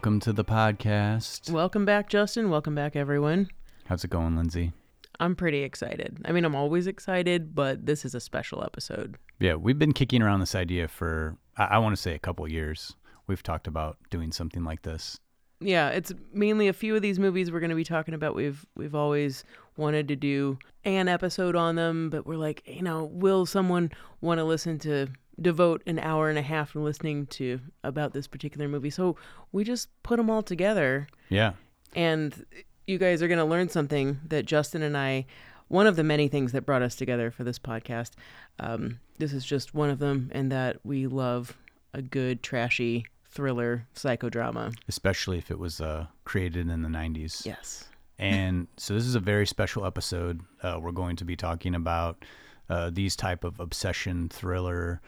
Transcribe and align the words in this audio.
Welcome 0.00 0.20
to 0.20 0.32
the 0.32 0.46
podcast. 0.46 1.50
Welcome 1.50 1.84
back, 1.84 2.08
Justin. 2.08 2.48
Welcome 2.48 2.74
back, 2.74 2.96
everyone. 2.96 3.50
How's 3.84 4.02
it 4.02 4.08
going, 4.08 4.34
Lindsay? 4.34 4.72
I'm 5.20 5.36
pretty 5.36 5.62
excited. 5.62 6.22
I 6.24 6.32
mean, 6.32 6.46
I'm 6.46 6.54
always 6.54 6.86
excited, 6.86 7.54
but 7.54 7.84
this 7.84 8.06
is 8.06 8.14
a 8.14 8.20
special 8.20 8.64
episode. 8.64 9.18
Yeah, 9.40 9.56
we've 9.56 9.78
been 9.78 9.92
kicking 9.92 10.22
around 10.22 10.40
this 10.40 10.54
idea 10.54 10.88
for, 10.88 11.36
I, 11.58 11.64
I 11.64 11.78
want 11.80 11.94
to 11.94 12.00
say, 12.00 12.14
a 12.14 12.18
couple 12.18 12.48
years. 12.48 12.94
We've 13.26 13.42
talked 13.42 13.66
about 13.66 13.98
doing 14.08 14.32
something 14.32 14.64
like 14.64 14.80
this. 14.80 15.20
Yeah, 15.60 15.90
it's 15.90 16.14
mainly 16.32 16.68
a 16.68 16.72
few 16.72 16.96
of 16.96 17.02
these 17.02 17.18
movies 17.18 17.52
we're 17.52 17.60
going 17.60 17.68
to 17.68 17.76
be 17.76 17.84
talking 17.84 18.14
about. 18.14 18.34
We've 18.34 18.64
we've 18.74 18.94
always 18.94 19.44
wanted 19.76 20.08
to 20.08 20.16
do 20.16 20.58
an 20.86 21.08
episode 21.08 21.56
on 21.56 21.74
them, 21.74 22.08
but 22.08 22.24
we're 22.24 22.36
like, 22.36 22.62
you 22.64 22.80
know, 22.80 23.04
will 23.04 23.44
someone 23.44 23.92
want 24.22 24.38
to 24.38 24.44
listen 24.44 24.78
to 24.78 25.08
devote 25.40 25.82
an 25.86 25.98
hour 25.98 26.28
and 26.28 26.38
a 26.38 26.42
half 26.42 26.72
to 26.72 26.80
listening 26.80 27.26
to 27.26 27.60
about 27.84 28.12
this 28.12 28.26
particular 28.26 28.68
movie? 28.68 28.90
So 28.90 29.16
we 29.52 29.64
just 29.64 29.88
put 30.02 30.16
them 30.16 30.30
all 30.30 30.42
together. 30.42 31.06
Yeah. 31.28 31.52
And 31.94 32.44
you 32.86 32.98
guys 32.98 33.22
are 33.22 33.28
going 33.28 33.38
to 33.38 33.44
learn 33.44 33.68
something 33.68 34.20
that 34.26 34.46
Justin 34.46 34.82
and 34.82 34.96
I, 34.96 35.26
one 35.68 35.86
of 35.86 35.96
the 35.96 36.04
many 36.04 36.28
things 36.28 36.52
that 36.52 36.66
brought 36.66 36.82
us 36.82 36.96
together 36.96 37.30
for 37.30 37.44
this 37.44 37.58
podcast. 37.58 38.10
Um, 38.58 38.98
this 39.18 39.32
is 39.32 39.44
just 39.44 39.74
one 39.74 39.90
of 39.90 39.98
them, 39.98 40.30
and 40.32 40.50
that 40.50 40.78
we 40.84 41.06
love 41.06 41.56
a 41.94 42.02
good, 42.02 42.42
trashy 42.42 43.06
thriller 43.30 43.86
psychodrama. 43.94 44.74
Especially 44.88 45.38
if 45.38 45.50
it 45.50 45.58
was 45.58 45.80
uh, 45.80 46.06
created 46.24 46.68
in 46.68 46.82
the 46.82 46.88
90s. 46.88 47.46
Yes. 47.46 47.88
And 48.18 48.66
so 48.76 48.94
this 48.94 49.06
is 49.06 49.14
a 49.14 49.20
very 49.20 49.46
special 49.46 49.86
episode. 49.86 50.42
Uh, 50.62 50.78
we're 50.80 50.92
going 50.92 51.16
to 51.16 51.24
be 51.24 51.36
talking 51.36 51.74
about 51.74 52.24
uh, 52.68 52.90
these 52.92 53.16
type 53.16 53.44
of 53.44 53.58
obsession 53.60 54.28
thriller 54.28 55.00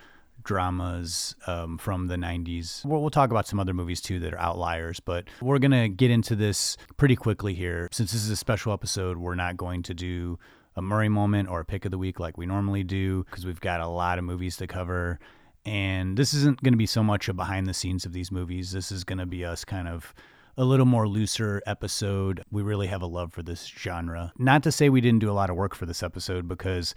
dramas 0.45 1.37
um, 1.47 1.79
from 1.79 2.09
the 2.09 2.17
90s. 2.17 2.85
We'll, 2.85 3.01
we'll 3.01 3.11
talk 3.11 3.31
about 3.31 3.47
some 3.47 3.61
other 3.61 3.75
movies 3.75 4.01
too 4.01 4.19
that 4.21 4.35
are 4.35 4.39
outliers, 4.39 5.01
but 5.01 5.25
we're 5.41 5.59
going 5.59 5.73
to 5.73 5.89
get 5.89 6.11
into 6.11 6.37
this 6.37 6.77
pretty 6.97 7.17
quickly 7.17 7.55
here. 7.55 7.89
Since 7.93 8.13
this 8.13 8.23
is 8.25 8.31
a 8.31 8.37
special 8.37 8.73
episode, 8.73 9.19
we're 9.19 9.35
not 9.35 9.57
going 9.57 9.83
to 9.85 9.95
do 9.95 10.39
a 10.77 10.83
Murray 10.83 11.09
moment 11.09 11.49
or 11.49 11.61
a 11.61 11.65
pick 11.65 11.85
of 11.85 11.91
the 11.91 11.99
week 11.99 12.19
like 12.19 12.39
we 12.39 12.47
normally 12.47 12.85
do 12.85 13.25
because 13.25 13.45
we've 13.45 13.61
got 13.61 13.81
a 13.81 13.87
lot 13.87 14.19
of 14.19 14.25
movies 14.25 14.57
to 14.57 14.67
cover. 14.67 15.19
And 15.65 16.17
this 16.17 16.35
isn't 16.35 16.63
going 16.63 16.73
to 16.73 16.79
be 16.79 16.87
so 16.87 17.03
much 17.03 17.29
a 17.29 17.33
behind 17.33 17.67
the 17.67 17.75
scenes 17.75 18.05
of 18.05 18.13
these 18.13 18.33
movies. 18.33 18.73
This 18.73 18.91
is 18.91 19.05
going 19.05 19.19
to 19.19 19.27
be 19.27 19.45
us 19.45 19.65
kind 19.65 19.87
of 19.87 20.15
a 20.57 20.65
little 20.65 20.87
more 20.87 21.09
looser 21.09 21.63
episode. 21.67 22.45
We 22.51 22.63
really 22.63 22.89
have 22.89 23.03
a 23.03 23.07
love 23.07 23.33
for 23.33 23.43
this 23.43 23.67
genre. 23.67 24.33
Not 24.39 24.63
to 24.65 24.73
say 24.73 24.89
we 24.89 25.01
didn't 25.01 25.21
do 25.21 25.31
a 25.31 25.33
lot 25.33 25.51
of 25.51 25.57
work 25.57 25.75
for 25.75 25.87
this 25.87 26.03
episode 26.03 26.49
because 26.49 26.95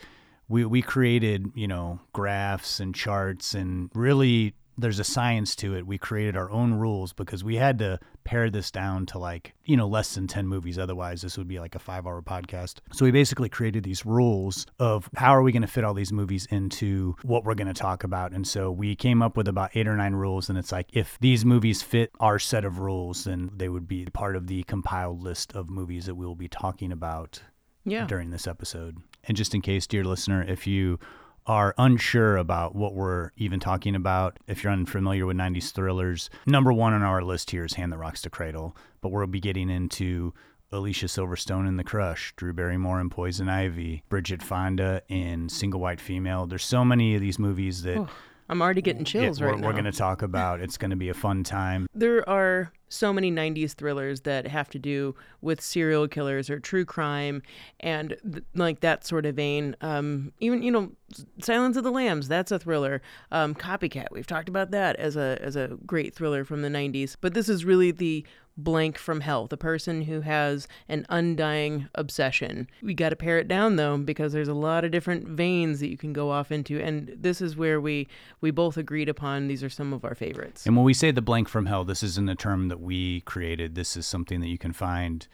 we 0.48 0.66
we 0.66 0.82
created, 0.82 1.52
you 1.56 1.68
know, 1.68 2.00
graphs 2.14 2.80
and 2.80 2.94
charts 2.94 3.54
and 3.54 3.90
really 3.94 4.54
there's 4.78 5.00
a 5.00 5.04
science 5.04 5.56
to 5.56 5.76
it. 5.76 5.88
We 5.88 5.98
created 5.98 6.36
our 6.36 6.52
own 6.52 6.74
rules 6.74 7.14
because 7.14 7.44
we 7.44 7.56
had 7.56 7.80
to 7.80 8.00
pare 8.24 8.50
this 8.50 8.72
down 8.72 9.06
to 9.08 9.20
like, 9.20 9.54
you 9.64 9.78
know, 9.78 9.88
less 9.88 10.16
than 10.16 10.28
10 10.28 10.48
movies. 10.48 10.78
Otherwise, 10.78 11.22
this 11.22 11.38
would 11.38 11.48
be 11.48 11.60
like 11.60 11.76
a 11.76 11.80
five 11.80 12.06
hour 12.06 12.22
podcast. 12.22 12.80
So 12.92 13.06
we 13.06 13.12
basically 13.12 13.50
created 13.50 13.84
these 13.84 14.06
rules 14.06 14.66
of 14.80 15.10
how 15.16 15.36
are 15.36 15.44
we 15.44 15.52
going 15.52 15.62
to 15.62 15.68
fit 15.68 15.84
all 15.84 15.94
these 15.94 16.12
movies 16.12 16.46
into 16.48 17.16
what 17.24 17.46
we're 17.46 17.56
going 17.56 17.68
to 17.68 17.74
talk 17.74 18.04
about. 18.04 18.34
And 18.34 18.48
so 18.48 18.72
we 18.72 18.96
came 18.96 19.22
up 19.22 19.38
with 19.38 19.48
about 19.48 19.72
eight 19.76 19.88
or 19.88 19.96
nine 19.96 20.14
rules. 20.14 20.50
And 20.50 20.58
it's 20.58 20.72
like, 20.72 20.88
if 20.94 21.18
these 21.22 21.46
movies 21.46 21.82
fit 21.82 22.12
our 22.20 22.40
set 22.40 22.66
of 22.66 22.80
rules, 22.80 23.24
then 23.24 23.52
they 23.56 23.70
would 23.70 23.88
be 23.88 24.06
part 24.06 24.36
of 24.36 24.48
the 24.48 24.64
compiled 24.64 25.22
list 25.22 25.54
of 25.54 25.70
movies 25.70 26.06
that 26.06 26.16
we 26.16 26.26
will 26.26 26.36
be 26.36 26.50
talking 26.50 26.92
about 26.92 27.42
Yeah. 27.86 28.06
during 28.08 28.32
this 28.32 28.48
episode. 28.48 28.98
And 29.24 29.38
just 29.38 29.54
in 29.56 29.62
case, 29.62 29.88
dear 29.88 30.04
listener, 30.04 30.44
if 30.44 30.68
you 30.68 31.00
are 31.48 31.76
unsure 31.78 32.38
about 32.38 32.76
what 32.76 32.96
we're 32.96 33.32
even 33.38 33.60
talking 33.60 33.96
about, 33.96 34.38
if 34.48 34.64
you're 34.64 34.74
unfamiliar 34.74 35.26
with 35.26 35.38
90s 35.38 35.72
thrillers, 35.72 36.30
number 36.46 36.74
one 36.74 36.94
on 36.94 37.04
our 37.04 37.22
list 37.22 37.52
here 37.52 37.64
is 37.66 37.74
Hand 37.74 37.92
the 37.92 37.98
Rocks 37.98 38.22
to 38.24 38.30
Cradle. 38.30 38.76
But 39.02 39.12
we'll 39.12 39.28
be 39.28 39.40
getting 39.40 39.70
into 39.70 40.34
Alicia 40.72 41.06
Silverstone 41.06 41.68
in 41.68 41.78
The 41.78 41.84
Crush, 41.84 42.34
Drew 42.36 42.54
Barrymore 42.54 43.00
in 43.00 43.10
Poison 43.10 43.48
Ivy, 43.48 44.04
Bridget 44.10 44.42
Fonda 44.42 45.04
in 45.08 45.48
Single 45.48 45.80
White 45.80 46.02
Female. 46.02 46.48
There's 46.48 46.66
so 46.66 46.84
many 46.84 47.16
of 47.16 47.22
these 47.22 47.38
movies 47.38 47.84
that 47.84 48.08
I'm 48.50 48.62
already 48.62 48.82
getting 48.82 49.06
chills 49.06 49.42
right 49.42 49.54
we're, 49.54 49.60
now. 49.60 49.68
we're 49.68 49.74
going 49.74 49.86
to 49.86 49.92
talk 49.92 50.22
about. 50.22 50.62
It's 50.62 50.78
going 50.78 50.92
to 50.92 50.98
be 50.98 51.10
a 51.10 51.14
fun 51.14 51.44
time. 51.44 51.88
there 51.94 52.28
are 52.28 52.72
so 52.96 53.14
many 53.14 53.32
90s 53.32 53.74
thrillers 53.74 54.22
that 54.22 54.48
have 54.48 54.70
to 54.70 54.80
do 54.80 55.16
with 55.42 55.62
serial 55.62 56.08
killers 56.08 56.50
or 56.50 56.60
true 56.60 56.86
crime 56.86 57.42
and 57.80 58.18
th- 58.32 58.44
like 58.56 58.80
that 58.80 59.06
sort 59.06 59.26
of 59.26 59.36
vein. 59.36 59.76
Um, 59.82 60.32
even 60.40 60.64
you 60.64 60.72
know 60.72 60.92
silence 61.40 61.78
of 61.78 61.84
the 61.84 61.92
lambs 61.92 62.28
that's 62.28 62.52
a 62.52 62.60
thriller. 62.60 63.02
Um, 63.32 63.54
copycat 63.54 64.08
we've 64.12 64.28
talked 64.28 64.50
about 64.50 64.72
that 64.72 64.96
as 64.96 65.16
a 65.16 65.38
as 65.42 65.56
a 65.56 65.78
great 65.86 66.14
thriller 66.14 66.44
from 66.44 66.62
the 66.62 66.70
90s 66.70 67.16
but 67.20 67.34
this 67.34 67.50
is 67.50 67.66
really 67.66 67.92
the 67.92 68.26
blank 68.58 68.98
from 68.98 69.20
hell 69.20 69.48
the 69.48 69.58
person 69.58 70.04
who 70.04 70.22
has 70.22 70.68
an 70.88 71.06
undying 71.10 71.90
obsession. 71.96 72.68
We 72.82 72.94
got 72.94 73.10
to 73.10 73.16
pare 73.16 73.38
it 73.38 73.48
down 73.48 73.76
though 73.76 73.98
because 73.98 74.34
there's 74.34 74.48
a 74.48 74.54
lot 74.54 74.86
of 74.86 74.92
different 74.92 75.28
veins 75.28 75.80
that 75.82 75.90
you 75.90 75.98
can 75.98 76.14
go 76.14 76.32
off 76.32 76.52
into 76.52 76.80
and 76.80 77.14
this 77.18 77.42
is 77.42 77.58
where 77.58 77.82
we 77.82 78.08
we 78.42 78.52
both 78.52 78.78
agreed 78.78 79.10
upon 79.10 79.48
these 79.48 79.64
are 79.64 79.70
some 79.70 79.94
of 79.94 80.06
our 80.06 80.16
favorites. 80.16 80.66
And 80.66 80.76
when 80.76 80.86
we 80.86 80.94
say 80.94 81.12
the 81.12 81.22
blank 81.22 81.50
from 81.50 81.66
hell, 81.66 81.84
this 81.84 82.04
isn't 82.04 82.30
a 82.30 82.36
term 82.36 82.70
that 82.70 82.80
we 82.86 83.22
created. 83.22 83.76
This 83.76 83.98
is 83.98 84.06
something 84.06 84.40
that 84.42 84.48
you 84.48 84.58
can 84.58 84.74
find 84.74 85.28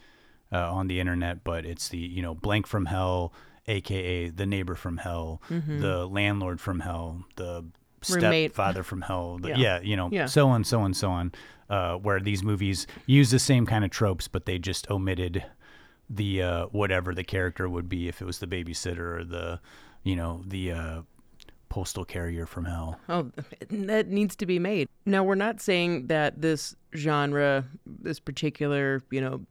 uh, 0.52 0.74
on 0.74 0.88
the 0.88 1.00
internet, 1.00 1.44
but 1.44 1.66
it's 1.66 1.90
the, 1.90 1.98
you 2.00 2.22
know, 2.22 2.34
blank 2.34 2.66
from 2.68 2.86
hell, 2.86 3.34
aka 3.68 4.30
the 4.30 4.46
neighbor 4.46 4.76
from 4.76 4.98
hell, 4.98 5.42
the 5.50 6.08
landlord 6.08 6.60
from 6.60 6.80
hell, 6.82 7.26
the 7.36 7.66
Roommate. 8.10 8.52
stepfather 8.52 8.84
from 8.84 9.02
hell. 9.02 9.38
The, 9.40 9.50
Yeah. 9.50 9.58
yeah. 9.58 9.80
you 9.82 9.96
know, 9.96 10.10
Yeah. 10.12 10.26
so 10.26 10.48
on, 10.50 10.64
so 10.64 10.82
on, 10.82 10.94
so 10.94 11.10
on. 11.12 11.32
Uh, 11.70 11.96
where 11.96 12.20
these 12.20 12.44
movies 12.44 12.86
use 13.06 13.32
the 13.32 13.40
same 13.40 13.66
kind 13.66 13.86
of 13.86 13.92
tropes, 13.92 14.28
but 14.28 14.46
they 14.46 14.58
just 14.60 14.90
omitted 14.92 15.46
the 16.10 16.42
uh, 16.42 16.66
whatever 16.66 17.14
the 17.14 17.24
character 17.24 17.70
would 17.70 17.88
be 17.88 18.10
if 18.10 18.22
it 18.22 18.26
was 18.26 18.40
the 18.40 18.48
babysitter 18.48 19.20
or 19.20 19.24
the, 19.24 19.62
you 20.04 20.16
know, 20.16 20.44
the 20.46 20.72
uh, 20.74 21.02
postal 21.72 22.04
carrier 22.04 22.46
from 22.46 22.66
hell. 22.66 23.00
Oh, 23.08 23.32
that 23.70 24.10
needs 24.10 24.36
to 24.36 24.46
be 24.46 24.60
made. 24.60 24.90
Now, 25.06 25.24
we're 25.24 25.36
not 25.36 25.62
saying 25.62 26.08
that 26.08 26.42
this 26.42 26.76
genre, 26.94 27.64
this 27.86 28.20
particular, 28.20 29.02
you 29.10 29.22
know, 29.22 29.46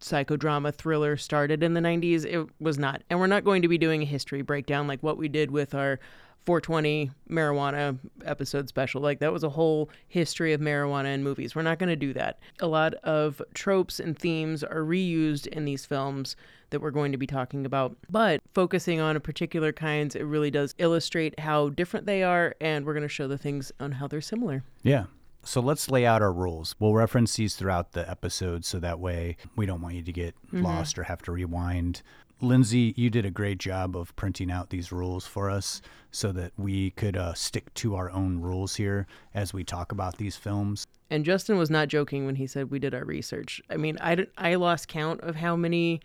psychodrama 0.00 0.72
thriller 0.72 1.16
started 1.16 1.64
in 1.64 1.74
the 1.74 1.80
90s. 1.80 2.24
It 2.24 2.48
was 2.60 2.78
not. 2.78 3.02
And 3.10 3.18
we're 3.18 3.26
not 3.26 3.42
going 3.42 3.62
to 3.62 3.68
be 3.68 3.76
doing 3.76 4.02
a 4.02 4.04
history 4.06 4.40
breakdown 4.42 4.86
like 4.86 5.02
what 5.02 5.18
we 5.18 5.26
did 5.28 5.50
with 5.50 5.74
our 5.74 5.98
420 6.46 7.10
marijuana 7.28 7.98
episode 8.24 8.68
special. 8.68 9.00
Like 9.00 9.18
that 9.18 9.32
was 9.32 9.42
a 9.42 9.48
whole 9.48 9.90
history 10.06 10.52
of 10.52 10.60
marijuana 10.60 11.12
in 11.12 11.24
movies. 11.24 11.56
We're 11.56 11.62
not 11.62 11.80
going 11.80 11.88
to 11.88 11.96
do 11.96 12.12
that. 12.12 12.38
A 12.60 12.68
lot 12.68 12.94
of 13.02 13.42
tropes 13.52 13.98
and 13.98 14.16
themes 14.16 14.62
are 14.62 14.82
reused 14.82 15.48
in 15.48 15.64
these 15.64 15.86
films 15.86 16.36
that 16.74 16.80
we're 16.80 16.90
going 16.90 17.12
to 17.12 17.18
be 17.18 17.26
talking 17.26 17.64
about. 17.64 17.96
But 18.10 18.40
focusing 18.52 19.00
on 19.00 19.14
a 19.14 19.20
particular 19.20 19.72
kinds, 19.72 20.16
it 20.16 20.24
really 20.24 20.50
does 20.50 20.74
illustrate 20.78 21.38
how 21.38 21.68
different 21.68 22.04
they 22.04 22.24
are, 22.24 22.56
and 22.60 22.84
we're 22.84 22.94
going 22.94 23.04
to 23.04 23.08
show 23.08 23.28
the 23.28 23.38
things 23.38 23.70
on 23.78 23.92
how 23.92 24.08
they're 24.08 24.20
similar. 24.20 24.64
Yeah. 24.82 25.04
So 25.44 25.60
let's 25.60 25.90
lay 25.90 26.04
out 26.04 26.20
our 26.20 26.32
rules. 26.32 26.74
We'll 26.80 26.94
reference 26.94 27.36
these 27.36 27.54
throughout 27.54 27.92
the 27.92 28.08
episode 28.10 28.64
so 28.64 28.80
that 28.80 28.98
way 28.98 29.36
we 29.56 29.66
don't 29.66 29.82
want 29.82 29.94
you 29.94 30.02
to 30.02 30.12
get 30.12 30.34
lost 30.52 30.98
or 30.98 31.04
have 31.04 31.22
to 31.22 31.32
rewind. 31.32 32.02
Lindsay, 32.40 32.94
you 32.96 33.10
did 33.10 33.24
a 33.24 33.30
great 33.30 33.58
job 33.58 33.96
of 33.96 34.16
printing 34.16 34.50
out 34.50 34.70
these 34.70 34.90
rules 34.90 35.26
for 35.26 35.50
us 35.50 35.80
so 36.10 36.32
that 36.32 36.52
we 36.56 36.90
could 36.90 37.16
uh, 37.16 37.34
stick 37.34 37.72
to 37.74 37.94
our 37.94 38.10
own 38.10 38.40
rules 38.40 38.76
here 38.76 39.06
as 39.34 39.52
we 39.52 39.64
talk 39.64 39.92
about 39.92 40.16
these 40.16 40.36
films. 40.36 40.86
And 41.10 41.24
Justin 41.24 41.58
was 41.58 41.70
not 41.70 41.88
joking 41.88 42.26
when 42.26 42.36
he 42.36 42.46
said 42.46 42.70
we 42.70 42.78
did 42.78 42.94
our 42.94 43.04
research. 43.04 43.60
I 43.70 43.76
mean, 43.76 43.98
I, 44.00 44.14
d- 44.14 44.26
I 44.38 44.54
lost 44.54 44.88
count 44.88 45.20
of 45.20 45.36
how 45.36 45.54
many 45.56 46.00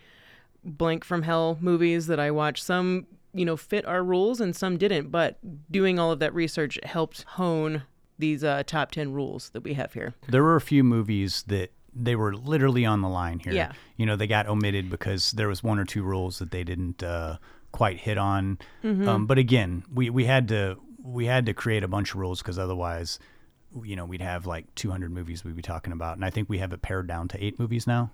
blank 0.63 1.03
from 1.03 1.23
hell 1.23 1.57
movies 1.61 2.07
that 2.07 2.19
I 2.19 2.31
watched. 2.31 2.63
Some, 2.63 3.07
you 3.33 3.45
know, 3.45 3.57
fit 3.57 3.85
our 3.85 4.03
rules 4.03 4.41
and 4.41 4.55
some 4.55 4.77
didn't, 4.77 5.09
but 5.09 5.37
doing 5.71 5.99
all 5.99 6.11
of 6.11 6.19
that 6.19 6.33
research 6.33 6.79
helped 6.83 7.23
hone 7.23 7.83
these 8.17 8.43
uh, 8.43 8.63
top 8.65 8.91
10 8.91 9.13
rules 9.13 9.49
that 9.51 9.63
we 9.63 9.73
have 9.73 9.93
here. 9.93 10.13
There 10.27 10.43
were 10.43 10.55
a 10.55 10.61
few 10.61 10.83
movies 10.83 11.43
that 11.47 11.71
they 11.93 12.15
were 12.15 12.35
literally 12.35 12.85
on 12.85 13.01
the 13.01 13.09
line 13.09 13.39
here. 13.39 13.53
Yeah. 13.53 13.71
You 13.97 14.05
know, 14.05 14.15
they 14.15 14.27
got 14.27 14.47
omitted 14.47 14.89
because 14.89 15.31
there 15.31 15.47
was 15.47 15.63
one 15.63 15.79
or 15.79 15.85
two 15.85 16.03
rules 16.03 16.39
that 16.39 16.51
they 16.51 16.63
didn't 16.63 17.01
uh, 17.01 17.37
quite 17.71 17.97
hit 17.97 18.17
on. 18.17 18.59
Um, 18.83 19.25
but 19.25 19.37
again, 19.37 19.83
we, 19.93 20.09
we 20.09 20.25
had 20.25 20.47
to 20.49 20.77
we 21.01 21.25
had 21.25 21.45
to 21.45 21.53
create 21.53 21.83
a 21.83 21.87
bunch 21.87 22.13
of 22.13 22.19
rules 22.19 22.41
because 22.41 22.59
otherwise 22.59 23.19
you 23.83 23.95
know, 23.95 24.05
we'd 24.05 24.21
have 24.21 24.45
like 24.45 24.73
200 24.75 25.11
movies 25.11 25.43
we'd 25.43 25.55
be 25.55 25.61
talking 25.61 25.93
about. 25.93 26.15
And 26.15 26.25
I 26.25 26.29
think 26.29 26.49
we 26.49 26.57
have 26.59 26.73
it 26.73 26.81
pared 26.81 27.07
down 27.07 27.27
to 27.29 27.43
eight 27.43 27.59
movies 27.59 27.85
now. 27.85 28.11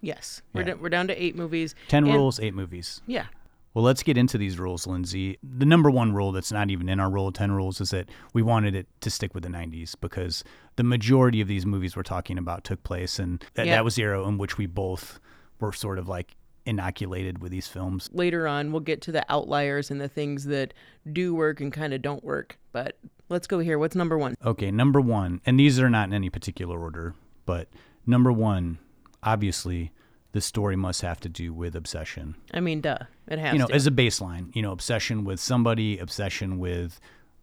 Yes, 0.00 0.42
we're, 0.52 0.62
Yeah. 0.62 0.74
d- 0.74 0.80
we're 0.80 0.88
down 0.88 1.06
to 1.08 1.22
eight 1.22 1.36
movies. 1.36 1.74
10 1.88 2.04
And- 2.04 2.14
rules, 2.14 2.38
eight 2.40 2.54
movies. 2.54 3.00
Yeah, 3.06 3.26
Well, 3.74 3.84
let's 3.84 4.02
get 4.02 4.16
into 4.16 4.38
these 4.38 4.58
rules, 4.58 4.86
Lindsay. 4.86 5.36
The 5.42 5.66
number 5.66 5.90
one 5.90 6.14
rule 6.14 6.32
that's 6.32 6.50
not 6.50 6.70
even 6.70 6.88
in 6.88 6.98
our 6.98 7.10
rule 7.10 7.28
of 7.28 7.34
10 7.34 7.52
rules 7.52 7.78
is 7.80 7.90
that 7.90 8.08
we 8.32 8.40
wanted 8.40 8.74
it 8.74 8.86
to 9.02 9.10
stick 9.10 9.34
with 9.34 9.42
the 9.42 9.50
90s 9.50 9.94
because 9.94 10.42
the 10.76 10.82
majority 10.82 11.42
of 11.42 11.48
these 11.48 11.66
movies 11.66 11.94
we're 11.94 12.02
talking 12.02 12.38
about 12.38 12.64
took 12.64 12.82
place, 12.84 13.18
and 13.18 13.44
that, 13.52 13.66
Yeah. 13.66 13.74
that 13.74 13.84
was 13.84 13.96
the 13.96 14.02
era 14.04 14.26
in 14.26 14.38
which 14.38 14.56
we 14.56 14.64
both 14.64 15.20
were 15.60 15.72
sort 15.74 15.98
of 15.98 16.08
like 16.08 16.36
inoculated 16.64 17.38
with 17.42 17.52
these 17.52 17.68
films. 17.68 18.08
later 18.12 18.48
on 18.48 18.72
we'll 18.72 18.80
get 18.80 19.00
to 19.02 19.12
the 19.12 19.24
outliers 19.30 19.90
and 19.90 20.00
the 20.00 20.08
things 20.08 20.46
that 20.46 20.74
do 21.12 21.34
work 21.34 21.60
and 21.60 21.72
kind 21.72 21.92
of 21.94 22.00
don't 22.02 22.24
work. 22.24 22.58
But 22.72 22.98
let's 23.28 23.46
go 23.46 23.58
here. 23.60 23.78
What's 23.78 23.94
number 23.94 24.16
one? 24.18 24.36
Okay, 24.44 24.70
number 24.70 25.00
one, 25.00 25.40
and 25.46 25.60
these 25.60 25.78
are 25.78 25.88
not 25.90 26.08
in 26.08 26.14
any 26.14 26.28
particular 26.30 26.80
order, 26.80 27.14
but 27.44 27.68
number 28.06 28.32
one, 28.32 28.78
obviously, 29.22 29.92
the 30.32 30.40
story 30.40 30.76
must 30.76 31.02
have 31.02 31.20
to 31.20 31.28
do 31.28 31.52
with 31.52 31.74
obsession. 31.74 32.36
I 32.52 32.60
mean, 32.60 32.80
duh, 32.80 32.98
it 33.26 33.38
has 33.38 33.52
you 33.52 33.58
know, 33.58 33.66
to. 33.66 33.74
as 33.74 33.86
a 33.86 33.90
baseline, 33.90 34.54
you 34.54 34.62
know, 34.62 34.72
obsession 34.72 35.24
with 35.24 35.40
somebody, 35.40 35.98
obsession 35.98 36.58
with 36.58 37.00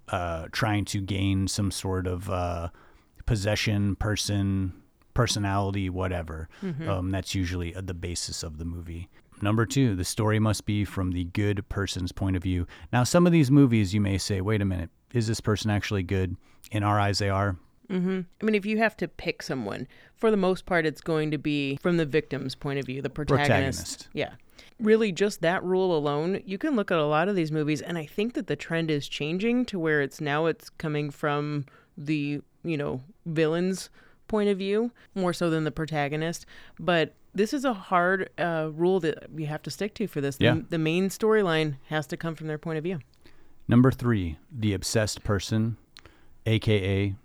uh, 0.09 0.47
trying 0.51 0.85
to 0.85 1.01
gain 1.01 1.47
some 1.47 1.71
sort 1.71 2.07
of 2.07 2.29
uh, 2.29 2.69
possession, 3.25 3.95
person, 3.95 4.73
personality, 5.13 5.89
whatever. 5.89 6.49
Um, 6.87 7.11
that's 7.11 7.33
usually 7.33 7.73
uh, 7.75 7.81
the 7.81 7.93
basis 7.93 8.43
of 8.43 8.57
the 8.57 8.65
movie. 8.65 9.09
Number 9.41 9.65
two, 9.65 9.95
the 9.95 10.05
story 10.05 10.39
must 10.39 10.65
be 10.65 10.85
from 10.85 11.11
the 11.11 11.25
good 11.25 11.67
person's 11.69 12.11
point 12.11 12.35
of 12.35 12.43
view. 12.43 12.67
Now, 12.91 13.03
some 13.03 13.25
of 13.25 13.33
these 13.33 13.51
movies, 13.51 13.93
you 13.93 14.01
may 14.01 14.17
say, 14.17 14.39
wait 14.39 14.61
a 14.61 14.65
minute, 14.65 14.89
is 15.13 15.27
this 15.27 15.41
person 15.41 15.69
actually 15.69 16.03
good? 16.03 16.37
In 16.71 16.83
our 16.83 16.99
eyes, 16.99 17.19
they 17.19 17.29
are. 17.29 17.57
I 17.89 18.45
mean, 18.45 18.55
if 18.55 18.65
you 18.65 18.77
have 18.77 18.95
to 18.97 19.07
pick 19.07 19.41
someone, 19.43 19.87
for 20.15 20.31
the 20.31 20.37
most 20.37 20.65
part, 20.65 20.85
it's 20.85 21.01
going 21.01 21.31
to 21.31 21.37
be 21.37 21.77
from 21.81 21.97
the 21.97 22.05
victim's 22.05 22.55
point 22.55 22.79
of 22.79 22.85
view, 22.85 23.01
the 23.01 23.09
protagonist. 23.09 23.47
Protagonist. 23.49 24.07
Yeah. 24.13 24.33
Really, 24.79 25.11
just 25.11 25.41
that 25.41 25.63
rule 25.63 25.95
alone, 25.95 26.41
you 26.45 26.57
can 26.57 26.75
look 26.75 26.91
at 26.91 26.97
a 26.97 27.05
lot 27.05 27.27
of 27.27 27.35
these 27.35 27.51
movies, 27.51 27.81
and 27.81 27.97
I 27.97 28.05
think 28.05 28.33
that 28.33 28.47
the 28.47 28.55
trend 28.55 28.89
is 28.89 29.07
changing 29.07 29.65
to 29.65 29.79
where 29.79 30.01
it's 30.01 30.19
now 30.19 30.45
it's 30.47 30.69
coming 30.69 31.11
from 31.11 31.65
the, 31.97 32.41
you 32.63 32.77
know, 32.77 33.01
villain's 33.25 33.89
point 34.27 34.49
of 34.49 34.57
view 34.57 34.91
more 35.13 35.33
so 35.33 35.49
than 35.49 35.63
the 35.63 35.71
protagonist. 35.71 36.45
But 36.79 37.13
this 37.35 37.53
is 37.53 37.65
a 37.65 37.73
hard 37.73 38.29
uh, 38.37 38.69
rule 38.73 38.99
that 39.01 39.27
you 39.35 39.45
have 39.45 39.61
to 39.63 39.71
stick 39.71 39.93
to 39.95 40.07
for 40.07 40.21
this. 40.21 40.37
Yeah. 40.39 40.55
The, 40.55 40.65
the 40.69 40.77
main 40.79 41.09
storyline 41.09 41.77
has 41.89 42.07
to 42.07 42.17
come 42.17 42.35
from 42.35 42.47
their 42.47 42.57
point 42.57 42.77
of 42.77 42.83
view. 42.83 42.99
Number 43.67 43.91
three, 43.91 44.37
the 44.51 44.73
obsessed 44.73 45.23
person, 45.23 45.77
aka 46.45 47.15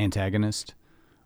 antagonist, 0.00 0.74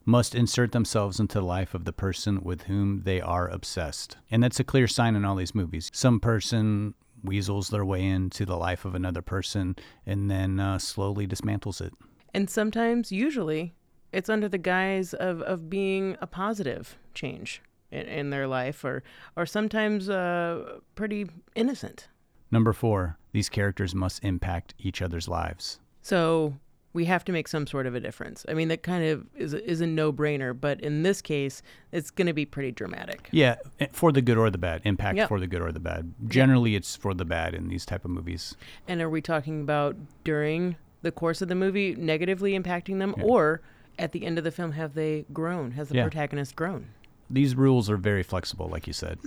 must 0.04 0.34
insert 0.34 0.72
themselves 0.72 1.18
into 1.18 1.38
the 1.38 1.44
life 1.44 1.74
of 1.74 1.84
the 1.84 1.92
person 1.92 2.42
with 2.42 2.64
whom 2.64 3.02
they 3.04 3.20
are 3.20 3.48
obsessed. 3.48 4.16
And 4.30 4.42
that's 4.42 4.60
a 4.60 4.64
clear 4.64 4.86
sign 4.86 5.16
in 5.16 5.24
all 5.24 5.36
these 5.36 5.54
movies. 5.54 5.90
Some 5.94 6.20
person 6.20 6.94
weasels 7.22 7.70
their 7.70 7.84
way 7.84 8.04
into 8.04 8.44
the 8.44 8.56
life 8.56 8.84
of 8.84 8.94
another 8.94 9.22
person 9.22 9.76
and 10.04 10.30
then 10.30 10.60
uh, 10.60 10.78
slowly 10.78 11.26
dismantles 11.26 11.80
it. 11.80 11.94
And 12.34 12.50
sometimes, 12.50 13.10
usually, 13.10 13.74
it's 14.12 14.28
under 14.28 14.48
the 14.48 14.58
guise 14.58 15.14
of, 15.14 15.40
of 15.42 15.70
being 15.70 16.16
a 16.20 16.26
positive 16.26 16.98
change 17.14 17.62
in, 17.90 18.06
in 18.06 18.30
their 18.30 18.46
life, 18.46 18.84
or 18.84 19.02
or 19.36 19.46
sometimes 19.46 20.10
uh, 20.10 20.78
pretty 20.94 21.26
innocent. 21.54 22.08
Number 22.50 22.72
four, 22.72 23.18
these 23.32 23.48
characters 23.48 23.94
must 23.94 24.24
impact 24.24 24.74
each 24.78 25.00
other's 25.00 25.28
lives. 25.28 25.80
So 26.02 26.54
we 26.94 27.04
have 27.04 27.24
to 27.24 27.32
make 27.32 27.48
some 27.48 27.66
sort 27.66 27.86
of 27.86 27.94
a 27.94 28.00
difference. 28.00 28.46
I 28.48 28.54
mean, 28.54 28.68
that 28.68 28.82
kind 28.82 29.04
of 29.04 29.26
is 29.36 29.52
a, 29.52 29.68
is 29.70 29.80
a 29.80 29.86
no 29.86 30.12
brainer, 30.12 30.58
but 30.58 30.80
in 30.80 31.02
this 31.02 31.20
case, 31.20 31.60
it's 31.92 32.10
going 32.10 32.28
to 32.28 32.32
be 32.32 32.46
pretty 32.46 32.70
dramatic. 32.72 33.28
Yeah, 33.32 33.56
eh, 33.80 33.88
for 33.92 34.12
the 34.12 34.22
good 34.22 34.38
or 34.38 34.48
the 34.48 34.58
bad. 34.58 34.80
Impact 34.84 35.16
Yep. 35.18 35.28
for 35.28 35.40
the 35.40 35.46
good 35.48 35.60
or 35.60 35.72
the 35.72 35.80
bad. 35.80 36.14
Generally, 36.28 36.76
it's 36.76 36.94
for 36.96 37.12
the 37.12 37.24
bad 37.24 37.52
in 37.54 37.68
these 37.68 37.84
type 37.84 38.04
of 38.04 38.12
movies. 38.12 38.56
And 38.88 39.02
are 39.02 39.10
we 39.10 39.20
talking 39.20 39.60
about 39.60 39.96
during 40.22 40.76
the 41.02 41.10
course 41.12 41.42
of 41.42 41.48
the 41.48 41.54
movie 41.56 41.94
negatively 41.96 42.58
impacting 42.58 43.00
them, 43.00 43.14
or 43.20 43.60
at 43.98 44.12
the 44.12 44.24
end 44.24 44.38
of 44.38 44.44
the 44.44 44.52
film 44.52 44.72
have 44.72 44.94
they 44.94 45.26
grown? 45.32 45.72
Has 45.72 45.88
the 45.88 45.96
Yeah. 45.96 46.04
protagonist 46.04 46.54
grown? 46.56 46.86
These 47.28 47.56
rules 47.56 47.90
are 47.90 47.96
very 47.96 48.22
flexible, 48.22 48.68
like 48.68 48.86
you 48.86 48.92
said. 48.92 49.18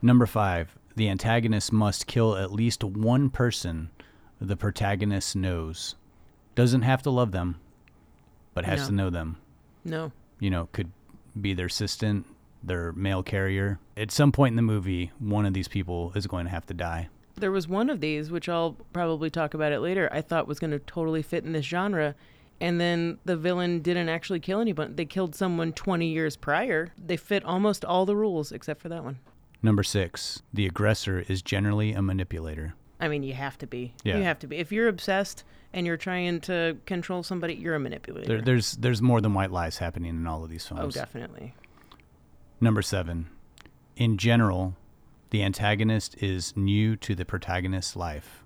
Number 0.00 0.24
five, 0.26 0.76
the 0.96 1.08
antagonist 1.10 1.70
must 1.72 2.06
kill 2.06 2.34
at 2.36 2.50
least 2.50 2.82
one 2.82 3.28
person 3.28 3.90
the 4.40 4.56
protagonist 4.56 5.36
knows. 5.36 5.96
Doesn't 6.58 6.82
have 6.82 7.02
to 7.04 7.10
love 7.10 7.30
them, 7.30 7.54
but 8.52 8.64
has 8.64 8.80
No. 8.80 8.86
to 8.88 8.92
know 8.92 9.10
them. 9.10 9.36
No. 9.84 10.10
You 10.40 10.50
know, 10.50 10.68
could 10.72 10.90
be 11.40 11.54
their 11.54 11.66
assistant, 11.66 12.26
their 12.64 12.90
mail 12.94 13.22
carrier. 13.22 13.78
At 13.96 14.10
some 14.10 14.32
point 14.32 14.54
in 14.54 14.56
the 14.56 14.62
movie, 14.62 15.12
one 15.20 15.46
of 15.46 15.54
these 15.54 15.68
people 15.68 16.10
is 16.16 16.26
going 16.26 16.46
to 16.46 16.50
have 16.50 16.66
to 16.66 16.74
die. 16.74 17.10
There 17.36 17.52
was 17.52 17.68
one 17.68 17.88
of 17.88 18.00
these, 18.00 18.32
which 18.32 18.48
I'll 18.48 18.72
probably 18.92 19.30
talk 19.30 19.54
about 19.54 19.70
it 19.70 19.78
later, 19.78 20.08
I 20.10 20.20
thought 20.20 20.48
was 20.48 20.58
going 20.58 20.72
to 20.72 20.80
totally 20.80 21.22
fit 21.22 21.44
in 21.44 21.52
this 21.52 21.64
genre. 21.64 22.16
And 22.60 22.80
then 22.80 23.18
the 23.24 23.36
villain 23.36 23.78
didn't 23.80 24.08
actually 24.08 24.40
kill 24.40 24.58
anyone. 24.60 24.96
They 24.96 25.04
killed 25.04 25.36
someone 25.36 25.72
20 25.72 26.08
years 26.08 26.34
prior. 26.36 26.88
They 26.98 27.16
fit 27.16 27.44
almost 27.44 27.84
all 27.84 28.04
the 28.04 28.16
rules 28.16 28.50
except 28.50 28.82
for 28.82 28.88
that 28.88 29.04
one. 29.04 29.20
Number 29.62 29.84
six, 29.84 30.42
the 30.52 30.66
aggressor 30.66 31.24
is 31.28 31.40
generally 31.40 31.92
a 31.92 32.02
manipulator. 32.02 32.74
I 33.00 33.08
mean, 33.08 33.22
you 33.22 33.34
have 33.34 33.58
to 33.58 33.66
be. 33.66 33.94
Yeah. 34.04 34.18
You 34.18 34.24
have 34.24 34.38
to 34.40 34.46
be. 34.46 34.56
If 34.56 34.72
you're 34.72 34.88
obsessed 34.88 35.44
and 35.72 35.86
you're 35.86 35.96
trying 35.96 36.40
to 36.42 36.76
control 36.86 37.22
somebody, 37.22 37.54
you're 37.54 37.74
a 37.74 37.80
manipulator. 37.80 38.26
There, 38.26 38.42
there's 38.42 38.72
there's 38.72 39.00
more 39.00 39.20
than 39.20 39.34
white 39.34 39.50
lies 39.50 39.78
happening 39.78 40.10
in 40.10 40.26
all 40.26 40.44
of 40.44 40.50
these 40.50 40.68
oh, 40.72 40.76
films. 40.76 40.94
definitely. 40.94 41.54
Number 42.60 42.82
seven, 42.82 43.28
in 43.96 44.16
general, 44.18 44.74
the 45.30 45.42
antagonist 45.42 46.20
is 46.22 46.56
new 46.56 46.96
to 46.96 47.14
the 47.14 47.24
protagonist's 47.24 47.94
life. 47.94 48.44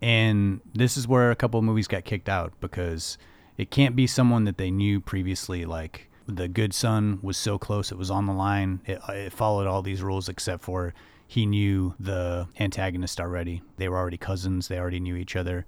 And 0.00 0.60
this 0.74 0.96
is 0.96 1.08
where 1.08 1.30
a 1.30 1.36
couple 1.36 1.58
of 1.58 1.64
movies 1.64 1.88
got 1.88 2.04
kicked 2.04 2.28
out 2.28 2.52
because 2.60 3.18
it 3.56 3.70
can't 3.70 3.96
be 3.96 4.06
someone 4.06 4.44
that 4.44 4.58
they 4.58 4.70
knew 4.70 5.00
previously. 5.00 5.64
Like 5.64 6.08
The 6.26 6.48
Good 6.48 6.74
Son 6.74 7.18
was 7.22 7.36
so 7.36 7.58
close, 7.58 7.90
it 7.90 7.98
was 7.98 8.10
on 8.10 8.26
the 8.26 8.32
line. 8.32 8.80
It, 8.86 9.00
it 9.08 9.32
followed 9.32 9.66
all 9.66 9.82
these 9.82 10.02
rules 10.02 10.28
except 10.28 10.62
for 10.62 10.94
he 11.26 11.46
knew 11.46 11.94
the 11.98 12.48
antagonist 12.58 13.20
already. 13.20 13.62
They 13.76 13.88
were 13.88 13.96
already 13.96 14.16
cousins, 14.16 14.68
they 14.68 14.78
already 14.78 15.00
knew 15.00 15.16
each 15.16 15.36
other. 15.36 15.66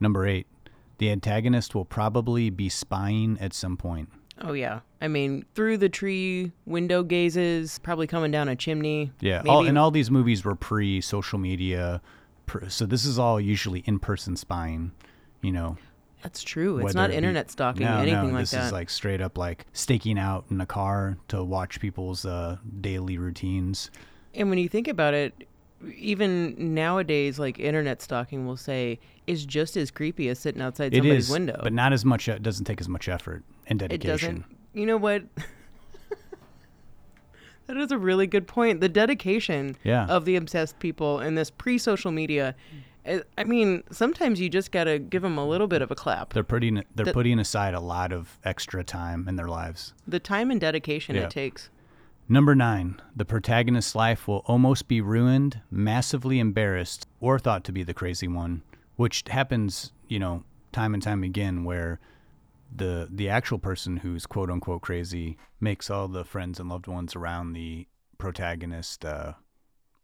Number 0.00 0.26
eight, 0.26 0.46
the 0.98 1.10
antagonist 1.10 1.74
will 1.74 1.84
probably 1.84 2.50
be 2.50 2.68
spying 2.68 3.36
at 3.40 3.52
some 3.52 3.76
point. 3.76 4.08
Oh, 4.40 4.52
yeah. 4.52 4.80
I 5.00 5.08
mean, 5.08 5.44
through 5.54 5.78
the 5.78 5.88
tree, 5.88 6.50
window 6.66 7.02
gazes, 7.04 7.78
probably 7.78 8.06
coming 8.06 8.30
down 8.32 8.48
a 8.48 8.56
chimney. 8.56 9.12
Yeah, 9.20 9.38
Maybe, 9.38 9.48
all, 9.50 9.66
and 9.66 9.78
all 9.78 9.90
these 9.92 10.10
movies 10.10 10.44
were 10.44 10.56
pre 10.56 11.00
social 11.00 11.38
media, 11.38 12.00
pre, 12.46 12.68
so 12.68 12.84
this 12.84 13.04
is 13.04 13.18
all 13.18 13.40
usually 13.40 13.80
in 13.86 13.98
person 14.00 14.36
spying. 14.36 14.90
You 15.40 15.52
know, 15.52 15.76
That's 16.22 16.42
true. 16.42 16.78
It's 16.78 16.94
not 16.94 17.10
it 17.10 17.12
be- 17.12 17.16
internet 17.18 17.50
stalking, 17.50 17.86
no, 17.86 17.98
anything 17.98 18.28
no, 18.28 18.34
like 18.34 18.42
this 18.42 18.50
that. 18.52 18.66
is 18.66 18.72
like 18.72 18.90
straight 18.90 19.20
up 19.20 19.38
like 19.38 19.66
staking 19.72 20.18
out 20.18 20.46
in 20.50 20.60
a 20.60 20.66
car 20.66 21.16
to 21.28 21.44
watch 21.44 21.78
people's 21.80 22.24
uh, 22.24 22.56
daily 22.80 23.18
routines. 23.18 23.90
And 24.34 24.48
when 24.50 24.58
you 24.58 24.68
think 24.68 24.88
about 24.88 25.14
it, 25.14 25.46
even 25.96 26.74
nowadays, 26.74 27.38
like 27.38 27.58
internet 27.58 28.00
stalking 28.02 28.46
will 28.46 28.56
say 28.56 28.98
is 29.26 29.44
just 29.44 29.76
as 29.76 29.90
creepy 29.90 30.28
as 30.28 30.38
sitting 30.38 30.62
outside 30.62 30.92
It 30.94 30.98
somebody's 30.98 31.24
is, 31.26 31.30
window. 31.30 31.60
but 31.62 31.72
not 31.72 31.92
as 31.92 32.04
much. 32.04 32.28
It 32.28 32.42
doesn't 32.42 32.64
take 32.64 32.80
as 32.80 32.88
much 32.88 33.08
effort 33.08 33.42
and 33.66 33.80
it 33.82 33.88
dedication. 33.88 34.40
doesn't. 34.40 34.56
You 34.72 34.86
know 34.86 34.96
what? 34.96 35.24
that 37.66 37.76
is 37.76 37.92
a 37.92 37.98
really 37.98 38.26
good 38.26 38.46
point. 38.46 38.80
The 38.80 38.88
dedication 38.88 39.76
Yeah. 39.84 40.06
of 40.06 40.24
the 40.24 40.36
obsessed 40.36 40.78
people 40.78 41.20
in 41.20 41.34
this 41.34 41.50
pre-social 41.50 42.12
media. 42.12 42.54
I- 43.06 43.22
I 43.38 43.44
mean, 43.44 43.82
sometimes 43.90 44.40
you 44.40 44.48
just 44.48 44.72
gotta 44.72 44.98
give 44.98 45.22
them 45.22 45.38
a 45.38 45.46
little 45.46 45.66
bit 45.66 45.82
of 45.82 45.90
a 45.90 45.94
clap. 45.94 46.32
They're 46.32 46.42
putting 46.44 46.82
they're 46.94 47.06
The- 47.06 47.12
putting 47.12 47.38
aside 47.38 47.74
a 47.74 47.80
lot 47.80 48.12
of 48.12 48.38
extra 48.44 48.82
time 48.84 49.28
in 49.28 49.36
their 49.36 49.48
lives. 49.48 49.94
The 50.06 50.20
time 50.20 50.50
and 50.50 50.60
dedication 50.60 51.16
Yeah. 51.16 51.22
it 51.24 51.30
takes. 51.30 51.70
Number 52.28 52.54
nine, 52.54 53.00
the 53.14 53.26
protagonist's 53.26 53.94
life 53.94 54.26
will 54.26 54.42
almost 54.46 54.88
be 54.88 55.02
ruined, 55.02 55.60
massively 55.70 56.38
embarrassed, 56.38 57.06
or 57.20 57.38
thought 57.38 57.64
to 57.64 57.72
be 57.72 57.82
the 57.82 57.92
crazy 57.92 58.28
one, 58.28 58.62
which 58.96 59.24
happens, 59.28 59.92
you 60.08 60.18
know, 60.18 60.44
time 60.72 60.94
and 60.94 61.02
time 61.02 61.22
again 61.22 61.64
where 61.64 62.00
the 62.74 63.08
the 63.10 63.28
actual 63.28 63.58
person 63.58 63.98
who's 63.98 64.26
quote 64.26 64.50
unquote 64.50 64.80
crazy 64.82 65.36
makes 65.60 65.90
all 65.90 66.08
the 66.08 66.24
friends 66.24 66.58
and 66.58 66.68
loved 66.68 66.86
ones 66.86 67.14
around 67.14 67.52
the 67.52 67.86
protagonist 68.18 69.04
uh, 69.04 69.34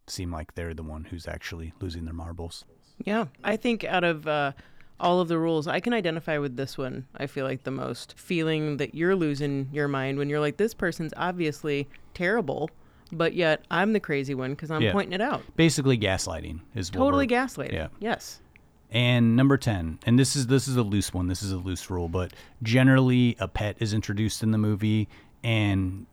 seem 0.07 0.31
like 0.31 0.53
they're 0.53 0.73
the 0.73 0.83
one 0.83 1.05
who's 1.05 1.27
actually 1.27 1.73
losing 1.81 2.05
their 2.05 2.13
marbles. 2.13 2.65
Yeah, 3.03 3.25
I 3.43 3.57
think 3.57 3.83
out 3.83 4.03
of 4.03 4.27
uh, 4.27 4.51
all 5.01 5.19
of 5.19 5.27
the 5.27 5.37
rules, 5.37 5.67
I 5.67 5.79
can 5.79 5.93
identify 5.93 6.37
with 6.37 6.55
this 6.55 6.77
one. 6.77 7.05
I 7.17 7.27
feel 7.27 7.45
like 7.45 7.63
the 7.63 7.71
most 7.71 8.13
feeling 8.17 8.77
that 8.77 8.95
you're 8.95 9.15
losing 9.15 9.67
your 9.73 9.87
mind 9.87 10.17
when 10.17 10.29
you're 10.29 10.39
like, 10.39 10.57
this 10.57 10.73
person's 10.73 11.13
obviously 11.17 11.87
terrible, 12.13 12.69
but 13.11 13.33
yet 13.33 13.65
I'm 13.69 13.93
the 13.93 13.99
crazy 13.99 14.33
one 14.35 14.51
because 14.51 14.71
I'm 14.71 14.81
Yeah. 14.81 14.91
pointing 14.93 15.13
it 15.13 15.21
out. 15.21 15.41
Basically, 15.55 15.97
gaslighting 15.97 16.61
is 16.75 16.91
what 16.91 16.97
Totally 16.99 17.27
we're- 17.27 17.35
gaslighting. 17.45 17.73
yeah. 17.73 17.87
Yes. 17.99 18.41
And 18.93 19.35
number 19.37 19.57
10, 19.57 19.99
and 20.05 20.19
this 20.19 20.35
is 20.35 20.47
this 20.47 20.67
is 20.67 20.75
a 20.75 20.83
loose 20.83 21.13
one. 21.13 21.27
This 21.27 21.41
is 21.41 21.51
a 21.53 21.57
loose 21.57 21.89
rule, 21.89 22.09
but 22.09 22.33
generally 22.61 23.35
a 23.39 23.47
pet 23.47 23.77
is 23.79 23.93
introduced 23.93 24.43
in 24.43 24.51
the 24.51 24.57
movie 24.57 25.07
and 25.43 26.05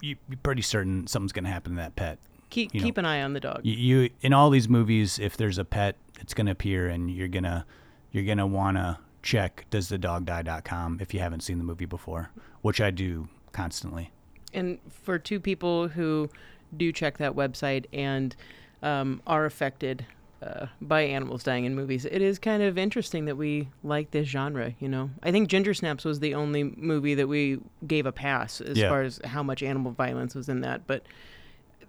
you, 0.00 0.16
you're 0.28 0.38
pretty 0.42 0.62
certain 0.62 1.06
something's 1.06 1.32
going 1.32 1.44
to 1.44 1.50
happen 1.50 1.72
to 1.72 1.76
that 1.76 1.94
pet. 1.94 2.18
Keep 2.50 2.74
You 2.74 2.80
know, 2.80 2.84
keep 2.86 2.98
an 2.98 3.04
eye 3.06 3.22
on 3.22 3.34
the 3.34 3.40
dog. 3.40 3.60
You, 3.64 3.74
you 4.02 4.10
in 4.22 4.32
all 4.32 4.48
these 4.50 4.68
movies 4.68 5.18
if 5.18 5.36
there's 5.36 5.58
a 5.58 5.64
pet, 5.64 5.96
it's 6.20 6.34
going 6.34 6.46
to 6.46 6.52
appear 6.52 6.88
and 6.88 7.10
you're 7.10 7.28
going 7.28 7.44
to 7.44 7.64
you're 8.12 8.24
going 8.24 8.38
to 8.38 8.46
want 8.46 8.76
to 8.76 8.98
check 9.22 9.66
does 9.70 9.88
the 9.88 9.98
dog 9.98 10.24
die.com 10.26 10.98
if 11.00 11.12
you 11.14 11.20
haven't 11.20 11.40
seen 11.40 11.58
the 11.58 11.64
movie 11.64 11.84
before, 11.86 12.30
which 12.60 12.80
I 12.80 12.90
do 12.90 13.28
constantly. 13.52 14.10
And 14.54 14.78
for 14.90 15.18
two 15.18 15.40
people 15.40 15.88
who 15.88 16.28
do 16.76 16.92
check 16.92 17.18
that 17.18 17.34
website 17.34 17.86
and 17.92 18.34
um, 18.82 19.22
are 19.26 19.44
affected 19.46 20.04
uh, 20.42 20.66
by 20.80 21.02
animals 21.02 21.44
dying 21.44 21.64
in 21.64 21.74
movies, 21.74 22.04
it 22.04 22.20
is 22.20 22.38
kind 22.40 22.62
of 22.64 22.76
interesting 22.76 23.26
that 23.26 23.36
we 23.36 23.68
like 23.84 24.10
this 24.10 24.26
genre. 24.28 24.74
You 24.80 24.88
know, 24.88 25.10
I 25.22 25.30
think 25.30 25.48
Ginger 25.48 25.72
Snaps 25.72 26.04
was 26.04 26.18
the 26.20 26.34
only 26.34 26.64
movie 26.64 27.14
that 27.14 27.28
we 27.28 27.60
gave 27.86 28.06
a 28.06 28.12
pass 28.12 28.60
as 28.60 28.76
Yeah. 28.76 28.88
far 28.88 29.02
as 29.02 29.20
how 29.24 29.42
much 29.44 29.62
animal 29.62 29.92
violence 29.92 30.34
was 30.34 30.48
in 30.48 30.60
that. 30.62 30.86
But 30.88 31.04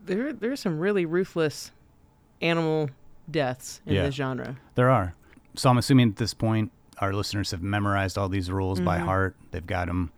there, 0.05 0.31
there's 0.33 0.59
some 0.59 0.77
really 0.79 1.05
ruthless 1.05 1.71
animal 2.41 2.89
deaths 3.31 3.81
in 3.87 3.95
Yeah. 3.95 4.03
this 4.03 4.15
genre. 4.15 4.57
There 4.75 4.89
are. 4.91 5.15
So 5.55 5.69
I'm 5.69 5.77
assuming 5.77 6.09
at 6.09 6.15
this 6.17 6.33
point 6.33 6.71
our 6.99 7.13
listeners 7.13 7.51
have 7.51 7.61
memorized 7.61 8.17
all 8.17 8.29
these 8.29 8.49
rules 8.51 8.79
by 8.79 8.97
Mm-hmm. 8.97 9.05
heart. 9.05 9.35
They've 9.51 9.65
got 9.65 9.87
them, 9.87 10.11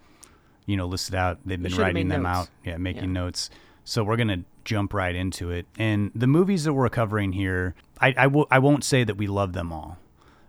you 0.66 0.76
know, 0.78 0.86
listed 0.88 1.16
out. 1.16 1.40
They've 1.46 1.62
been 1.62 1.76
writing 1.76 2.10
them 2.10 2.24
notes. 2.24 2.38
out. 2.40 2.50
Yeah, 2.66 2.78
making 2.78 3.04
Yeah. 3.06 3.22
notes. 3.22 3.50
So 3.86 4.04
we're 4.04 4.18
gonna 4.18 4.44
jump 4.66 4.94
right 4.94 5.16
into 5.16 5.52
it. 5.52 5.66
And 5.78 6.12
the 6.16 6.28
movies 6.28 6.64
that 6.66 6.74
we're 6.74 6.90
covering 6.90 7.32
here, 7.34 7.76
I 8.02 8.10
I 8.10 8.24
w- 8.26 8.46
I 8.52 8.60
won't 8.60 8.84
say 8.84 9.04
that 9.04 9.16
we 9.16 9.28
love 9.28 9.54
them 9.54 9.72
all, 9.72 9.98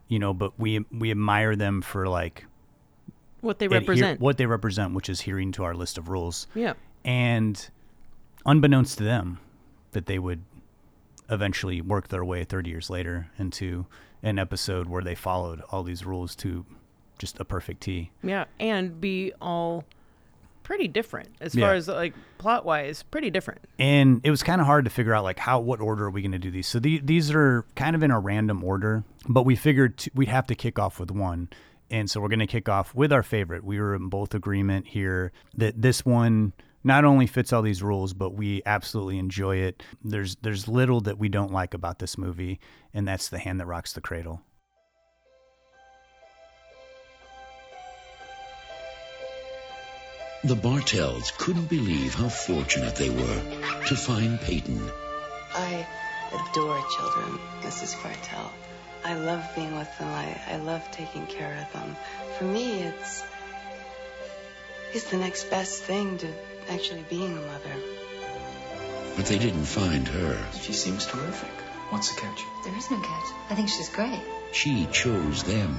you 0.08 0.18
know, 0.18 0.32
but 0.34 0.58
we 0.58 0.84
we 0.90 1.10
admire 1.10 1.54
them 1.56 1.80
for 1.82 2.08
like 2.08 2.44
What 3.40 3.58
they 3.58 3.68
represent. 3.68 4.20
what 4.20 4.36
they 4.38 4.46
represent, 4.46 4.94
which 4.94 5.08
is 5.08 5.20
adhering 5.20 5.52
to 5.52 5.64
our 5.64 5.74
list 5.74 5.96
of 5.98 6.08
rules. 6.08 6.46
yeah. 6.54 6.74
And 7.04 7.68
unbeknownst 8.44 8.98
to 8.98 9.04
them, 9.04 9.38
that 9.92 10.06
they 10.06 10.18
would 10.18 10.42
eventually 11.30 11.80
work 11.80 12.08
their 12.08 12.24
way 12.24 12.42
30 12.44 12.70
years 12.70 12.90
later 12.90 13.28
into 13.38 13.86
an 14.22 14.38
episode 14.38 14.88
where 14.88 15.02
they 15.02 15.14
followed 15.14 15.62
all 15.70 15.82
these 15.82 16.04
rules 16.04 16.34
to 16.36 16.64
just 17.18 17.38
a 17.40 17.44
perfect 17.44 17.82
T. 17.82 18.10
Yeah, 18.22 18.44
and 18.60 19.00
be 19.00 19.32
all 19.40 19.84
pretty 20.62 20.88
different 20.88 21.28
as 21.40 21.54
Yeah. 21.54 21.66
far 21.66 21.74
as 21.74 21.86
like 21.88 22.12
plot 22.38 22.64
wise, 22.64 23.02
pretty 23.04 23.30
different. 23.30 23.60
And 23.78 24.20
it 24.24 24.30
was 24.30 24.42
kind 24.42 24.60
of 24.60 24.66
hard 24.66 24.84
to 24.84 24.90
figure 24.90 25.14
out 25.14 25.22
like 25.24 25.38
how 25.38 25.60
what 25.60 25.80
order 25.80 26.06
are 26.06 26.10
we 26.10 26.22
going 26.22 26.32
to 26.32 26.38
do 26.38 26.50
these. 26.50 26.66
So 26.66 26.78
the, 26.80 26.98
these 26.98 27.30
are 27.30 27.64
kind 27.76 27.94
of 27.94 28.02
in 28.02 28.10
a 28.10 28.18
random 28.18 28.64
order, 28.64 29.04
but 29.28 29.44
we 29.44 29.54
figured 29.54 29.98
t- 29.98 30.10
we'd 30.14 30.28
have 30.28 30.46
to 30.48 30.54
kick 30.56 30.78
off 30.78 30.98
with 30.98 31.10
one. 31.12 31.48
And 31.88 32.10
so 32.10 32.20
we're 32.20 32.28
going 32.28 32.40
to 32.40 32.48
kick 32.48 32.68
off 32.68 32.94
with 32.96 33.12
our 33.12 33.22
favorite. 33.22 33.62
We 33.62 33.78
were 33.80 33.94
in 33.94 34.08
both 34.08 34.34
agreement 34.34 34.88
here 34.88 35.30
that 35.56 35.80
this 35.80 36.04
one 36.04 36.52
not 36.86 37.04
only 37.04 37.26
fits 37.26 37.52
all 37.52 37.62
these 37.62 37.82
rules, 37.82 38.14
but 38.14 38.30
we 38.30 38.62
absolutely 38.64 39.18
enjoy 39.18 39.56
it. 39.56 39.82
There's 40.04 40.36
there's 40.36 40.68
little 40.68 41.00
that 41.00 41.18
we 41.18 41.28
don't 41.28 41.52
like 41.52 41.74
about 41.74 41.98
this 41.98 42.16
movie, 42.16 42.60
and 42.94 43.08
that's 43.08 43.28
the 43.28 43.40
hand 43.40 43.58
that 43.58 43.66
rocks 43.66 43.92
the 43.92 44.00
cradle. 44.00 44.40
The 50.44 50.54
Bartells 50.54 51.36
couldn't 51.38 51.68
believe 51.68 52.14
how 52.14 52.28
fortunate 52.28 52.94
they 52.94 53.10
were 53.10 53.42
to 53.86 53.96
find 53.96 54.40
Peyton. 54.42 54.80
I 55.54 55.84
adore 56.32 56.80
children, 56.96 57.40
Mrs. 57.62 58.00
Bartell. 58.00 58.52
I 59.04 59.14
love 59.14 59.44
being 59.56 59.76
with 59.76 59.98
them. 59.98 60.06
I, 60.06 60.40
I 60.46 60.56
love 60.58 60.88
taking 60.92 61.26
care 61.26 61.66
of 61.66 61.72
them. 61.72 61.96
For 62.38 62.44
me, 62.44 62.82
it's 62.82 63.24
it's 64.92 65.10
the 65.10 65.16
next 65.16 65.50
best 65.50 65.82
thing 65.82 66.18
to 66.18 66.32
actually 66.68 67.04
being 67.08 67.36
a 67.36 67.40
mother. 67.40 67.72
But 69.16 69.26
they 69.26 69.38
didn't 69.38 69.64
find 69.64 70.06
her. 70.08 70.38
She 70.60 70.72
seems 70.72 71.06
terrific. 71.06 71.50
What's 71.90 72.14
the 72.14 72.20
catch? 72.20 72.42
There 72.64 72.76
is 72.76 72.90
no 72.90 73.00
catch. 73.00 73.26
I 73.50 73.54
think 73.54 73.68
she's 73.68 73.88
great. 73.88 74.20
She 74.52 74.86
chose 74.86 75.42
them. 75.44 75.76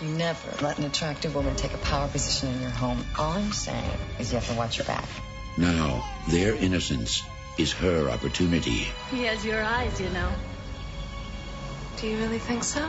You 0.00 0.08
never 0.08 0.64
let 0.64 0.78
an 0.78 0.84
attractive 0.84 1.34
woman 1.34 1.56
take 1.56 1.74
a 1.74 1.78
power 1.78 2.08
position 2.08 2.48
in 2.54 2.60
your 2.60 2.70
home. 2.70 3.04
All 3.18 3.32
I'm 3.32 3.52
saying 3.52 3.90
is 4.18 4.32
you 4.32 4.38
have 4.38 4.48
to 4.48 4.54
watch 4.54 4.78
your 4.78 4.86
back. 4.86 5.04
Now, 5.56 6.08
their 6.28 6.54
innocence 6.54 7.22
is 7.58 7.72
her 7.72 8.08
opportunity. 8.08 8.86
He 9.10 9.24
has 9.24 9.44
your 9.44 9.62
eyes, 9.62 10.00
you 10.00 10.08
know. 10.10 10.30
Do 11.96 12.06
you 12.06 12.16
really 12.18 12.38
think 12.38 12.62
so? 12.62 12.88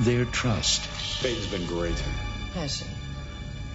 Their 0.00 0.24
trust 0.24 0.88
Peyton's 1.22 1.46
been 1.48 1.66
great. 1.66 1.98
Has 2.54 2.78
she? 2.78 2.84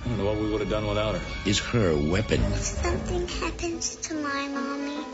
I 0.05 0.09
don't 0.09 0.17
know 0.17 0.25
what 0.25 0.37
we 0.37 0.49
would 0.51 0.59
have 0.61 0.69
done 0.69 0.85
without 0.87 1.15
her. 1.15 1.21
is 1.49 1.59
her 1.59 1.95
weapon. 1.95 2.41
If 2.41 2.57
something 2.57 3.27
happens 3.27 3.95
to 4.07 4.15
my 4.15 4.47
mommy, 4.49 5.05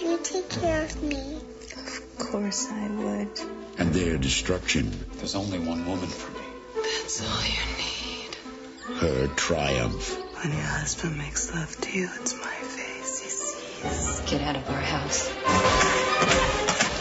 you 0.00 0.18
take 0.22 0.48
care 0.50 0.84
of 0.84 1.02
me? 1.02 1.36
Of 1.76 2.18
course 2.18 2.68
I 2.70 2.88
would. 2.88 3.30
And 3.78 3.92
their 3.94 4.16
destruction, 4.18 4.90
There's 5.16 5.34
only 5.34 5.58
one 5.58 5.86
woman 5.86 6.08
for 6.08 6.30
me. 6.32 6.44
That's 6.82 7.22
all 7.22 7.44
you 7.44 7.64
need. 7.78 8.98
her 9.00 9.26
triumph. 9.36 10.20
When 10.42 10.52
your 10.52 10.62
husband 10.62 11.16
makes 11.16 11.52
love 11.54 11.74
to 11.80 11.98
you, 11.98 12.08
it's 12.20 12.34
my 12.38 12.54
face 12.54 13.20
he 13.22 13.28
sees. 13.30 14.20
Get 14.30 14.42
out 14.42 14.56
of 14.56 14.68
our 14.68 14.80
house. 14.80 15.30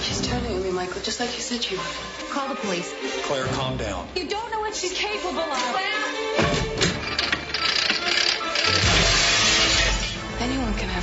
She's 0.06 0.22
turning 0.28 0.54
on 0.56 0.64
me, 0.64 0.72
Michael, 0.72 1.02
just 1.02 1.20
like 1.20 1.34
you 1.36 1.42
said 1.42 1.64
she 1.64 1.76
would. 1.76 1.86
Call 2.32 2.48
the 2.50 2.56
police. 2.56 2.94
Claire, 3.26 3.46
calm 3.48 3.78
down. 3.78 4.08
You 4.16 4.28
don't 4.30 4.52
know 4.52 4.60
what 4.62 4.76
she's 4.76 4.94
capable 4.94 5.40
of. 5.40 5.80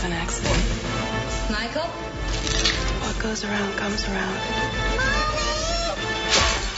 Anyone 0.02 0.18
have 0.18 0.32
an 0.32 0.52
accident. 0.52 1.50
Michael? 1.50 1.88
What 3.02 3.18
goes 3.22 3.44
around 3.44 3.76
comes 3.76 4.04
around. 4.08 4.34
Mommy! 4.96 5.30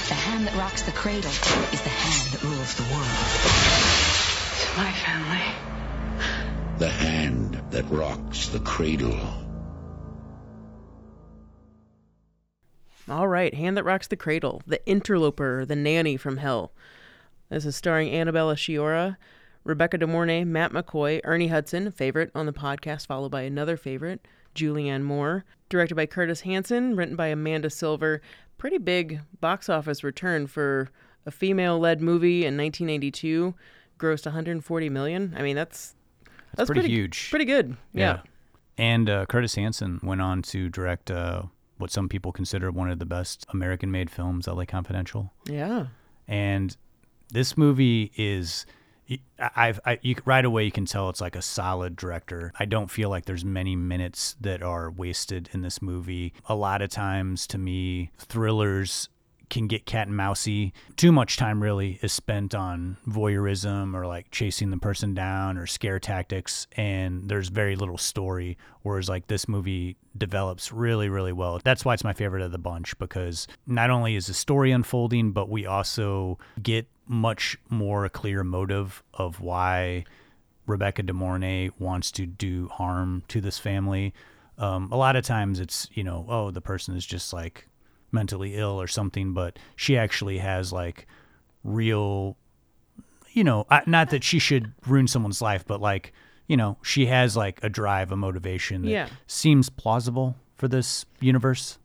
The 0.09 0.14
hand 0.14 0.47
that 0.47 0.57
rocks 0.57 0.83
the 0.83 0.93
cradle 0.93 1.31
is 1.31 1.83
the 1.83 1.88
hand 1.88 2.33
that 2.33 2.43
rules 2.43 2.75
the 2.75 2.83
world. 2.85 3.07
To 4.61 4.67
my 4.76 4.91
family. 4.93 5.43
The 6.79 6.88
hand 6.88 7.62
that 7.71 7.88
rocks 7.91 8.49
the 8.49 8.61
cradle. 8.61 9.21
All 13.09 13.29
right, 13.29 13.52
Hand 13.52 13.76
That 13.76 13.85
Rocks 13.85 14.07
the 14.07 14.17
Cradle, 14.17 14.62
The 14.67 14.85
Interloper, 14.87 15.67
The 15.67 15.76
Nanny 15.76 16.17
from 16.17 16.38
Hell. 16.38 16.73
This 17.50 17.67
is 17.67 17.76
starring 17.76 18.11
Annabella 18.11 18.55
Sciorra, 18.55 19.17
Rebecca 19.64 19.99
De 19.99 20.07
Mornay, 20.07 20.45
Matt 20.45 20.73
McCoy, 20.73 21.21
Ernie 21.25 21.49
Hudson, 21.49 21.92
favorite 21.92 22.31
on 22.35 22.47
the 22.47 22.52
podcast, 22.52 23.07
followed 23.07 23.31
by 23.31 23.42
another 23.42 23.76
favorite, 23.76 24.26
Julianne 24.54 25.02
Moore. 25.02 25.45
Directed 25.69 25.95
by 25.95 26.07
Curtis 26.07 26.42
Hanson, 26.42 26.97
written 26.97 27.16
by 27.16 27.28
Amanda 27.28 27.71
Silver. 27.71 28.21
Pretty 28.59 28.78
big 28.78 29.21
box 29.40 29.69
office 29.69 30.04
return 30.04 30.47
for 30.47 30.90
a 31.25 31.31
female-led 31.31 32.00
movie 32.00 32.45
in 32.45 32.57
1982. 32.57 33.54
Grossed 33.99 34.26
140 34.26 34.88
million. 34.90 35.35
I 35.37 35.42
mean, 35.42 35.57
that's 35.57 35.95
that's, 36.57 36.69
pretty 36.69 36.88
huge. 36.88 37.31
Pretty 37.31 37.45
good. 37.45 37.76
Yeah. 37.95 38.21
And 38.76 39.09
uh, 39.09 39.26
Curtis 39.26 39.54
Hanson 39.54 40.00
went 40.02 40.21
on 40.21 40.42
to 40.42 40.69
direct 40.69 41.11
uh, 41.11 41.45
what 41.78 41.90
some 41.90 42.09
people 42.09 42.33
consider 42.33 42.71
one 42.71 42.90
of 42.90 42.99
the 42.99 43.07
best 43.07 43.47
American-made 43.50 44.11
films, 44.11 44.49
L.A. 44.49 44.66
Confidential. 44.66 45.33
Yeah. 45.47 45.87
and 46.28 46.76
this 47.33 47.57
movie 47.57 48.12
is 48.16 48.66
I've 49.39 49.81
I, 49.85 49.99
you, 50.03 50.17
right 50.25 50.45
away 50.45 50.65
you 50.65 50.73
can 50.73 50.87
tell 50.87 51.09
it's 51.11 51.21
like 51.21 51.37
a 51.37 51.43
solid 51.43 51.97
director. 51.97 52.53
I 52.59 52.65
don't 52.65 52.91
feel 52.91 53.11
like 53.11 53.25
there's 53.25 53.45
many 53.45 53.77
minutes 53.77 54.37
that 54.41 54.63
are 54.63 54.91
wasted 54.91 55.51
in 55.53 55.63
this 55.63 55.83
movie. 55.83 56.33
A 56.47 56.55
lot 56.55 56.83
of 56.83 56.91
times, 56.91 57.47
to 57.49 57.59
me, 57.59 58.11
thrillers 58.19 59.09
can 59.51 59.67
get 59.67 59.85
cat 59.85 60.07
and 60.07 60.17
mousey. 60.17 60.73
Too 60.97 61.13
much 61.13 61.37
time 61.37 61.63
really 61.63 61.99
is 62.01 62.11
spent 62.11 62.55
on 62.55 62.97
voyeurism 63.07 63.95
or 63.95 64.07
like 64.07 64.31
chasing 64.31 64.71
the 64.71 64.79
person 64.79 65.13
down 65.13 65.59
or 65.59 65.67
scare 65.67 66.01
tactics, 66.01 66.67
and 66.73 67.29
there's 67.29 67.49
very 67.49 67.77
little 67.77 67.99
story. 67.99 68.57
Whereas 68.81 69.11
like 69.11 69.27
this 69.27 69.49
movie 69.49 69.97
develops 70.17 70.73
really, 70.73 71.11
really 71.11 71.33
well. 71.35 71.61
That's 71.63 71.85
why 71.85 71.93
it's 71.93 72.03
my 72.03 72.15
favorite 72.15 72.43
of 72.43 72.51
the 72.51 72.59
bunch 72.59 72.99
because 72.99 73.47
not 73.67 73.91
only 73.91 74.17
is 74.17 74.27
the 74.27 74.35
story 74.35 74.73
unfolding, 74.73 75.33
but 75.33 75.51
we 75.51 75.67
also 75.67 76.39
get 76.63 76.87
much 77.07 77.57
more 77.69 78.05
a 78.05 78.11
clear 78.11 78.45
motive 78.45 79.03
of 79.15 79.41
why 79.41 80.05
Rebecca 80.67 81.03
De 81.03 81.13
Mornay 81.13 81.71
wants 81.79 82.11
to 82.13 82.27
do 82.27 82.69
harm 82.69 83.23
to 83.29 83.41
this 83.41 83.59
family. 83.59 84.15
Um, 84.59 84.91
a 84.93 84.97
lot 84.97 85.17
of 85.17 85.25
times 85.25 85.59
it's, 85.61 85.89
you 85.93 86.05
know, 86.05 86.25
oh, 86.29 86.51
the 86.51 86.61
person 86.61 86.97
is 86.97 87.05
just 87.05 87.33
like 87.33 87.69
mentally 88.13 88.55
ill 88.55 88.81
or 88.81 88.87
something, 88.87 89.33
but 89.33 89.59
she 89.77 89.97
actually 89.97 90.39
has 90.39 90.73
like 90.73 91.07
real, 91.65 92.37
you 93.33 93.43
know, 93.45 93.67
not 93.87 94.11
that 94.11 94.23
she 94.25 94.39
should 94.39 94.73
ruin 94.87 95.09
someone's 95.09 95.43
life, 95.43 95.65
but 95.67 95.81
like, 95.81 96.13
you 96.47 96.57
know, 96.57 96.77
she 96.83 97.07
has 97.07 97.37
like 97.37 97.59
a 97.63 97.69
drive, 97.69 98.13
a 98.13 98.17
motivation 98.17 98.83
that 98.83 98.91
Yeah. 98.91 99.09
seems 99.27 99.69
plausible 99.71 100.37
for 100.55 100.69
this 100.69 101.07
universe. 101.21 101.79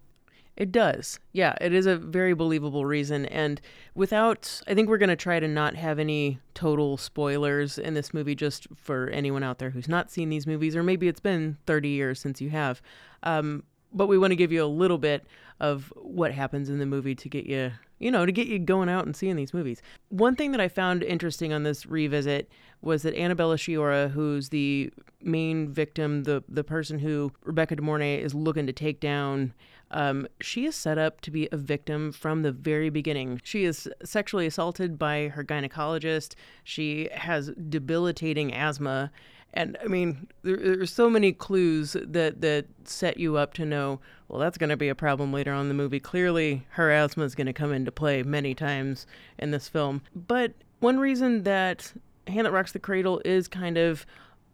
It 0.57 0.71
does. 0.71 1.19
Yeah, 1.33 1.53
it 1.61 1.71
is 1.71 1.85
a 1.85 1.95
very 1.95 2.33
believable 2.33 2.83
reason. 2.83 3.27
And 3.27 3.61
without, 3.93 4.59
I 4.67 4.73
think 4.73 4.89
we're 4.89 4.97
going 4.97 5.09
to 5.09 5.15
try 5.15 5.39
to 5.39 5.47
not 5.47 5.75
have 5.75 5.99
any 5.99 6.39
total 6.55 6.97
spoilers 6.97 7.77
in 7.77 7.93
this 7.93 8.11
movie 8.11 8.33
just 8.33 8.67
for 8.75 9.07
anyone 9.09 9.43
out 9.43 9.59
there 9.59 9.69
who's 9.69 9.87
not 9.87 10.09
seen 10.09 10.29
these 10.29 10.47
movies, 10.47 10.75
or 10.75 10.81
maybe 10.81 11.07
it's 11.07 11.19
been 11.19 11.57
30 11.67 11.89
years 11.89 12.19
since 12.19 12.41
you 12.41 12.49
have. 12.49 12.81
Um, 13.21 13.63
but 13.93 14.07
we 14.07 14.17
want 14.17 14.31
to 14.31 14.35
give 14.35 14.51
you 14.51 14.63
a 14.63 14.65
little 14.65 14.97
bit 14.97 15.27
of 15.59 15.93
what 15.95 16.31
happens 16.31 16.69
in 16.69 16.79
the 16.79 16.85
movie 16.87 17.15
to 17.15 17.29
get 17.29 17.45
you, 17.45 17.71
you 17.99 18.09
know, 18.09 18.25
to 18.25 18.31
get 18.31 18.47
you 18.47 18.57
going 18.57 18.89
out 18.89 19.05
and 19.05 19.15
seeing 19.15 19.35
these 19.35 19.53
movies. 19.53 19.81
One 20.09 20.35
thing 20.35 20.51
that 20.51 20.61
I 20.61 20.67
found 20.67 21.03
interesting 21.03 21.53
on 21.53 21.63
this 21.63 21.85
revisit 21.85 22.49
was 22.81 23.03
that 23.03 23.15
Annabella 23.15 23.57
Sciorra, 23.57 24.09
who's 24.09 24.49
the 24.49 24.91
main 25.21 25.71
victim, 25.71 26.23
the 26.23 26.43
the 26.47 26.63
person 26.63 26.99
who 26.99 27.31
Rebecca 27.43 27.75
De 27.75 27.81
Mornay 27.81 28.21
is 28.21 28.33
looking 28.33 28.67
to 28.67 28.73
take 28.73 28.99
down, 28.99 29.53
um, 29.91 30.27
she 30.41 30.65
is 30.65 30.75
set 30.75 30.97
up 30.97 31.21
to 31.21 31.31
be 31.31 31.47
a 31.51 31.57
victim 31.57 32.11
from 32.11 32.41
the 32.41 32.51
very 32.51 32.89
beginning. 32.89 33.41
She 33.43 33.63
is 33.63 33.89
sexually 34.03 34.45
assaulted 34.45 34.99
by 34.99 35.29
her 35.29 35.43
gynecologist. 35.43 36.35
She 36.63 37.09
has 37.13 37.51
debilitating 37.69 38.53
asthma. 38.53 39.11
And 39.53 39.77
I 39.81 39.87
mean, 39.87 40.27
there, 40.43 40.57
there's 40.57 40.93
so 40.93 41.09
many 41.09 41.31
clues 41.31 41.95
that, 41.99 42.41
that 42.41 42.65
set 42.83 43.17
you 43.17 43.37
up 43.37 43.53
to 43.55 43.65
know, 43.65 44.01
well, 44.27 44.39
that's 44.39 44.57
going 44.57 44.69
to 44.69 44.77
be 44.77 44.89
a 44.89 44.95
problem 44.95 45.31
later 45.31 45.53
on 45.53 45.61
in 45.61 45.67
the 45.69 45.73
movie. 45.73 46.01
Clearly, 46.01 46.67
her 46.71 46.91
asthma 46.91 47.23
is 47.23 47.33
going 47.33 47.47
to 47.47 47.53
come 47.53 47.71
into 47.71 47.91
play 47.91 48.23
many 48.23 48.53
times 48.53 49.07
in 49.39 49.51
this 49.51 49.69
film. 49.69 50.01
But 50.13 50.53
one 50.79 50.99
reason 50.99 51.43
that 51.43 51.93
Hand 52.27 52.45
That 52.45 52.51
Rocks 52.51 52.73
the 52.73 52.79
Cradle 52.79 53.21
is 53.23 53.47
kind 53.47 53.77
of 53.77 54.05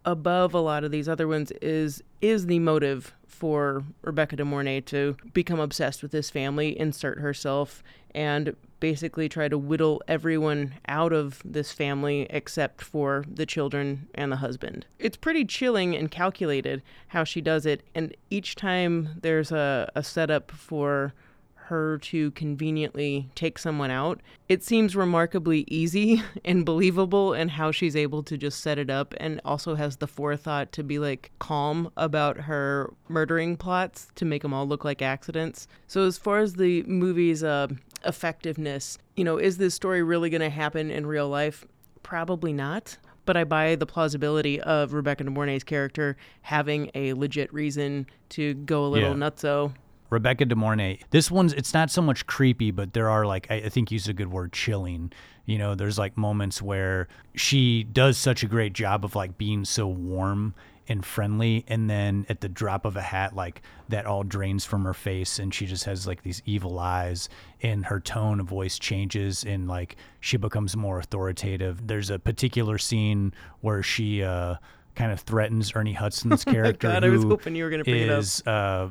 above 0.05 0.53
a 0.53 0.59
lot 0.59 0.83
of 0.83 0.91
these 0.91 1.07
other 1.07 1.27
ones 1.27 1.51
is 1.61 2.03
is 2.21 2.45
the 2.45 2.59
motive 2.59 3.13
for 3.27 3.83
Rebecca 4.01 4.35
De 4.35 4.45
Mornay 4.45 4.79
to 4.85 5.17
become 5.33 5.59
obsessed 5.59 6.01
with 6.01 6.11
this 6.11 6.29
family, 6.29 6.79
insert 6.79 7.19
herself, 7.19 7.83
and 8.15 8.55
basically 8.79 9.27
try 9.27 9.47
to 9.47 9.57
whittle 9.57 10.01
everyone 10.07 10.75
out 10.87 11.11
of 11.11 11.41
this 11.43 11.71
family 11.71 12.27
except 12.29 12.81
for 12.81 13.25
the 13.27 13.45
children 13.45 14.07
and 14.13 14.31
the 14.31 14.37
husband. 14.37 14.85
It's 14.99 15.17
pretty 15.17 15.45
chilling 15.45 15.95
and 15.95 16.11
calculated 16.11 16.83
how 17.07 17.23
she 17.23 17.41
does 17.41 17.65
it, 17.65 17.81
and 17.95 18.15
each 18.29 18.55
time 18.55 19.09
there's 19.21 19.51
a, 19.51 19.91
a 19.95 20.03
setup 20.03 20.51
for 20.51 21.13
her 21.67 21.97
to 21.99 22.31
conveniently 22.31 23.29
take 23.35 23.57
someone 23.57 23.91
out. 23.91 24.21
It 24.49 24.63
seems 24.63 24.95
remarkably 24.95 25.65
easy 25.67 26.21
and 26.45 26.65
believable 26.65 27.33
and 27.33 27.51
how 27.51 27.71
she's 27.71 27.95
able 27.95 28.23
to 28.23 28.37
just 28.37 28.61
set 28.61 28.77
it 28.77 28.89
up 28.89 29.13
and 29.17 29.39
also 29.45 29.75
has 29.75 29.97
the 29.97 30.07
forethought 30.07 30.71
to 30.73 30.83
be 30.83 30.99
like 30.99 31.31
calm 31.39 31.91
about 31.97 32.37
her 32.41 32.93
murdering 33.09 33.57
plots 33.57 34.07
to 34.15 34.25
make 34.25 34.41
them 34.41 34.53
all 34.53 34.67
look 34.67 34.83
like 34.85 35.01
accidents. 35.01 35.67
So 35.87 36.05
as 36.05 36.17
far 36.17 36.39
as 36.39 36.53
the 36.55 36.83
movie's 36.83 37.43
uh, 37.43 37.67
effectiveness, 38.05 38.97
you 39.15 39.23
know, 39.23 39.37
is 39.37 39.57
this 39.57 39.73
story 39.75 40.03
really 40.03 40.29
going 40.29 40.41
to 40.41 40.49
happen 40.49 40.89
in 40.91 41.05
real 41.05 41.29
life? 41.29 41.65
Probably 42.03 42.53
not 42.53 42.97
but 43.25 43.37
I 43.37 43.45
buy 43.45 43.75
the 43.75 43.85
plausibility 43.85 44.59
of 44.59 44.91
Rebecca 44.91 45.23
De 45.23 45.29
Mornay's 45.29 45.63
character 45.63 46.17
having 46.41 46.91
a 46.93 47.13
legit 47.13 47.53
reason 47.53 48.05
to 48.31 48.53
go 48.53 48.85
a 48.85 48.87
little 48.89 49.11
Yeah. 49.11 49.15
nutso. 49.15 49.73
Rebecca 50.09 50.45
De 50.45 50.55
Mornay. 50.55 50.99
This 51.09 51.31
one's 51.31 51.53
it's 51.53 51.73
not 51.73 51.89
so 51.89 52.01
much 52.01 52.25
creepy, 52.25 52.71
but 52.71 52.93
there 52.93 53.09
are 53.09 53.25
like 53.25 53.47
I, 53.49 53.55
I 53.55 53.69
think 53.69 53.91
you 53.91 53.95
used 53.95 54.09
a 54.09 54.13
good 54.13 54.31
word, 54.31 54.53
chilling. 54.53 55.11
You 55.45 55.57
know, 55.57 55.75
there's 55.75 55.97
like 55.97 56.17
moments 56.17 56.61
where 56.61 57.07
she 57.35 57.83
does 57.83 58.17
such 58.17 58.43
a 58.43 58.47
great 58.47 58.73
job 58.73 59.03
of 59.03 59.15
like 59.15 59.37
being 59.37 59.65
so 59.65 59.87
warm 59.87 60.53
and 60.89 61.05
friendly, 61.05 61.63
and 61.67 61.89
then 61.89 62.25
at 62.27 62.41
the 62.41 62.49
drop 62.49 62.83
of 62.85 62.97
a 62.97 63.01
hat, 63.01 63.33
like 63.35 63.61
that 63.87 64.05
all 64.05 64.23
drains 64.23 64.65
from 64.65 64.83
her 64.83 64.93
face, 64.93 65.39
and 65.39 65.53
she 65.53 65.65
just 65.65 65.85
has 65.85 66.05
like 66.05 66.23
these 66.23 66.41
evil 66.45 66.77
eyes, 66.77 67.29
and 67.61 67.85
her 67.85 67.99
tone 67.99 68.39
of 68.41 68.47
voice 68.47 68.77
changes, 68.77 69.43
and 69.43 69.67
like 69.67 69.95
she 70.19 70.35
becomes 70.37 70.75
more 70.75 70.99
authoritative. 70.99 71.87
There's 71.87 72.09
a 72.09 72.19
particular 72.19 72.77
scene 72.77 73.33
where 73.61 73.81
she 73.81 74.23
uh 74.23 74.55
kind 74.95 75.11
of 75.11 75.21
threatens 75.21 75.71
Ernie 75.75 75.93
Hudson's 75.93 76.43
character. 76.45 76.87
God, 76.89 77.03
I 77.03 77.09
was 77.09 77.23
hoping 77.23 77.55
you 77.55 77.63
were 77.63 77.69
gonna 77.69 77.83
bring 77.83 78.03
it 78.03 78.09
up. 78.09 78.25
uh, 78.45 78.89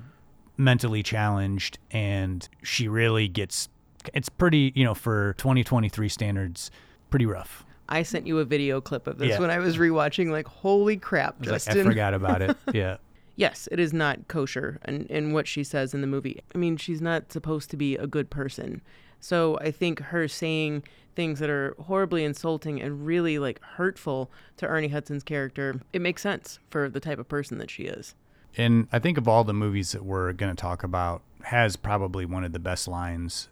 mentally 0.63 1.03
challenged 1.03 1.79
and 1.91 2.49
she 2.63 2.89
really 2.89 3.29
gets 3.29 3.69
it's 4.15 4.29
pretty 4.29 4.73
you 4.75 4.85
know 4.85 4.95
for 4.95 5.35
2023 5.39 6.09
standards 6.09 6.71
pretty 7.11 7.27
rough 7.27 7.65
I 7.89 8.05
sent 8.05 8.27
you 8.27 8.39
a 8.39 8.45
video 8.45 8.81
clip 8.81 9.07
of 9.07 9.19
this 9.19 9.31
Yeah. 9.31 9.41
when 9.41 9.51
I 9.51 9.59
was 9.59 9.77
rewatching. 9.77 10.31
Like, 10.31 10.47
holy 10.47 10.97
crap, 10.97 11.35
I, 11.35 11.39
was 11.41 11.49
like, 11.49 11.55
Justin! 11.57 11.81
I 11.87 11.91
forgot 11.91 12.15
about 12.15 12.41
it 12.41 12.57
yeah 12.73 12.97
yes, 13.37 13.69
it 13.73 13.81
is 13.81 13.93
not 13.93 14.29
kosher 14.29 14.79
in, 14.87 15.07
in 15.07 15.33
what 15.33 15.47
she 15.47 15.65
says 15.65 15.95
in 15.95 16.01
the 16.01 16.07
movie. 16.07 16.41
I 16.55 16.59
mean, 16.59 16.77
she's 16.77 17.01
not 17.01 17.33
supposed 17.33 17.71
to 17.71 17.77
be 17.77 17.97
a 17.97 18.07
good 18.07 18.31
person. 18.31 18.83
So 19.21 19.59
I 19.59 19.71
think 19.71 20.01
her 20.01 20.29
saying 20.29 20.85
things 21.15 21.39
that 21.39 21.51
are 21.51 21.75
horribly 21.79 22.25
insulting 22.25 22.81
and 22.81 23.07
really 23.07 23.39
like 23.39 23.61
hurtful 23.63 24.31
to 24.57 24.67
Ernie 24.67 24.89
Hudson's 24.89 25.23
character, 25.23 25.81
it 25.93 26.01
makes 26.01 26.23
sense 26.23 26.59
for 26.71 26.89
the 26.89 27.01
type 27.01 27.19
of 27.19 27.29
person 27.29 27.59
that 27.59 27.71
she 27.71 27.85
is. 27.85 28.15
And 28.57 28.87
i 28.93 28.99
think 28.99 29.19
of 29.19 29.27
all 29.29 29.45
the 29.45 29.53
movies 29.55 29.93
that 29.93 30.05
we're 30.05 30.33
going 30.33 30.55
to 30.55 30.61
talk 30.61 30.83
about 30.83 31.23
has 31.45 31.77
probably 31.77 32.25
one 32.25 32.45
of 32.45 32.53
the 32.53 32.59
best 32.59 32.87
lines 32.89 33.49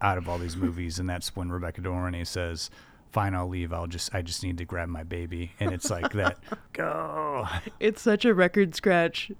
out 0.00 0.18
of 0.18 0.28
all 0.28 0.38
these 0.38 0.56
movies 0.66 0.98
and 0.98 1.08
that's 1.08 1.34
when 1.36 1.50
rebecca 1.50 1.80
de 1.80 1.88
mornay 1.90 2.24
says 2.24 2.70
fine 3.12 3.34
i'll 3.34 3.48
leave 3.48 3.72
i'll 3.72 3.86
just 3.86 4.14
i 4.14 4.20
just 4.20 4.42
need 4.42 4.58
to 4.58 4.64
grab 4.64 4.88
my 4.88 5.02
baby 5.02 5.52
and 5.60 5.72
it's 5.72 5.88
like 5.90 6.12
that 6.12 6.38
go 6.72 7.46
It's 7.80 8.00
such 8.02 8.24
a 8.24 8.34
record 8.34 8.74
scratch, 8.74 9.30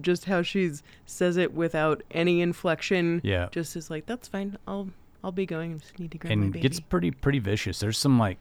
just 0.00 0.26
how 0.26 0.42
she's 0.42 0.82
says 1.06 1.36
it 1.36 1.52
without 1.54 2.02
any 2.10 2.40
inflection. 2.42 3.20
Yeah. 3.24 3.48
just 3.50 3.74
is 3.76 3.90
like 3.90 4.06
that's 4.06 4.28
fine. 4.28 4.56
I'll 4.68 4.90
I'll 5.24 5.32
be 5.32 5.46
going. 5.46 5.74
I 5.74 5.78
just 5.78 5.98
need 5.98 6.12
to 6.12 6.18
grab 6.18 6.36
my 6.36 6.44
and 6.44 6.52
baby. 6.52 6.62
gets 6.62 6.78
pretty 6.78 7.10
pretty 7.10 7.38
vicious. 7.38 7.80
There's 7.80 7.96
some 7.98 8.18
like 8.18 8.38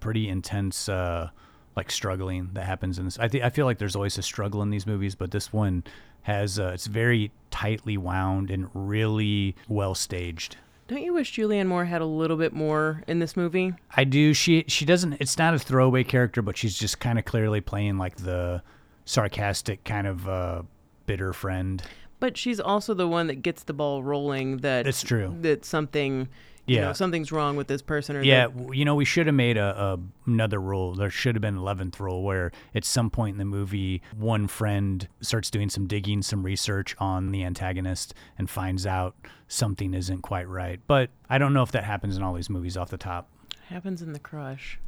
pretty 0.00 0.28
intense 0.28 0.88
uh 0.88 1.30
like 1.76 1.90
struggling 1.90 2.50
that 2.52 2.64
happens 2.64 2.98
in 2.98 3.04
this. 3.04 3.18
I 3.18 3.28
think 3.28 3.44
I 3.44 3.50
feel 3.50 3.66
like 3.66 3.78
there's 3.78 3.96
always 3.96 4.18
a 4.18 4.22
struggle 4.22 4.62
in 4.62 4.70
these 4.70 4.86
movies, 4.86 5.14
but 5.14 5.30
this 5.30 5.52
one 5.52 5.84
has 6.22 6.58
uh, 6.58 6.72
it's 6.74 6.86
very 6.86 7.32
tightly 7.50 7.96
wound 7.96 8.50
and 8.50 8.68
really 8.74 9.56
well 9.68 9.94
staged. 9.94 10.56
Don't 10.88 11.02
you 11.02 11.14
wish 11.14 11.32
Julianne 11.32 11.68
Moore 11.68 11.84
had 11.84 12.02
a 12.02 12.06
little 12.06 12.36
bit 12.36 12.52
more 12.52 13.02
in 13.06 13.18
this 13.18 13.36
movie? 13.36 13.72
I 13.96 14.04
do. 14.04 14.34
She 14.34 14.64
she 14.68 14.84
doesn't. 14.84 15.14
It's 15.20 15.38
not 15.38 15.54
a 15.54 15.58
throwaway 15.58 16.04
character, 16.04 16.42
but 16.42 16.56
she's 16.56 16.76
just 16.76 17.00
kind 17.00 17.18
of 17.18 17.24
clearly 17.24 17.60
playing 17.60 17.98
like 17.98 18.16
the 18.16 18.62
sarcastic 19.04 19.84
kind 19.84 20.06
of 20.06 20.28
uh, 20.28 20.62
bitter 21.06 21.32
friend. 21.32 21.82
But 22.20 22.36
she's 22.36 22.60
also 22.60 22.94
the 22.94 23.08
one 23.08 23.26
that 23.28 23.42
gets 23.42 23.64
the 23.64 23.72
ball 23.72 24.02
rolling. 24.02 24.58
That 24.58 24.84
That's 24.84 25.02
true. 25.02 25.34
That 25.40 25.64
something, 25.64 26.28
you 26.66 26.76
Yeah. 26.76 26.82
know, 26.86 26.92
something's 26.92 27.32
wrong 27.32 27.56
with 27.56 27.66
this 27.66 27.82
person. 27.82 28.16
Or 28.16 28.22
Yeah, 28.22 28.44
w- 28.44 28.72
you 28.72 28.84
know, 28.84 28.94
we 28.94 29.04
should 29.04 29.26
have 29.26 29.34
made 29.34 29.56
a, 29.56 29.80
a 29.82 29.98
another 30.30 30.60
rule. 30.60 30.94
There 30.94 31.10
should 31.10 31.34
have 31.34 31.42
been 31.42 31.54
an 31.54 31.60
eleventh 31.60 31.98
rule 31.98 32.22
where 32.22 32.52
at 32.74 32.84
some 32.84 33.10
point 33.10 33.34
in 33.34 33.38
the 33.38 33.44
movie, 33.44 34.00
one 34.16 34.46
friend 34.46 35.08
starts 35.20 35.50
doing 35.50 35.68
some 35.68 35.86
digging, 35.86 36.22
some 36.22 36.42
research 36.44 36.94
on 36.98 37.32
the 37.32 37.42
antagonist, 37.44 38.14
and 38.38 38.48
finds 38.48 38.86
out 38.86 39.14
something 39.48 39.92
isn't 39.94 40.22
quite 40.22 40.48
right. 40.48 40.80
But 40.86 41.10
I 41.28 41.38
don't 41.38 41.52
know 41.52 41.62
if 41.62 41.72
that 41.72 41.84
happens 41.84 42.16
in 42.16 42.22
all 42.22 42.34
these 42.34 42.48
movies 42.50 42.76
off 42.76 42.90
the 42.90 42.96
top. 42.98 43.28
happens 43.68 44.02
in 44.02 44.12
the 44.12 44.18
crush. 44.20 44.78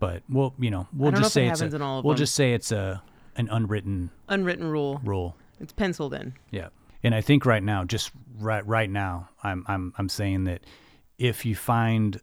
But 0.00 0.22
we'll, 0.28 0.54
you 0.60 0.70
know, 0.70 0.86
we'll 0.92 1.10
don't 1.10 1.20
know 1.20 1.24
just 1.24 1.36
if 1.36 1.42
it 1.42 1.46
say 1.46 1.64
it's 1.64 1.72
a, 1.72 1.76
in 1.76 1.82
all 1.82 1.98
of 1.98 2.04
we'll 2.04 2.14
them. 2.14 2.18
just 2.18 2.34
say 2.36 2.52
it's 2.52 2.70
a 2.70 3.02
an 3.36 3.48
unwritten 3.50 4.10
Unwritten 4.28 4.68
rule. 4.70 5.00
rule. 5.04 5.34
It's 5.60 5.72
penciled 5.72 6.14
in. 6.14 6.34
Yeah. 6.52 6.68
And 7.02 7.14
I 7.14 7.20
think 7.20 7.44
right 7.46 7.62
now, 7.62 7.82
just 7.84 8.12
right 8.38 8.64
right 8.66 8.88
now, 8.90 9.28
I'm 9.42 9.64
I'm 9.66 9.92
I'm 9.98 10.08
saying 10.08 10.44
that 10.44 10.60
if 11.18 11.44
you 11.44 11.54
find 11.54 12.20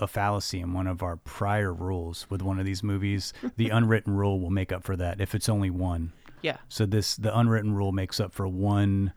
a 0.00 0.06
fallacy 0.06 0.60
in 0.60 0.72
one 0.72 0.86
of 0.86 1.02
our 1.02 1.16
prior 1.16 1.72
rules 1.74 2.26
with 2.30 2.40
one 2.40 2.58
of 2.60 2.64
these 2.64 2.82
movies, 2.82 3.32
the 3.56 3.68
unwritten 3.78 4.14
rule 4.14 4.38
will 4.40 4.50
make 4.50 4.72
up 4.72 4.84
for 4.84 4.96
that 4.96 5.20
if 5.20 5.34
it's 5.34 5.48
only 5.48 5.70
one. 5.70 6.12
Yeah. 6.42 6.58
So 6.68 6.86
this 6.86 7.16
the 7.16 7.36
unwritten 7.36 7.74
rule 7.74 7.90
makes 7.92 8.20
up 8.20 8.32
for 8.32 8.46
one 8.46 9.12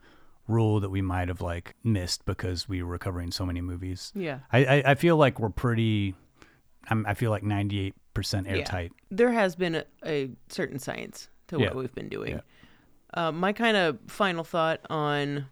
rule 0.48 0.80
that 0.80 0.90
we 0.90 1.00
might 1.00 1.28
have 1.28 1.40
like 1.40 1.76
missed 1.84 2.24
because 2.24 2.68
we 2.68 2.82
were 2.82 2.98
covering 2.98 3.30
so 3.30 3.46
many 3.46 3.60
movies. 3.60 4.10
Yeah. 4.14 4.40
I 4.52 4.64
I, 4.64 4.82
I 4.86 4.94
feel 4.96 5.16
like 5.16 5.38
we're 5.38 5.50
pretty 5.50 6.14
I'm, 6.88 7.06
I 7.06 7.14
feel 7.14 7.30
like 7.30 7.44
98% 7.44 7.92
airtight. 8.50 8.90
There 9.08 9.30
has 9.30 9.54
been 9.54 9.76
a, 9.76 9.84
a 10.04 10.30
certain 10.48 10.80
science 10.80 11.28
to 11.46 11.60
Yeah. 11.60 11.66
what 11.66 11.76
we've 11.76 11.94
been 11.94 12.08
doing. 12.08 12.32
Yeah. 12.34 12.40
Uh, 13.14 13.30
my 13.30 13.52
kind 13.52 13.76
of 13.76 13.98
final 14.08 14.42
thought 14.42 14.80
on 14.90 15.46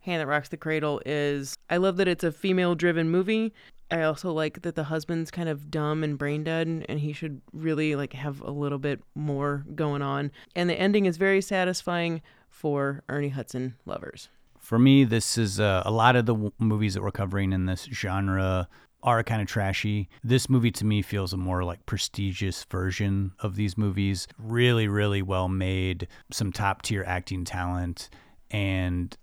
Hand 0.00 0.20
That 0.20 0.26
Rocks 0.26 0.48
the 0.48 0.56
Cradle 0.56 1.00
is 1.04 1.56
I 1.68 1.76
love 1.76 1.96
that 1.98 2.08
it's 2.08 2.24
a 2.24 2.32
female 2.32 2.74
driven 2.74 3.10
movie. 3.10 3.52
I 3.90 4.02
also 4.02 4.32
like 4.32 4.62
that 4.62 4.76
the 4.76 4.84
husband's 4.84 5.30
kind 5.30 5.48
of 5.48 5.70
dumb 5.70 6.04
and 6.04 6.16
brain 6.16 6.44
dead 6.44 6.86
and 6.88 7.00
he 7.00 7.12
should 7.12 7.40
really 7.52 7.96
like 7.96 8.12
have 8.12 8.40
a 8.40 8.50
little 8.50 8.78
bit 8.78 9.00
more 9.14 9.64
going 9.74 10.02
on. 10.02 10.30
And 10.54 10.70
the 10.70 10.74
ending 10.74 11.06
is 11.06 11.16
very 11.16 11.40
satisfying 11.40 12.22
for 12.48 13.02
Ernie 13.08 13.30
Hudson 13.30 13.74
lovers. 13.86 14.28
For 14.58 14.78
me, 14.78 15.04
this 15.04 15.36
is 15.36 15.58
uh, 15.58 15.82
a 15.84 15.90
lot 15.90 16.16
of 16.16 16.26
the 16.26 16.34
w- 16.34 16.52
movies 16.58 16.94
that 16.94 17.02
we're 17.02 17.10
covering 17.10 17.52
in 17.52 17.66
this 17.66 17.88
genre 17.92 18.68
are 19.02 19.22
kind 19.22 19.40
of 19.40 19.48
trashy. 19.48 20.08
This 20.22 20.48
movie 20.48 20.70
to 20.72 20.84
me 20.84 21.02
feels 21.02 21.32
a 21.32 21.36
more 21.36 21.64
like 21.64 21.86
prestigious 21.86 22.64
version 22.64 23.32
of 23.40 23.56
these 23.56 23.78
movies. 23.78 24.28
Really, 24.38 24.86
really 24.86 25.22
well 25.22 25.48
made, 25.48 26.06
some 26.30 26.52
top 26.52 26.82
tier 26.82 27.02
acting 27.06 27.44
talent, 27.44 28.10
and 28.50 29.16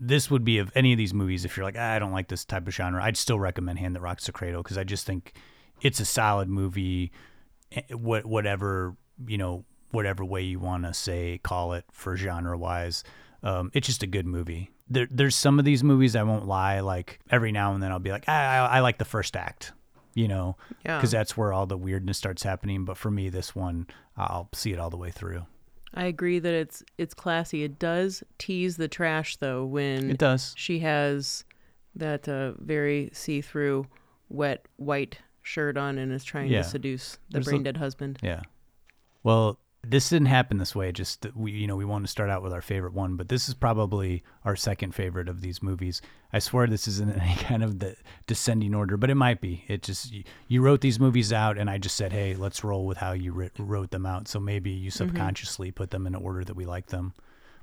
this 0.00 0.30
would 0.30 0.44
be 0.44 0.58
of 0.58 0.70
any 0.74 0.92
of 0.92 0.98
these 0.98 1.12
movies. 1.14 1.44
If 1.44 1.56
you're 1.56 1.64
like, 1.64 1.76
ah, 1.78 1.92
I 1.92 1.98
don't 1.98 2.12
like 2.12 2.28
this 2.28 2.44
type 2.44 2.66
of 2.66 2.74
genre, 2.74 3.02
I'd 3.02 3.16
still 3.16 3.38
recommend 3.38 3.78
Hand 3.78 3.94
That 3.94 4.00
Rocks 4.00 4.26
the 4.26 4.32
Cradle 4.32 4.62
because 4.62 4.78
I 4.78 4.84
just 4.84 5.06
think 5.06 5.34
it's 5.82 6.00
a 6.00 6.04
solid 6.04 6.48
movie. 6.48 7.12
eh, 7.72 7.82
What 7.94 8.24
whatever 8.26 8.96
you 9.26 9.38
know, 9.38 9.64
whatever 9.90 10.24
way 10.24 10.42
you 10.42 10.58
want 10.58 10.84
to 10.84 10.92
say 10.94 11.38
call 11.42 11.72
it 11.74 11.84
for 11.92 12.16
genre 12.16 12.56
wise, 12.58 13.04
um, 13.42 13.70
it's 13.74 13.86
just 13.86 14.02
a 14.02 14.06
good 14.08 14.26
movie. 14.26 14.70
There, 14.88 15.06
there's 15.10 15.34
some 15.36 15.58
of 15.58 15.64
these 15.64 15.82
movies 15.84 16.14
I 16.16 16.22
won't 16.24 16.46
lie. 16.46 16.80
Like 16.80 17.20
every 17.30 17.52
now 17.52 17.72
and 17.74 17.82
then 17.82 17.90
I'll 17.92 17.98
be 17.98 18.10
like, 18.10 18.24
ah, 18.28 18.32
I, 18.70 18.76
I 18.76 18.80
like 18.80 18.98
the 18.98 19.04
first 19.04 19.36
act, 19.36 19.72
you 20.14 20.28
know, 20.28 20.56
Yeah. 20.84 20.96
because 20.98 21.10
that's 21.12 21.36
where 21.36 21.52
all 21.52 21.66
the 21.66 21.76
weirdness 21.78 22.18
starts 22.18 22.42
happening. 22.42 22.84
But 22.84 22.96
for 22.96 23.10
me, 23.10 23.28
this 23.28 23.54
one, 23.54 23.86
I'll 24.16 24.48
see 24.52 24.72
it 24.72 24.78
all 24.78 24.90
the 24.90 24.96
way 24.98 25.10
through. 25.10 25.46
I 25.94 26.04
agree 26.06 26.38
that 26.40 26.52
it's 26.52 26.82
it's 26.98 27.14
classy. 27.14 27.62
It 27.62 27.78
does 27.78 28.22
tease 28.38 28.76
the 28.76 28.88
trash 28.88 29.36
though 29.36 29.64
when 29.64 30.10
It 30.10 30.18
does. 30.18 30.52
she 30.56 30.80
has 30.80 31.44
that 31.94 32.28
uh, 32.28 32.52
very 32.58 33.10
see-through 33.12 33.86
wet 34.28 34.66
white 34.76 35.18
shirt 35.42 35.76
on 35.76 35.98
and 35.98 36.12
is 36.12 36.24
trying 36.24 36.50
Yeah. 36.50 36.62
to 36.62 36.68
seduce 36.68 37.18
the 37.30 37.40
brain 37.40 37.62
dead 37.62 37.76
husband. 37.76 38.18
Yeah. 38.22 38.42
Well, 39.22 39.58
this 39.90 40.08
didn't 40.08 40.26
happen 40.26 40.58
this 40.58 40.74
way. 40.74 40.92
Just 40.92 41.22
that 41.22 41.36
we, 41.36 41.52
you 41.52 41.66
know, 41.66 41.76
we 41.76 41.84
want 41.84 42.04
to 42.04 42.10
start 42.10 42.30
out 42.30 42.42
with 42.42 42.52
our 42.52 42.62
favorite 42.62 42.92
one, 42.92 43.16
but 43.16 43.28
this 43.28 43.48
is 43.48 43.54
probably 43.54 44.22
our 44.44 44.56
second 44.56 44.94
favorite 44.94 45.28
of 45.28 45.40
these 45.40 45.62
movies. 45.62 46.02
I 46.32 46.38
swear 46.38 46.66
this 46.66 46.88
isn't 46.88 47.10
any 47.20 47.36
kind 47.36 47.62
of 47.62 47.78
the 47.78 47.96
descending 48.26 48.74
order, 48.74 48.96
but 48.96 49.10
it 49.10 49.14
might 49.14 49.40
be. 49.40 49.64
It 49.68 49.82
just 49.82 50.12
you, 50.12 50.24
you 50.48 50.62
wrote 50.62 50.80
these 50.80 51.00
movies 51.00 51.32
out, 51.32 51.58
and 51.58 51.70
I 51.70 51.78
just 51.78 51.96
said, 51.96 52.12
hey, 52.12 52.34
let's 52.34 52.64
roll 52.64 52.86
with 52.86 52.98
how 52.98 53.12
you 53.12 53.32
writ- 53.32 53.52
wrote 53.58 53.90
them 53.90 54.06
out. 54.06 54.28
So 54.28 54.40
maybe 54.40 54.70
you 54.70 54.90
mm-hmm. 54.90 55.08
subconsciously 55.08 55.70
put 55.70 55.90
them 55.90 56.06
in 56.06 56.14
an 56.14 56.22
order 56.22 56.44
that 56.44 56.56
we 56.56 56.64
like 56.66 56.86
them. 56.86 57.14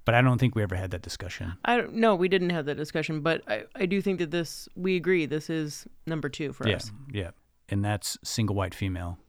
But 0.04 0.16
I 0.16 0.22
don't 0.22 0.40
think 0.40 0.56
we 0.56 0.64
ever 0.64 0.76
had 0.76 0.92
that 0.92 1.04
discussion. 1.04 1.54
I 1.64 1.78
don't 1.78 1.94
no, 1.94 2.16
we 2.16 2.28
didn't 2.28 2.50
have 2.50 2.66
that 2.66 2.78
discussion, 2.78 3.22
but 3.22 3.44
I, 3.48 3.66
I 3.76 3.86
do 3.86 4.02
think 4.02 4.20
that 4.20 4.32
this 4.32 4.68
we 4.76 4.96
agree 4.96 5.26
this 5.28 5.50
is 5.50 5.86
number 6.08 6.28
two 6.28 6.54
for 6.54 6.68
yeah, 6.68 6.78
us. 6.78 6.92
yeah, 7.12 7.32
and 7.70 7.86
that's 7.86 8.18
single 8.24 8.56
white 8.56 8.74
female. 8.74 9.20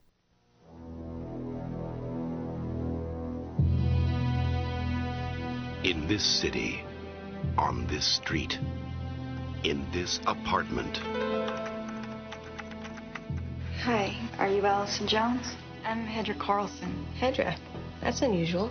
In 5.84 6.06
this 6.06 6.24
city, 6.24 6.84
on 7.58 7.86
this 7.88 8.06
street, 8.06 8.58
in 9.64 9.84
this 9.92 10.20
apartment, 10.26 10.98
Hi, 13.82 14.16
are 14.38 14.48
you 14.48 14.64
Allison 14.64 15.08
Jones? 15.08 15.56
I'm 15.84 16.06
Hedra 16.06 16.38
Carlson. 16.38 17.04
Hedra, 17.20 17.56
that's 18.00 18.22
unusual. 18.22 18.70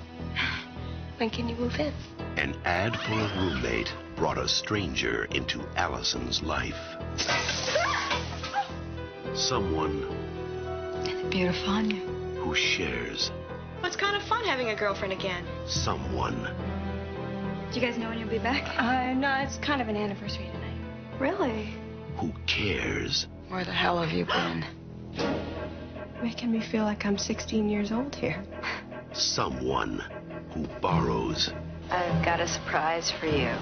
When 1.18 1.30
can 1.30 1.50
you 1.50 1.56
move 1.56 1.76
in? 1.80 1.94
an 2.38 2.56
ad 2.64 2.96
for 2.96 3.12
a 3.12 3.38
roommate 3.38 3.94
brought 4.16 4.38
a 4.38 4.48
stranger 4.48 5.26
into 5.26 5.60
Allison's 5.76 6.42
life. 6.42 6.80
Someone 9.36 10.06
It's 11.04 11.30
beautiful 11.30 11.70
on 11.74 11.92
you. 11.92 12.02
who 12.42 12.56
shares 12.56 13.32
Well, 13.78 13.88
it's 13.88 13.98
kind 13.98 14.16
of 14.16 14.24
fun 14.24 14.46
having 14.46 14.70
a 14.70 14.76
girlfriend 14.76 15.12
again. 15.14 15.46
someone 15.68 16.48
Do 17.72 17.80
you 17.80 17.86
guys 17.88 17.98
know 17.98 18.10
when 18.10 18.20
you'll 18.20 18.30
be 18.30 18.38
back? 18.40 18.64
Uh, 18.78 19.14
no, 19.14 19.34
it's 19.40 19.58
kind 19.58 19.82
of 19.82 19.88
an 19.88 19.96
anniversary 19.96 20.46
tonight. 20.54 20.78
Really? 21.20 21.74
who 22.18 22.34
cares 22.46 23.28
Where 23.48 23.64
the 23.64 23.72
hell 23.72 24.02
have 24.02 24.12
you 24.12 24.26
been? 24.26 24.66
Making 26.24 26.52
me 26.52 26.62
feel 26.72 26.84
like 26.84 27.06
I'm 27.06 27.18
16 27.18 27.70
years 27.70 27.92
old 27.92 28.14
here. 28.14 28.44
someone 29.14 30.04
who 30.54 30.68
borrows 30.82 31.52
I've 31.90 32.24
got 32.26 32.40
a 32.42 32.48
surprise 32.48 33.12
for 33.20 33.26
you. 33.28 33.54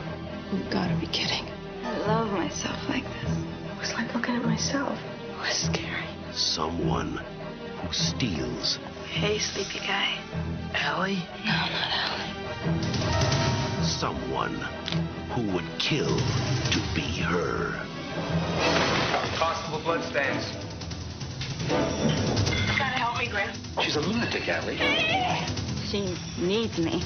You've 0.52 0.69
gotta 0.72 0.95
be 1.00 1.08
kidding. 1.08 1.45
I 1.84 1.98
love 2.08 2.32
myself 2.32 2.78
like 2.89 3.04
this. 3.04 3.32
It 3.38 3.80
was 3.80 3.93
like 3.93 4.13
looking 4.15 4.36
at 4.36 4.43
myself. 4.43 4.98
It 5.30 5.38
was 5.38 5.54
scary. 5.56 6.08
someone 6.34 7.17
who 7.82 7.93
steals 7.93 8.78
Hey, 9.06 9.39
sleepy 9.39 9.80
guy. 9.80 10.17
Allie? 10.76 11.24
No, 11.45 11.52
not 11.52 11.89
Allie. 11.91 13.29
Someone 13.97 14.56
who 15.32 15.41
would 15.52 15.65
kill 15.78 16.15
to 16.15 16.80
be 16.93 17.02
her. 17.21 17.86
Constable 19.36 19.80
Bloodstains. 19.80 20.54
You 21.67 22.78
gotta 22.78 22.97
help 22.97 23.17
me, 23.17 23.28
Grim. 23.28 23.49
She's 23.82 23.95
a 23.97 24.02
lunatic, 24.02 24.47
Allie. 24.47 24.78
She 25.86 26.15
needs 26.38 26.78
me. 26.78 27.04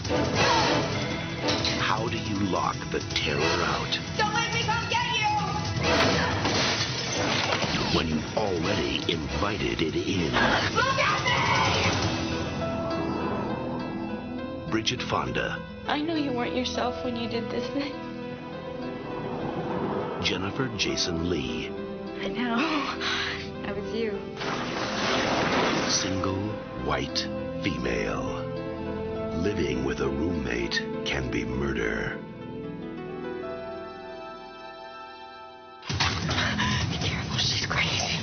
How 1.80 2.08
do 2.08 2.18
you 2.18 2.36
lock 2.52 2.76
the 2.92 3.00
terror 3.00 3.40
out 3.42 4.00
Don't 4.18 4.34
let 4.34 4.54
me 4.54 4.64
come 4.64 4.84
get 4.90 5.06
you! 5.18 5.24
when 7.98 8.08
you've 8.08 8.38
already 8.38 9.04
invited 9.12 9.82
it 9.82 9.96
in? 9.96 10.34
Look 10.76 11.00
at 11.00 11.13
Bridget 14.74 15.04
Fonda! 15.04 15.62
I 15.86 16.02
know 16.02 16.16
you 16.16 16.32
weren't 16.32 16.56
yourself 16.56 17.06
when 17.06 17.16
you 17.16 17.30
did 17.30 17.48
this 17.52 17.64
thing. 17.74 17.94
Jennifer 20.24 20.68
Jason 20.78 21.30
Lee, 21.30 21.70
I 22.24 22.28
know. 22.30 22.98
That 23.68 23.76
was 23.78 23.94
you. 23.94 24.20
single 25.92 26.42
white 26.86 27.28
female. 27.62 28.24
Living 29.44 29.86
with 29.86 30.00
a 30.00 30.10
roommate 30.10 30.82
can 31.06 31.30
be 31.30 31.46
murder. 31.46 32.18
Be 35.88 36.98
careful, 36.98 37.38
she's 37.38 37.68
crazy. 37.68 38.18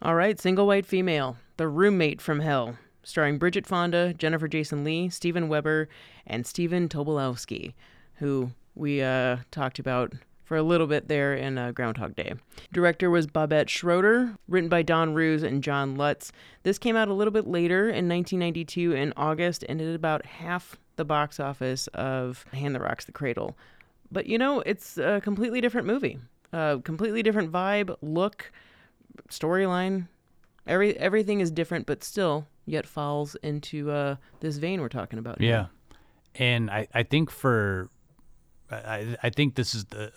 All 0.00 0.14
right, 0.14 0.40
single 0.40 0.66
white 0.66 0.86
female, 0.86 1.36
the 1.58 1.68
roommate 1.68 2.22
from 2.22 2.40
hell, 2.40 2.78
starring 3.06 3.38
Bridget 3.38 3.66
Fonda, 3.68 4.12
Jennifer 4.12 4.48
Jason 4.48 4.82
Lee, 4.82 5.08
Steven 5.08 5.48
Weber, 5.48 5.88
and 6.26 6.44
Stephen 6.44 6.88
Tobolowsky, 6.88 7.72
who 8.16 8.50
we 8.74 9.00
uh, 9.00 9.36
talked 9.52 9.78
about 9.78 10.12
for 10.42 10.56
a 10.56 10.62
little 10.62 10.88
bit 10.88 11.06
there 11.06 11.32
in 11.32 11.56
uh, 11.56 11.70
Groundhog 11.70 12.16
Day. 12.16 12.34
Director 12.72 13.08
was 13.08 13.28
Barbet 13.28 13.70
Schroeder, 13.70 14.36
written 14.48 14.68
by 14.68 14.82
Don 14.82 15.14
Roos 15.14 15.44
and 15.44 15.62
John 15.62 15.94
Lutz. 15.94 16.32
This 16.64 16.78
came 16.78 16.96
out 16.96 17.06
a 17.06 17.14
little 17.14 17.30
bit 17.30 17.46
later 17.46 17.84
in 17.84 18.08
1992 18.08 18.92
in 18.92 19.12
August 19.16 19.64
and 19.68 19.78
did 19.78 19.94
about 19.94 20.26
half 20.26 20.76
the 20.96 21.04
box 21.04 21.38
office 21.38 21.86
of 21.94 22.44
Hand 22.52 22.74
That 22.74 22.82
Rocks 22.82 23.04
the 23.04 23.12
Cradle. 23.12 23.56
But 24.10 24.26
you 24.26 24.36
know, 24.36 24.60
it's 24.60 24.98
a 24.98 25.20
completely 25.20 25.60
different 25.60 25.86
movie, 25.86 26.18
a 26.52 26.80
completely 26.82 27.22
different 27.22 27.52
vibe, 27.52 27.96
look, 28.02 28.50
storyline. 29.30 30.08
Every 30.66 30.98
everything 30.98 31.38
is 31.38 31.52
different, 31.52 31.86
but 31.86 32.02
still 32.02 32.46
yet 32.66 32.86
falls 32.86 33.34
into 33.36 33.90
uh, 33.90 34.16
this 34.40 34.58
vein 34.58 34.80
we're 34.80 34.88
talking 34.88 35.18
about. 35.18 35.40
here. 35.40 35.48
Yeah, 35.50 35.66
and 36.34 36.70
I, 36.70 36.86
I 36.92 37.02
think 37.02 37.30
for 37.30 37.88
I, 38.70 39.16
I 39.22 39.30
think 39.30 39.54
this 39.54 39.74
is 39.74 39.84
the 39.86 40.12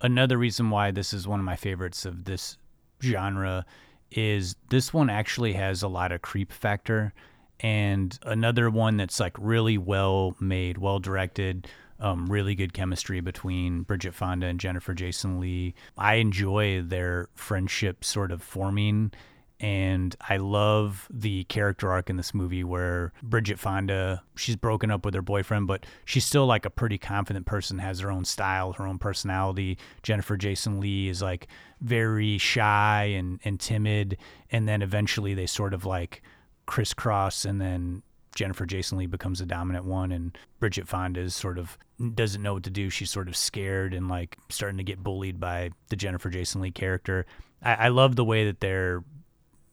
another 0.00 0.38
reason 0.38 0.70
why 0.70 0.90
this 0.90 1.12
is 1.12 1.26
one 1.26 1.40
of 1.40 1.44
my 1.44 1.56
favorites 1.56 2.04
of 2.04 2.24
this 2.24 2.56
genre 3.02 3.66
is 4.10 4.56
this 4.70 4.92
one 4.92 5.10
actually 5.10 5.52
has 5.52 5.82
a 5.82 5.88
lot 5.88 6.12
of 6.12 6.22
creep 6.22 6.52
factor 6.52 7.12
and 7.60 8.18
another 8.22 8.70
one 8.70 8.96
that's 8.96 9.20
like 9.20 9.36
really 9.38 9.76
well 9.76 10.34
made 10.40 10.78
well 10.78 10.98
directed 10.98 11.66
um, 12.00 12.26
really 12.26 12.54
good 12.54 12.72
chemistry 12.72 13.20
between 13.20 13.82
Bridget 13.82 14.14
Fonda 14.14 14.46
and 14.46 14.60
Jennifer 14.60 14.94
Jason 14.94 15.40
Lee. 15.40 15.74
I 15.96 16.14
enjoy 16.14 16.80
their 16.80 17.28
friendship 17.34 18.04
sort 18.04 18.30
of 18.30 18.40
forming 18.40 19.10
and 19.60 20.14
I 20.20 20.36
love 20.36 21.08
the 21.10 21.44
character 21.44 21.90
arc 21.90 22.08
in 22.08 22.16
this 22.16 22.32
movie 22.32 22.62
where 22.62 23.12
Bridget 23.22 23.58
Fonda, 23.58 24.22
she's 24.36 24.54
broken 24.54 24.90
up 24.90 25.04
with 25.04 25.14
her 25.14 25.22
boyfriend, 25.22 25.66
but 25.66 25.84
she's 26.04 26.24
still 26.24 26.46
like 26.46 26.64
a 26.64 26.70
pretty 26.70 26.96
confident 26.96 27.44
person, 27.44 27.78
has 27.78 27.98
her 28.00 28.10
own 28.10 28.24
style, 28.24 28.72
her 28.74 28.86
own 28.86 28.98
personality. 28.98 29.76
Jennifer 30.02 30.36
Jason 30.36 30.78
Lee 30.78 31.08
is 31.08 31.20
like 31.20 31.48
very 31.80 32.38
shy 32.38 33.04
and, 33.16 33.40
and 33.44 33.58
timid. 33.58 34.16
And 34.52 34.68
then 34.68 34.80
eventually 34.80 35.34
they 35.34 35.46
sort 35.46 35.74
of 35.74 35.84
like 35.84 36.22
crisscross 36.66 37.44
and 37.44 37.60
then 37.60 38.02
Jennifer 38.36 38.64
Jason 38.64 38.98
Lee 38.98 39.06
becomes 39.06 39.40
the 39.40 39.46
dominant 39.46 39.84
one 39.86 40.12
and 40.12 40.38
Bridget 40.60 40.86
Fonda 40.86 41.20
is 41.20 41.34
sort 41.34 41.58
of 41.58 41.76
doesn't 42.14 42.42
know 42.42 42.54
what 42.54 42.62
to 42.62 42.70
do. 42.70 42.90
She's 42.90 43.10
sort 43.10 43.26
of 43.26 43.36
scared 43.36 43.92
and 43.92 44.06
like 44.08 44.36
starting 44.50 44.78
to 44.78 44.84
get 44.84 45.02
bullied 45.02 45.40
by 45.40 45.70
the 45.88 45.96
Jennifer 45.96 46.30
Jason 46.30 46.60
Lee 46.60 46.70
character. 46.70 47.26
I, 47.60 47.74
I 47.74 47.88
love 47.88 48.14
the 48.14 48.24
way 48.24 48.44
that 48.44 48.60
their 48.60 49.02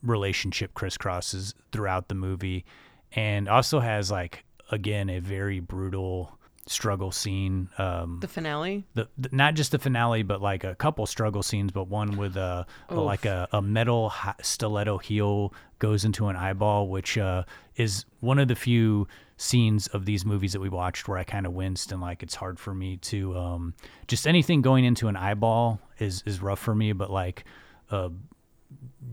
relationship 0.05 0.73
crisscrosses 0.73 1.53
throughout 1.71 2.07
the 2.07 2.15
movie 2.15 2.65
and 3.13 3.47
also 3.49 3.79
has 3.79 4.11
like 4.11 4.43
again 4.71 5.09
a 5.09 5.19
very 5.19 5.59
brutal 5.59 6.37
struggle 6.67 7.11
scene. 7.11 7.69
Um, 7.77 8.17
The 8.21 8.27
finale. 8.27 8.85
the, 8.95 9.07
the 9.17 9.29
not 9.31 9.53
just 9.53 9.71
the 9.71 9.77
finale, 9.79 10.23
but 10.23 10.41
like 10.41 10.63
a 10.63 10.73
couple 10.75 11.05
struggle 11.05 11.43
scenes, 11.43 11.71
but 11.71 11.87
one 11.87 12.17
with 12.17 12.37
a, 12.37 12.65
a 12.89 12.95
like 12.95 13.25
a, 13.25 13.47
a 13.51 13.61
metal 13.61 14.11
stiletto 14.41 14.97
heel 14.97 15.53
goes 15.77 16.05
into 16.05 16.27
an 16.27 16.35
eyeball, 16.35 16.87
which 16.87 17.17
uh, 17.19 17.43
is 17.75 18.05
one 18.19 18.39
of 18.39 18.47
the 18.47 18.55
few 18.55 19.07
scenes 19.37 19.87
of 19.87 20.05
these 20.05 20.25
movies 20.25 20.53
that 20.53 20.61
we 20.61 20.69
watched 20.69 21.07
where 21.07 21.17
I 21.17 21.23
kind 21.23 21.45
of 21.45 21.51
winced 21.53 21.91
and 21.91 22.01
like 22.01 22.23
it's 22.23 22.35
hard 22.35 22.57
for 22.57 22.73
me 22.73 22.97
to 22.97 23.37
um, 23.37 23.73
just 24.07 24.25
anything 24.25 24.61
going 24.61 24.85
into 24.85 25.07
an 25.07 25.15
eyeball 25.17 25.79
is 25.99 26.23
is 26.25 26.41
rough 26.41 26.59
for 26.59 26.73
me, 26.73 26.93
but 26.93 27.11
like 27.11 27.43
a 27.91 28.09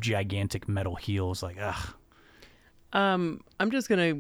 gigantic 0.00 0.68
metal 0.68 0.94
heels. 0.96 1.42
like 1.42 1.56
ugh. 1.60 1.94
Um, 2.92 3.40
I'm 3.58 3.70
just 3.70 3.88
gonna 3.88 4.14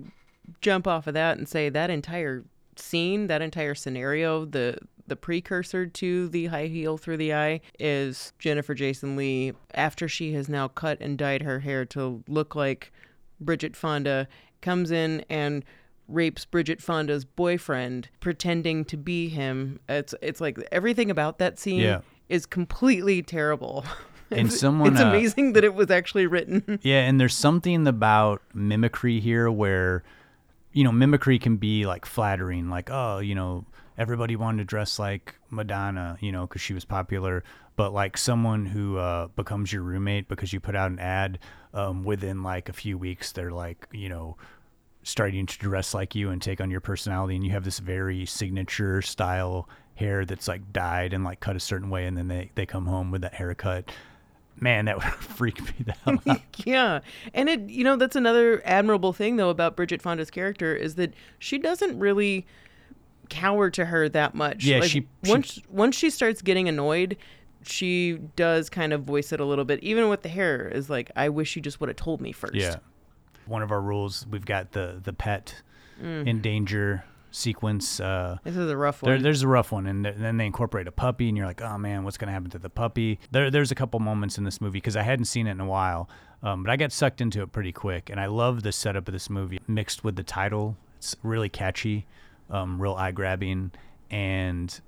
jump 0.60 0.86
off 0.86 1.06
of 1.06 1.14
that 1.14 1.38
and 1.38 1.48
say 1.48 1.68
that 1.68 1.90
entire 1.90 2.44
scene, 2.76 3.26
that 3.26 3.42
entire 3.42 3.74
scenario, 3.74 4.44
the 4.44 4.78
the 5.06 5.16
precursor 5.16 5.84
to 5.86 6.28
the 6.28 6.46
high 6.46 6.68
heel 6.68 6.96
through 6.96 7.16
the 7.16 7.34
eye 7.34 7.60
is 7.78 8.32
Jennifer 8.38 8.72
Jason 8.72 9.16
Lee 9.16 9.52
after 9.74 10.08
she 10.08 10.32
has 10.34 10.48
now 10.48 10.68
cut 10.68 10.98
and 11.00 11.18
dyed 11.18 11.42
her 11.42 11.58
hair 11.60 11.84
to 11.86 12.22
look 12.28 12.54
like 12.54 12.92
Bridget 13.40 13.74
Fonda 13.76 14.28
comes 14.60 14.90
in 14.92 15.24
and 15.28 15.64
rapes 16.08 16.44
Bridget 16.44 16.80
Fonda's 16.80 17.24
boyfriend 17.24 18.08
pretending 18.20 18.84
to 18.86 18.96
be 18.96 19.28
him. 19.28 19.80
It's 19.88 20.14
it's 20.22 20.40
like 20.40 20.56
everything 20.70 21.10
about 21.10 21.38
that 21.38 21.58
scene 21.58 21.80
Yeah. 21.80 22.00
is 22.28 22.46
completely 22.46 23.22
terrible. 23.22 23.84
And 24.38 24.46
It's- 24.48 24.60
someone, 24.60 24.92
it's 24.92 25.00
uh, 25.02 25.06
amazing 25.06 25.52
that 25.54 25.64
it 25.64 25.74
was 25.74 25.90
actually 25.90 26.26
written. 26.26 26.78
Yeah, 26.82 27.00
and 27.00 27.20
there's 27.20 27.34
something 27.36 27.86
about 27.86 28.42
mimicry 28.54 29.20
here 29.20 29.50
where, 29.50 30.02
you 30.72 30.84
know, 30.84 30.92
mimicry 30.92 31.38
can 31.38 31.56
be 31.56 31.86
like 31.86 32.06
flattering, 32.06 32.68
like, 32.70 32.90
oh, 32.90 33.18
you 33.18 33.34
know, 33.34 33.64
everybody 33.98 34.36
wanted 34.36 34.58
to 34.58 34.64
dress 34.64 34.98
like 34.98 35.34
Madonna, 35.50 36.16
you 36.20 36.32
know, 36.32 36.46
because 36.46 36.60
she 36.62 36.72
was 36.74 36.84
popular. 36.84 37.44
But 37.76 37.92
like 37.92 38.18
someone 38.18 38.66
who 38.66 38.98
uh, 38.98 39.28
becomes 39.28 39.72
your 39.72 39.82
roommate 39.82 40.28
because 40.28 40.52
you 40.52 40.60
put 40.60 40.76
out 40.76 40.90
an 40.90 40.98
ad, 40.98 41.38
um, 41.74 42.04
within 42.04 42.42
like 42.42 42.68
a 42.68 42.72
few 42.72 42.98
weeks, 42.98 43.32
they're 43.32 43.50
like, 43.50 43.86
you 43.92 44.08
know, 44.10 44.36
starting 45.04 45.46
to 45.46 45.58
dress 45.58 45.94
like 45.94 46.14
you 46.14 46.30
and 46.30 46.40
take 46.40 46.60
on 46.60 46.70
your 46.70 46.80
personality, 46.80 47.34
and 47.34 47.44
you 47.44 47.50
have 47.50 47.64
this 47.64 47.78
very 47.78 48.24
signature 48.26 49.00
style 49.02 49.68
hair 49.94 50.24
that's 50.24 50.48
like 50.48 50.72
dyed 50.72 51.12
and 51.12 51.24
like 51.24 51.40
cut 51.40 51.56
a 51.56 51.60
certain 51.60 51.88
way, 51.90 52.06
and 52.06 52.16
then 52.16 52.28
they, 52.28 52.50
they 52.54 52.66
come 52.66 52.86
home 52.86 53.10
with 53.10 53.22
that 53.22 53.34
haircut. 53.34 53.90
Man, 54.60 54.84
that 54.84 54.96
would 55.02 55.04
freak 55.04 55.60
me 55.62 55.84
the 55.86 55.92
hell 56.04 56.18
out. 56.28 56.40
yeah. 56.64 57.00
And 57.34 57.48
it 57.48 57.60
you 57.68 57.84
know, 57.84 57.96
that's 57.96 58.16
another 58.16 58.62
admirable 58.64 59.12
thing 59.12 59.36
though 59.36 59.50
about 59.50 59.76
Bridget 59.76 60.00
Fonda's 60.02 60.30
character 60.30 60.74
is 60.74 60.94
that 60.96 61.14
she 61.38 61.58
doesn't 61.58 61.98
really 61.98 62.46
cower 63.28 63.70
to 63.70 63.86
her 63.86 64.08
that 64.10 64.34
much. 64.34 64.64
Yeah, 64.64 64.78
Like, 64.80 64.90
she- 64.90 65.06
she- 65.24 65.30
once 65.30 65.60
once 65.68 65.96
she 65.96 66.10
starts 66.10 66.42
getting 66.42 66.68
annoyed, 66.68 67.16
she 67.64 68.14
does 68.36 68.68
kind 68.68 68.92
of 68.92 69.02
voice 69.02 69.32
it 69.32 69.40
a 69.40 69.44
little 69.44 69.64
bit. 69.64 69.80
Even 69.82 70.08
with 70.08 70.22
the 70.22 70.28
hair 70.28 70.68
is 70.68 70.90
like, 70.90 71.10
I 71.16 71.28
wish 71.28 71.56
you 71.56 71.62
just 71.62 71.80
would 71.80 71.88
have 71.88 71.96
told 71.96 72.20
me 72.20 72.32
first. 72.32 72.54
Yeah. 72.54 72.76
One 73.46 73.62
of 73.62 73.70
our 73.72 73.80
rules, 73.80 74.26
we've 74.30 74.44
got 74.46 74.72
the 74.72 75.00
the 75.02 75.12
pet 75.12 75.62
Mm. 76.02 76.26
in 76.26 76.40
danger 76.40 77.04
sequence. 77.32 77.98
Uh, 77.98 78.38
This 78.44 78.56
is 78.56 78.70
a 78.70 78.76
rough 78.76 79.00
there, 79.00 79.14
one. 79.14 79.22
there's 79.22 79.42
a 79.42 79.48
rough 79.48 79.72
one, 79.72 79.86
and 79.86 80.04
th- 80.04 80.16
then 80.16 80.36
they 80.36 80.46
incorporate 80.46 80.86
a 80.86 80.92
puppy, 80.92 81.28
and 81.28 81.36
you're 81.36 81.46
like, 81.46 81.60
oh 81.62 81.76
man, 81.78 82.04
what's 82.04 82.16
gonna 82.18 82.32
happen 82.32 82.50
to 82.50 82.58
the 82.58 82.70
puppy? 82.70 83.18
There, 83.30 83.50
there's 83.50 83.70
a 83.70 83.74
couple 83.74 83.98
moments 84.00 84.38
in 84.38 84.44
this 84.44 84.60
movie 84.60 84.78
because 84.78 84.96
I 84.96 85.02
hadn't 85.02 85.24
seen 85.24 85.46
it 85.46 85.52
in 85.52 85.60
a 85.60 85.66
while, 85.66 86.08
um, 86.42 86.62
but 86.62 86.70
I 86.70 86.76
got 86.76 86.92
sucked 86.92 87.20
into 87.20 87.42
it 87.42 87.50
pretty 87.52 87.72
quick, 87.72 88.10
and 88.10 88.20
I 88.20 88.26
love 88.26 88.62
the 88.62 88.70
setup 88.72 89.08
of 89.08 89.12
this 89.12 89.28
movie 89.28 89.58
mixed 89.66 90.04
with 90.04 90.14
the 90.16 90.22
title. 90.22 90.76
It's 90.98 91.16
really 91.22 91.48
catchy, 91.48 92.06
um, 92.50 92.80
real 92.80 92.94
eye 92.94 93.10
grabbing, 93.12 93.72
and 94.10 94.80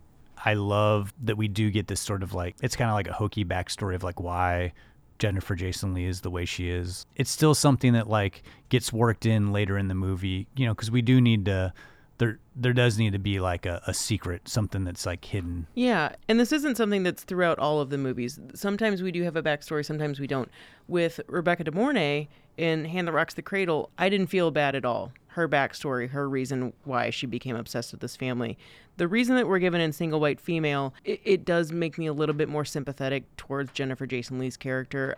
I 0.44 0.54
love 0.54 1.12
that 1.24 1.36
we 1.36 1.48
do 1.48 1.70
get 1.70 1.86
this 1.88 2.00
sort 2.00 2.22
of 2.22 2.34
like 2.34 2.54
it's 2.62 2.76
kind 2.76 2.90
of 2.90 2.94
like 2.94 3.08
a 3.08 3.12
hokey 3.12 3.44
backstory 3.44 3.94
of 3.94 4.02
like 4.02 4.20
why 4.20 4.72
Jennifer 5.18 5.54
Jason 5.54 5.94
Lee 5.94 6.04
is 6.06 6.20
the 6.20 6.30
way 6.30 6.44
she 6.44 6.68
is. 6.68 7.06
It's 7.16 7.30
still 7.30 7.54
something 7.54 7.92
that 7.94 8.08
like 8.08 8.42
gets 8.68 8.92
worked 8.92 9.26
in 9.26 9.52
later 9.52 9.78
in 9.78 9.88
the 9.88 9.94
movie, 9.94 10.46
you 10.56 10.66
know, 10.66 10.74
because 10.74 10.90
we 10.90 11.02
do 11.02 11.20
need 11.20 11.46
to. 11.46 11.72
There, 12.18 12.38
there 12.54 12.72
does 12.72 12.98
need 12.98 13.12
to 13.12 13.18
be 13.18 13.40
like 13.40 13.66
a, 13.66 13.82
a 13.86 13.94
secret, 13.94 14.48
something 14.48 14.84
that's 14.84 15.04
like 15.04 15.24
hidden. 15.24 15.66
Yeah, 15.74 16.14
and 16.28 16.38
this 16.38 16.52
isn't 16.52 16.76
something 16.76 17.02
that's 17.02 17.24
throughout 17.24 17.58
all 17.58 17.80
of 17.80 17.90
the 17.90 17.98
movies. 17.98 18.38
Sometimes 18.54 19.02
we 19.02 19.10
do 19.10 19.22
have 19.24 19.36
a 19.36 19.42
backstory, 19.42 19.84
sometimes 19.84 20.20
we 20.20 20.26
don't. 20.26 20.48
With 20.86 21.20
Rebecca 21.26 21.64
De 21.64 21.72
Mornay 21.72 22.28
in 22.56 22.84
Hand 22.84 23.08
That 23.08 23.12
Rocks 23.12 23.34
the 23.34 23.42
Cradle, 23.42 23.90
I 23.98 24.08
didn't 24.08 24.28
feel 24.28 24.50
bad 24.50 24.74
at 24.76 24.84
all. 24.84 25.12
Her 25.28 25.48
backstory, 25.48 26.10
her 26.10 26.28
reason 26.28 26.72
why 26.84 27.10
she 27.10 27.26
became 27.26 27.56
obsessed 27.56 27.90
with 27.90 28.00
this 28.00 28.14
family. 28.14 28.56
The 28.96 29.08
reason 29.08 29.34
that 29.34 29.48
we're 29.48 29.58
given 29.58 29.80
in 29.80 29.92
Single 29.92 30.20
White 30.20 30.40
Female, 30.40 30.94
it, 31.04 31.20
it 31.24 31.44
does 31.44 31.72
make 31.72 31.98
me 31.98 32.06
a 32.06 32.12
little 32.12 32.36
bit 32.36 32.48
more 32.48 32.64
sympathetic 32.64 33.24
towards 33.36 33.72
Jennifer 33.72 34.06
Jason 34.06 34.38
Lee's 34.38 34.56
character. 34.56 35.16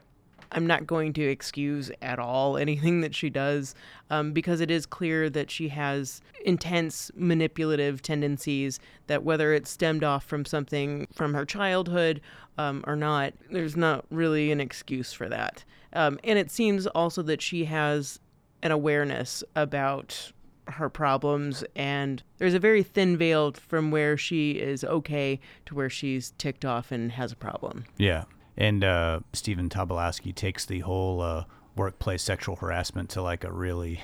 I'm 0.52 0.66
not 0.66 0.86
going 0.86 1.12
to 1.14 1.22
excuse 1.22 1.90
at 2.02 2.18
all 2.18 2.56
anything 2.56 3.00
that 3.00 3.14
she 3.14 3.30
does 3.30 3.74
um, 4.10 4.32
because 4.32 4.60
it 4.60 4.70
is 4.70 4.86
clear 4.86 5.28
that 5.30 5.50
she 5.50 5.68
has 5.68 6.20
intense 6.44 7.10
manipulative 7.14 8.02
tendencies 8.02 8.78
that 9.06 9.24
whether 9.24 9.52
it's 9.52 9.70
stemmed 9.70 10.04
off 10.04 10.24
from 10.24 10.44
something 10.44 11.06
from 11.12 11.34
her 11.34 11.44
childhood 11.44 12.20
um, 12.58 12.84
or 12.86 12.96
not, 12.96 13.32
there's 13.50 13.76
not 13.76 14.04
really 14.10 14.50
an 14.50 14.60
excuse 14.60 15.12
for 15.12 15.28
that. 15.28 15.64
Um, 15.92 16.18
and 16.24 16.38
it 16.38 16.50
seems 16.50 16.86
also 16.86 17.22
that 17.22 17.42
she 17.42 17.64
has 17.64 18.20
an 18.62 18.70
awareness 18.70 19.44
about 19.54 20.32
her 20.68 20.88
problems 20.88 21.64
and 21.76 22.22
there's 22.38 22.54
a 22.54 22.58
very 22.58 22.82
thin 22.82 23.16
veil 23.16 23.52
from 23.52 23.90
where 23.90 24.16
she 24.16 24.52
is 24.52 24.82
okay 24.84 25.38
to 25.64 25.74
where 25.74 25.90
she's 25.90 26.32
ticked 26.38 26.64
off 26.64 26.90
and 26.90 27.12
has 27.12 27.32
a 27.32 27.36
problem. 27.36 27.84
Yeah. 27.98 28.24
And 28.56 28.82
uh, 28.84 29.20
Stephen 29.32 29.68
Tobolowsky 29.68 30.34
takes 30.34 30.64
the 30.64 30.80
whole 30.80 31.20
uh, 31.20 31.44
workplace 31.76 32.22
sexual 32.22 32.56
harassment 32.56 33.10
to 33.10 33.22
like 33.22 33.44
a 33.44 33.52
really 33.52 34.00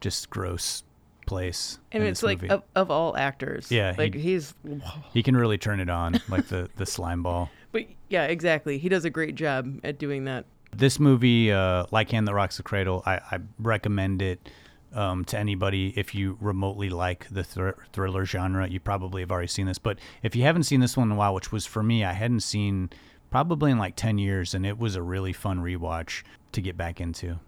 just 0.00 0.28
gross 0.30 0.82
place. 1.26 1.78
And 1.92 2.02
it's 2.02 2.22
like 2.22 2.42
of, 2.44 2.62
of 2.74 2.90
all 2.90 3.16
actors. 3.16 3.70
Yeah, 3.70 3.94
Like 3.96 4.14
he- 4.14 4.20
he's 4.22 4.54
he 5.12 5.22
can 5.22 5.36
really 5.36 5.58
turn 5.58 5.80
it 5.80 5.88
on, 5.90 6.20
like 6.28 6.46
the, 6.48 6.68
the 6.76 6.86
slime 6.86 7.22
ball. 7.22 7.50
But 7.72 7.84
yeah, 8.08 8.24
exactly. 8.24 8.78
He 8.78 8.88
does 8.88 9.04
a 9.04 9.10
great 9.10 9.34
job 9.34 9.80
at 9.84 9.98
doing 9.98 10.24
that. 10.24 10.46
This 10.74 10.98
movie, 11.00 11.52
uh, 11.52 11.86
like 11.90 12.10
Hand 12.10 12.26
That 12.28 12.34
Rocks 12.34 12.56
the 12.58 12.62
Cradle, 12.62 13.02
I, 13.06 13.16
I 13.30 13.38
recommend 13.58 14.20
it 14.20 14.48
um, 14.92 15.24
to 15.26 15.38
anybody 15.38 15.92
if 15.96 16.14
you 16.14 16.36
remotely 16.40 16.90
like 16.90 17.28
the 17.30 17.44
thr- 17.44 17.70
thriller 17.92 18.24
genre. 18.24 18.68
You 18.68 18.80
probably 18.80 19.22
have 19.22 19.30
already 19.32 19.46
seen 19.48 19.66
this, 19.66 19.78
but 19.78 19.98
if 20.22 20.34
you 20.36 20.42
haven't 20.42 20.64
seen 20.64 20.80
this 20.80 20.96
one 20.96 21.08
in 21.08 21.12
a 21.12 21.18
while, 21.18 21.34
which 21.34 21.50
was 21.52 21.66
for 21.66 21.82
me, 21.82 22.04
I 22.04 22.12
hadn't 22.12 22.40
seen 22.40 22.90
probably 23.30 23.70
in 23.70 23.78
like 23.78 23.96
10 23.96 24.18
years, 24.18 24.54
and 24.54 24.66
it 24.66 24.78
was 24.78 24.96
a 24.96 25.02
really 25.02 25.32
fun 25.32 25.60
rewatch 25.60 26.22
to 26.52 26.60
get 26.60 26.76
back 26.76 27.00
into. 27.00 27.38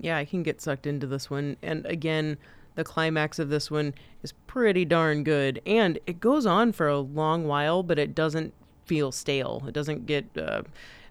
Yeah, 0.00 0.16
I 0.16 0.24
can 0.24 0.42
get 0.42 0.60
sucked 0.60 0.86
into 0.86 1.06
this 1.06 1.28
one. 1.30 1.56
And 1.62 1.84
again, 1.86 2.38
the 2.76 2.84
climax 2.84 3.38
of 3.38 3.48
this 3.48 3.70
one 3.70 3.94
is 4.22 4.32
pretty 4.46 4.84
darn 4.84 5.24
good. 5.24 5.60
And 5.66 5.98
it 6.06 6.20
goes 6.20 6.46
on 6.46 6.72
for 6.72 6.88
a 6.88 6.98
long 6.98 7.46
while, 7.46 7.82
but 7.82 7.98
it 7.98 8.14
doesn't 8.14 8.54
feel 8.86 9.12
stale. 9.12 9.64
It 9.66 9.74
doesn't 9.74 10.06
get. 10.06 10.26
Uh, 10.36 10.62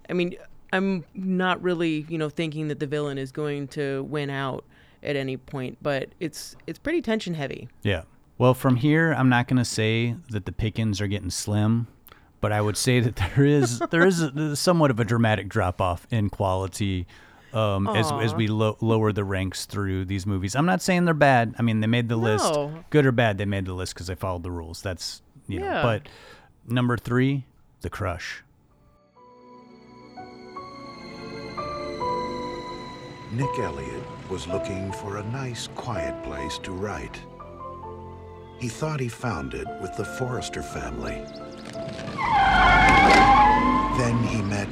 I 0.10 0.13
mean, 0.13 0.36
I'm 0.71 1.06
not 1.13 1.62
really, 1.62 2.06
you 2.10 2.17
know, 2.17 2.30
thinking 2.30 2.69
that 2.69 2.80
the 2.80 2.88
villain 2.88 3.17
is 3.17 3.32
going 3.32 3.67
to 3.69 4.03
win 4.03 4.30
out 4.30 4.63
at 5.03 5.15
any 5.15 5.38
point, 5.38 5.77
but 5.82 6.10
it's 6.19 6.56
it's 6.65 6.80
pretty 6.80 7.01
tension 7.01 7.34
heavy. 7.34 7.67
Yeah. 7.84 8.03
Well, 8.38 8.53
from 8.53 8.75
here, 8.75 9.13
I'm 9.13 9.30
not 9.30 9.47
going 9.47 9.58
to 9.58 9.65
say 9.65 10.15
that 10.30 10.45
the 10.45 10.51
pickings 10.51 11.01
are 11.01 11.08
getting 11.08 11.32
slim, 11.32 11.88
but 12.41 12.52
I 12.52 12.62
would 12.62 12.78
say 12.78 13.00
that 13.00 13.15
there 13.15 13.45
is 13.45 13.80
there 13.91 14.06
is 14.06 14.21
a, 14.21 14.56
somewhat 14.56 14.91
of 14.91 15.00
a 15.00 15.06
dramatic 15.06 15.50
drop 15.50 15.82
off 15.82 16.08
in 16.12 16.30
quality 16.30 17.08
um, 17.54 17.88
as 17.88 18.12
as 18.12 18.36
we 18.36 18.47
lo- 18.47 18.78
lower 18.82 19.12
the 19.12 19.23
ranks 19.23 19.65
through 19.65 20.06
these 20.06 20.26
movies. 20.26 20.56
I'm 20.56 20.65
not 20.65 20.82
saying 20.82 21.06
they're 21.06 21.13
bad. 21.13 21.56
I 21.58 21.62
mean, 21.62 21.80
they 21.80 21.88
made 21.88 22.10
the 22.10 22.17
list, 22.17 22.54
good 22.89 23.06
or 23.06 23.12
bad. 23.12 23.38
They 23.38 23.45
made 23.45 23.65
the 23.65 23.73
list 23.73 23.93
because 23.93 24.08
they 24.08 24.15
followed 24.15 24.43
the 24.43 24.52
rules. 24.52 24.82
That's 24.82 25.21
you 25.47 25.60
know. 25.60 25.65
Yeah. 25.65 25.82
But 25.82 26.08
number 26.67 26.97
three, 26.97 27.45
The 27.82 27.89
Crush. 27.89 28.43
Nick 33.32 33.60
Elliott 33.60 34.04
was 34.30 34.47
looking 34.47 34.91
for 34.93 35.17
a 35.17 35.23
nice, 35.26 35.67
quiet 35.76 36.23
place 36.23 36.58
to 36.60 36.71
write. 36.71 37.19
He 38.60 38.69
thought 38.69 39.00
he 39.00 39.10
found 39.10 39.54
it 39.54 39.67
with 39.82 39.95
the 39.95 40.06
Forrester 40.06 40.63
family. 40.63 41.23
Then 43.97 44.17
he 44.23 44.41
met 44.43 44.69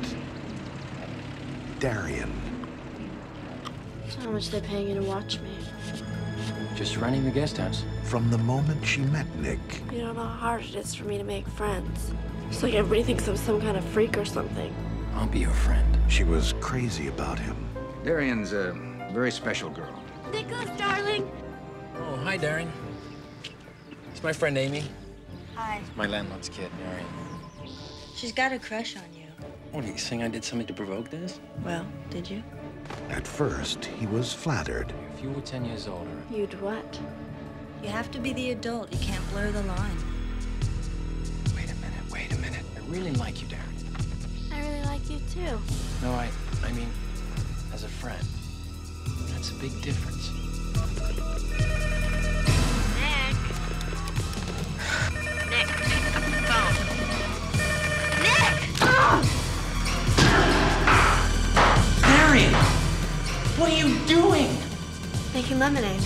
Darian. 1.79 2.31
How 4.19 4.29
much 4.31 4.49
they 4.49 4.61
paying 4.61 4.87
you 4.89 4.95
to 4.95 5.01
watch 5.01 5.39
me? 5.39 5.49
Just 6.75 6.97
running 6.97 7.23
the 7.23 7.31
guest 7.31 7.57
house. 7.57 7.83
From 8.03 8.29
the 8.29 8.37
moment 8.37 8.85
she 8.85 9.01
met 9.01 9.25
Nick, 9.37 9.59
You 9.91 10.01
don't 10.01 10.15
know 10.15 10.23
how 10.23 10.29
hard 10.29 10.63
it 10.63 10.75
is 10.75 10.93
for 10.93 11.05
me 11.05 11.17
to 11.17 11.23
make 11.23 11.47
friends. 11.47 12.11
It's 12.49 12.61
like 12.61 12.73
everybody 12.73 13.03
thinks 13.03 13.27
I'm 13.27 13.37
some 13.37 13.59
kind 13.61 13.77
of 13.77 13.83
freak 13.85 14.17
or 14.17 14.25
something. 14.25 14.73
I'll 15.15 15.27
be 15.27 15.39
your 15.39 15.51
friend. 15.51 15.97
she 16.07 16.23
was 16.23 16.53
crazy 16.59 17.07
about 17.07 17.39
him. 17.39 17.55
Darian's 18.03 18.53
a 18.53 18.73
very 19.11 19.31
special 19.31 19.69
girl. 19.69 20.03
Nicholas, 20.31 20.69
darling. 20.77 21.29
Oh, 21.97 22.15
hi, 22.17 22.37
Darian. 22.37 22.71
It's 24.11 24.21
my 24.21 24.33
friend 24.33 24.57
Amy. 24.57 24.83
Hi. 25.55 25.81
My 25.95 26.05
landlord's 26.05 26.49
kid, 26.49 26.69
Marion. 26.83 27.07
She's 28.15 28.33
got 28.33 28.51
a 28.51 28.59
crush 28.59 28.97
on 28.97 29.03
you. 29.13 29.27
What 29.71 29.85
are 29.85 29.87
you 29.87 29.97
saying? 29.97 30.21
I 30.21 30.27
did 30.27 30.43
something 30.43 30.67
to 30.67 30.73
provoke 30.73 31.09
this? 31.09 31.39
Well, 31.63 31.85
did 32.09 32.29
you? 32.29 32.43
At 33.09 33.25
first, 33.25 33.85
he 33.85 34.05
was 34.05 34.33
flattered. 34.33 34.93
If 35.13 35.23
you 35.23 35.29
were 35.29 35.41
10 35.41 35.65
years 35.65 35.87
older. 35.87 36.09
You'd 36.29 36.59
what? 36.61 36.99
You 37.81 37.89
have 37.89 38.11
to 38.11 38.19
be 38.19 38.33
the 38.33 38.51
adult. 38.51 38.91
You 38.91 38.99
can't 38.99 39.23
blur 39.31 39.51
the 39.51 39.63
line. 39.63 39.97
Wait 41.55 41.71
a 41.71 41.75
minute, 41.75 42.11
wait 42.11 42.33
a 42.33 42.37
minute. 42.37 42.63
I 42.75 42.79
really 42.89 43.11
like 43.13 43.41
you, 43.41 43.47
Darren. 43.47 44.53
I 44.53 44.59
really 44.59 44.85
like 44.85 45.09
you 45.09 45.19
too. 45.33 45.59
No, 46.01 46.11
I, 46.11 46.29
I 46.63 46.71
mean, 46.73 46.89
as 47.73 47.83
a 47.83 47.89
friend. 47.89 48.25
That's 49.29 49.51
a 49.51 49.55
big 49.55 49.81
difference. 49.81 50.31
Nick, 55.55 55.67
pick 55.67 56.03
up 56.17 56.23
the 56.25 56.41
phone. 56.49 56.75
Nick! 58.25 58.55
Marion! 62.01 62.53
What 63.57 63.71
are 63.71 63.77
you 63.77 63.97
doing? 64.05 64.49
Making 65.33 65.59
lemonade. 65.59 66.01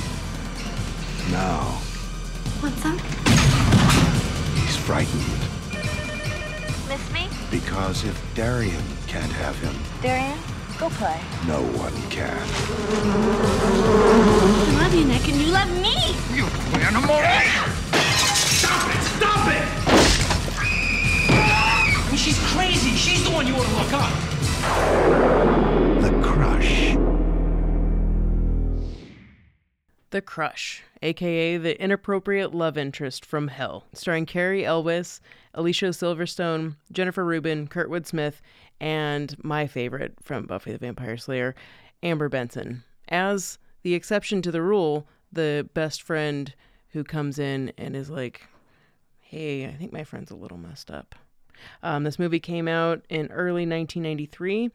No. 1.31 1.77
Want 2.61 2.75
some? 2.77 2.99
he's 4.55 4.75
frightened 4.75 5.23
Miss 6.87 7.11
me? 7.11 7.27
because 7.49 8.03
if 8.03 8.21
Darian 8.35 8.83
can't 9.07 9.31
have 9.31 9.57
him, 9.59 9.73
Darian, 10.03 10.37
go 10.77 10.89
play. 10.89 11.19
no 11.47 11.61
one 11.79 11.93
can. 12.11 12.37
I 14.77 14.81
love 14.83 14.93
you, 14.93 15.05
Nick, 15.05 15.27
and 15.27 15.37
you 15.41 15.47
love 15.51 15.69
me! 15.81 16.15
You 16.35 16.45
animal! 16.81 17.88
She's 22.29 22.51
crazy. 22.51 22.91
She's 22.91 23.23
the 23.23 23.31
one 23.31 23.47
you 23.47 23.55
want 23.55 23.67
to 23.69 23.75
look 23.75 23.91
up. 23.91 24.11
The 25.99 26.21
Crush. 26.21 26.95
The 30.11 30.21
Crush, 30.21 30.83
aka 31.01 31.57
the 31.57 31.81
inappropriate 31.81 32.53
love 32.53 32.77
interest 32.77 33.25
from 33.25 33.47
Hell, 33.47 33.85
starring 33.93 34.27
Cary 34.27 34.63
Elwes, 34.63 35.21
Alicia 35.55 35.85
Silverstone, 35.85 36.75
Jennifer 36.91 37.25
Rubin, 37.25 37.67
Kurtwood 37.67 38.05
Smith, 38.05 38.43
and 38.79 39.35
my 39.43 39.65
favorite 39.65 40.13
from 40.21 40.45
Buffy 40.45 40.71
the 40.71 40.77
Vampire 40.77 41.17
Slayer, 41.17 41.55
Amber 42.03 42.29
Benson. 42.29 42.83
As 43.07 43.57
the 43.81 43.95
exception 43.95 44.43
to 44.43 44.51
the 44.51 44.61
rule, 44.61 45.07
the 45.31 45.67
best 45.73 46.03
friend 46.03 46.53
who 46.89 47.03
comes 47.03 47.39
in 47.39 47.73
and 47.75 47.95
is 47.95 48.11
like, 48.11 48.47
hey, 49.19 49.65
I 49.65 49.73
think 49.73 49.91
my 49.91 50.03
friend's 50.03 50.29
a 50.29 50.35
little 50.35 50.59
messed 50.59 50.91
up. 50.91 51.15
Um, 51.83 52.03
this 52.03 52.19
movie 52.19 52.39
came 52.39 52.67
out 52.67 53.03
in 53.09 53.27
early 53.31 53.65
1993 53.65 54.71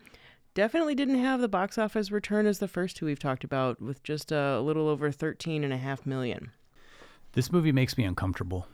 definitely 0.55 0.95
didn't 0.95 1.19
have 1.19 1.41
the 1.41 1.49
box 1.49 1.79
office 1.79 2.13
return 2.13 2.47
as 2.47 2.61
the 2.61 2.69
first 2.69 2.97
two 2.97 3.07
we've 3.07 3.19
talked 3.19 3.43
about 3.43 3.81
with 3.83 4.03
just 4.05 4.31
a 4.31 4.61
little 4.61 4.87
over 4.89 5.11
13 5.11 5.65
and 5.65 5.73
a 5.73 5.77
half 5.77 6.07
million 6.07 6.51
This 7.33 7.51
movie 7.51 7.73
makes 7.73 7.99
me 7.99 8.05
uncomfortable. 8.05 8.69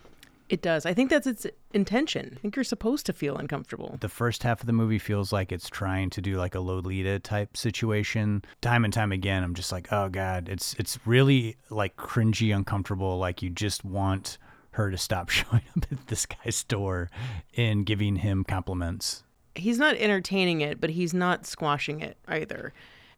it 0.51 0.61
does 0.61 0.85
i 0.85 0.93
think 0.93 1.09
that's 1.09 1.27
its 1.27 1.47
intention 1.73 2.35
i 2.37 2.41
think 2.41 2.55
you're 2.55 2.65
supposed 2.65 3.07
to 3.07 3.13
feel 3.15 3.37
uncomfortable 3.39 3.97
The 4.01 4.09
first 4.11 4.43
half 4.43 4.61
of 4.61 4.67
the 4.67 4.73
movie 4.75 4.99
feels 4.99 5.33
like 5.33 5.53
it's 5.53 5.71
trying 5.71 6.11
to 6.11 6.21
do 6.21 6.37
like 6.37 6.55
a 6.55 6.61
Lolita 6.61 7.19
type 7.21 7.57
situation. 7.57 8.43
Time 8.61 8.85
and 8.85 8.93
time 8.93 9.13
again, 9.13 9.43
I'm 9.43 9.55
just 9.55 9.73
like, 9.73 9.91
oh 9.93 10.09
god, 10.11 10.49
it's 10.51 10.75
it's 10.75 10.99
really 11.07 11.57
like 11.71 11.97
cringy, 11.97 12.55
uncomfortable. 12.55 13.17
Like 13.19 13.41
you 13.43 13.49
just 13.51 13.85
want 13.85 14.37
her 14.73 14.91
to 14.91 14.99
stop 14.99 15.29
showing 15.39 15.63
up 15.77 15.87
at 15.91 16.07
this 16.07 16.27
guy's 16.27 16.63
door 16.65 17.11
and 17.57 17.85
giving 17.87 18.17
him 18.17 18.45
compliments. 18.45 19.23
he's 19.55 19.79
not 19.79 19.97
entertaining 19.97 20.61
it 20.61 20.81
but 20.81 20.91
he's 20.91 21.13
not 21.15 21.47
squashing 21.47 22.01
it 22.01 22.17
either 22.29 22.73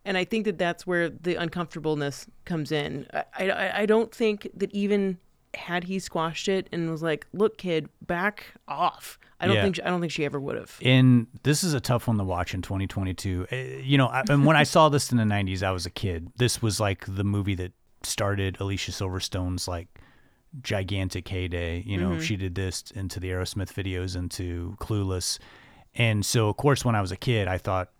and 0.04 0.16
i 0.16 0.24
think 0.24 0.44
that 0.46 0.56
that's 0.58 0.86
where 0.86 1.08
the 1.10 1.34
uncomfortableness 1.34 2.26
comes 2.44 2.72
in 2.72 3.06
i 3.12 3.24
i, 3.50 3.80
I 3.82 3.86
don't 3.86 4.14
think 4.14 4.48
that 4.56 4.70
even 4.72 5.18
had 5.54 5.84
he 5.84 5.98
squashed 5.98 6.48
it 6.48 6.68
and 6.72 6.90
was 6.90 7.02
like 7.02 7.26
look 7.34 7.58
kid 7.58 7.88
back 8.06 8.54
off 8.66 9.18
i 9.38 9.46
don't 9.46 9.56
Yeah. 9.56 9.62
think 9.64 9.80
i 9.84 9.90
don't 9.90 10.00
think 10.00 10.10
she 10.10 10.24
ever 10.24 10.40
would 10.40 10.56
have 10.56 10.78
And 10.82 11.26
this 11.42 11.62
is 11.62 11.74
a 11.74 11.80
tough 11.80 12.08
one 12.08 12.16
to 12.16 12.24
watch 12.24 12.54
in 12.54 12.62
2022. 12.62 13.46
Uh, 13.52 13.56
You 13.82 13.98
know, 13.98 14.06
I, 14.06 14.22
and 14.30 14.46
when 14.46 14.56
I 14.56 14.62
saw 14.62 14.88
this 14.88 15.12
in 15.12 15.18
the 15.18 15.24
90s, 15.24 15.62
I 15.62 15.70
was 15.72 15.84
a 15.84 15.90
kid. 15.90 16.28
This 16.36 16.62
was 16.62 16.80
like 16.80 17.04
the 17.06 17.24
movie 17.24 17.54
that 17.56 17.72
started 18.02 18.56
Alicia 18.60 18.92
Silverstone's 18.92 19.68
like 19.68 19.88
gigantic 20.60 21.28
heyday. 21.28 21.82
You 21.82 21.98
know, 21.98 22.10
Mhm. 22.10 22.22
she 22.22 22.36
did 22.36 22.54
this 22.54 22.84
into 22.94 23.18
the 23.20 23.30
Aerosmith 23.30 23.72
videos, 23.72 24.16
into 24.16 24.76
Clueless. 24.80 25.38
And 25.94 26.24
so, 26.24 26.48
of 26.48 26.56
course, 26.56 26.84
when 26.84 26.94
I 26.94 27.00
was 27.00 27.12
a 27.12 27.16
kid, 27.16 27.48
I 27.48 27.58
thought 27.58 27.90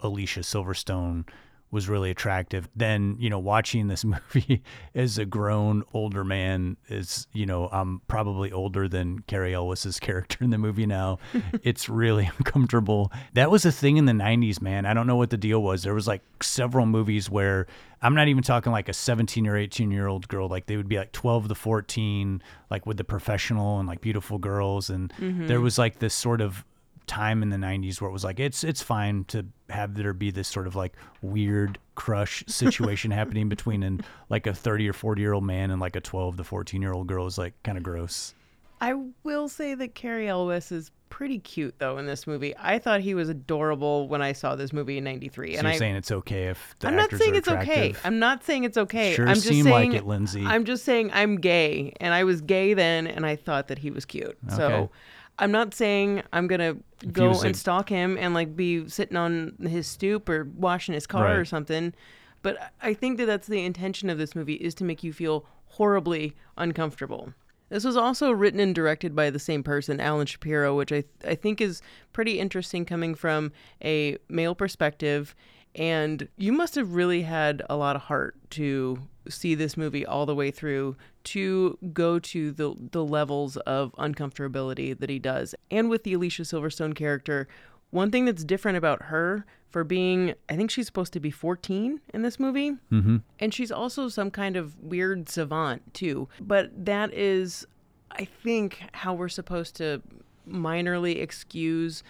Alicia 0.00 0.40
Silverstone 0.40 1.26
was 1.70 1.88
really 1.88 2.10
attractive. 2.10 2.68
Then, 2.74 3.16
you 3.18 3.28
know, 3.28 3.38
watching 3.38 3.88
this 3.88 4.04
movie 4.34 4.62
as 4.94 5.18
a 5.18 5.24
grown 5.24 5.82
older 5.92 6.24
man 6.24 6.76
is, 6.88 7.26
you 7.32 7.44
know, 7.46 7.68
I'm 7.70 8.00
probably 8.08 8.50
older 8.52 8.88
than 8.88 9.20
Cary 9.20 9.54
Elwes's 9.54 10.00
character 10.00 10.42
in 10.42 10.50
the 10.50 10.58
movie 10.58 10.86
now. 10.86 11.18
it's 11.62 11.88
really 11.88 12.30
uncomfortable. 12.38 13.12
That 13.34 13.50
was 13.50 13.64
a 13.66 13.72
thing 13.72 13.96
in 13.98 14.06
the 14.06 14.12
90s, 14.12 14.62
man. 14.62 14.86
I 14.86 14.94
don't 14.94 15.06
know 15.06 15.16
what 15.16 15.30
the 15.30 15.36
deal 15.36 15.62
was. 15.62 15.82
There 15.82 15.94
was 15.94 16.06
like 16.08 16.22
several 16.42 16.86
movies 16.86 17.28
where 17.28 17.66
I'm 18.00 18.14
not 18.14 18.28
even 18.28 18.42
talking 18.42 18.72
like 18.72 18.88
a 18.88 18.92
17 18.94 19.46
or 19.46 19.56
18 19.56 19.90
year 19.90 20.06
old 20.06 20.28
girl. 20.28 20.48
Like 20.48 20.66
they 20.66 20.76
would 20.76 20.88
be 20.88 20.96
like 20.98 21.12
12 21.12 21.48
to 21.48 21.54
14, 21.54 22.42
like 22.70 22.86
with 22.86 22.96
the 22.96 23.04
professional 23.04 23.78
and 23.78 23.86
like 23.88 24.00
beautiful 24.00 24.38
girls. 24.38 24.88
And 24.88 25.12
Mhm. 25.18 25.48
there 25.48 25.60
was 25.60 25.78
like 25.78 25.98
this 25.98 26.14
sort 26.14 26.40
of 26.40 26.64
time 27.08 27.42
in 27.42 27.48
the 27.48 27.56
90s 27.56 28.00
where 28.00 28.08
it 28.08 28.12
was 28.12 28.22
like 28.22 28.38
it's 28.38 28.62
it's 28.62 28.82
fine 28.82 29.24
to 29.24 29.44
have 29.70 29.94
there 29.94 30.12
be 30.12 30.30
this 30.30 30.46
sort 30.46 30.66
of 30.66 30.76
like 30.76 30.94
weird 31.22 31.78
crush 31.94 32.44
situation 32.48 33.10
happening 33.10 33.48
between 33.48 33.82
an 33.82 34.00
like 34.28 34.46
a 34.46 34.54
30 34.54 34.88
or 34.88 34.92
40 34.92 35.20
year 35.20 35.32
old 35.32 35.44
man 35.44 35.70
and 35.70 35.80
like 35.80 35.96
a 35.96 36.00
12 36.00 36.36
to 36.36 36.44
14 36.44 36.80
year 36.80 36.92
old 36.92 37.06
girl 37.06 37.26
is 37.26 37.38
like 37.38 37.54
kind 37.62 37.76
of 37.76 37.82
gross 37.82 38.34
I 38.80 38.94
will 39.24 39.48
say 39.48 39.74
that 39.74 39.94
Cary 39.94 40.28
Elwes 40.28 40.70
is 40.70 40.90
pretty 41.10 41.38
cute 41.38 41.74
though 41.78 41.98
in 41.98 42.06
this 42.06 42.26
movie. 42.26 42.54
I 42.58 42.78
thought 42.78 43.00
he 43.00 43.14
was 43.14 43.28
adorable 43.28 44.08
when 44.08 44.22
I 44.22 44.32
saw 44.32 44.54
this 44.54 44.72
movie 44.72 44.98
in 44.98 45.04
'93. 45.04 45.54
so 45.54 45.58
and 45.58 45.66
you're 45.66 45.74
I, 45.74 45.78
saying 45.78 45.96
it's 45.96 46.12
okay 46.12 46.48
if 46.48 46.76
the 46.78 46.88
I'm 46.88 46.96
not 46.96 47.10
saying 47.10 47.34
are 47.34 47.38
it's 47.38 47.48
okay. 47.48 47.94
I'm 48.04 48.18
not 48.18 48.44
saying 48.44 48.64
it's 48.64 48.78
okay. 48.78 49.14
Sure 49.14 49.26
I'm 49.26 49.34
just 49.34 49.48
seem 49.48 49.64
like 49.66 49.82
saying 49.82 49.92
it, 49.94 50.06
Lindsay. 50.06 50.44
I'm 50.44 50.64
just 50.64 50.84
saying 50.84 51.10
I'm 51.12 51.40
gay, 51.40 51.92
and 52.00 52.14
I 52.14 52.24
was 52.24 52.40
gay 52.40 52.74
then, 52.74 53.06
and 53.06 53.26
I 53.26 53.36
thought 53.36 53.68
that 53.68 53.78
he 53.78 53.90
was 53.90 54.04
cute. 54.04 54.38
Okay. 54.46 54.56
So 54.56 54.90
I'm 55.38 55.52
not 55.52 55.74
saying 55.74 56.22
I'm 56.32 56.46
gonna 56.46 56.76
go 57.12 57.40
and 57.42 57.56
stalk 57.56 57.88
him 57.88 58.16
and 58.18 58.34
like 58.34 58.56
be 58.56 58.88
sitting 58.88 59.16
on 59.16 59.54
his 59.60 59.86
stoop 59.86 60.28
or 60.28 60.44
washing 60.56 60.94
his 60.94 61.06
car 61.06 61.38
or 61.38 61.44
something. 61.44 61.94
But 62.42 62.72
I 62.82 62.94
think 62.94 63.18
that 63.18 63.26
that's 63.26 63.46
the 63.46 63.64
intention 63.64 64.10
of 64.10 64.18
this 64.18 64.34
movie 64.34 64.54
is 64.54 64.74
to 64.76 64.84
make 64.84 65.02
you 65.02 65.12
feel 65.12 65.44
horribly 65.66 66.34
uncomfortable. 66.56 67.32
This 67.68 67.84
was 67.84 67.96
also 67.96 68.30
written 68.30 68.60
and 68.60 68.74
directed 68.74 69.14
by 69.14 69.30
the 69.30 69.38
same 69.38 69.62
person, 69.62 70.00
Alan 70.00 70.26
Shapiro, 70.26 70.76
which 70.76 70.92
I 70.92 71.04
I 71.26 71.34
think 71.34 71.60
is 71.60 71.82
pretty 72.12 72.40
interesting 72.40 72.84
coming 72.84 73.14
from 73.14 73.52
a 73.84 74.16
male 74.28 74.54
perspective. 74.54 75.34
And 75.74 76.28
you 76.36 76.52
must 76.52 76.74
have 76.74 76.94
really 76.94 77.22
had 77.22 77.62
a 77.68 77.76
lot 77.76 77.94
of 77.94 78.02
heart 78.02 78.36
to 78.50 78.98
see 79.28 79.54
this 79.54 79.76
movie 79.76 80.04
all 80.06 80.26
the 80.26 80.34
way 80.34 80.50
through 80.50 80.96
to 81.24 81.76
go 81.92 82.18
to 82.18 82.52
the 82.52 82.74
the 82.92 83.04
levels 83.04 83.56
of 83.58 83.92
uncomfortability 83.98 84.98
that 84.98 85.10
he 85.10 85.18
does. 85.18 85.54
And 85.70 85.88
with 85.90 86.04
the 86.04 86.14
Alicia 86.14 86.42
Silverstone 86.42 86.94
character, 86.94 87.48
one 87.90 88.10
thing 88.10 88.24
that's 88.24 88.44
different 88.44 88.78
about 88.78 89.02
her 89.04 89.44
for 89.70 89.84
being 89.84 90.34
I 90.48 90.56
think 90.56 90.70
she's 90.70 90.86
supposed 90.86 91.12
to 91.12 91.20
be 91.20 91.30
14 91.30 92.00
in 92.14 92.22
this 92.22 92.38
movie. 92.40 92.76
Mhm. 92.90 93.22
And 93.38 93.52
she's 93.52 93.70
also 93.70 94.08
some 94.08 94.30
kind 94.30 94.56
of 94.56 94.78
weird 94.78 95.28
savant 95.28 95.92
too. 95.94 96.28
But 96.40 96.84
that 96.86 97.12
is 97.12 97.66
I 98.10 98.24
think 98.24 98.80
how 98.92 99.12
we're 99.14 99.28
supposed 99.28 99.76
to 99.76 100.02
minorly 100.48 101.20
excuse 101.20 102.02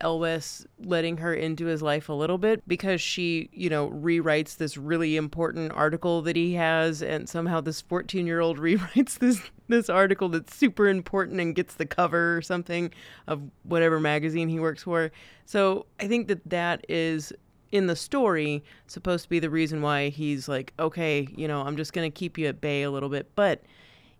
Elwes 0.00 0.66
letting 0.78 1.18
her 1.18 1.34
into 1.34 1.66
his 1.66 1.82
life 1.82 2.08
a 2.08 2.12
little 2.12 2.38
bit 2.38 2.66
because 2.66 3.00
she, 3.00 3.48
you 3.52 3.68
know, 3.70 3.90
rewrites 3.90 4.56
this 4.56 4.76
really 4.76 5.16
important 5.16 5.72
article 5.72 6.22
that 6.22 6.36
he 6.36 6.54
has 6.54 7.02
and 7.02 7.28
somehow 7.28 7.60
this 7.60 7.82
14-year-old 7.82 8.58
rewrites 8.58 9.18
this 9.18 9.40
this 9.68 9.88
article 9.88 10.28
that's 10.28 10.56
super 10.56 10.88
important 10.88 11.40
and 11.40 11.54
gets 11.54 11.74
the 11.74 11.86
cover 11.86 12.36
or 12.36 12.42
something 12.42 12.92
of 13.28 13.40
whatever 13.62 14.00
magazine 14.00 14.48
he 14.48 14.58
works 14.58 14.82
for. 14.82 15.12
So, 15.44 15.86
I 16.00 16.08
think 16.08 16.26
that 16.28 16.48
that 16.50 16.84
is 16.88 17.32
in 17.72 17.86
the 17.86 17.96
story 17.96 18.64
supposed 18.86 19.24
to 19.24 19.28
be 19.28 19.38
the 19.38 19.50
reason 19.50 19.80
why 19.80 20.08
he's 20.08 20.48
like, 20.48 20.72
okay, 20.78 21.28
you 21.36 21.46
know, 21.46 21.62
I'm 21.62 21.76
just 21.76 21.92
going 21.92 22.10
to 22.10 22.14
keep 22.14 22.36
you 22.36 22.46
at 22.46 22.60
bay 22.60 22.82
a 22.82 22.90
little 22.90 23.08
bit, 23.08 23.30
but 23.34 23.62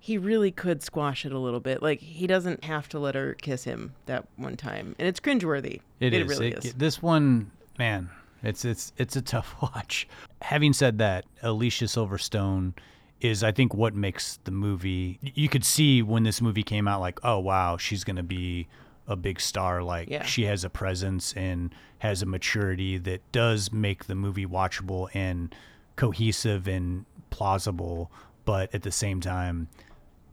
he 0.03 0.17
really 0.19 0.51
could 0.51 0.83
squash 0.83 1.25
it 1.27 1.33
a 1.33 1.39
little 1.39 1.61
bit. 1.61 1.83
Like 1.83 2.01
he 2.01 2.27
doesn't 2.27 2.65
have 2.65 2.89
to 2.89 2.99
let 2.99 3.15
her 3.15 3.35
kiss 3.35 3.65
him 3.65 3.93
that 4.07 4.27
one 4.37 4.57
time, 4.57 4.97
and 4.99 5.07
it's 5.07 5.21
cringeworthy. 5.21 5.81
It 6.01 6.15
is. 6.15 6.27
really 6.29 6.49
It- 6.53 6.65
is. 6.65 6.75
This 6.75 7.03
one, 7.03 7.51
man, 7.79 8.09
it's 8.43 8.65
it's 8.65 8.93
it's 8.97 9.15
a 9.17 9.23
tough 9.35 9.55
watch. 9.63 10.09
Having 10.43 10.73
said 10.73 10.99
that, 10.99 11.27
Alicia 11.43 11.85
Silverstone 11.85 12.73
is 13.21 13.45
I 13.45 13.53
think 13.53 13.75
what 13.75 13.95
makes 13.95 14.39
the 14.45 14.51
movie. 14.51 15.19
You 15.23 15.49
could 15.51 15.65
see 15.65 16.01
when 16.03 16.23
this 16.23 16.41
movie 16.41 16.63
came 16.63 16.89
out, 16.89 17.01
like, 17.01 17.21
oh 17.23 17.39
wow, 17.39 17.77
she's 17.77 18.03
gonna 18.03 18.23
be 18.23 18.67
a 19.07 19.17
big 19.17 19.39
star. 19.41 19.83
Like 19.83 20.09
Yeah. 20.09 20.25
she 20.25 20.45
has 20.45 20.65
a 20.65 20.71
presence 20.71 21.35
and 21.35 21.75
has 21.99 22.23
a 22.23 22.27
maturity 22.27 22.97
that 22.97 23.21
does 23.33 23.71
make 23.71 24.07
the 24.07 24.15
movie 24.15 24.47
watchable 24.47 25.09
and 25.13 25.55
cohesive 25.97 26.67
and 26.67 27.05
plausible. 27.29 28.11
But 28.47 28.75
at 28.75 28.83
the 28.83 28.91
same 28.91 29.21
time, 29.21 29.69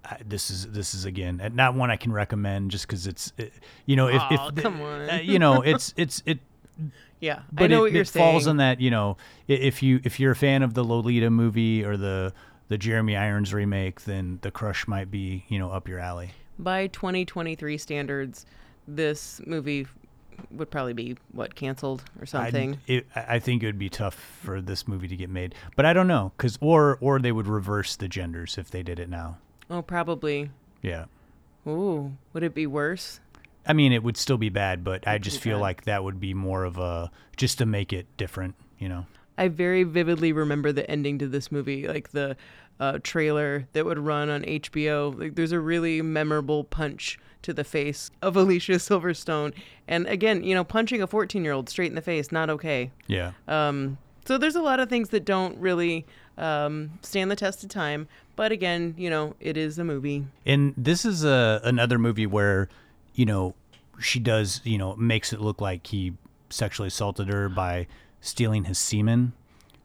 I- 0.09 0.21
this 0.25 0.49
is 0.49 0.67
this 0.71 0.93
is 0.93 1.05
again 1.05 1.41
not 1.53 1.75
one 1.75 1.91
I 1.91 1.95
can 1.97 2.11
recommend 2.11 2.71
just 2.71 2.87
because 2.87 3.07
it's 3.07 3.33
it, 3.37 3.53
you 3.85 3.95
know 3.95 4.07
if, 4.07 4.21
Aw, 4.21 4.49
if 4.49 4.55
come 4.55 4.81
on. 4.81 5.09
uh, 5.09 5.19
you 5.21 5.39
know 5.39 5.61
it's 5.61 5.93
it's 5.97 6.23
it 6.25 6.39
Yeah, 7.19 7.41
but 7.51 7.65
I 7.65 7.67
know 7.67 7.77
it, 7.79 7.81
what 7.81 7.91
you're 7.93 8.01
it 8.03 8.09
falls 8.09 8.47
in 8.47 8.57
that 8.57 8.79
you 8.79 8.91
know 8.91 9.17
if 9.47 9.81
you 9.83 9.99
if 10.03 10.19
you're 10.19 10.31
a 10.31 10.35
fan 10.35 10.63
of 10.63 10.73
the 10.73 10.83
Lolita 10.83 11.29
movie 11.29 11.83
or 11.83 11.97
the 11.97 12.33
the 12.69 12.77
Jeremy 12.77 13.15
Irons 13.15 13.53
remake, 13.53 14.01
then 14.01 14.39
The 14.41 14.51
Crush 14.51 14.87
might 14.87 15.09
be 15.09 15.45
you 15.47 15.57
know 15.59 15.71
up 15.71 15.87
your 15.87 15.99
alley. 15.99 16.31
By 16.59 16.87
2023 16.87 17.77
standards, 17.77 18.45
this 18.87 19.39
movie 19.45 19.87
would 20.51 20.69
probably 20.69 20.93
be 20.93 21.15
what 21.31 21.55
canceled 21.55 22.03
or 22.19 22.25
something. 22.25 22.79
It, 22.87 23.07
I 23.15 23.35
I 23.35 23.39
think 23.39 23.63
it 23.63 23.65
would 23.65 23.79
be 23.79 23.89
tough 23.89 24.15
for 24.15 24.61
this 24.61 24.87
movie 24.87 25.07
to 25.07 25.15
get 25.15 25.29
made, 25.29 25.55
but 25.75 25.85
I 25.85 25.93
don't 25.93 26.07
know 26.07 26.31
because 26.37 26.57
or 26.61 26.97
or 27.01 27.19
they 27.19 27.31
would 27.31 27.47
reverse 27.47 27.95
the 27.95 28.07
genders 28.07 28.57
if 28.57 28.69
they 28.69 28.83
did 28.83 28.99
it 28.99 29.09
now. 29.09 29.37
Oh, 29.69 29.81
probably. 29.81 30.51
Yeah, 30.81 31.05
Ooh, 31.67 32.13
would 32.33 32.43
it 32.43 32.53
be 32.53 32.65
worse? 32.67 33.19
I 33.65 33.73
mean 33.73 33.91
it 33.91 34.01
would 34.03 34.15
still 34.15 34.37
be 34.37 34.49
bad, 34.49 34.83
but 34.83 35.05
I 35.05 35.15
It'd 35.15 35.23
just 35.23 35.41
feel 35.41 35.57
bad. 35.57 35.61
like 35.61 35.83
that 35.85 36.03
would 36.03 36.19
be 36.19 36.33
more 36.33 36.63
of 36.63 36.77
a 36.77 37.11
just 37.35 37.57
to 37.57 37.65
make 37.65 37.91
it 37.91 38.05
different, 38.15 38.55
you 38.79 38.87
know. 38.87 39.05
I 39.37 39.49
very 39.49 39.83
vividly 39.83 40.31
remember 40.31 40.71
the 40.71 40.89
ending 40.89 41.19
to 41.19 41.27
this 41.27 41.51
movie, 41.51 41.87
like 41.87 42.11
the 42.11 42.37
uh, 42.79 42.99
trailer 43.03 43.67
that 43.73 43.85
would 43.85 43.99
run 43.99 44.29
on 44.29 44.43
HBO. 44.43 45.19
Like, 45.19 45.35
there's 45.35 45.51
a 45.51 45.59
really 45.59 46.01
memorable 46.01 46.63
punch 46.63 47.19
to 47.43 47.53
the 47.53 47.63
face 47.63 48.09
of 48.21 48.35
Alicia 48.37 48.71
Silverstone, 48.73 49.53
and 49.87 50.07
again, 50.07 50.43
you 50.43 50.55
know, 50.55 50.63
punching 50.63 51.01
a 51.01 51.07
14 51.07 51.43
year 51.43 51.53
old 51.53 51.69
straight 51.69 51.89
in 51.89 51.95
the 51.95 52.01
face, 52.01 52.31
not 52.31 52.49
okay. 52.49 52.91
Yeah. 53.07 53.31
Um, 53.47 53.97
so 54.25 54.37
there's 54.37 54.55
a 54.55 54.61
lot 54.61 54.79
of 54.79 54.89
things 54.89 55.09
that 55.09 55.25
don't 55.25 55.57
really 55.57 56.05
um, 56.37 56.91
stand 57.01 57.31
the 57.31 57.35
test 57.35 57.63
of 57.63 57.69
time. 57.69 58.07
But 58.35 58.51
again, 58.51 58.93
you 58.97 59.09
know, 59.09 59.35
it 59.39 59.57
is 59.57 59.79
a 59.79 59.83
movie. 59.83 60.25
And 60.45 60.73
this 60.77 61.05
is 61.05 61.23
a 61.23 61.59
another 61.63 61.97
movie 61.97 62.27
where, 62.27 62.69
you 63.15 63.25
know, 63.25 63.55
she 63.99 64.19
does, 64.19 64.61
you 64.63 64.77
know, 64.77 64.95
makes 64.95 65.33
it 65.33 65.41
look 65.41 65.59
like 65.59 65.87
he 65.87 66.13
sexually 66.49 66.87
assaulted 66.87 67.27
her 67.29 67.49
by 67.49 67.87
stealing 68.21 68.65
his 68.65 68.77
semen. 68.77 69.33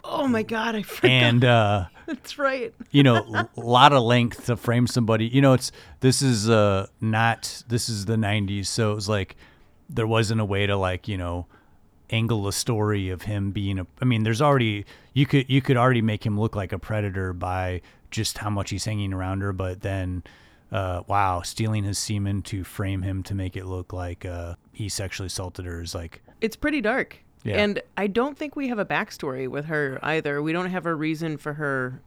Oh 0.04 0.26
my 0.26 0.42
God, 0.42 0.74
I 0.74 0.82
forgot. 0.82 1.10
And 1.10 1.44
uh 1.44 1.86
That's 2.06 2.36
right. 2.38 2.74
you 2.90 3.02
know, 3.02 3.16
a 3.16 3.48
lot 3.60 3.92
of 3.92 4.02
length 4.02 4.46
to 4.46 4.56
frame 4.56 4.86
somebody. 4.86 5.26
You 5.26 5.40
know, 5.40 5.52
it's 5.54 5.72
this 6.00 6.20
is 6.20 6.50
uh 6.50 6.88
not 7.00 7.62
this 7.68 7.88
is 7.88 8.04
the 8.04 8.16
90s, 8.16 8.66
so 8.66 8.92
it 8.92 8.94
was 8.94 9.08
like 9.08 9.36
there 9.88 10.06
wasn't 10.06 10.40
a 10.40 10.44
way 10.44 10.66
to 10.66 10.76
like, 10.76 11.08
you 11.08 11.16
know, 11.16 11.46
angle 12.12 12.46
a 12.46 12.52
story 12.52 13.08
of 13.10 13.22
him 13.22 13.50
being 13.50 13.78
a 13.78 13.86
I 14.00 14.04
mean, 14.04 14.22
there's 14.22 14.42
already 14.42 14.84
you 15.14 15.26
could 15.26 15.48
you 15.50 15.60
could 15.62 15.76
already 15.76 16.02
make 16.02 16.24
him 16.24 16.38
look 16.38 16.54
like 16.54 16.72
a 16.72 16.78
predator 16.78 17.32
by 17.32 17.80
just 18.10 18.38
how 18.38 18.50
much 18.50 18.70
he's 18.70 18.84
hanging 18.84 19.12
around 19.12 19.40
her, 19.40 19.52
but 19.52 19.80
then 19.80 20.22
uh 20.70 21.02
wow, 21.06 21.42
stealing 21.42 21.84
his 21.84 21.98
semen 21.98 22.42
to 22.42 22.64
frame 22.64 23.02
him 23.02 23.22
to 23.24 23.34
make 23.34 23.56
it 23.56 23.66
look 23.66 23.92
like 23.92 24.24
uh 24.24 24.54
he 24.72 24.88
sexually 24.88 25.26
assaulted 25.26 25.64
her 25.64 25.80
is 25.80 25.94
like 25.94 26.22
It's 26.40 26.56
pretty 26.56 26.80
dark. 26.80 27.18
Yeah. 27.44 27.56
And 27.56 27.82
I 27.96 28.06
don't 28.06 28.38
think 28.38 28.54
we 28.54 28.68
have 28.68 28.78
a 28.78 28.84
backstory 28.84 29.48
with 29.48 29.64
her 29.64 29.98
either. 30.02 30.40
We 30.42 30.52
don't 30.52 30.70
have 30.70 30.86
a 30.86 30.94
reason 30.94 31.38
for 31.38 31.54
her 31.54 32.00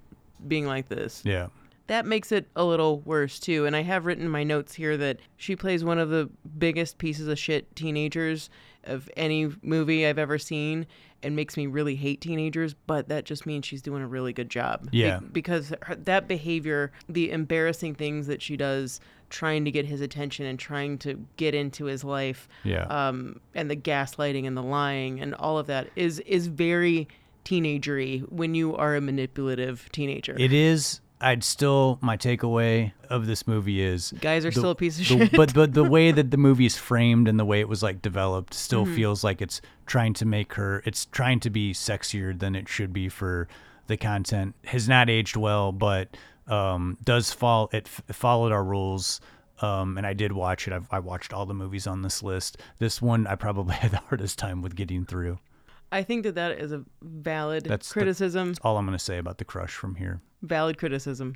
being 0.47 0.65
like 0.65 0.87
this. 0.87 1.21
yeah. 1.25 1.47
That 1.87 2.07
makes 2.07 2.31
it 2.31 2.47
a 2.55 2.63
little 2.63 3.01
worse 3.01 3.39
too. 3.39 3.67
And 3.67 3.75
I 3.75 3.83
have 3.83 4.07
written 4.07 4.25
in 4.25 4.31
my 4.31 4.43
notes 4.43 4.73
here 4.73 4.97
that 4.97 5.17
she 5.37 5.55
plays 5.55 5.83
one 5.83 5.99
of 5.99 6.09
the 6.09 6.31
biggest 6.57 6.97
pieces 6.97 7.27
of 7.27 7.37
shit 7.37 7.75
teenagers 7.75 8.49
of 8.87 9.09
any 9.17 9.51
movie 9.61 10.05
I've 10.05 10.17
ever 10.19 10.37
seen 10.37 10.85
and 11.23 11.35
makes 11.35 11.57
me 11.57 11.65
really 11.67 11.95
hate 11.95 12.21
teenagers, 12.21 12.75
but 12.87 13.07
that 13.09 13.25
just 13.25 13.45
means 13.45 13.65
she's 13.65 13.81
doing 13.81 14.03
a 14.03 14.07
really 14.07 14.31
good 14.33 14.49
job. 14.49 14.91
Be- 14.91 14.99
Yeah. 14.99 15.19
because 15.31 15.73
her, 15.83 15.95
that 15.95 16.27
behavior, 16.27 16.91
the 17.09 17.31
embarrassing 17.31 17.95
things 17.95 18.27
that 18.27 18.41
she 18.41 18.55
does 18.57 18.99
trying 19.31 19.65
to 19.65 19.71
get 19.71 19.85
his 19.87 20.01
attention 20.01 20.45
and 20.45 20.59
trying 20.59 20.99
to 20.99 21.25
get 21.37 21.55
into 21.55 21.85
his 21.85 22.03
life 22.03 22.47
Yeah. 22.63 22.83
um, 22.85 23.39
and 23.55 23.71
the 23.71 23.75
gaslighting 23.75 24.45
and 24.45 24.55
the 24.55 24.61
lying 24.61 25.19
and 25.19 25.33
all 25.35 25.57
of 25.57 25.65
that 25.67 25.87
is 25.95 26.19
is 26.21 26.45
very 26.47 27.07
teenagery 27.43 28.21
when 28.31 28.53
you 28.55 28.75
are 28.75 28.95
a 28.95 29.01
manipulative 29.01 29.87
teenager. 29.91 30.35
It 30.37 30.51
is. 30.53 30.99
I'd 31.21 31.43
still 31.43 31.97
my 32.01 32.17
takeaway 32.17 32.91
of 33.09 33.25
this 33.25 33.47
movie 33.47 33.81
is 33.81 34.13
Guys 34.21 34.45
are 34.45 34.51
still 34.51 34.71
a 34.71 34.75
piece 34.75 34.99
of 34.99 35.07
the- 35.07 35.25
shit. 35.27 35.31
But 35.31 35.53
but 35.53 35.73
the 35.73 35.83
way 35.83 36.11
that 36.11 36.31
the 36.31 36.37
movie 36.37 36.65
is 36.65 36.77
framed 36.77 37.27
and 37.27 37.39
the 37.39 37.45
way 37.45 37.59
it 37.61 37.69
was 37.69 37.81
like 37.81 38.01
developed 38.01 38.53
still 38.53 38.85
Mhm. 38.85 38.95
feels 38.95 39.23
like 39.23 39.41
it's 39.41 39.61
trying 39.85 40.13
to 40.15 40.25
make 40.25 40.53
her. 40.53 40.81
It's 40.85 41.05
trying 41.05 41.39
to 41.41 41.49
be 41.49 41.73
sexier 41.73 42.37
than 42.37 42.55
it 42.55 42.67
should 42.67 42.91
be 42.91 43.07
for 43.09 43.47
the 43.87 43.97
content. 43.97 44.55
Has 44.65 44.89
not 44.89 45.09
aged 45.09 45.35
well, 45.37 45.71
but 45.71 46.15
um, 46.47 46.97
does 47.03 47.31
fall. 47.31 47.69
It 47.73 47.87
f- 47.87 48.15
followed 48.15 48.51
our 48.51 48.63
rules. 48.63 49.19
Um, 49.61 49.97
and 49.97 50.05
I 50.05 50.11
did 50.13 50.33
watch 50.33 50.67
it. 50.67 50.73
I've, 50.73 50.87
I 50.91 50.99
watched 50.99 51.31
all 51.31 51.45
the 51.45 51.53
movies 51.53 51.87
on 51.87 52.01
this 52.01 52.21
list. 52.21 52.57
This 52.77 53.01
one 53.01 53.25
I 53.25 53.35
probably 53.35 53.73
had 53.83 53.91
the 53.91 53.97
hardest 54.09 54.37
time 54.37 54.61
with 54.61 54.75
getting 54.75 55.05
through. 55.05 55.39
I 55.91 56.03
think 56.03 56.23
that 56.23 56.35
that 56.35 56.59
is 56.59 56.71
a 56.71 56.83
valid 57.01 57.65
That's 57.65 57.87
the- 57.89 57.93
criticism. 57.93 58.49
that's 58.49 58.59
all 58.63 58.77
I'm 58.77 58.85
going 58.85 58.97
to 58.97 59.03
say 59.03 59.17
about 59.17 59.37
the 59.37 59.45
crush 59.45 59.73
from 59.73 59.95
here. 59.95 60.21
valid 60.41 60.77
criticism. 60.77 61.35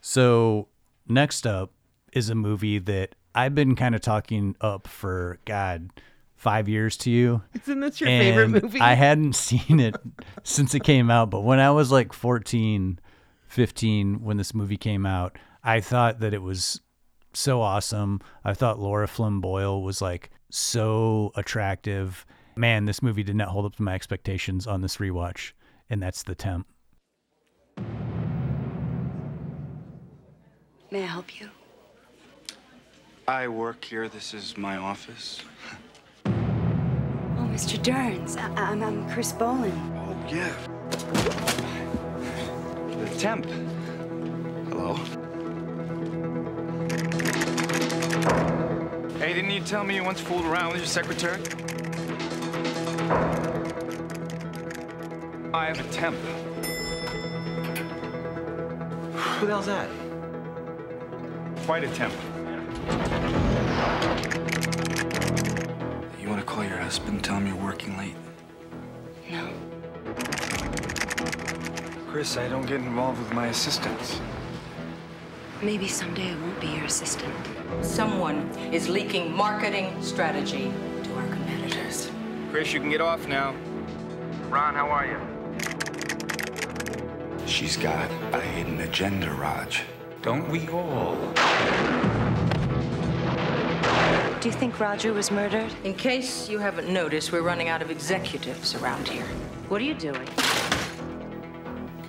So 0.00 0.68
next 1.08 1.46
up 1.46 1.72
is 2.12 2.28
a 2.30 2.34
movie 2.34 2.78
that 2.78 3.14
I've 3.34 3.54
been 3.54 3.74
kind 3.76 3.94
of 3.94 4.00
talking 4.00 4.56
up 4.60 4.86
for 4.86 5.38
God 5.44 5.90
five 6.36 6.68
years 6.68 6.96
to 6.98 7.10
you. 7.10 7.42
Isn't 7.54 7.80
this 7.80 8.00
your 8.00 8.08
favorite 8.08 8.44
And 8.52 8.62
movie? 8.62 8.80
I 8.80 8.94
hadn't 8.94 9.34
seen 9.34 9.80
it 9.80 9.96
since 10.42 10.74
it 10.74 10.82
came 10.84 11.10
out, 11.10 11.30
but 11.30 11.40
when 11.42 11.58
I 11.60 11.70
was 11.70 11.90
like 11.92 12.12
14, 12.12 12.98
15, 13.46 14.22
when 14.22 14.36
this 14.36 14.54
movie 14.54 14.76
came 14.76 15.06
out, 15.06 15.38
I 15.64 15.80
thought 15.80 16.20
that 16.20 16.34
it 16.34 16.42
was 16.42 16.80
so 17.32 17.60
awesome. 17.62 18.20
I 18.44 18.54
thought 18.54 18.78
Lara 18.80 19.06
Flynn 19.08 19.40
Boyle 19.40 19.82
was 19.82 20.02
like 20.02 20.30
so 20.50 21.30
attractive. 21.36 22.26
Man, 22.54 22.84
this 22.84 23.02
movie 23.02 23.22
did 23.22 23.36
not 23.36 23.48
hold 23.48 23.64
up 23.64 23.76
to 23.76 23.82
my 23.82 23.94
expectations 23.94 24.66
on 24.66 24.82
this 24.82 24.98
rewatch, 24.98 25.52
and 25.88 26.02
that's 26.02 26.22
The 26.22 26.34
Temp. 26.34 26.66
May 30.90 31.02
I 31.02 31.06
help 31.06 31.40
you? 31.40 31.48
I 33.26 33.48
work 33.48 33.82
here. 33.82 34.08
This 34.08 34.34
is 34.34 34.58
my 34.58 34.76
office. 34.76 35.40
Oh, 36.26 37.48
Mr. 37.50 37.78
Derns. 37.82 38.36
I- 38.36 38.52
I'm, 38.60 38.82
I'm 38.82 39.08
Chris 39.10 39.32
Bolin. 39.32 39.72
Oh, 39.96 40.34
yeah. 40.34 40.52
The 42.98 43.18
temp. 43.18 43.46
Hello. 44.68 44.94
Hey, 49.18 49.32
didn't 49.32 49.50
you 49.50 49.60
tell 49.62 49.84
me 49.84 49.94
you 49.94 50.04
once 50.04 50.20
fooled 50.20 50.44
around 50.44 50.72
with 50.72 50.78
your 50.78 50.86
secretary? 50.86 51.40
I 55.54 55.66
have 55.66 55.80
a 55.80 55.84
temp. 55.92 56.16
Who 59.38 59.46
the 59.46 59.52
hell's 59.52 59.66
that? 59.66 59.88
Quite 61.66 61.84
a 61.84 61.88
temp. 61.88 62.14
You 66.20 66.28
want 66.28 66.40
to 66.40 66.46
call 66.46 66.64
your 66.64 66.78
husband, 66.78 67.14
and 67.14 67.24
tell 67.24 67.36
him 67.36 67.46
you're 67.46 67.56
working 67.56 67.96
late? 67.98 68.16
No. 69.30 69.50
Chris, 72.08 72.36
I 72.36 72.48
don't 72.48 72.66
get 72.66 72.80
involved 72.80 73.18
with 73.18 73.32
my 73.32 73.46
assistants. 73.48 74.20
Maybe 75.62 75.86
someday 75.86 76.32
I 76.32 76.34
won't 76.36 76.60
be 76.60 76.66
your 76.68 76.84
assistant. 76.84 77.34
Someone 77.82 78.50
is 78.72 78.88
leaking 78.88 79.32
marketing 79.32 80.02
strategy 80.02 80.64
to 80.64 80.70
our 80.70 80.72
competitors. 80.72 80.91
Chris, 82.52 82.74
you 82.74 82.80
can 82.80 82.90
get 82.90 83.00
off 83.00 83.26
now. 83.26 83.54
Ron, 84.50 84.74
how 84.74 84.90
are 84.90 85.06
you? 85.06 85.16
She's 87.46 87.78
got 87.78 88.10
a 88.34 88.40
hidden 88.42 88.78
agenda, 88.80 89.30
Raj. 89.30 89.84
Don't 90.20 90.46
we 90.50 90.68
all? 90.68 91.16
Do 94.38 94.48
you 94.50 94.54
think 94.54 94.78
Roger 94.78 95.14
was 95.14 95.30
murdered? 95.30 95.72
In 95.84 95.94
case 95.94 96.46
you 96.46 96.58
haven't 96.58 96.92
noticed, 96.92 97.32
we're 97.32 97.40
running 97.40 97.68
out 97.70 97.80
of 97.80 97.90
executives 97.90 98.74
around 98.74 99.08
here. 99.08 99.24
What 99.68 99.80
are 99.80 99.84
you 99.84 99.94
doing? 99.94 100.26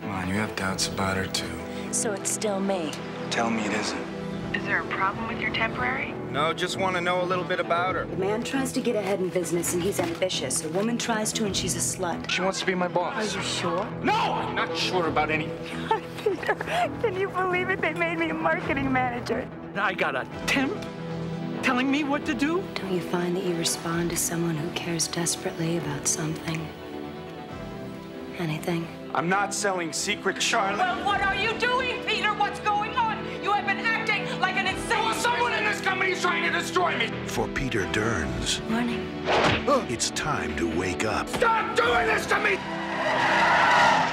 Come 0.01 0.09
on, 0.09 0.27
you 0.27 0.35
have 0.35 0.53
doubts 0.57 0.89
about 0.89 1.15
her, 1.15 1.27
too. 1.27 1.57
So 1.91 2.11
it's 2.11 2.29
still 2.29 2.59
me. 2.59 2.91
Tell 3.29 3.49
me 3.49 3.63
it 3.63 3.71
isn't. 3.71 4.05
Is 4.53 4.65
there 4.65 4.81
a 4.81 4.87
problem 4.87 5.25
with 5.29 5.39
your 5.39 5.53
temporary? 5.53 6.13
No, 6.33 6.51
just 6.51 6.77
want 6.77 6.95
to 6.95 7.01
know 7.01 7.21
a 7.21 7.23
little 7.23 7.43
bit 7.43 7.59
about 7.59 7.93
her. 7.93 8.01
A 8.01 8.07
man 8.15 8.41
tries 8.41 8.71
to 8.71 8.81
get 8.81 8.95
ahead 8.95 9.19
in 9.19 9.29
business 9.29 9.75
and 9.75 9.83
he's 9.83 9.99
ambitious. 9.99 10.65
A 10.65 10.69
woman 10.69 10.97
tries 10.97 11.31
to 11.33 11.45
and 11.45 11.55
she's 11.55 11.75
a 11.75 11.77
slut. 11.77 12.27
She 12.27 12.41
wants 12.41 12.59
to 12.61 12.65
be 12.65 12.73
my 12.73 12.87
boss. 12.87 13.35
Are 13.35 13.37
you 13.37 13.43
sure? 13.43 13.87
No, 14.01 14.13
I'm 14.13 14.55
not 14.55 14.75
sure 14.75 15.09
about 15.09 15.29
anything. 15.29 15.55
Peter, 16.23 16.55
can 16.55 17.15
you 17.15 17.29
believe 17.29 17.69
it? 17.69 17.81
They 17.81 17.93
made 17.93 18.17
me 18.17 18.31
a 18.31 18.33
marketing 18.33 18.91
manager. 18.91 19.47
I 19.75 19.93
got 19.93 20.15
a 20.15 20.25
temp 20.47 20.75
telling 21.61 21.91
me 21.91 22.03
what 22.03 22.25
to 22.25 22.33
do? 22.33 22.63
Don't 22.73 22.91
you 22.91 23.01
find 23.01 23.37
that 23.37 23.43
you 23.43 23.53
respond 23.55 24.09
to 24.09 24.17
someone 24.17 24.55
who 24.55 24.71
cares 24.71 25.07
desperately 25.07 25.77
about 25.77 26.07
something? 26.07 26.67
Anything? 28.39 28.87
I'm 29.13 29.29
not 29.29 29.53
selling 29.53 29.93
secret 29.93 30.41
Charlotte. 30.41 30.79
Well, 30.79 31.05
what 31.05 31.21
are 31.21 31.35
you 31.35 31.53
doing, 31.59 32.01
Peter? 32.07 32.33
What's 32.33 32.59
going 32.61 32.95
on? 32.95 33.23
You 33.43 33.51
have 33.51 33.67
been 33.67 33.85
acting 33.85 34.25
like 34.39 34.55
an 34.55 34.65
insane. 34.65 35.05
Well, 35.05 35.13
someone 35.83 36.07
in 36.07 36.11
this 36.13 36.23
company 36.23 36.47
is 36.47 36.51
trying 36.51 36.51
to 36.51 36.59
destroy 36.59 36.97
me. 36.97 37.27
For 37.27 37.47
Peter 37.49 37.85
Derns, 37.91 38.61
Morning. 38.69 39.07
it's 39.89 40.11
time 40.11 40.55
to 40.57 40.69
wake 40.77 41.05
up 41.05 41.27
Stop 41.29 41.75
doing 41.75 42.07
this 42.07 42.25
to 42.27 42.39
me! 42.39 42.57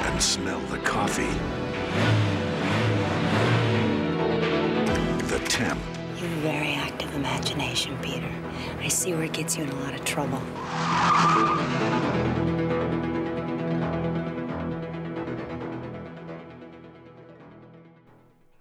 and 0.02 0.22
smell 0.22 0.60
the 0.70 0.78
coffee. 0.78 1.30
The 5.28 5.38
temp. 5.48 5.80
You 6.16 6.26
have 6.26 6.38
a 6.38 6.40
very 6.40 6.74
active 6.74 7.14
imagination, 7.14 7.96
Peter. 8.02 8.30
I 8.80 8.88
see 8.88 9.12
where 9.14 9.24
it 9.24 9.32
gets 9.32 9.56
you 9.56 9.64
in 9.64 9.70
a 9.70 9.80
lot 9.80 9.94
of 9.94 10.04
trouble. 10.04 10.40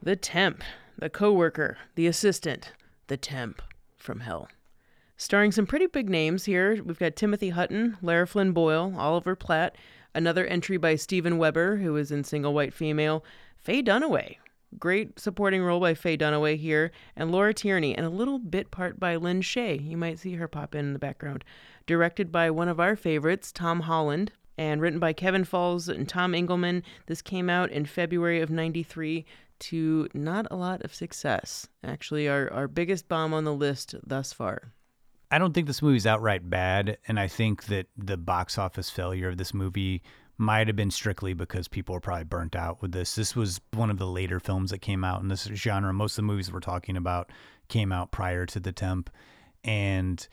The 0.02 0.16
temp, 0.16 0.64
the 0.98 1.10
coworker, 1.10 1.78
the 1.96 2.08
assistant, 2.08 2.72
the 3.10 3.18
temp 3.18 3.62
from 3.98 4.22
hell. 4.22 4.48
Starring 5.18 5.52
some 5.52 5.68
pretty 5.68 5.88
big 5.88 6.10
names 6.10 6.46
here. 6.46 6.82
We've 6.82 6.98
got 6.98 7.18
Timothy 7.18 7.50
Hutton, 7.50 7.98
Lara 8.02 8.26
Flynn 8.26 8.54
Boyle, 8.54 8.94
Oliver 8.98 9.36
Platt, 9.36 9.76
another 10.16 10.46
entry 10.46 10.78
by 10.78 10.96
Steven 10.96 11.38
Weber, 11.38 11.78
who 11.78 11.92
was 11.92 12.10
in 12.12 12.24
Single 12.24 12.54
White 12.54 12.74
Female, 12.74 13.26
Faye 13.58 13.84
Dunaway. 13.84 14.38
Great 14.80 15.20
supporting 15.20 15.62
role 15.62 15.80
by 15.80 15.94
Faye 15.94 16.16
Dunaway 16.16 16.56
here, 16.58 16.92
and 17.16 17.32
Maura 17.32 17.54
Tierney, 17.54 17.94
and 17.96 18.06
a 18.06 18.10
little 18.10 18.40
bit 18.40 18.72
part 18.72 19.00
by 19.00 19.18
Lin 19.18 19.42
Shaye. 19.42 19.86
You 19.86 19.98
might 19.98 20.20
see 20.20 20.36
her 20.36 20.48
pop 20.48 20.74
in 20.74 20.86
in 20.86 20.94
the 20.94 21.00
background. 21.00 21.44
Directed 21.86 22.32
by 22.32 22.50
one 22.50 22.70
of 22.70 22.80
our 22.80 22.96
favorites, 22.96 23.52
Tom 23.52 23.82
Holland, 23.82 24.32
and 24.58 24.80
written 24.80 25.00
by 25.00 25.12
Kevin 25.12 25.44
Falls 25.44 25.90
and 25.90 26.08
Tom 26.08 26.36
Engelman. 26.36 26.84
This 27.08 27.22
came 27.22 27.50
out 27.50 27.72
in 27.72 27.86
February 27.86 28.42
of 28.42 28.50
93 28.50 29.26
to 29.60 30.08
not 30.14 30.48
a 30.52 30.56
lot 30.56 30.82
of 30.84 30.94
success. 30.94 31.68
Actually, 31.84 32.28
our, 32.28 32.52
our 32.52 32.68
biggest 32.68 33.08
bomb 33.08 33.34
on 33.34 33.44
the 33.44 33.54
list 33.54 33.96
thus 34.06 34.34
far. 34.34 34.74
I 35.32 35.38
don't 35.38 35.54
think 35.54 35.68
this 35.68 35.82
movie's 35.82 36.08
outright 36.08 36.50
bad, 36.50 36.98
and 37.08 37.20
I 37.20 37.28
think 37.28 37.66
that 37.66 37.88
the 37.96 38.18
box 38.18 38.58
office 38.58 38.90
failure 38.90 39.30
of 39.30 39.38
this 39.38 39.54
movie 39.54 40.02
might 40.40 40.68
have 40.68 40.76
been 40.76 40.90
strictly 40.90 41.34
because 41.34 41.68
people 41.68 41.94
were 41.94 42.00
probably 42.00 42.24
burnt 42.24 42.56
out 42.56 42.82
with 42.82 42.94
this. 42.94 43.14
This 43.14 43.36
was 43.36 43.60
one 43.74 43.90
of 43.92 44.00
the 44.00 44.08
later 44.08 44.40
films 44.40 44.72
that 44.72 44.80
came 44.80 45.04
out 45.04 45.22
in 45.22 45.28
this 45.28 45.44
genre. 45.54 45.94
Most 45.94 46.14
of 46.14 46.24
the 46.24 46.32
movies 46.32 46.52
we're 46.52 46.62
talking 46.62 46.98
about 46.98 47.32
came 47.68 47.92
out 47.92 48.12
prior 48.12 48.46
to 48.48 48.60
The 48.60 48.72
Temp, 48.72 49.10
and 49.64 50.28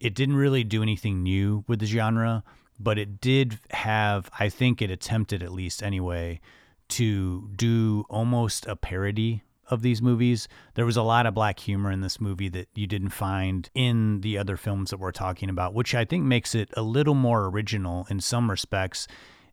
it 0.00 0.14
didn't 0.14 0.36
really 0.36 0.64
do 0.64 0.82
anything 0.82 1.22
new 1.22 1.64
with 1.68 1.78
the 1.78 1.86
genre, 1.86 2.42
but 2.78 2.98
it 2.98 3.20
did 3.20 3.60
have, 3.70 4.28
I 4.38 4.48
think 4.48 4.82
it 4.82 4.90
attempted 4.90 5.42
at 5.42 5.52
least 5.52 5.82
anyway, 5.82 6.40
to 6.88 7.48
do 7.56 8.04
almost 8.08 8.66
a 8.66 8.76
parody 8.76 9.42
of 9.68 9.82
these 9.82 10.02
movies. 10.02 10.48
There 10.74 10.84
was 10.84 10.96
a 10.96 11.02
lot 11.02 11.26
of 11.26 11.34
black 11.34 11.58
humor 11.60 11.90
in 11.90 12.00
this 12.00 12.20
movie 12.20 12.48
that 12.50 12.68
you 12.74 12.86
didn't 12.86 13.10
find 13.10 13.68
in 13.74 14.20
the 14.20 14.36
other 14.36 14.56
films 14.56 14.90
that 14.90 14.98
we're 14.98 15.12
talking 15.12 15.48
about, 15.48 15.74
which 15.74 15.94
I 15.94 16.04
think 16.04 16.24
makes 16.24 16.54
it 16.54 16.68
a 16.76 16.82
little 16.82 17.14
more 17.14 17.46
original 17.46 18.06
in 18.10 18.20
some 18.20 18.50
respects. 18.50 19.08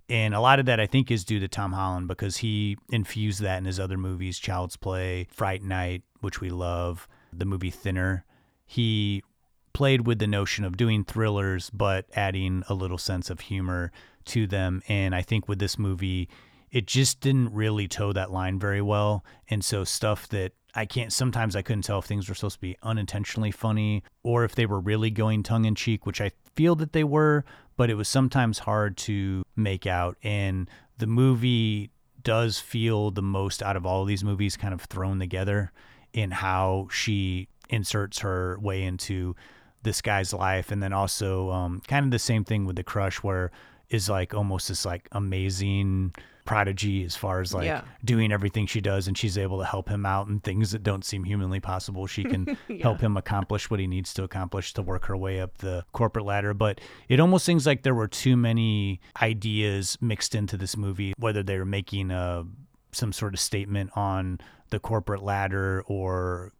And 0.09 0.33
a 0.33 0.41
lot 0.41 0.59
of 0.59 0.65
that 0.65 0.79
I 0.79 0.87
think 0.87 1.11
is 1.11 1.23
due 1.23 1.39
to 1.39 1.47
Tom 1.47 1.71
Holland 1.71 2.07
because 2.07 2.37
he 2.37 2.77
infused 2.91 3.41
that 3.41 3.59
in 3.59 3.65
his 3.65 3.79
other 3.79 3.97
movies, 3.97 4.39
Child's 4.39 4.75
Play, 4.75 5.27
Fright 5.31 5.63
Night, 5.63 6.03
which 6.19 6.41
we 6.41 6.49
love, 6.49 7.07
the 7.31 7.45
movie 7.45 7.69
Thinner. 7.69 8.25
He 8.65 9.23
played 9.71 10.05
with 10.05 10.19
the 10.19 10.27
notion 10.27 10.65
of 10.65 10.75
doing 10.75 11.05
thrillers 11.05 11.69
but 11.69 12.05
adding 12.13 12.63
a 12.67 12.73
little 12.73 12.97
sense 12.97 13.29
of 13.29 13.39
humor 13.39 13.91
to 14.25 14.47
them. 14.47 14.81
And 14.87 15.15
I 15.15 15.21
think 15.21 15.47
with 15.47 15.59
this 15.59 15.77
movie, 15.77 16.27
it 16.71 16.85
just 16.85 17.19
didn't 17.19 17.53
really 17.53 17.87
toe 17.87 18.13
that 18.13 18.31
line 18.31 18.59
very 18.59 18.81
well. 18.81 19.23
And 19.49 19.63
so 19.63 19.83
stuff 19.83 20.27
that 20.29 20.53
I 20.75 20.85
can't 20.85 21.11
sometimes 21.11 21.55
I 21.55 21.61
couldn't 21.61 21.83
tell 21.83 21.99
if 21.99 22.05
things 22.05 22.29
were 22.29 22.35
supposed 22.35 22.57
to 22.57 22.61
be 22.61 22.77
unintentionally 22.83 23.51
funny 23.51 24.03
or 24.23 24.43
if 24.43 24.55
they 24.55 24.65
were 24.65 24.79
really 24.79 25.09
going 25.09 25.43
tongue 25.43 25.65
in 25.65 25.75
cheek, 25.75 26.05
which 26.05 26.21
I 26.21 26.31
feel 26.55 26.75
that 26.75 26.93
they 26.93 27.03
were, 27.03 27.43
but 27.75 27.89
it 27.89 27.95
was 27.95 28.07
sometimes 28.07 28.59
hard 28.59 28.97
to 28.97 29.43
make 29.55 29.87
out. 29.87 30.17
And 30.21 30.69
the 30.97 31.07
movie 31.07 31.91
does 32.23 32.59
feel 32.59 33.11
the 33.11 33.21
most 33.21 33.63
out 33.63 33.75
of 33.75 33.85
all 33.85 34.03
of 34.03 34.07
these 34.07 34.23
movies 34.23 34.57
kind 34.57 34.73
of 34.73 34.81
thrown 34.81 35.19
together 35.19 35.71
in 36.13 36.31
how 36.31 36.87
she 36.91 37.47
inserts 37.69 38.19
her 38.19 38.59
way 38.59 38.83
into 38.83 39.35
this 39.83 40.01
guy's 40.01 40.33
life 40.33 40.71
and 40.71 40.83
then 40.83 40.91
also 40.91 41.49
um, 41.51 41.81
kind 41.87 42.05
of 42.05 42.11
the 42.11 42.19
same 42.19 42.43
thing 42.43 42.65
with 42.65 42.75
the 42.75 42.83
crush 42.83 43.17
where 43.17 43.51
is 43.89 44.09
like 44.09 44.33
almost 44.33 44.67
this 44.67 44.85
like 44.85 45.07
amazing 45.13 46.13
prodigy 46.49 47.03
as 47.03 47.15
far 47.15 47.41
as 47.41 47.53
like 47.53 47.65
Yeah. 47.65 47.83
doing 48.03 48.31
everything 48.31 48.65
she 48.65 48.81
does 48.81 49.07
and 49.07 49.15
she's 49.15 49.37
able 49.37 49.59
to 49.59 49.65
help 49.65 49.87
him 49.87 50.03
out 50.03 50.25
and 50.27 50.43
things 50.43 50.71
that 50.71 50.81
don't 50.81 51.05
seem 51.05 51.23
humanly 51.23 51.59
possible. 51.59 52.07
She 52.07 52.23
can 52.23 52.57
Yeah. 52.67 52.81
help 52.81 53.01
him 53.01 53.17
accomplish 53.17 53.69
what 53.69 53.79
he 53.79 53.85
needs 53.85 54.13
to 54.15 54.23
accomplish 54.23 54.73
to 54.73 54.81
work 54.81 55.05
her 55.05 55.15
way 55.15 55.39
up 55.39 55.59
the 55.59 55.85
corporate 55.91 56.25
ladder. 56.25 56.55
But 56.55 56.81
it 57.07 57.19
almost 57.19 57.45
seems 57.45 57.67
like 57.67 57.83
there 57.83 57.93
were 57.93 58.07
too 58.07 58.35
many 58.35 58.99
ideas 59.21 59.95
mixed 60.01 60.33
into 60.33 60.57
this 60.57 60.75
movie 60.75 61.13
whether 61.19 61.43
they 61.43 61.57
were 61.59 61.65
making 61.65 62.09
a 62.09 62.45
some 62.91 63.13
sort 63.13 63.35
of 63.35 63.39
statement 63.39 63.91
on 63.95 64.39
the 64.71 64.79
corporate 64.79 65.21
ladder 65.21 65.83
or 65.85 66.51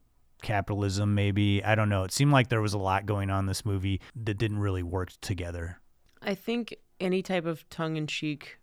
capitalism 0.44 1.16
maybe. 1.16 1.64
I 1.64 1.74
don't 1.74 1.90
know. 1.90 2.04
It 2.04 2.12
seemed 2.12 2.32
like 2.32 2.50
there 2.50 2.62
was 2.62 2.76
a 2.76 2.78
lot 2.78 3.08
going 3.08 3.32
on 3.32 3.40
in 3.40 3.46
this 3.48 3.66
movie 3.66 4.02
that 4.16 4.38
didn't 4.38 4.60
really 4.60 4.84
work 4.84 5.10
together. 5.22 5.80
I 6.22 6.36
think 6.36 6.76
any 7.00 7.24
type 7.24 7.46
of 7.46 7.68
tongue 7.70 7.96
in 7.98 8.06
cheek 8.06 8.60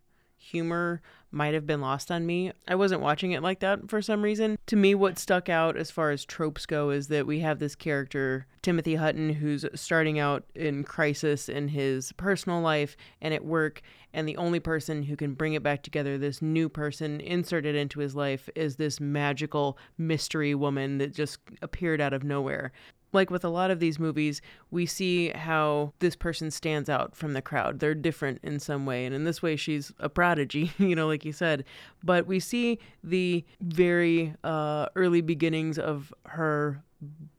humor 0.47 1.03
might 1.31 1.55
have 1.55 1.67
been 1.67 1.81
lost 1.81 2.11
on 2.11 2.25
me. 2.25 2.53
I 2.67 2.75
wasn't 2.77 3.03
watching 3.03 3.33
it 3.33 3.43
like 3.43 3.61
that 3.61 3.91
for 3.91 4.01
some 4.01 4.23
reason. 4.23 4.59
To 4.67 4.77
me, 4.77 4.95
what 4.95 5.19
stuck 5.19 5.49
out 5.49 5.77
as 5.77 5.91
far 5.91 6.11
as 6.11 6.25
tropes 6.25 6.67
go 6.67 6.91
is 6.91 7.09
that 7.09 7.27
we 7.27 7.41
have 7.41 7.59
this 7.59 7.75
character, 7.75 8.47
Timothy 8.63 8.95
Hutton, 8.95 9.31
who's 9.35 9.67
starting 9.75 10.19
out 10.19 10.45
in 10.55 10.85
crisis 10.85 11.49
in 11.49 11.69
his 11.69 12.13
personal 12.13 12.61
life 12.61 12.97
and 13.21 13.35
at 13.35 13.45
work. 13.45 13.83
And 14.15 14.27
the 14.27 14.39
only 14.39 14.61
person 14.61 15.03
who 15.03 15.17
can 15.17 15.35
bring 15.35 15.53
it 15.53 15.63
back 15.63 15.83
together, 15.83 16.17
this 16.17 16.41
new 16.41 16.71
person 16.71 17.21
inserted 17.21 17.75
into 17.75 18.01
his 18.01 18.15
life, 18.15 18.49
is 18.55 18.77
this 18.77 18.99
magical 18.99 19.77
mystery 19.99 20.55
woman 20.55 20.99
that 20.99 21.13
just 21.13 21.39
appeared 21.61 22.01
out 22.01 22.15
of 22.15 22.25
nowhere 22.25 22.73
like 23.17 23.31
with 23.31 23.45
a 23.45 23.49
lot 23.49 23.73
of 23.73 23.81
these 23.81 23.99
movies, 23.99 24.41
we 24.71 24.87
see 24.87 25.31
how 25.31 25.93
this 25.99 26.15
person 26.15 26.51
stands 26.53 26.89
out 26.89 27.17
from 27.17 27.33
the 27.33 27.43
crowd. 27.43 27.81
They're 27.81 27.95
different 27.95 28.39
in 28.45 28.61
some 28.61 28.87
way. 28.87 29.05
And 29.05 29.15
in 29.15 29.25
this 29.25 29.43
way, 29.43 29.57
she's 29.57 29.93
a 29.99 30.09
prodigy, 30.09 30.71
you 30.79 30.95
know, 30.95 31.09
like 31.09 31.25
you 31.25 31.33
said. 31.33 31.65
But 32.05 32.27
we 32.27 32.39
see 32.39 32.79
the 33.03 33.45
very 33.61 34.35
uh, 34.45 34.87
early 34.95 35.21
beginnings 35.21 35.79
of 35.79 36.15
her 36.27 36.83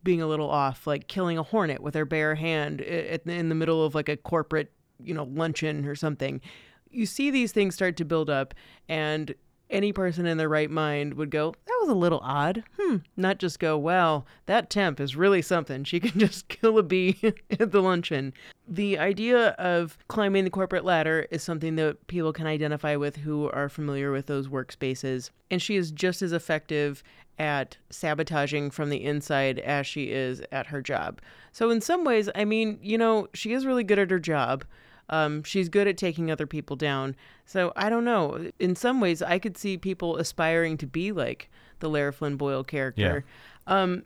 being 0.04 0.22
a 0.22 0.28
little 0.28 0.50
off, 0.50 0.86
like 0.86 1.08
killing 1.08 1.38
a 1.38 1.44
hornet 1.44 1.82
with 1.82 1.96
her 1.96 2.06
bare 2.06 2.36
hand 2.36 2.82
in 2.82 3.50
the 3.50 3.56
middle 3.56 3.84
of 3.86 3.96
like 3.96 4.10
a 4.10 4.18
corporate, 4.18 4.72
you 5.02 5.14
know, 5.14 5.24
luncheon 5.24 5.86
or 5.86 5.96
something. 5.96 6.42
You 6.90 7.06
see 7.06 7.32
these 7.32 7.52
things 7.52 7.76
start 7.76 7.98
to 7.98 8.06
build 8.06 8.30
up, 8.30 8.54
and 8.88 9.36
any 9.70 9.92
person 9.92 10.26
in 10.26 10.38
their 10.38 10.50
right 10.50 10.70
mind 10.70 11.16
would 11.16 11.30
go, 11.30 11.54
that 11.66 11.78
was 11.82 11.90
a 11.90 11.96
little 11.96 12.22
odd. 12.24 12.64
Hmm. 12.80 12.98
Not 13.16 13.38
just 13.38 13.60
go, 13.60 13.78
wow, 13.78 14.26
that 14.46 14.70
temp 14.70 15.00
is 15.00 15.16
really 15.16 15.42
something. 15.42 15.84
She 15.84 16.00
can 16.00 16.20
just 16.20 16.48
kill 16.48 16.78
a 16.78 16.84
bee 16.84 17.18
at 17.60 17.72
the 17.72 17.82
luncheon. 17.82 18.34
The 18.68 18.98
idea 18.98 19.50
of 19.52 19.98
climbing 20.08 20.44
the 20.44 20.50
corporate 20.50 20.86
ladder 20.86 21.28
is 21.32 21.44
something 21.44 21.76
that 21.76 22.08
people 22.08 22.34
can 22.34 22.48
identify 22.48 22.96
with 22.96 23.18
who 23.18 23.50
are 23.52 23.70
familiar 23.70 24.12
with 24.12 24.28
those 24.28 24.48
workspaces. 24.48 25.30
And 25.50 25.62
she 25.62 25.76
is 25.76 25.92
just 25.92 26.22
as 26.22 26.34
effective 26.34 27.04
at 27.40 27.78
sabotaging 27.90 28.72
from 28.72 28.90
the 28.90 29.04
inside 29.04 29.60
as 29.60 29.86
she 29.86 30.06
is 30.06 30.42
at 30.52 30.68
her 30.68 30.82
job. 30.82 31.22
So, 31.52 31.70
in 31.70 31.82
some 31.82 32.04
ways, 32.04 32.30
I 32.36 32.46
mean, 32.46 32.80
you 32.82 32.98
know, 32.98 33.28
she 33.34 33.54
is 33.54 33.66
really 33.66 33.84
good 33.84 34.00
at 34.00 34.12
her 34.12 34.20
job. 34.20 34.66
Um, 35.10 35.44
she's 35.44 35.70
good 35.70 35.88
at 35.88 35.98
taking 35.98 36.30
other 36.30 36.46
people 36.48 36.76
down. 36.76 37.16
So 37.46 37.72
I 37.76 37.90
don't 37.90 38.04
know. 38.06 38.50
In 38.60 38.76
some 38.76 39.00
ways, 39.00 39.22
I 39.22 39.40
could 39.40 39.58
see 39.58 39.78
people 39.78 40.18
aspiring 40.18 40.78
to 40.78 40.88
be 40.88 41.12
like 41.12 41.50
the 41.80 41.90
Lara 41.90 42.12
Flynn 42.12 42.36
Boyle 42.36 42.64
character. 42.64 43.24
Um, 43.68 44.04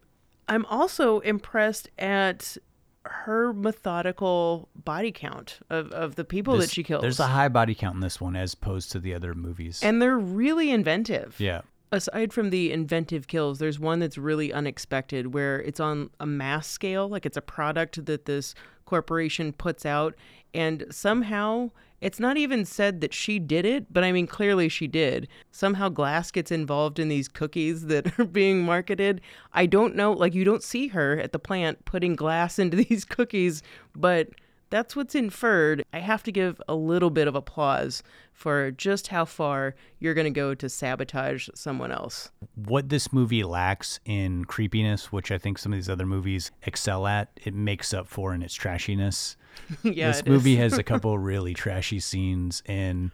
I'm 0.48 0.66
also 0.66 1.20
impressed 1.20 1.90
at 1.98 2.58
her 3.06 3.52
methodical 3.54 4.70
body 4.76 5.12
count 5.12 5.60
of, 5.70 5.92
of 5.92 6.16
the 6.16 6.24
people 6.24 6.58
This- 6.58 6.68
that 6.68 6.74
she 6.74 6.84
kills. 6.84 7.02
there's 7.02 7.20
a 7.20 7.28
high 7.28 7.50
body 7.50 7.74
count 7.74 7.96
in 7.96 8.02
this 8.02 8.22
one 8.22 8.36
as 8.36 8.54
opposed 8.54 8.92
to 8.92 9.00
the 9.00 9.16
other 9.16 9.34
movies 9.34 9.82
and 9.82 10.00
they're 10.02 10.20
really 10.20 10.70
inventive. 10.72 11.36
yeah 11.40 11.62
Aside 11.94 12.32
from 12.32 12.52
the 12.52 12.72
inventive 12.72 13.28
kills, 13.28 13.60
there's 13.60 13.78
one 13.78 14.00
that's 14.00 14.18
really 14.18 14.54
unexpected 14.54 15.34
where 15.34 15.60
it's 15.62 15.82
on 15.82 16.10
a 16.22 16.26
mass 16.26 16.66
scale, 16.68 17.10
like 17.10 17.26
it's 17.26 17.36
a 17.36 17.42
product 17.42 18.06
that 18.06 18.24
this 18.24 18.56
corporation 18.86 19.52
puts 19.52 19.86
out, 19.86 20.16
and 20.54 20.86
somehow 20.90 21.72
it's 22.02 22.20
not 22.20 22.36
even 22.36 22.66
said 22.66 23.00
that 23.02 23.14
she 23.14 23.38
did 23.38 23.64
it, 23.64 23.94
but 23.94 24.04
I 24.04 24.12
mean, 24.12 24.26
clearly 24.26 24.70
she 24.70 24.88
did. 24.88 25.28
Somehow 25.52 25.90
glass 25.90 26.32
gets 26.32 26.52
involved 26.52 26.98
in 26.98 27.10
these 27.10 27.28
cookies 27.28 27.86
that 27.88 28.20
are 28.20 28.26
being 28.26 28.64
marketed. 28.64 29.22
I 29.54 29.68
don't 29.68 29.96
know, 29.96 30.12
like, 30.12 30.34
you 30.34 30.44
don't 30.44 30.64
see 30.64 30.88
her 30.90 31.20
at 31.20 31.32
the 31.32 31.40
plant 31.40 31.86
putting 31.86 32.16
glass 32.16 32.58
into 32.58 32.78
these 32.90 33.06
cookies, 33.06 33.62
but 33.96 34.30
that's 34.72 34.96
what's 34.96 35.16
inferred. 35.16 35.84
I 35.94 36.00
have 36.00 36.24
to 36.24 36.32
give 36.32 36.60
a 36.68 36.76
little 36.76 37.10
bit 37.10 37.28
of 37.28 37.36
applause 37.36 38.02
for 38.32 38.72
just 38.72 39.10
how 39.10 39.26
far 39.26 39.76
you're 40.00 40.14
going 40.14 40.26
to 40.26 40.32
go 40.32 40.56
to 40.56 40.70
sabotage 40.70 41.50
someone 41.54 41.92
else. 41.92 42.32
What 42.56 42.90
this 42.90 43.14
movie 43.14 43.44
lacks 43.44 44.00
in 44.06 44.46
creepiness, 44.46 45.12
which 45.12 45.30
I 45.30 45.38
think 45.38 45.60
some 45.60 45.74
of 45.74 45.78
these 45.78 45.90
other 45.90 46.06
movies 46.06 46.52
excel 46.64 47.06
at, 47.06 47.30
it 47.44 47.54
makes 47.54 47.94
up 47.94 48.08
for 48.08 48.34
in 48.34 48.42
its 48.42 48.58
trashiness. 48.58 49.36
yeah, 49.84 50.12
this 50.12 50.26
movie 50.26 50.56
has 50.58 50.78
a 50.78 50.84
couple 50.84 51.18
really 51.20 51.54
trashy 51.54 52.00
scenes, 52.00 52.64
and 52.66 53.12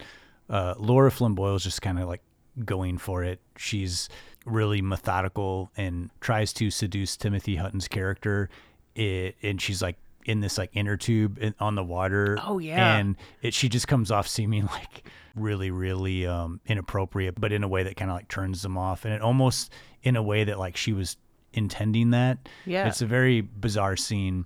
uh, 0.49 0.75
Lara 0.77 1.11
Flynn 1.11 1.35
Boyle's 1.35 1.63
just 1.63 1.81
kind 1.81 1.99
of 1.99 2.07
like 2.07 2.21
going 2.65 2.97
for 2.97 3.23
it. 3.23 3.39
She's 3.57 4.09
really 4.45 4.81
methodical 4.81 5.71
and 5.77 6.09
tries 6.21 6.53
to 6.53 6.71
seduce 6.71 7.17
Timothy 7.17 7.55
Hutton's 7.57 7.87
character. 7.87 8.49
It, 8.95 9.35
and 9.43 9.61
she's 9.61 9.81
like 9.81 9.97
in 10.25 10.41
this 10.41 10.57
like 10.57 10.69
inner 10.73 10.97
tube 10.97 11.37
in, 11.39 11.55
on 11.59 11.75
the 11.75 11.83
water. 11.83 12.37
Oh 12.45 12.59
yeah. 12.59 12.97
And 12.97 13.15
it 13.41 13.53
she 13.53 13.69
just 13.69 13.87
comes 13.87 14.11
off 14.11 14.27
seeming 14.27 14.65
like 14.71 15.09
really 15.35 15.71
really 15.71 16.25
um 16.25 16.59
inappropriate, 16.65 17.39
but 17.39 17.51
in 17.51 17.63
a 17.63 17.67
way 17.67 17.83
that 17.83 17.95
kind 17.95 18.11
of 18.11 18.17
like 18.17 18.27
turns 18.27 18.61
them 18.61 18.77
off, 18.77 19.05
and 19.05 19.13
it 19.13 19.21
almost 19.21 19.71
in 20.03 20.15
a 20.15 20.23
way 20.23 20.43
that 20.43 20.59
like 20.59 20.77
she 20.77 20.93
was 20.93 21.17
intending 21.53 22.11
that. 22.11 22.37
Yeah. 22.65 22.87
It's 22.87 23.01
a 23.01 23.05
very 23.05 23.41
bizarre 23.41 23.95
scene, 23.95 24.45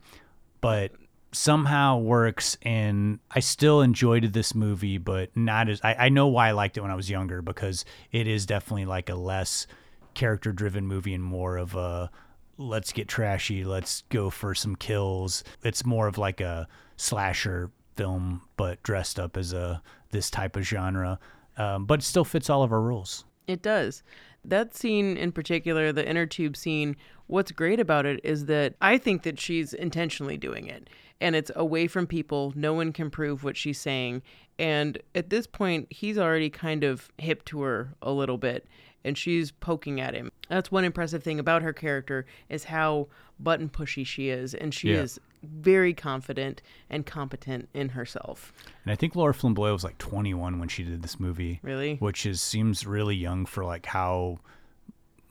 but 0.61 0.91
somehow 1.31 1.97
works 1.97 2.57
and 2.61 3.19
I 3.31 3.39
still 3.39 3.81
enjoyed 3.81 4.23
this 4.33 4.53
movie, 4.53 4.97
but 4.97 5.35
not 5.35 5.69
as 5.69 5.79
I, 5.83 5.95
I 5.95 6.09
know 6.09 6.27
why 6.27 6.49
I 6.49 6.51
liked 6.51 6.77
it 6.77 6.81
when 6.81 6.91
I 6.91 6.95
was 6.95 7.09
younger 7.09 7.41
because 7.41 7.85
it 8.11 8.27
is 8.27 8.45
definitely 8.45 8.85
like 8.85 9.09
a 9.09 9.15
less 9.15 9.67
character 10.13 10.51
driven 10.51 10.85
movie 10.85 11.13
and 11.13 11.23
more 11.23 11.57
of 11.57 11.75
a 11.75 12.11
let's 12.57 12.91
get 12.91 13.07
trashy, 13.07 13.63
let's 13.63 14.03
go 14.09 14.29
for 14.29 14.53
some 14.53 14.75
kills. 14.75 15.43
It's 15.63 15.85
more 15.85 16.07
of 16.07 16.17
like 16.17 16.41
a 16.41 16.67
slasher 16.97 17.71
film, 17.95 18.41
but 18.57 18.81
dressed 18.83 19.19
up 19.19 19.37
as 19.37 19.53
a 19.53 19.81
this 20.11 20.29
type 20.29 20.55
of 20.55 20.63
genre. 20.63 21.19
Um, 21.57 21.85
but 21.85 21.99
it 21.99 22.03
still 22.03 22.25
fits 22.25 22.49
all 22.49 22.63
of 22.63 22.71
our 22.71 22.81
rules. 22.81 23.25
It 23.47 23.61
does. 23.61 24.03
That 24.43 24.75
scene 24.75 25.17
in 25.17 25.31
particular, 25.31 25.91
the 25.91 26.07
inner 26.07 26.25
tube 26.25 26.57
scene, 26.57 26.95
what's 27.27 27.51
great 27.51 27.79
about 27.79 28.05
it 28.05 28.19
is 28.23 28.45
that 28.45 28.75
I 28.81 28.97
think 28.97 29.23
that 29.23 29.39
she's 29.39 29.73
intentionally 29.73 30.37
doing 30.37 30.67
it. 30.67 30.89
And 31.21 31.35
it's 31.35 31.51
away 31.55 31.87
from 31.87 32.05
people. 32.07 32.51
No 32.55 32.73
one 32.73 32.91
can 32.91 33.09
prove 33.09 33.43
what 33.45 33.55
she's 33.55 33.79
saying. 33.79 34.21
And 34.59 34.97
at 35.15 35.29
this 35.29 35.47
point, 35.47 35.87
he's 35.89 36.17
already 36.17 36.49
kind 36.49 36.83
of 36.83 37.09
hip 37.17 37.45
to 37.45 37.61
her 37.61 37.93
a 38.01 38.11
little 38.11 38.37
bit 38.37 38.67
and 39.03 39.17
she's 39.17 39.49
poking 39.51 39.99
at 39.99 40.13
him. 40.13 40.31
That's 40.47 40.71
one 40.71 40.83
impressive 40.83 41.23
thing 41.23 41.39
about 41.39 41.63
her 41.63 41.73
character 41.73 42.25
is 42.49 42.65
how 42.65 43.07
button 43.39 43.67
pushy 43.67 44.05
she 44.05 44.29
is, 44.29 44.53
and 44.53 44.71
she 44.75 44.91
Yeah. 44.91 45.01
is 45.01 45.19
very 45.41 45.91
confident 45.95 46.61
and 46.87 47.03
competent 47.03 47.67
in 47.73 47.89
herself. 47.89 48.53
And 48.85 48.91
I 48.91 48.95
think 48.95 49.15
Lara 49.15 49.33
Flynn 49.33 49.55
Boyle 49.55 49.73
was 49.73 49.83
like 49.83 49.97
21 49.97 50.59
when 50.59 50.69
she 50.69 50.83
did 50.83 51.01
this 51.01 51.19
movie. 51.19 51.59
Really? 51.63 51.95
Which 51.95 52.27
is 52.27 52.41
seems 52.41 52.85
really 52.85 53.15
young 53.15 53.47
for 53.47 53.65
like 53.65 53.87
how 53.87 54.37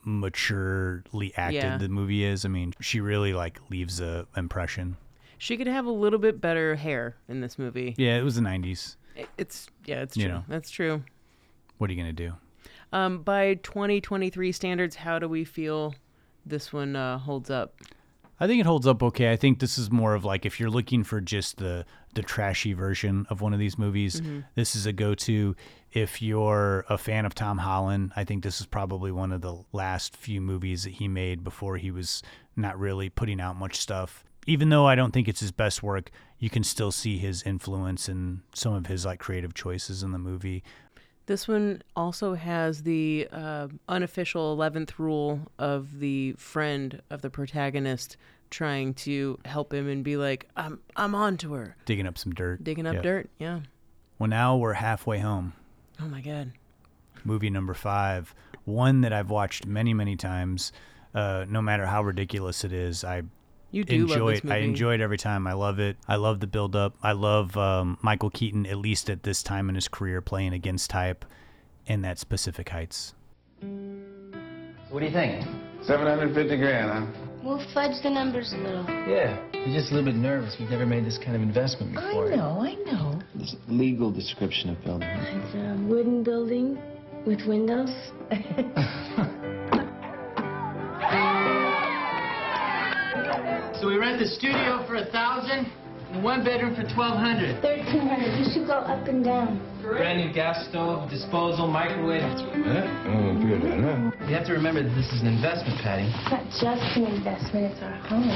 maturely 0.03 1.33
acted 1.37 1.63
Yeah. 1.63 1.77
the 1.77 1.89
movie 1.89 2.23
is. 2.23 2.43
I 2.45 2.49
mean, 2.49 2.73
she 2.81 2.99
really 2.99 3.33
like 3.33 3.59
leaves 3.69 4.01
a 4.01 4.27
impression. 4.35 4.97
She 5.41 5.57
could 5.57 5.65
have 5.65 5.87
a 5.87 5.91
little 5.91 6.19
bit 6.19 6.39
better 6.39 6.75
hair 6.75 7.15
in 7.27 7.41
this 7.41 7.57
movie. 7.57 7.95
Yeah, 7.97 8.15
it 8.19 8.21
was 8.23 8.35
the 8.35 8.41
90s. 8.41 8.95
It- 9.15 9.27
It's 9.39 9.67
yeah, 9.85 10.03
it's 10.03 10.15
You 10.15 10.25
true. 10.25 10.31
know. 10.33 10.43
That's 10.47 10.69
true. 10.69 11.03
What 11.79 11.89
are 11.89 11.93
you 11.93 11.99
going 11.99 12.15
to 12.15 12.27
do? 12.27 12.33
Um, 12.93 13.23
by 13.23 13.55
2023 13.55 14.51
standards, 14.51 14.95
how 14.97 15.17
do 15.17 15.27
we 15.27 15.43
feel 15.43 15.95
this 16.45 16.71
one 16.71 16.95
uh, 16.95 17.17
holds 17.17 17.49
up? 17.49 17.73
I 18.39 18.45
think 18.45 18.59
it 18.59 18.67
holds 18.67 18.85
up 18.85 19.01
okay. 19.01 19.31
I 19.31 19.35
think 19.35 19.57
this 19.59 19.79
is 19.79 19.89
more 19.91 20.13
of 20.13 20.23
like 20.25 20.45
if 20.45 20.59
you're 20.59 20.69
looking 20.69 21.03
for 21.03 21.19
just 21.21 21.57
the 21.57 21.85
the 22.13 22.21
trashy 22.21 22.73
version 22.73 23.25
of 23.31 23.41
one 23.41 23.53
of 23.53 23.57
these 23.59 23.79
movies, 23.79 24.21
Mhm. 24.21 24.43
this 24.53 24.75
is 24.75 24.85
a 24.85 24.93
go-to. 24.93 25.55
If 25.91 26.21
you're 26.21 26.85
a 26.87 26.97
fan 26.99 27.25
of 27.25 27.33
Tom 27.33 27.57
Holland, 27.57 28.11
I 28.15 28.25
think 28.25 28.43
this 28.43 28.59
is 28.61 28.67
probably 28.67 29.11
one 29.11 29.31
of 29.31 29.41
the 29.41 29.63
last 29.71 30.15
few 30.15 30.39
movies 30.39 30.83
that 30.83 30.91
he 30.91 31.07
made 31.07 31.43
before 31.43 31.77
he 31.77 31.89
was 31.89 32.21
not 32.55 32.77
really 32.77 33.09
putting 33.09 33.39
out 33.41 33.55
much 33.57 33.77
stuff. 33.77 34.23
Even 34.47 34.69
though 34.69 34.87
I 34.87 34.95
don't 34.95 35.11
think 35.11 35.27
it's 35.27 35.39
his 35.39 35.51
best 35.51 35.83
work, 35.83 36.09
you 36.39 36.49
can 36.49 36.63
still 36.63 36.91
see 36.91 37.17
his 37.17 37.43
influence 37.43 38.09
in 38.09 38.41
some 38.53 38.73
of 38.73 38.87
his 38.87 39.05
like 39.05 39.19
creative 39.19 39.53
choices 39.53 40.01
in 40.03 40.11
the 40.11 40.17
movie. 40.17 40.63
This 41.27 41.47
one 41.47 41.83
also 41.95 42.33
has 42.33 42.83
the 42.83 43.27
uh, 43.31 43.67
unofficial 43.87 44.57
11th 44.57 44.97
rule 44.97 45.41
of 45.59 45.99
the 45.99 46.33
friend 46.33 47.01
of 47.11 47.21
the 47.21 47.29
protagonist 47.29 48.17
trying 48.49 48.93
to 48.95 49.39
help 49.45 49.71
him 49.73 49.87
and 49.87 50.03
be 50.03 50.17
like, 50.17 50.49
I'm, 50.57 50.79
I'm 50.95 51.13
on 51.15 51.37
to 51.37 51.53
her. 51.53 51.75
Digging 51.85 52.07
up 52.07 52.17
some 52.17 52.33
dirt. 52.33 52.63
Digging 52.63 52.85
up 52.87 52.95
Yeah. 52.95 53.01
dirt. 53.01 53.29
Yeah. 53.39 53.59
Well, 54.19 54.27
now 54.29 54.57
we're 54.57 54.73
halfway 54.73 55.19
home. 55.19 55.53
Oh 56.01 56.07
my 56.07 56.21
God. 56.21 56.51
movie 57.23 57.49
number 57.51 57.75
five, 57.75 58.33
one 58.65 59.01
that 59.01 59.13
I've 59.13 59.29
watched 59.29 59.65
many, 59.67 59.93
many 59.93 60.15
times. 60.15 60.71
Uh, 61.13 61.45
no 61.47 61.61
matter 61.61 61.85
how 61.85 62.01
ridiculous 62.03 62.63
it 62.63 62.73
is, 62.73 63.03
I 63.03 63.21
You 63.71 63.85
do 63.85 64.05
love 64.05 64.11
enjoy 64.11 64.31
this 64.31 64.43
it. 64.43 64.51
I 64.51 64.57
enjoy 64.57 64.93
it 64.95 65.01
every 65.01 65.17
time. 65.17 65.47
I 65.47 65.53
love 65.53 65.79
it. 65.79 65.97
I 66.07 66.17
love 66.17 66.41
the 66.41 66.47
build 66.47 66.75
up. 66.75 66.95
I 67.01 67.13
love 67.13 67.55
um, 67.55 67.97
Michael 68.01 68.29
Keaton, 68.29 68.65
at 68.65 68.77
least 68.77 69.09
at 69.09 69.23
this 69.23 69.41
time 69.41 69.69
in 69.69 69.75
his 69.75 69.87
career, 69.87 70.21
playing 70.21 70.53
against 70.53 70.89
type 70.89 71.25
in 71.85 72.01
that 72.01 72.19
specific 72.19 72.69
Heights. 72.69 73.13
What 74.89 74.99
do 74.99 75.05
you 75.05 75.11
think? 75.11 75.47
750 75.83 76.57
grand, 76.57 76.91
huh? 76.91 77.27
We'll 77.43 77.65
fudge 77.73 78.03
the 78.03 78.09
numbers 78.09 78.53
a 78.53 78.57
little. 78.57 78.85
Yeah, 78.87 79.41
you're 79.53 79.79
just 79.79 79.91
a 79.91 79.95
little 79.95 80.11
bit 80.11 80.19
nervous. 80.19 80.55
We've 80.59 80.69
never 80.69 80.85
made 80.85 81.05
this 81.05 81.17
kind 81.17 81.35
of 81.35 81.41
investment 81.41 81.95
before. 81.95 82.31
I 82.31 82.35
know, 82.35 82.61
I 82.61 82.75
know. 82.75 83.19
This 83.33 83.55
legal 83.67 84.11
description 84.11 84.69
of 84.69 84.83
building. 84.83 85.07
It's 85.09 85.55
a 85.55 85.81
wooden 85.87 86.23
building 86.23 86.77
with 87.25 87.39
windows. 87.47 87.89
So 93.81 93.87
we 93.87 93.97
rent 93.97 94.19
the 94.19 94.27
studio 94.27 94.85
for 94.85 94.97
a 94.97 95.05
thousand 95.09 95.65
and 96.11 96.23
one 96.23 96.45
bedroom 96.45 96.75
for 96.75 96.83
twelve 96.93 97.17
hundred. 97.17 97.63
1300 97.63 98.37
You 98.37 98.45
should 98.53 98.67
go 98.67 98.73
up 98.73 99.07
and 99.07 99.25
down. 99.25 99.57
Brand 99.81 100.23
new 100.23 100.31
gas 100.31 100.67
stove, 100.69 101.09
disposal, 101.09 101.65
microwave. 101.65 102.21
Oh, 102.21 103.33
good, 103.41 103.65
huh? 103.65 104.27
You 104.29 104.35
have 104.35 104.45
to 104.45 104.53
remember 104.53 104.83
that 104.83 104.93
this 104.93 105.11
is 105.11 105.21
an 105.21 105.27
investment, 105.33 105.81
Patty. 105.81 106.05
It's 106.45 106.61
not 106.61 106.77
just 106.77 106.95
an 106.95 107.05
investment, 107.07 107.73
it's 107.73 107.81
our 107.81 107.91
home. 108.05 108.29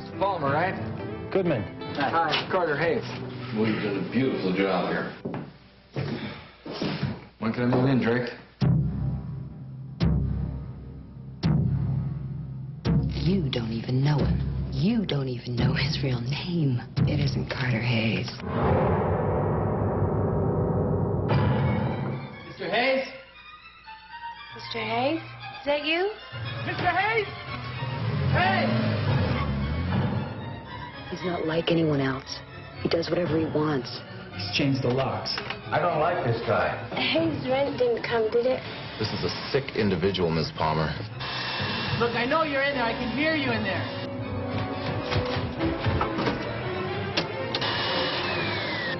Mr. 0.00 0.18
Palmer, 0.18 0.50
right? 0.50 0.72
Goodman. 1.30 1.60
Hi, 1.96 2.48
Carter 2.50 2.78
Hayes. 2.78 3.04
Well, 3.54 3.68
you've 3.68 3.82
done 3.82 4.08
a 4.08 4.10
beautiful 4.10 4.56
job 4.56 4.88
here. 4.88 5.12
When 7.38 7.52
can 7.52 7.64
I 7.64 7.66
move 7.66 7.84
in, 7.84 8.02
Drake? 8.02 8.30
You 13.12 13.50
don't 13.50 13.72
even 13.72 14.02
know 14.02 14.16
him. 14.16 14.49
You 14.72 15.04
don't 15.04 15.28
even 15.28 15.56
know 15.56 15.74
his 15.74 16.00
real 16.02 16.20
name. 16.20 16.80
It 16.98 17.18
isn't 17.18 17.50
Carter 17.50 17.80
Hayes. 17.80 18.30
Mr. 22.48 22.70
Hayes? 22.70 23.06
Mr. 24.56 24.78
Hayes, 24.78 25.20
is 25.20 25.66
that 25.66 25.84
you? 25.84 26.10
Mr. 26.64 26.86
Hayes? 26.86 27.26
Hey! 28.30 28.66
He's 31.10 31.24
not 31.24 31.46
like 31.46 31.72
anyone 31.72 32.00
else. 32.00 32.38
He 32.82 32.88
does 32.88 33.10
whatever 33.10 33.38
he 33.38 33.46
wants. 33.46 34.00
He's 34.36 34.56
changed 34.56 34.82
the 34.82 34.88
locks. 34.88 35.34
I 35.72 35.80
don't 35.80 35.98
like 35.98 36.24
this 36.24 36.40
guy. 36.46 36.78
Hayes' 36.94 37.48
rent 37.48 37.76
didn't 37.76 38.04
come, 38.04 38.30
did 38.30 38.46
it? 38.46 38.62
This 39.00 39.08
is 39.08 39.24
a 39.24 39.50
sick 39.50 39.76
individual, 39.76 40.30
Miss 40.30 40.50
Palmer. 40.56 40.94
Look, 41.98 42.14
I 42.14 42.24
know 42.24 42.44
you're 42.44 42.62
in 42.62 42.76
there. 42.76 42.84
I 42.84 42.92
can 42.92 43.10
hear 43.16 43.34
you 43.34 43.50
in 43.50 43.64
there. 43.64 43.99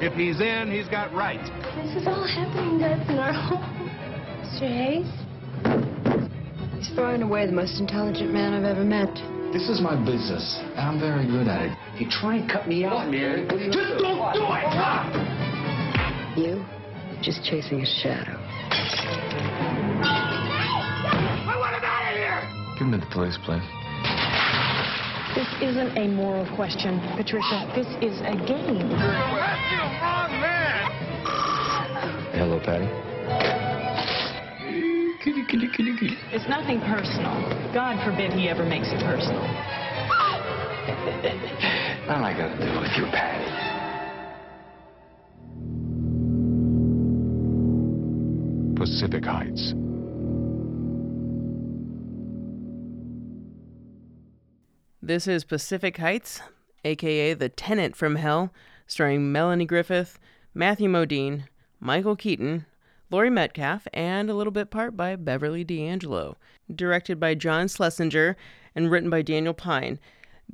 If 0.02 0.14
he's 0.14 0.40
in, 0.40 0.70
he's 0.72 0.88
got 0.88 1.12
right. 1.12 1.42
This 1.76 1.94
is 2.00 2.06
all 2.08 2.26
happening 2.26 2.78
to 2.78 2.86
us 2.86 3.08
in 3.08 3.18
our 3.18 3.32
home. 3.34 3.60
Mr. 4.42 4.66
Hayes? 4.66 5.06
He's 6.78 6.88
far 6.96 7.12
and 7.14 7.22
away 7.22 7.44
the 7.44 7.52
most 7.52 7.78
intelligent 7.78 8.32
man 8.32 8.54
I've 8.54 8.64
ever 8.64 8.82
met. 8.82 9.14
This 9.52 9.68
is 9.68 9.82
my 9.82 9.96
business, 9.96 10.58
and 10.76 10.80
I'm 10.80 10.98
very 10.98 11.26
good 11.26 11.48
at 11.48 11.62
it. 11.62 11.76
You 12.00 12.08
try 12.08 12.36
and 12.36 12.48
cut 12.50 12.66
me 12.66 12.84
out, 12.84 13.10
man. 13.10 13.46
Just 13.70 13.98
don't 14.00 14.32
do 14.32 14.46
it! 14.48 14.64
You? 16.38 16.64
Just 17.20 17.44
chasing 17.44 17.82
a 17.82 17.86
shadow. 18.00 18.38
I 20.00 21.56
want 21.58 21.74
him 21.76 21.84
out 21.84 22.10
of 22.10 22.16
here! 22.16 22.40
Give 22.78 22.88
me 22.88 22.96
the 22.98 23.06
police, 23.12 23.36
please. 23.44 23.79
This 25.34 25.46
isn't 25.62 25.96
a 25.96 26.08
moral 26.08 26.44
question, 26.56 26.98
Patricia. 27.16 27.70
This 27.76 27.86
is 28.02 28.20
a 28.22 28.34
game. 28.34 28.90
Hello, 32.34 32.58
Patty. 32.58 32.88
It's 36.32 36.48
nothing 36.48 36.80
personal. 36.80 37.34
God 37.72 38.04
forbid 38.04 38.32
he 38.32 38.48
ever 38.48 38.64
makes 38.64 38.88
it 38.88 39.00
personal. 39.04 39.42
What 42.06 42.16
am 42.16 42.24
I 42.24 42.32
gonna 42.32 42.58
do 42.58 42.80
with 42.80 42.90
you, 42.96 43.04
Patty? 43.12 43.46
Pacific 48.74 49.24
Heights. 49.24 49.74
This 55.02 55.26
is 55.26 55.44
Pacific 55.44 55.96
Heights, 55.96 56.42
aka 56.84 57.32
The 57.32 57.48
Tenant 57.48 57.96
from 57.96 58.16
Hell, 58.16 58.52
starring 58.86 59.32
Melanie 59.32 59.64
Griffith, 59.64 60.18
Matthew 60.52 60.90
Modine, 60.90 61.44
Michael 61.80 62.16
Keaton, 62.16 62.66
Laurie 63.10 63.30
Metcalf, 63.30 63.88
and 63.94 64.28
a 64.28 64.34
little 64.34 64.50
bit 64.50 64.70
part 64.70 64.98
by 64.98 65.16
Beverly 65.16 65.64
D'Angelo. 65.64 66.36
Directed 66.72 67.18
by 67.18 67.34
John 67.34 67.66
Schlesinger 67.66 68.36
and 68.74 68.90
written 68.90 69.08
by 69.08 69.22
Daniel 69.22 69.54
Pyne. 69.54 69.98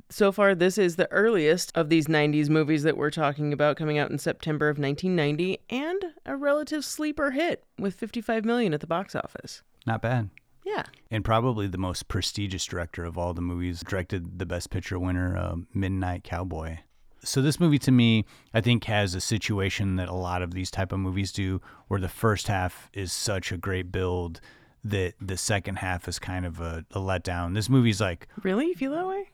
So 0.09 0.31
far, 0.31 0.55
this 0.55 0.77
is 0.77 0.95
the 0.95 1.11
earliest 1.11 1.75
of 1.75 1.89
these 1.89 2.07
90s 2.07 2.47
movies 2.47 2.83
that 2.83 2.95
we're 2.95 3.11
talking 3.11 3.51
about 3.51 3.75
coming 3.75 3.97
out 3.97 4.11
in 4.11 4.17
September 4.17 4.69
of 4.69 4.79
1990 4.79 5.59
and 5.69 6.13
a 6.25 6.37
relative 6.37 6.85
sleeper 6.85 7.31
hit 7.31 7.65
with 7.77 7.95
55 7.95 8.45
million 8.45 8.73
at 8.73 8.79
the 8.79 8.87
box 8.87 9.13
office. 9.13 9.61
Not 9.85 10.01
bad. 10.01 10.29
Yeah. 10.67 10.83
And 11.09 11.23
probably 11.23 11.67
the 11.67 11.77
most 11.77 12.07
prestigious 12.09 12.65
director 12.65 13.05
of 13.05 13.17
all 13.17 13.33
the 13.33 13.41
movies, 13.41 13.83
directed 13.87 14.37
the 14.37 14.45
Best 14.45 14.69
Picture 14.69 14.99
winner, 14.99 15.37
uh, 15.37 15.55
Midnight 15.73 16.23
Cowboy. 16.23 16.79
So 17.23 17.41
this 17.41 17.59
movie 17.59 17.79
to 17.79 17.91
me, 17.91 18.25
I 18.53 18.61
think 18.61 18.83
has 18.83 19.15
a 19.15 19.21
situation 19.21 19.95
that 19.95 20.09
a 20.09 20.13
lot 20.13 20.41
of 20.41 20.53
these 20.53 20.69
type 20.69 20.91
of 20.91 20.99
movies 20.99 21.31
do 21.31 21.61
where 21.87 21.99
the 21.99 22.09
first 22.09 22.47
half 22.47 22.89
is 22.93 23.13
such 23.13 23.51
a 23.51 23.57
great 23.57 23.91
build 23.91 24.41
that 24.83 25.13
the 25.21 25.37
second 25.37 25.77
half 25.77 26.07
is 26.07 26.19
kind 26.19 26.45
of 26.45 26.59
a, 26.59 26.85
a 26.91 26.99
letdown. 26.99 27.53
This 27.53 27.69
movie's 27.69 28.01
like 28.01 28.27
Really? 28.43 28.67
You 28.67 28.75
feel 28.75 28.91
that 28.91 29.07
way? 29.07 29.29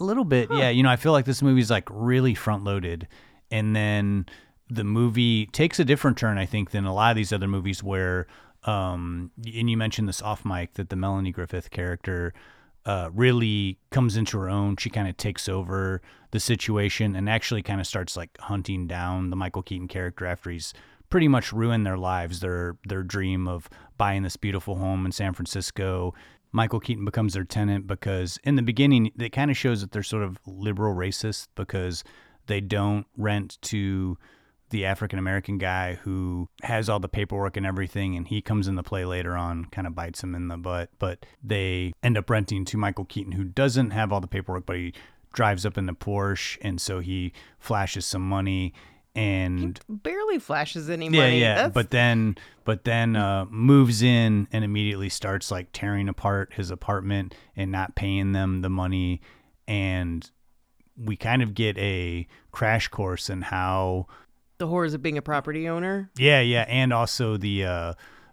a 0.00 0.04
little 0.04 0.24
bit, 0.24 0.48
yeah. 0.52 0.70
You 0.70 0.82
know, 0.82 0.90
I 0.90 0.96
feel 0.96 1.12
like 1.12 1.24
this 1.24 1.42
movie's 1.42 1.70
like 1.70 1.88
really 1.90 2.34
front 2.34 2.64
loaded, 2.64 3.08
and 3.50 3.74
then 3.74 4.26
the 4.70 4.84
movie 4.84 5.46
takes 5.46 5.80
a 5.80 5.84
different 5.84 6.16
turn, 6.18 6.38
I 6.38 6.46
think, 6.46 6.70
than 6.70 6.84
a 6.84 6.94
lot 6.94 7.10
of 7.10 7.16
these 7.16 7.32
other 7.32 7.48
movies 7.48 7.82
where, 7.82 8.26
um, 8.68 9.30
and 9.46 9.70
you 9.70 9.78
mentioned 9.78 10.10
this 10.10 10.20
off 10.20 10.44
mic 10.44 10.74
that 10.74 10.90
the 10.90 10.96
Melanie 10.96 11.32
Griffith 11.32 11.70
character 11.70 12.34
uh, 12.84 13.08
really 13.14 13.78
comes 13.90 14.14
into 14.14 14.38
her 14.38 14.50
own. 14.50 14.76
She 14.76 14.90
kind 14.90 15.08
of 15.08 15.16
takes 15.16 15.48
over 15.48 16.02
the 16.32 16.40
situation 16.40 17.16
and 17.16 17.30
actually 17.30 17.62
kind 17.62 17.80
of 17.80 17.86
starts 17.86 18.14
like 18.14 18.36
hunting 18.38 18.86
down 18.86 19.30
the 19.30 19.36
Michael 19.36 19.62
Keaton 19.62 19.88
character 19.88 20.26
after 20.26 20.50
he's 20.50 20.74
pretty 21.08 21.28
much 21.28 21.50
ruined 21.50 21.86
their 21.86 21.96
lives, 21.96 22.40
their 22.40 22.76
their 22.86 23.02
dream 23.02 23.48
of 23.48 23.70
buying 23.96 24.22
this 24.22 24.36
beautiful 24.36 24.74
home 24.76 25.06
in 25.06 25.12
San 25.12 25.32
Francisco. 25.32 26.12
Michael 26.52 26.80
Keaton 26.80 27.06
becomes 27.06 27.32
their 27.32 27.44
tenant 27.44 27.86
because 27.86 28.38
in 28.44 28.56
the 28.56 28.62
beginning 28.62 29.12
it 29.18 29.32
kind 29.32 29.50
of 29.50 29.56
shows 29.56 29.80
that 29.80 29.92
they're 29.92 30.02
sort 30.02 30.24
of 30.24 30.38
liberal 30.44 30.94
racist 30.94 31.48
because 31.54 32.04
they 32.48 32.60
don't 32.60 33.06
rent 33.16 33.56
to 33.62 34.18
the 34.70 34.84
African 34.84 35.18
American 35.18 35.58
guy 35.58 35.94
who 35.94 36.48
has 36.62 36.88
all 36.88 37.00
the 37.00 37.08
paperwork 37.08 37.56
and 37.56 37.64
everything, 37.66 38.16
and 38.16 38.26
he 38.28 38.40
comes 38.42 38.68
into 38.68 38.82
play 38.82 39.04
later 39.04 39.36
on, 39.36 39.64
kind 39.66 39.86
of 39.86 39.94
bites 39.94 40.22
him 40.22 40.34
in 40.34 40.48
the 40.48 40.56
butt. 40.56 40.90
But 40.98 41.24
they 41.42 41.92
end 42.02 42.18
up 42.18 42.28
renting 42.30 42.64
to 42.66 42.76
Michael 42.76 43.04
Keaton, 43.04 43.32
who 43.32 43.44
doesn't 43.44 43.90
have 43.90 44.12
all 44.12 44.20
the 44.20 44.26
paperwork, 44.26 44.66
but 44.66 44.76
he 44.76 44.92
drives 45.32 45.64
up 45.66 45.76
in 45.78 45.86
the 45.86 45.92
Porsche, 45.94 46.58
and 46.62 46.80
so 46.80 47.00
he 47.00 47.32
flashes 47.58 48.06
some 48.06 48.22
money. 48.28 48.72
And 49.14 49.80
Barely 49.88 50.38
flashes 50.38 50.88
any 50.88 51.06
yeah, 51.06 51.20
money. 51.22 51.40
yeah. 51.40 51.54
That's- 51.54 51.72
But 51.74 51.90
then, 51.90 52.36
but 52.64 52.84
then 52.84 53.16
uh, 53.16 53.46
moves 53.50 54.00
in 54.02 54.46
and 54.52 54.64
immediately 54.64 55.08
starts 55.08 55.50
like 55.50 55.68
tearing 55.72 56.08
apart 56.08 56.52
his 56.54 56.70
apartment 56.70 57.34
and 57.56 57.72
not 57.72 57.96
paying 57.96 58.30
them 58.32 58.60
the 58.62 58.68
money. 58.70 59.20
And 59.66 60.30
we 60.96 61.16
kind 61.16 61.42
of 61.42 61.54
get 61.54 61.76
a 61.78 62.28
crash 62.52 62.88
course 62.88 63.28
in 63.28 63.42
how 63.42 64.06
the 64.58 64.66
horrors 64.66 64.94
of 64.94 65.02
being 65.02 65.18
a 65.18 65.22
property 65.22 65.68
owner. 65.68 66.10
yeah, 66.16 66.40
yeah, 66.40 66.64
and 66.68 66.92
also 66.92 67.36
the 67.36 67.64
uh, 67.64 67.92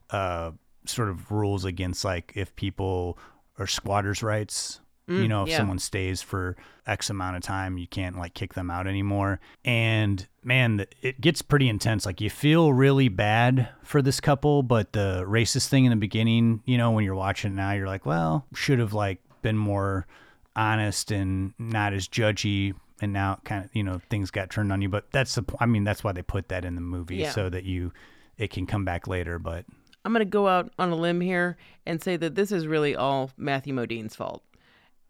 uh, 0.09 0.51
sort 0.85 1.09
of 1.09 1.31
rules 1.31 1.65
against 1.65 2.03
like 2.03 2.33
if 2.35 2.55
people 2.55 3.17
are 3.57 3.67
squatters' 3.67 4.21
rights. 4.21 4.81
you 5.07 5.15
Mm, 5.25 5.29
know, 5.29 5.43
if 5.43 5.49
yeah. 5.49 5.57
someone 5.57 5.77
stays 5.77 6.23
for 6.23 6.55
X 6.87 7.11
amount 7.11 7.35
of 7.37 7.43
time, 7.43 7.77
you 7.77 7.85
can't 7.87 8.17
like 8.17 8.33
kick 8.33 8.55
them 8.55 8.71
out 8.71 8.87
anymore. 8.87 9.39
And 9.63 10.27
man, 10.43 10.85
it 11.03 11.21
gets 11.21 11.43
pretty 11.43 11.69
intense. 11.69 12.07
Like 12.07 12.21
you 12.21 12.29
feel 12.31 12.73
really 12.73 13.07
bad 13.07 13.69
for 13.83 14.01
this 14.01 14.19
couple, 14.19 14.63
but 14.63 14.93
the 14.93 15.23
racist 15.27 15.67
thing 15.67 15.85
in 15.85 15.91
the 15.91 15.95
beginning, 15.95 16.61
you 16.65 16.77
know, 16.79 16.89
when 16.89 17.03
you're 17.05 17.13
watching 17.13 17.51
it 17.51 17.55
now, 17.55 17.71
you're 17.73 17.85
like, 17.85 18.05
well, 18.07 18.47
should 18.55 18.79
have 18.79 18.93
like 18.93 19.19
been 19.43 19.57
more 19.57 20.07
honest 20.55 21.11
and 21.11 21.53
not 21.59 21.93
as 21.93 22.07
judgy. 22.07 22.73
And 23.01 23.11
now, 23.11 23.39
kind 23.43 23.65
of, 23.65 23.69
you 23.75 23.83
know, 23.83 23.99
things 24.09 24.31
got 24.31 24.49
turned 24.49 24.71
on 24.71 24.81
you. 24.81 24.89
But 24.89 25.11
that's 25.11 25.35
the 25.35 25.43
i 25.59 25.65
mean, 25.65 25.83
that's 25.83 26.03
why 26.03 26.11
they 26.13 26.21
put 26.21 26.47
that 26.49 26.63
in 26.63 26.75
the 26.75 26.81
movie 26.81 27.17
Yeah. 27.17 27.31
so 27.31 27.49
that 27.49 27.63
you, 27.65 27.91
it 28.37 28.51
can 28.51 28.65
come 28.65 28.85
back 28.85 29.07
later. 29.07 29.37
But 29.37 29.65
I'm 30.05 30.13
going 30.13 30.21
to 30.21 30.29
go 30.29 30.47
out 30.47 30.71
on 30.79 30.91
a 30.91 30.95
limb 30.95 31.19
here 31.21 31.57
and 31.85 32.01
say 32.01 32.15
that 32.17 32.35
this 32.35 32.51
is 32.51 32.67
really 32.67 32.95
all 32.95 33.31
Matthew 33.37 33.73
Modine's 33.73 34.15
fault. 34.15 34.43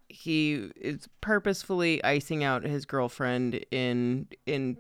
He 0.10 0.72
is 0.76 1.08
purposefully 1.22 2.04
icing 2.04 2.44
out 2.44 2.64
his 2.64 2.86
girlfriend 2.86 3.66
in 3.72 4.28
in 4.46 4.78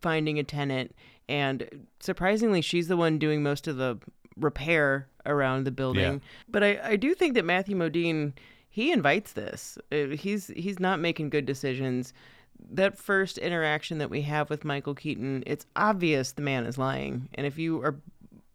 finding 0.00 0.38
a 0.38 0.44
tenant 0.44 0.94
and 1.28 1.86
surprisingly 2.00 2.60
she's 2.60 2.88
the 2.88 2.96
one 2.96 3.18
doing 3.18 3.42
most 3.42 3.66
of 3.66 3.76
the 3.76 3.98
repair 4.36 5.08
around 5.26 5.64
the 5.64 5.70
building. 5.70 6.20
But 6.48 6.62
I, 6.62 6.80
I 6.82 6.96
do 6.96 7.14
think 7.14 7.34
that 7.34 7.44
Matthew 7.44 7.76
Modine 7.76 8.32
he 8.74 8.90
invites 8.90 9.34
this. 9.34 9.78
Uh, 9.92 10.06
He's 10.16 10.48
he's 10.48 10.80
not 10.80 10.98
making 10.98 11.30
good 11.30 11.46
decisions. 11.46 12.12
That 12.72 12.98
first 12.98 13.38
interaction 13.38 13.98
that 13.98 14.10
we 14.10 14.22
have 14.22 14.50
with 14.50 14.64
Michael 14.64 14.94
Keaton, 14.96 15.44
it's 15.46 15.64
obvious 15.76 16.32
the 16.32 16.42
man 16.42 16.66
is 16.66 16.76
lying. 16.76 17.28
And 17.34 17.46
if 17.46 17.56
you 17.56 17.80
are 17.84 17.94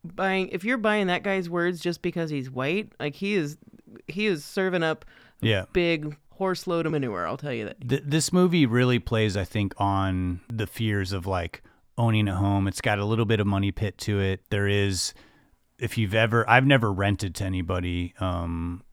buying 0.04 0.50
if 0.50 0.66
you're 0.66 0.78
buying 0.78 1.08
that 1.08 1.24
guy's 1.24 1.50
words 1.50 1.80
just 1.80 2.02
because 2.02 2.30
he's 2.30 2.50
white, 2.52 2.92
like 3.00 3.16
he 3.16 3.34
is 3.36 3.58
he 4.08 4.26
is 4.26 4.44
serving 4.44 4.84
up 4.84 5.06
Yeah. 5.42 5.66
big 5.72 6.18
horse 6.32 6.68
load 6.68 6.86
of 6.86 6.92
manure, 6.92 7.26
I'll 7.26 7.38
tell 7.38 7.54
you 7.54 7.66
that. 7.66 7.88
Th- 7.88 8.04
this 8.06 8.34
movie 8.34 8.66
really 8.66 9.00
plays, 9.00 9.38
I 9.38 9.46
think, 9.46 9.74
on 9.78 10.42
the 10.52 10.68
fears 10.68 11.14
of 11.14 11.26
like 11.28 11.62
owning 11.98 12.28
a 12.28 12.36
home. 12.36 12.68
It's 12.68 12.82
got 12.82 13.00
a 13.00 13.06
little 13.06 13.26
bit 13.26 13.40
of 13.40 13.48
money 13.48 13.72
pit 13.72 13.98
to 14.00 14.20
it. 14.20 14.42
There 14.50 14.68
is, 14.68 15.14
if 15.78 15.98
you've 15.98 16.16
ever, 16.16 16.50
I've 16.50 16.66
never 16.66 16.92
rented 16.94 17.36
to 17.36 17.44
anybody. 17.46 18.14
Um, 18.20 18.84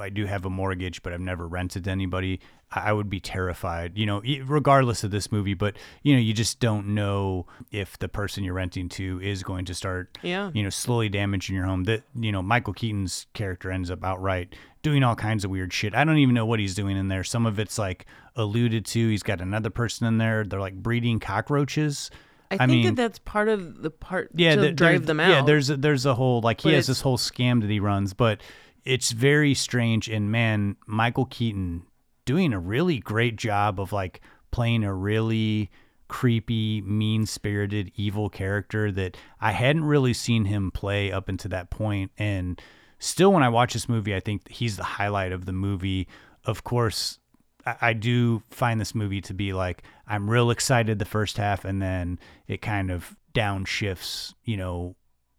I 0.00 0.08
do 0.08 0.24
have 0.26 0.44
a 0.46 0.50
mortgage, 0.50 1.02
but 1.02 1.12
I've 1.12 1.20
never 1.20 1.46
rented 1.46 1.84
to 1.84 1.90
anybody. 1.90 2.40
I 2.72 2.88
I 2.90 2.92
would 2.92 3.08
be 3.10 3.20
terrified, 3.20 3.96
you 3.98 4.06
know, 4.06 4.22
regardless 4.44 5.04
of 5.04 5.10
this 5.10 5.30
movie. 5.32 5.54
But 5.54 5.76
you 6.02 6.14
know, 6.14 6.20
you 6.20 6.32
just 6.32 6.58
don't 6.60 6.88
know 6.88 7.46
if 7.70 7.98
the 7.98 8.08
person 8.08 8.44
you're 8.44 8.54
renting 8.54 8.88
to 8.90 9.20
is 9.22 9.42
going 9.42 9.64
to 9.66 9.74
start, 9.74 10.16
Yeah. 10.22 10.50
you 10.54 10.62
know, 10.62 10.70
slowly 10.70 11.08
damaging 11.08 11.54
your 11.56 11.64
home. 11.66 11.84
That 11.84 12.02
you 12.14 12.32
know, 12.32 12.42
Michael 12.42 12.72
Keaton's 12.72 13.26
character 13.34 13.70
ends 13.70 13.90
up 13.90 14.02
outright 14.04 14.54
doing 14.82 15.02
all 15.02 15.14
kinds 15.16 15.44
of 15.44 15.50
weird 15.50 15.72
shit. 15.72 15.94
I 15.94 16.04
don't 16.04 16.18
even 16.18 16.34
know 16.34 16.46
what 16.46 16.60
he's 16.60 16.74
doing 16.74 16.96
in 16.96 17.08
there. 17.08 17.24
Some 17.24 17.44
of 17.46 17.58
it's 17.58 17.78
like 17.78 18.06
alluded 18.36 18.84
to. 18.86 19.08
He's 19.08 19.22
got 19.22 19.40
another 19.40 19.70
person 19.70 20.06
in 20.06 20.18
there. 20.18 20.44
They're 20.44 20.60
like 20.60 20.76
breeding 20.82 21.20
cockroaches. 21.20 22.10
I, 22.50 22.56
think 22.56 22.70
mean, 22.70 22.86
that 22.86 22.96
that's 22.96 23.18
part 23.18 23.48
of 23.50 23.82
the 23.82 23.90
part 23.90 24.30
yeah, 24.34 24.54
to 24.54 24.60
there- 24.62 24.72
drive 24.72 25.04
them 25.04 25.20
out. 25.20 25.28
Yeah, 25.30 25.42
there's 25.42 25.68
a, 25.68 25.76
there's 25.76 26.06
a 26.06 26.14
whole 26.14 26.40
like 26.40 26.62
he 26.62 26.68
But 26.70 26.74
has 26.76 26.86
this 26.86 27.02
whole 27.02 27.18
scam 27.18 27.60
that 27.60 27.68
he 27.68 27.78
runs, 27.80 28.14
but 28.14 28.40
it's 28.88 29.12
very 29.12 29.52
strange. 29.52 30.08
And 30.08 30.32
man, 30.32 30.76
Michael 30.86 31.26
Keaton 31.26 31.82
doing 32.24 32.54
a 32.54 32.58
really 32.58 32.98
great 32.98 33.36
job 33.36 33.78
of 33.78 33.92
like 33.92 34.22
playing 34.50 34.82
a 34.82 34.94
really 34.94 35.70
creepy, 36.08 36.80
mean 36.80 37.26
spirited, 37.26 37.92
evil 37.96 38.30
character 38.30 38.90
that 38.92 39.14
I 39.42 39.52
hadn't 39.52 39.84
really 39.84 40.14
seen 40.14 40.46
him 40.46 40.70
play 40.70 41.12
up 41.12 41.28
until 41.28 41.50
that 41.50 41.68
point. 41.68 42.12
And 42.16 42.58
still, 42.98 43.30
when 43.30 43.42
I 43.42 43.50
watch 43.50 43.74
this 43.74 43.90
movie, 43.90 44.14
I 44.14 44.20
think 44.20 44.48
he's 44.48 44.78
the 44.78 44.84
highlight 44.84 45.32
of 45.32 45.44
the 45.44 45.52
movie. 45.52 46.08
Of 46.46 46.64
course, 46.64 47.18
I, 47.66 47.76
I 47.82 47.92
do 47.92 48.42
find 48.48 48.80
this 48.80 48.94
movie 48.94 49.20
to 49.20 49.34
be 49.34 49.52
like 49.52 49.82
I'm 50.06 50.30
real 50.30 50.50
excited 50.50 50.98
the 50.98 51.04
first 51.04 51.36
half, 51.36 51.66
and 51.66 51.82
then 51.82 52.18
it 52.46 52.62
kind 52.62 52.90
of 52.90 53.14
downshifts, 53.34 54.32
you 54.44 54.56
know, 54.56 54.96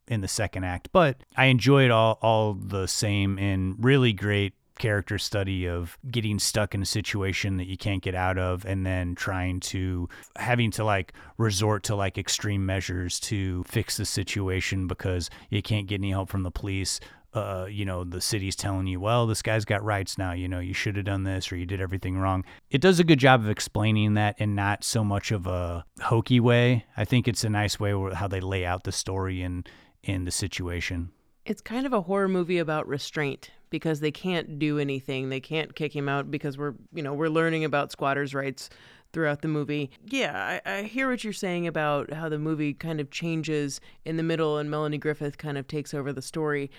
in 0.10 0.22
the 0.22 0.28
second 0.28 0.66
act. 0.66 0.90
But 0.92 1.18
I 1.38 1.46
enjoy 1.46 1.86
it 1.86 1.92
all 1.92 2.20
all 2.22 2.54
the 2.54 2.88
same, 2.88 3.38
and 3.38 3.76
really 3.80 4.12
great 4.12 4.54
character 4.78 5.18
study 5.18 5.68
of 5.68 5.98
getting 6.10 6.40
stuck 6.40 6.74
in 6.74 6.82
a 6.82 6.86
situation 6.86 7.58
that 7.58 7.68
you 7.68 7.78
can't 7.78 8.02
get 8.02 8.16
out 8.16 8.38
of 8.38 8.66
and 8.66 8.86
then 8.86 9.14
trying 9.14 9.60
to 9.60 10.08
having 10.38 10.72
to 10.72 10.86
like 10.86 11.14
resort 11.38 11.84
to 11.84 11.96
like 11.96 12.18
extreme 12.18 12.66
measures 12.66 13.20
to 13.20 13.62
fix 13.66 13.98
the 13.98 14.06
situation 14.06 14.88
because 14.88 15.30
you 15.50 15.62
can't 15.62 15.86
get 15.86 15.96
any 15.96 16.12
help 16.12 16.30
from 16.30 16.44
the 16.44 16.52
police 16.52 17.02
uh, 17.34 17.68
you 17.70 17.86
know, 17.86 18.04
the 18.04 18.22
city's 18.22 18.56
telling 18.56 18.88
you, 18.88 19.00
well, 19.00 19.28
this 19.28 19.42
guy's 19.42 19.66
got 19.66 19.84
rights 19.84 20.18
now. 20.18 20.32
You 20.32 20.48
know, 20.48 20.60
you 20.60 20.74
should 20.74 20.96
have 20.96 21.06
done 21.06 21.24
this 21.24 21.52
or 21.52 21.58
you 21.58 21.66
did 21.66 21.80
everything 21.80 22.18
wrong. 22.18 22.44
It 22.72 22.82
does 22.82 23.00
a 23.00 23.04
good 23.04 23.20
job 23.20 23.42
of 23.42 23.50
explaining 23.50 24.16
that 24.16 24.40
in 24.42 24.56
not 24.56 24.84
so 24.84 25.04
much 25.04 25.32
of 25.32 25.46
a 25.46 25.86
hokey 26.02 26.40
way. 26.40 26.86
I 26.98 27.06
think 27.06 27.28
it's 27.28 27.44
a 27.44 27.50
nice 27.50 27.80
way 27.80 27.94
how 28.14 28.28
they 28.28 28.40
lay 28.40 28.66
out 28.66 28.84
the 28.84 28.92
story 28.92 29.44
and 29.44 29.70
in 30.04 30.26
the 30.26 30.32
situation. 30.32 31.12
It's 31.46 31.62
kind 31.62 31.86
of 31.86 31.94
a 31.94 32.02
horror 32.02 32.28
movie 32.28 32.60
about 32.60 32.88
restraint 32.88 33.52
because 33.70 34.00
they 34.00 34.12
can't 34.12 34.60
do 34.60 34.80
anything. 34.80 35.30
They 35.30 35.40
can't 35.40 35.76
kick 35.76 35.96
him 35.96 36.10
out 36.10 36.30
because 36.30 36.58
we're, 36.58 36.76
you 36.94 37.02
know, 37.02 37.14
we're 37.14 37.30
learning 37.30 37.64
about 37.64 37.92
squatters' 37.92 38.34
rights 38.34 38.70
throughout 39.14 39.42
the 39.42 39.48
movie. 39.48 39.90
Yeah, 40.06 40.60
I, 40.66 40.72
I, 40.72 40.84
hear 40.84 41.10
what 41.10 41.24
you're 41.24 41.34
saying 41.34 41.66
about 41.66 42.14
how 42.14 42.30
the 42.30 42.38
movie 42.38 42.76
kind 42.76 43.00
of 43.00 43.10
changes 43.10 43.82
in 44.06 44.18
the 44.18 44.24
middle 44.24 44.60
and 44.60 44.70
Melanie 44.70 45.00
Griffith 45.00 45.40
kind 45.40 45.58
of 45.58 45.68
takes 45.68 45.96
over 45.96 46.14
the 46.14 46.22
story 46.22 46.70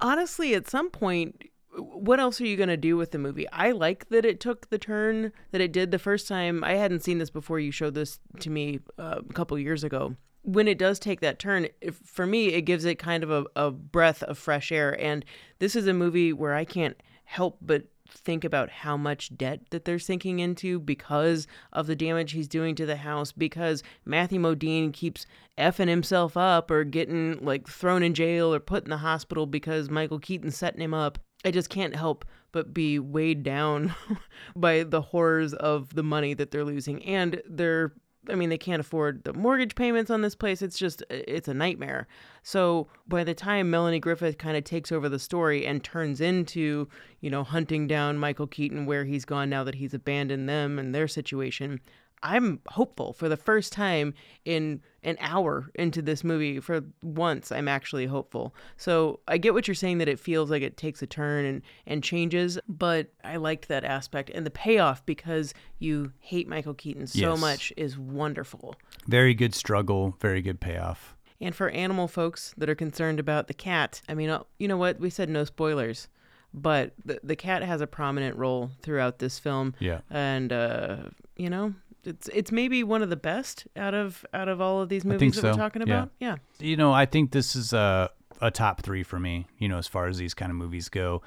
honestly, 0.00 0.54
at 0.54 0.68
some 0.68 0.90
point, 0.90 1.50
what 1.78 2.18
else 2.18 2.40
are 2.40 2.46
you 2.46 2.56
going 2.56 2.68
to 2.68 2.76
do 2.76 2.96
with 2.96 3.10
the 3.10 3.18
movie? 3.18 3.48
I 3.50 3.72
like 3.72 4.08
that 4.08 4.24
it 4.24 4.40
took 4.40 4.70
the 4.70 4.78
turn 4.78 5.32
that 5.50 5.60
it 5.60 5.72
did 5.72 5.90
the 5.90 5.98
first 5.98 6.26
time. 6.26 6.64
I 6.64 6.74
hadn't 6.74 7.00
seen 7.00 7.18
this 7.18 7.30
before 7.30 7.60
you 7.60 7.70
showed 7.70 7.94
this 7.94 8.18
to 8.40 8.50
me 8.50 8.80
uh, 8.98 9.20
a 9.28 9.32
couple 9.32 9.58
years 9.58 9.84
ago. 9.84 10.16
When 10.46 10.68
it 10.68 10.78
does 10.78 10.98
take 10.98 11.20
that 11.20 11.38
turn, 11.38 11.66
if, 11.80 11.96
for 11.96 12.26
me, 12.26 12.48
it 12.48 12.62
gives 12.62 12.84
it 12.84 12.98
kind 12.98 13.24
of 13.24 13.30
a, 13.30 13.44
a 13.56 13.70
breath 13.70 14.22
of 14.22 14.38
fresh 14.38 14.70
air. 14.70 14.98
And 15.00 15.24
this 15.58 15.74
is 15.74 15.86
a 15.86 15.92
movie 15.92 16.32
where 16.32 16.54
I 16.54 16.64
can't 16.64 16.96
help 17.24 17.58
but 17.60 17.86
think 18.08 18.44
about 18.44 18.70
how 18.70 18.96
much 18.96 19.36
debt 19.36 19.60
that 19.70 19.84
they're 19.84 19.98
sinking 19.98 20.38
into 20.38 20.78
because 20.78 21.46
of 21.72 21.86
the 21.88 21.96
damage 21.96 22.32
he's 22.32 22.48
doing 22.48 22.74
to 22.76 22.86
the 22.86 22.96
house 22.96 23.32
because 23.32 23.82
Matthew 24.04 24.40
Modine 24.40 24.92
keeps 24.92 25.26
effing 25.58 25.88
himself 25.88 26.36
up 26.36 26.70
or 26.70 26.84
getting 26.84 27.44
like 27.44 27.68
thrown 27.68 28.02
in 28.02 28.14
jail 28.14 28.54
or 28.54 28.60
put 28.60 28.84
in 28.84 28.90
the 28.90 28.98
hospital 28.98 29.46
because 29.46 29.90
Michael 29.90 30.20
Keaton's 30.20 30.56
setting 30.56 30.80
him 30.80 30.94
up. 30.94 31.18
I 31.44 31.50
just 31.50 31.68
can't 31.68 31.94
help 31.94 32.24
but 32.52 32.72
be 32.72 32.98
weighed 32.98 33.42
down 33.42 33.94
by 34.56 34.82
the 34.82 35.00
horrors 35.00 35.52
of 35.54 35.94
the 35.94 36.02
money 36.02 36.34
that 36.34 36.50
they're 36.50 36.64
losing 36.64 37.04
and 37.04 37.42
they're 37.48 37.92
I 38.30 38.34
mean, 38.34 38.48
they 38.48 38.58
can't 38.58 38.80
afford 38.80 39.24
the 39.24 39.32
mortgage 39.32 39.74
payments 39.74 40.10
on 40.10 40.22
this 40.22 40.34
place. 40.34 40.62
It's 40.62 40.78
just, 40.78 41.02
it's 41.10 41.48
a 41.48 41.54
nightmare. 41.54 42.06
So 42.42 42.88
by 43.08 43.24
the 43.24 43.34
time 43.34 43.70
Melanie 43.70 44.00
Griffith 44.00 44.38
kind 44.38 44.56
of 44.56 44.64
takes 44.64 44.92
over 44.92 45.08
the 45.08 45.18
story 45.18 45.66
and 45.66 45.82
turns 45.82 46.20
into, 46.20 46.88
you 47.20 47.30
know, 47.30 47.44
hunting 47.44 47.86
down 47.86 48.18
Michael 48.18 48.46
Keaton 48.46 48.86
where 48.86 49.04
he's 49.04 49.24
gone 49.24 49.50
now 49.50 49.64
that 49.64 49.76
he's 49.76 49.94
abandoned 49.94 50.48
them 50.48 50.78
and 50.78 50.94
their 50.94 51.08
situation, 51.08 51.80
I'm 52.22 52.60
hopeful 52.68 53.12
for 53.12 53.28
the 53.28 53.36
first 53.36 53.72
time 53.72 54.14
in 54.44 54.80
an 55.02 55.16
hour 55.20 55.70
into 55.74 56.02
this 56.02 56.24
movie. 56.24 56.58
For 56.60 56.82
once, 57.02 57.52
I'm 57.52 57.68
actually 57.68 58.06
hopeful. 58.06 58.54
So 58.76 59.20
I 59.28 59.38
get 59.38 59.54
what 59.54 59.68
you're 59.68 59.74
saying 59.74 59.98
that 59.98 60.08
it 60.08 60.18
feels 60.18 60.50
like 60.50 60.62
it 60.62 60.76
takes 60.76 61.02
a 61.02 61.06
turn 61.06 61.44
and, 61.44 61.62
and 61.86 62.02
changes, 62.02 62.58
but 62.68 63.08
I 63.22 63.36
liked 63.36 63.68
that 63.68 63.84
aspect. 63.84 64.30
And 64.34 64.44
the 64.44 64.50
payoff, 64.50 65.04
because 65.06 65.54
you 65.78 66.12
hate 66.18 66.48
Michael 66.48 66.74
Keaton 66.74 67.06
so 67.06 67.32
Yes. 67.32 67.40
much, 67.40 67.72
is 67.76 67.98
wonderful. 67.98 68.74
Very 69.06 69.34
good 69.34 69.54
struggle, 69.54 70.16
very 70.20 70.42
good 70.42 70.58
payoff. 70.60 71.14
And 71.40 71.54
for 71.54 71.68
animal 71.68 72.08
folks 72.08 72.54
that 72.56 72.68
are 72.70 72.74
concerned 72.74 73.20
about 73.20 73.46
the 73.46 73.54
cat, 73.54 74.00
I 74.08 74.14
mean, 74.14 74.30
uh, 74.30 74.42
you 74.58 74.66
know 74.68 74.78
what? 74.78 74.98
We 74.98 75.10
said 75.10 75.28
no 75.28 75.44
spoilers, 75.44 76.08
but 76.54 76.94
the, 77.04 77.20
the 77.22 77.36
cat 77.36 77.62
has 77.62 77.82
a 77.82 77.86
prominent 77.86 78.36
role 78.36 78.70
throughout 78.80 79.18
this 79.18 79.38
film. 79.38 79.74
Yeah. 79.78 80.00
And, 80.10 80.50
uh, 80.52 80.96
you 81.36 81.50
know, 81.50 81.74
it's 82.06 82.28
it's 82.28 82.52
maybe 82.52 82.82
one 82.84 83.02
of 83.02 83.10
the 83.10 83.16
best 83.16 83.66
out 83.76 83.94
of 83.94 84.24
out 84.32 84.48
of 84.48 84.60
all 84.60 84.80
of 84.80 84.88
these 84.88 85.04
movies 85.04 85.34
that 85.34 85.40
so. 85.42 85.50
we're 85.50 85.56
talking 85.56 85.82
about. 85.82 86.10
Yeah. 86.18 86.36
You 86.58 86.76
know, 86.76 86.92
I 86.92 87.06
think 87.06 87.32
this 87.32 87.56
is 87.56 87.72
a 87.72 88.10
a 88.40 88.50
top 88.50 88.82
three 88.82 89.02
for 89.02 89.18
me. 89.18 89.46
You 89.58 89.68
know, 89.68 89.78
as 89.78 89.86
far 89.86 90.06
as 90.06 90.18
these 90.18 90.34
kind 90.34 90.50
of 90.50 90.56
movies 90.56 90.88
go, 90.88 91.22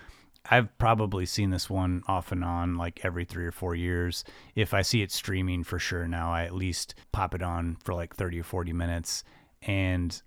I've 0.49 0.75
probably 0.77 1.25
seen 1.25 1.49
this 1.49 1.69
one 1.69 2.01
off 2.07 2.31
and 2.31 2.43
on 2.43 2.75
like 2.75 3.01
every 3.03 3.25
three 3.25 3.45
or 3.45 3.51
four 3.51 3.75
years. 3.75 4.23
If 4.55 4.73
I 4.73 4.81
see 4.81 5.01
it 5.01 5.11
streaming 5.11 5.63
for 5.63 5.79
sure 5.79 6.07
now, 6.07 6.31
I 6.31 6.43
at 6.43 6.55
least 6.55 6.95
pop 7.11 7.35
it 7.35 7.41
on 7.41 7.77
for 7.83 7.93
like 7.93 8.15
thirty 8.15 8.39
or 8.39 8.43
forty 8.43 8.73
minutes. 8.73 9.23
And 9.61 10.19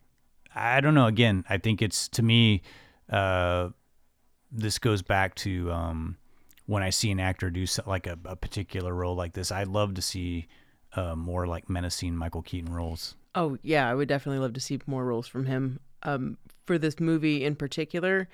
I 0.54 0.80
don't 0.80 0.94
know. 0.94 1.06
Again, 1.06 1.44
I 1.48 1.58
think 1.58 1.82
it's 1.82 2.08
to 2.10 2.22
me. 2.22 2.62
Uh, 3.08 3.70
this 4.50 4.78
goes 4.78 5.00
back 5.02 5.34
to 5.34 5.72
um, 5.72 6.18
when 6.66 6.82
I 6.82 6.90
see 6.90 7.10
an 7.10 7.20
actor 7.20 7.50
do 7.50 7.66
so, 7.66 7.82
like 7.86 8.06
a, 8.06 8.18
a 8.24 8.36
particular 8.36 8.94
role 8.94 9.14
like 9.16 9.32
this. 9.34 9.50
I'd 9.52 9.68
love 9.68 9.94
to 9.94 10.02
see 10.02 10.46
uh, 10.94 11.16
more 11.16 11.46
like 11.46 11.68
menacing 11.68 12.16
Michael 12.16 12.42
Keaton 12.42 12.72
roles. 12.72 13.16
Oh 13.34 13.56
yeah, 13.62 13.88
I 13.88 13.94
would 13.94 14.08
definitely 14.08 14.40
love 14.40 14.52
to 14.54 14.60
see 14.60 14.78
more 14.86 15.04
roles 15.04 15.26
from 15.26 15.46
him. 15.46 15.80
Um, 16.02 16.36
for 16.66 16.78
this 16.78 16.98
movie 17.00 17.44
in 17.44 17.56
particular, 17.56 18.28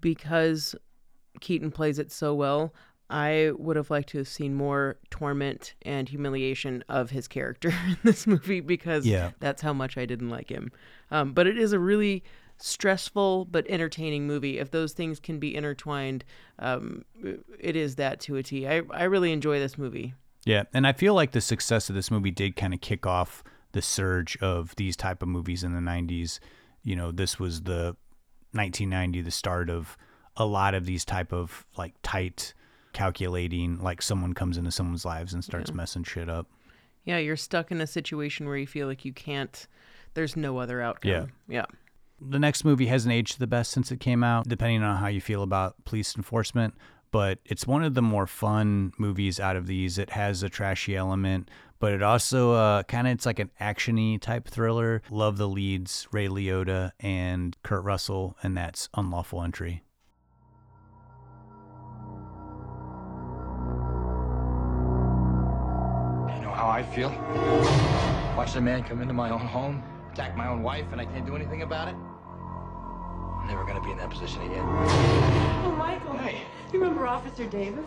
because 0.00 0.74
Keaton 1.40 1.70
plays 1.70 1.98
it 1.98 2.10
so 2.12 2.34
well, 2.34 2.74
I 3.10 3.52
would 3.56 3.76
have 3.76 3.90
liked 3.90 4.08
to 4.10 4.18
have 4.18 4.28
seen 4.28 4.54
more 4.54 4.96
torment 5.10 5.74
and 5.82 6.08
humiliation 6.08 6.82
of 6.88 7.10
his 7.10 7.28
character 7.28 7.68
in 7.88 7.96
this 8.04 8.26
movie 8.26 8.60
because 8.60 9.06
Yeah. 9.06 9.32
that's 9.40 9.62
how 9.62 9.72
much 9.72 9.98
I 9.98 10.06
didn't 10.06 10.30
like 10.30 10.48
him. 10.50 10.70
Um, 11.10 11.32
but 11.32 11.46
it 11.46 11.58
is 11.58 11.72
a 11.72 11.78
really 11.78 12.22
stressful 12.62 13.46
but 13.46 13.66
entertaining 13.68 14.26
movie. 14.26 14.58
If 14.58 14.70
those 14.70 14.92
things 14.92 15.18
can 15.20 15.38
be 15.38 15.54
intertwined, 15.54 16.24
um, 16.58 17.04
it 17.58 17.76
is 17.76 17.96
that 17.96 18.20
to 18.20 18.36
a 18.36 18.42
T. 18.42 18.66
I, 18.66 18.82
I 18.90 19.04
really 19.04 19.32
enjoy 19.32 19.58
this 19.58 19.76
movie. 19.76 20.14
Yeah, 20.44 20.64
and 20.72 20.86
I 20.86 20.92
feel 20.92 21.14
like 21.14 21.32
the 21.32 21.40
success 21.40 21.88
of 21.88 21.94
this 21.94 22.10
movie 22.10 22.30
did 22.30 22.56
kind 22.56 22.74
of 22.74 22.80
kick 22.80 23.06
off 23.06 23.44
the 23.72 23.82
surge 23.82 24.36
of 24.38 24.74
these 24.76 24.96
type 24.96 25.22
of 25.22 25.28
movies 25.28 25.62
in 25.64 25.72
the 25.74 25.80
90s. 25.80 26.38
You 26.82 26.96
know, 26.96 27.12
this 27.12 27.38
was 27.38 27.62
the 27.62 27.96
1990, 28.52 29.20
the 29.22 29.30
start 29.30 29.70
of 29.70 29.96
a 30.36 30.44
lot 30.44 30.74
of 30.74 30.84
these 30.86 31.04
type 31.04 31.32
of 31.32 31.66
like 31.76 31.94
tight 32.02 32.54
calculating 32.92 33.78
like 33.82 34.02
someone 34.02 34.34
comes 34.34 34.56
into 34.58 34.70
someone's 34.70 35.04
lives 35.04 35.32
and 35.32 35.42
starts 35.44 35.70
Yeah. 35.70 35.76
messing 35.76 36.04
shit 36.04 36.28
up. 36.28 36.46
Yeah, 37.04 37.18
you're 37.18 37.36
stuck 37.36 37.70
in 37.72 37.80
a 37.80 37.86
situation 37.86 38.46
where 38.46 38.56
you 38.56 38.66
feel 38.66 38.86
like 38.86 39.04
you 39.04 39.12
can't. 39.12 39.66
There's 40.14 40.36
no 40.36 40.58
other 40.58 40.80
outcome. 40.82 41.10
Yeah. 41.10 41.26
Yeah. 41.48 41.64
The 42.28 42.38
next 42.38 42.64
movie 42.64 42.86
hasn't 42.86 43.12
aged 43.12 43.38
the 43.40 43.46
best 43.46 43.72
since 43.72 43.90
it 43.90 43.98
came 43.98 44.22
out, 44.22 44.48
depending 44.48 44.82
on 44.82 44.98
how 44.98 45.08
you 45.08 45.20
feel 45.20 45.42
about 45.42 45.84
police 45.84 46.16
enforcement. 46.16 46.74
But 47.10 47.40
it's 47.44 47.66
one 47.66 47.82
of 47.82 47.94
the 47.94 48.02
more 48.02 48.26
fun 48.26 48.92
movies 48.96 49.40
out 49.40 49.56
of 49.56 49.66
these. 49.66 49.98
It 49.98 50.10
has 50.10 50.42
a 50.42 50.48
trashy 50.48 50.96
element, 50.96 51.50
but 51.78 51.92
it 51.92 52.02
also 52.02 52.52
uh, 52.52 52.84
kind 52.84 53.06
of 53.06 53.14
it's 53.14 53.26
like 53.26 53.38
an 53.38 53.50
actiony 53.60 54.20
type 54.20 54.48
thriller. 54.48 55.02
Love 55.10 55.36
the 55.36 55.48
leads, 55.48 56.06
Ray 56.12 56.28
Liotta 56.28 56.92
and 57.00 57.56
Kurt 57.64 57.82
Russell, 57.84 58.36
and 58.42 58.56
that's 58.56 58.88
Unlawful 58.94 59.42
Entry. 59.42 59.82
You 66.28 66.42
know 66.42 66.52
how 66.54 66.68
I 66.68 66.82
feel? 66.94 67.10
Watching 68.36 68.58
a 68.58 68.60
man 68.60 68.84
come 68.84 69.02
into 69.02 69.12
my 69.12 69.28
own 69.28 69.40
home, 69.40 69.82
attack 70.12 70.36
my 70.36 70.46
own 70.46 70.62
wife, 70.62 70.86
and 70.92 71.00
I 71.00 71.04
can't 71.04 71.26
do 71.26 71.36
anything 71.36 71.62
about 71.62 71.88
it? 71.88 71.96
I'm 73.42 73.48
never 73.48 73.64
gonna 73.64 73.80
be 73.80 73.90
in 73.90 73.98
that 73.98 74.08
position 74.08 74.40
again. 74.42 74.64
Oh, 74.64 75.74
Michael. 75.76 76.16
Hey. 76.18 76.42
You 76.72 76.78
remember 76.78 77.08
Officer 77.08 77.44
Davis? 77.44 77.84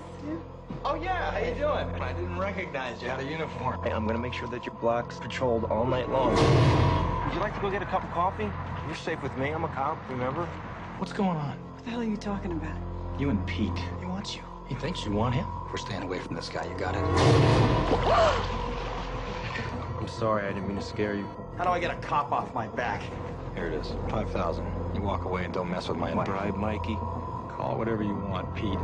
Oh 0.84 0.95
yeah, 0.95 1.32
how 1.32 1.38
you 1.38 1.56
doing? 1.56 2.01
I 2.01 2.12
didn't 2.12 2.38
recognize 2.38 3.01
you 3.01 3.08
out 3.08 3.22
of 3.22 3.30
uniform. 3.30 3.82
Hey, 3.82 3.91
I'm 3.91 4.06
gonna 4.06 4.20
make 4.20 4.34
sure 4.34 4.49
that 4.49 4.66
your 4.66 4.76
block's 4.76 5.18
patrolled 5.18 5.64
all 5.66 5.86
night 5.86 6.10
long. 6.10 6.36
Would 6.36 7.34
you 7.34 7.39
like 7.39 7.56
to 7.56 7.62
go 7.62 7.72
get 7.72 7.82
a 7.82 7.86
cup 7.86 8.03
of 8.03 8.12
coffee? 8.12 8.51
You're 8.86 8.97
safe 8.97 9.24
with 9.24 9.36
me. 9.38 9.51
I'm 9.51 9.64
a 9.64 9.70
cop, 9.70 9.97
remember? 10.10 10.45
What's 10.97 11.14
going 11.14 11.38
on? 11.38 11.58
What 11.74 11.86
the 11.86 11.89
hell 11.91 12.01
are 12.01 12.03
you 12.03 12.18
talking 12.18 12.51
about? 12.51 12.76
You 13.18 13.30
and 13.30 13.47
Pete. 13.47 13.80
He 14.01 14.06
wants 14.06 14.36
you. 14.36 14.41
He 14.68 14.76
thinks 14.76 15.06
you 15.06 15.14
want 15.14 15.36
him. 15.36 15.45
We're 15.72 15.78
staying 15.78 16.03
away 16.03 16.20
from 16.20 16.36
this 16.36 16.49
guy. 16.49 16.66
You 16.66 16.78
got 16.78 16.95
it. 16.95 17.03
I'm 19.99 20.08
sorry. 20.10 20.47
I 20.47 20.49
didn't 20.49 20.68
mean 20.68 20.76
to 20.76 20.84
scare 20.84 21.16
you. 21.16 21.26
How 21.58 21.64
do 21.64 21.70
I 21.70 21.80
get 21.80 21.91
a 21.91 21.95
cop 21.95 22.34
off 22.34 22.53
my 22.53 22.68
back? 22.68 23.01
Here 23.56 23.68
it 23.68 23.74
is. 23.74 23.93
Five 24.10 24.30
thousand. 24.32 24.66
You 24.93 25.01
walk 25.01 25.24
away 25.24 25.45
and 25.45 25.53
don't 25.53 25.72
mess 25.72 25.88
with 25.88 25.97
my 25.97 26.14
wife. 26.14 26.26
Bribe, 26.28 26.58
Mikey. 26.58 26.95
Call 26.95 27.76
it 27.76 27.78
whatever 27.78 28.03
you 28.03 28.14
want, 28.14 28.53
Pete. 28.53 28.78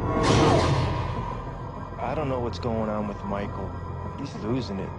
I 2.00 2.14
don't 2.16 2.30
know 2.30 2.40
what's 2.40 2.60
going 2.60 2.90
on 2.90 3.10
with 3.10 3.22
Michael. 3.26 3.70
He's 4.18 4.34
losing 4.36 4.80
it. 4.80 4.90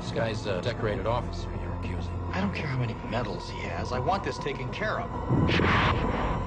This 0.00 0.10
guy's 0.12 0.46
a 0.46 0.62
decorated 0.62 1.06
officer 1.06 1.48
you're 1.62 1.74
accusing. 1.74 2.18
I 2.32 2.40
don't 2.40 2.54
care 2.54 2.66
how 2.66 2.78
many 2.78 2.96
medals 3.10 3.50
he 3.50 3.58
has. 3.68 3.92
I 3.92 3.98
want 3.98 4.24
this 4.24 4.38
taken 4.38 4.70
care 4.70 5.00
of. 5.00 5.50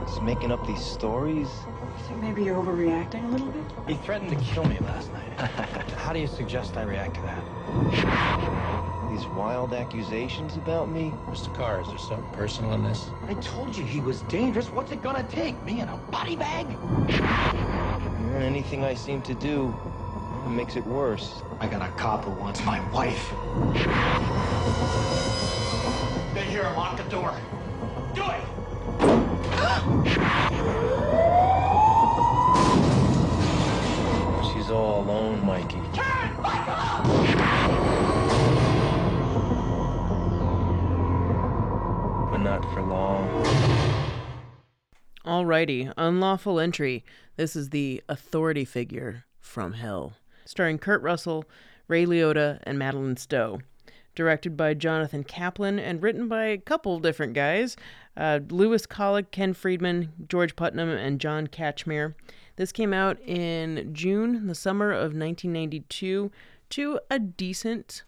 He's 0.10 0.20
making 0.22 0.52
up 0.52 0.66
these 0.66 0.84
stories. 0.84 1.50
You 1.68 2.04
think 2.08 2.22
maybe 2.24 2.44
you're 2.44 2.60
overreacting 2.62 3.24
a 3.26 3.28
little 3.28 3.48
bit? 3.48 3.64
He 3.88 3.94
threatened 4.04 4.32
to 4.32 4.38
kill 4.44 4.66
me 4.66 4.80
last 4.80 5.14
night. 5.14 5.38
how 5.98 6.12
do 6.12 6.20
you 6.20 6.28
suggest 6.28 6.76
I 6.76 6.82
react 6.84 7.14
to 7.16 7.22
that? 7.22 9.03
These 9.14 9.28
wild 9.28 9.74
accusations 9.76 10.56
about 10.56 10.90
me. 10.90 11.14
Mr. 11.28 11.54
Carr, 11.54 11.82
is 11.82 11.88
there 11.88 12.00
something 12.00 12.28
personal 12.32 12.74
in 12.74 12.84
this? 12.84 13.12
I 13.28 13.36
told 13.36 13.78
you 13.78 13.84
he 13.84 14.00
was 14.00 14.22
dangerous. 14.22 14.72
What's 14.72 14.92
it 14.92 15.04
gonna 15.04 15.22
take? 15.30 15.62
Me 15.64 15.82
in 15.82 15.90
a 15.90 15.98
body 16.10 16.36
bag? 16.36 16.66
And 16.66 18.42
anything 18.42 18.84
I 18.84 18.96
seem 18.96 19.22
to 19.22 19.36
do 19.36 19.72
makes 20.48 20.78
it 20.78 20.86
worse. 20.88 21.44
I 21.60 21.68
got 21.68 21.88
a 21.88 21.92
cop 21.92 22.26
who 22.26 22.32
wants 22.32 22.66
my 22.66 22.80
wife. 22.90 23.28
Stay 26.32 26.46
here 26.46 26.64
and 26.64 26.76
lock 26.76 26.98
the 26.98 27.04
door. 27.04 27.36
Do 28.16 28.24
it! 28.32 30.03
Alrighty, 45.54 45.94
Unlawful 45.98 46.60
Entry. 46.60 47.06
This 47.36 47.56
is 47.56 47.70
the 47.70 48.02
authority 48.10 48.66
figure 48.66 49.26
from 49.40 49.74
hell. 49.74 50.14
Starring 50.46 50.80
Kurt 50.80 51.00
Russell, 51.04 51.46
Ray 51.88 52.08
Liotta, 52.08 52.58
and 52.64 52.80
Madeleine 52.80 53.18
Stowe. 53.18 53.60
Directed 54.16 54.58
by 54.58 54.74
Jonathan 54.74 55.24
Kaplan 55.24 55.78
and 55.78 56.02
written 56.02 56.28
by 56.28 56.46
a 56.46 56.58
couple 56.58 57.00
different 57.00 57.34
guys 57.34 57.78
uh, 58.18 58.40
Lewis 58.50 58.88
Colick, 58.88 59.30
Ken 59.30 59.54
Friedman, 59.54 60.12
George 60.28 60.56
Putnam, 60.56 60.90
and 60.90 61.22
John 61.22 61.46
Katchmer. 61.46 62.16
This 62.56 62.72
came 62.72 62.92
out 62.92 63.20
in 63.22 63.94
June, 63.94 64.48
the 64.48 64.56
summer 64.56 64.92
of 64.92 65.14
1992, 65.14 66.32
to 66.72 67.00
a 67.12 67.20
decent 67.20 68.02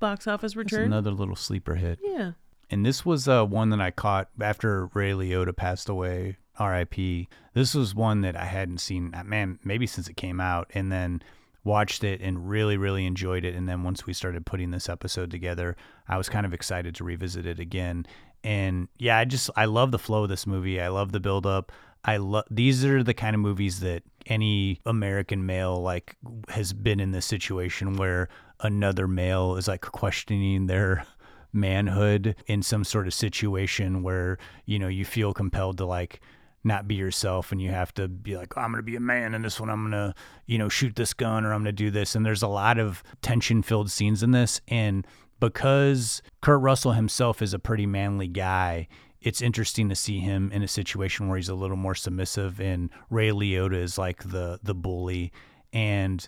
box 0.00 0.26
office 0.26 0.56
return. 0.56 0.86
another 0.86 1.12
little 1.12 1.36
sleeper 1.36 1.76
hit. 1.76 2.00
Yeah. 2.02 2.32
And 2.70 2.84
this 2.84 3.06
was 3.06 3.28
uh, 3.28 3.44
one 3.44 3.70
that 3.70 3.80
I 3.80 3.92
caught 3.92 4.30
after 4.40 4.86
Ray 4.86 5.12
Liotta 5.12 5.54
passed 5.54 5.88
away, 5.88 6.38
R.I.P. 6.58 7.28
This 7.54 7.74
was 7.74 7.94
one 7.94 8.20
that 8.22 8.36
I 8.36 8.44
hadn't 8.44 8.78
seen, 8.78 9.14
uh, 9.14 9.24
man, 9.24 9.58
maybe 9.64 9.86
since 9.86 10.08
it 10.08 10.16
came 10.16 10.40
out, 10.40 10.70
and 10.74 10.90
then 10.92 11.22
watched 11.64 12.04
it 12.04 12.20
and 12.20 12.48
really, 12.48 12.76
really 12.76 13.06
enjoyed 13.06 13.44
it. 13.44 13.54
And 13.54 13.68
then 13.68 13.82
once 13.84 14.06
we 14.06 14.12
started 14.12 14.46
putting 14.46 14.70
this 14.70 14.88
episode 14.88 15.30
together, 15.30 15.76
I 16.08 16.16
was 16.16 16.28
kind 16.28 16.46
of 16.46 16.52
excited 16.52 16.94
to 16.96 17.04
revisit 17.04 17.46
it 17.46 17.58
again. 17.58 18.06
And 18.44 18.88
yeah, 18.98 19.18
I 19.18 19.24
just 19.24 19.50
I 19.56 19.66
love 19.66 19.92
the 19.92 19.98
flow 19.98 20.24
of 20.24 20.28
this 20.28 20.46
movie. 20.46 20.80
I 20.80 20.88
love 20.88 21.12
the 21.12 21.20
build 21.20 21.46
up. 21.46 21.72
I 22.04 22.16
love 22.16 22.44
these 22.50 22.84
are 22.84 23.04
the 23.04 23.14
kind 23.14 23.34
of 23.34 23.40
movies 23.40 23.80
that 23.80 24.02
any 24.26 24.80
American 24.84 25.46
male 25.46 25.80
like 25.80 26.16
has 26.48 26.72
been 26.72 26.98
in 26.98 27.12
this 27.12 27.26
situation 27.26 27.96
where 27.96 28.28
another 28.60 29.06
male 29.06 29.56
is 29.56 29.68
like 29.68 29.82
questioning 29.82 30.66
their 30.66 31.04
manhood 31.52 32.34
in 32.46 32.62
some 32.62 32.82
sort 32.82 33.06
of 33.06 33.14
situation 33.14 34.02
where 34.02 34.38
you 34.64 34.78
know 34.78 34.88
you 34.88 35.04
feel 35.04 35.32
compelled 35.32 35.78
to 35.78 35.84
like 35.84 36.20
not 36.64 36.86
be 36.86 36.94
yourself 36.94 37.52
and 37.52 37.60
you 37.60 37.70
have 37.70 37.92
to 37.94 38.08
be 38.08 38.36
like 38.36 38.56
oh, 38.56 38.60
i'm 38.60 38.70
gonna 38.70 38.82
be 38.82 38.96
a 38.96 39.00
man 39.00 39.34
in 39.34 39.42
this 39.42 39.58
one. 39.58 39.68
I'm 39.68 39.84
gonna 39.84 40.14
you 40.46 40.58
know 40.58 40.68
shoot 40.68 40.94
this 40.96 41.12
gun 41.14 41.44
or 41.44 41.52
i'm 41.52 41.60
gonna 41.60 41.72
do 41.72 41.90
this. 41.90 42.14
And 42.14 42.24
there's 42.24 42.42
a 42.42 42.48
lot 42.48 42.78
of 42.78 43.02
tension 43.20 43.62
filled 43.62 43.90
scenes 43.90 44.22
in 44.22 44.30
this. 44.30 44.60
And 44.68 45.06
because 45.40 46.22
kurt 46.40 46.60
russell 46.60 46.92
himself 46.92 47.42
is 47.42 47.52
a 47.54 47.58
pretty 47.58 47.86
manly 47.86 48.28
guy 48.28 48.88
it's 49.20 49.40
interesting 49.40 49.88
to 49.88 49.94
see 49.94 50.18
him 50.18 50.50
in 50.52 50.62
a 50.62 50.68
situation 50.68 51.28
where 51.28 51.36
he's 51.36 51.48
a 51.48 51.54
little 51.54 51.76
more 51.76 51.94
submissive 51.94 52.60
and 52.60 52.90
ray 53.08 53.30
liotta 53.30 53.76
is 53.76 53.96
like 53.98 54.22
the 54.24 54.58
the 54.62 54.74
bully. 54.74 55.32
And 55.72 56.26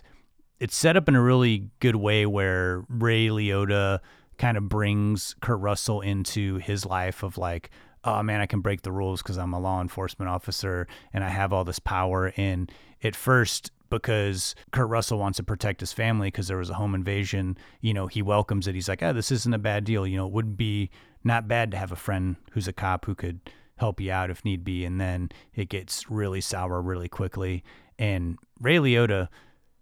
it's 0.59 0.75
set 0.75 0.97
up 0.97 1.09
in 1.09 1.15
a 1.15 1.21
really 1.21 1.69
good 1.79 1.97
way 1.97 2.25
where 2.25 2.85
ray 2.89 3.27
liotta 3.27 3.99
kind 4.37 4.57
of 4.57 4.67
brings 4.67 5.35
Kurt 5.41 5.59
Russell 5.59 6.01
into 6.01 6.57
his 6.57 6.85
life 6.85 7.23
of 7.23 7.37
like, 7.37 7.69
oh 8.05 8.21
man, 8.23 8.39
I 8.39 8.45
can 8.45 8.61
break 8.61 8.83
the 8.83 8.91
rules 8.91 9.21
because 9.21 9.37
I'm 9.37 9.53
a 9.53 9.59
law 9.59 9.81
enforcement 9.81 10.29
officer 10.29 10.87
and 11.11 11.23
I 11.23 11.29
have 11.29 11.51
all 11.51 11.63
this 11.63 11.79
power. 11.79 12.31
And 12.37 12.71
at 13.03 13.15
first, 13.15 13.71
because 13.89 14.55
Kurt 14.71 14.89
Russell 14.89 15.17
wants 15.17 15.37
to 15.37 15.43
protect 15.43 15.79
his 15.79 15.91
family 15.91 16.27
because 16.27 16.47
there 16.47 16.57
was 16.57 16.69
a 16.69 16.75
home 16.75 16.95
invasion, 16.95 17.57
you 17.81 17.93
know, 17.93 18.07
he 18.07 18.21
welcomes 18.21 18.67
it. 18.67 18.75
He's 18.75 18.89
like, 18.89 19.03
oh, 19.03 19.13
this 19.13 19.31
isn't 19.31 19.53
a 19.53 19.59
bad 19.59 19.83
deal. 19.83 20.05
You 20.05 20.17
know, 20.17 20.27
it 20.27 20.33
would 20.33 20.55
be 20.55 20.89
not 21.23 21.47
bad 21.47 21.71
to 21.71 21.77
have 21.77 21.91
a 21.91 21.97
friend 21.97 22.35
who's 22.51 22.67
a 22.67 22.73
cop 22.73 23.05
who 23.05 23.15
could 23.15 23.39
help 23.77 23.99
you 23.99 24.11
out 24.11 24.29
if 24.29 24.45
need 24.45 24.63
be. 24.63 24.85
And 24.85 25.01
then 25.01 25.29
it 25.53 25.69
gets 25.69 26.09
really 26.09 26.41
sour 26.41 26.81
really 26.81 27.09
quickly. 27.09 27.63
And 27.97 28.37
Ray 28.59 28.77
Liotta 28.77 29.29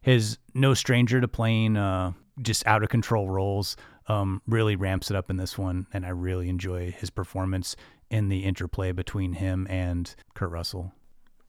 is 0.03 0.38
no 0.53 0.74
stranger 0.74 1.19
to 1.21 1.28
playing 1.28 1.78
uh, 1.78 2.13
just 2.41 2.65
out 2.67 2.84
of 2.84 2.89
control 2.89 3.30
roles 3.30 3.76
um, 4.07 4.41
really 4.47 4.76
ramps 4.76 5.09
it 5.09 5.15
up 5.15 5.30
in 5.30 5.38
this 5.38 5.57
one, 5.57 5.88
and 5.93 6.05
I 6.05 6.09
really 6.09 6.49
enjoy 6.49 6.91
his 6.91 7.09
performance 7.09 7.76
in 8.10 8.30
the 8.30 8.43
interplay 8.43 8.91
between 8.91 9.34
him 9.34 9.68
and 9.70 10.16
Kurt 10.34 10.51
Russell. 10.51 10.93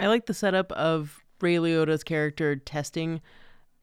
I 0.01 0.07
like 0.09 0.27
the 0.27 0.35
setup 0.35 0.73
of 0.73 1.25
Ray 1.41 1.57
Liotta's 1.57 2.05
character 2.05 2.57
testing 2.57 3.21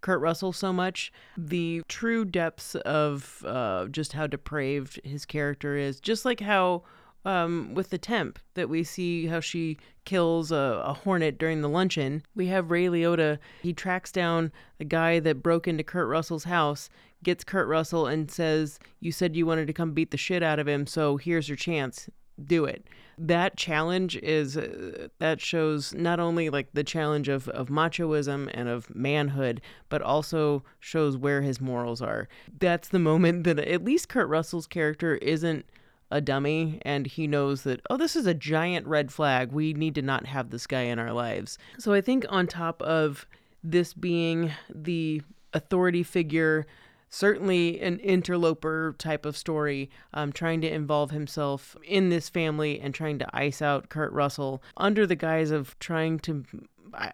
Kurt 0.01 0.19
Russell 0.19 0.51
so 0.51 0.73
much. 0.73 1.11
The 1.37 1.83
true 1.87 2.25
depths 2.25 2.75
of 2.75 3.43
uh, 3.47 3.85
just 3.87 4.13
how 4.13 4.27
depraved 4.27 4.99
his 5.03 5.25
character 5.25 5.77
is, 5.77 5.99
just 5.99 6.25
like 6.25 6.39
how 6.39 6.83
um, 7.23 7.73
with 7.75 7.91
the 7.91 7.97
temp 7.97 8.39
that 8.55 8.67
we 8.67 8.83
see 8.83 9.27
how 9.27 9.39
she 9.39 9.77
kills 10.05 10.51
a, 10.51 10.81
a, 10.83 10.93
hornet 10.93 11.37
during 11.37 11.61
the 11.61 11.69
luncheon. 11.69 12.23
We 12.33 12.47
have 12.47 12.71
Ray 12.71 12.87
Liotta. 12.87 13.37
He 13.61 13.73
tracks 13.73 14.11
down 14.11 14.51
the 14.79 14.85
guy 14.85 15.19
that 15.19 15.43
broke 15.43 15.67
into 15.67 15.83
Kurt 15.83 16.07
Russell's 16.07 16.45
house, 16.45 16.89
gets 17.23 17.43
Kurt 17.43 17.67
Russell, 17.67 18.07
and 18.07 18.31
says, 18.31 18.79
"You 18.99 19.11
said 19.11 19.35
you 19.35 19.45
wanted 19.45 19.67
to 19.67 19.73
come 19.73 19.93
beat 19.93 20.09
the 20.09 20.17
shit 20.17 20.41
out 20.41 20.57
of 20.57 20.67
him, 20.67 20.87
so 20.87 21.17
here's 21.17 21.47
your 21.47 21.57
chance. 21.57 22.09
Do 22.47 22.65
it." 22.65 22.85
That 23.17 23.55
challenge 23.55 24.17
is 24.17 24.57
uh, 24.57 25.07
that 25.19 25.41
shows 25.41 25.93
not 25.93 26.19
only 26.19 26.49
like 26.49 26.69
the 26.73 26.83
challenge 26.83 27.29
of 27.29 27.47
of 27.49 27.69
machoism 27.69 28.49
and 28.53 28.67
of 28.67 28.93
manhood, 28.95 29.61
but 29.89 30.01
also 30.01 30.63
shows 30.79 31.17
where 31.17 31.41
his 31.41 31.61
morals 31.61 32.01
are. 32.01 32.27
That's 32.59 32.89
the 32.89 32.99
moment 32.99 33.43
that 33.43 33.59
at 33.59 33.83
least 33.83 34.09
Kurt 34.09 34.27
Russell's 34.27 34.67
character 34.67 35.15
isn't 35.15 35.65
a 36.11 36.21
dummy 36.21 36.79
and 36.83 37.07
he 37.07 37.25
knows 37.25 37.63
that 37.63 37.79
oh 37.89 37.95
this 37.95 38.15
is 38.17 38.27
a 38.27 38.33
giant 38.33 38.85
red 38.85 39.11
flag 39.11 39.51
we 39.53 39.73
need 39.73 39.95
to 39.95 40.01
not 40.01 40.25
have 40.25 40.49
this 40.49 40.67
guy 40.67 40.81
in 40.81 40.99
our 40.99 41.13
lives 41.13 41.57
so 41.79 41.93
i 41.93 42.01
think 42.01 42.25
on 42.27 42.45
top 42.45 42.81
of 42.81 43.25
this 43.63 43.93
being 43.93 44.51
the 44.69 45.21
authority 45.53 46.03
figure 46.03 46.65
certainly 47.11 47.79
an 47.81 47.99
interloper 47.99 48.95
type 48.97 49.25
of 49.25 49.37
story 49.37 49.89
um, 50.13 50.31
trying 50.31 50.61
to 50.61 50.73
involve 50.73 51.11
himself 51.11 51.75
in 51.83 52.09
this 52.09 52.29
family 52.29 52.79
and 52.79 52.95
trying 52.95 53.19
to 53.19 53.27
ice 53.35 53.61
out 53.61 53.89
kurt 53.89 54.11
russell 54.13 54.63
under 54.77 55.05
the 55.05 55.15
guise 55.15 55.51
of 55.51 55.77
trying 55.77 56.17
to 56.17 56.43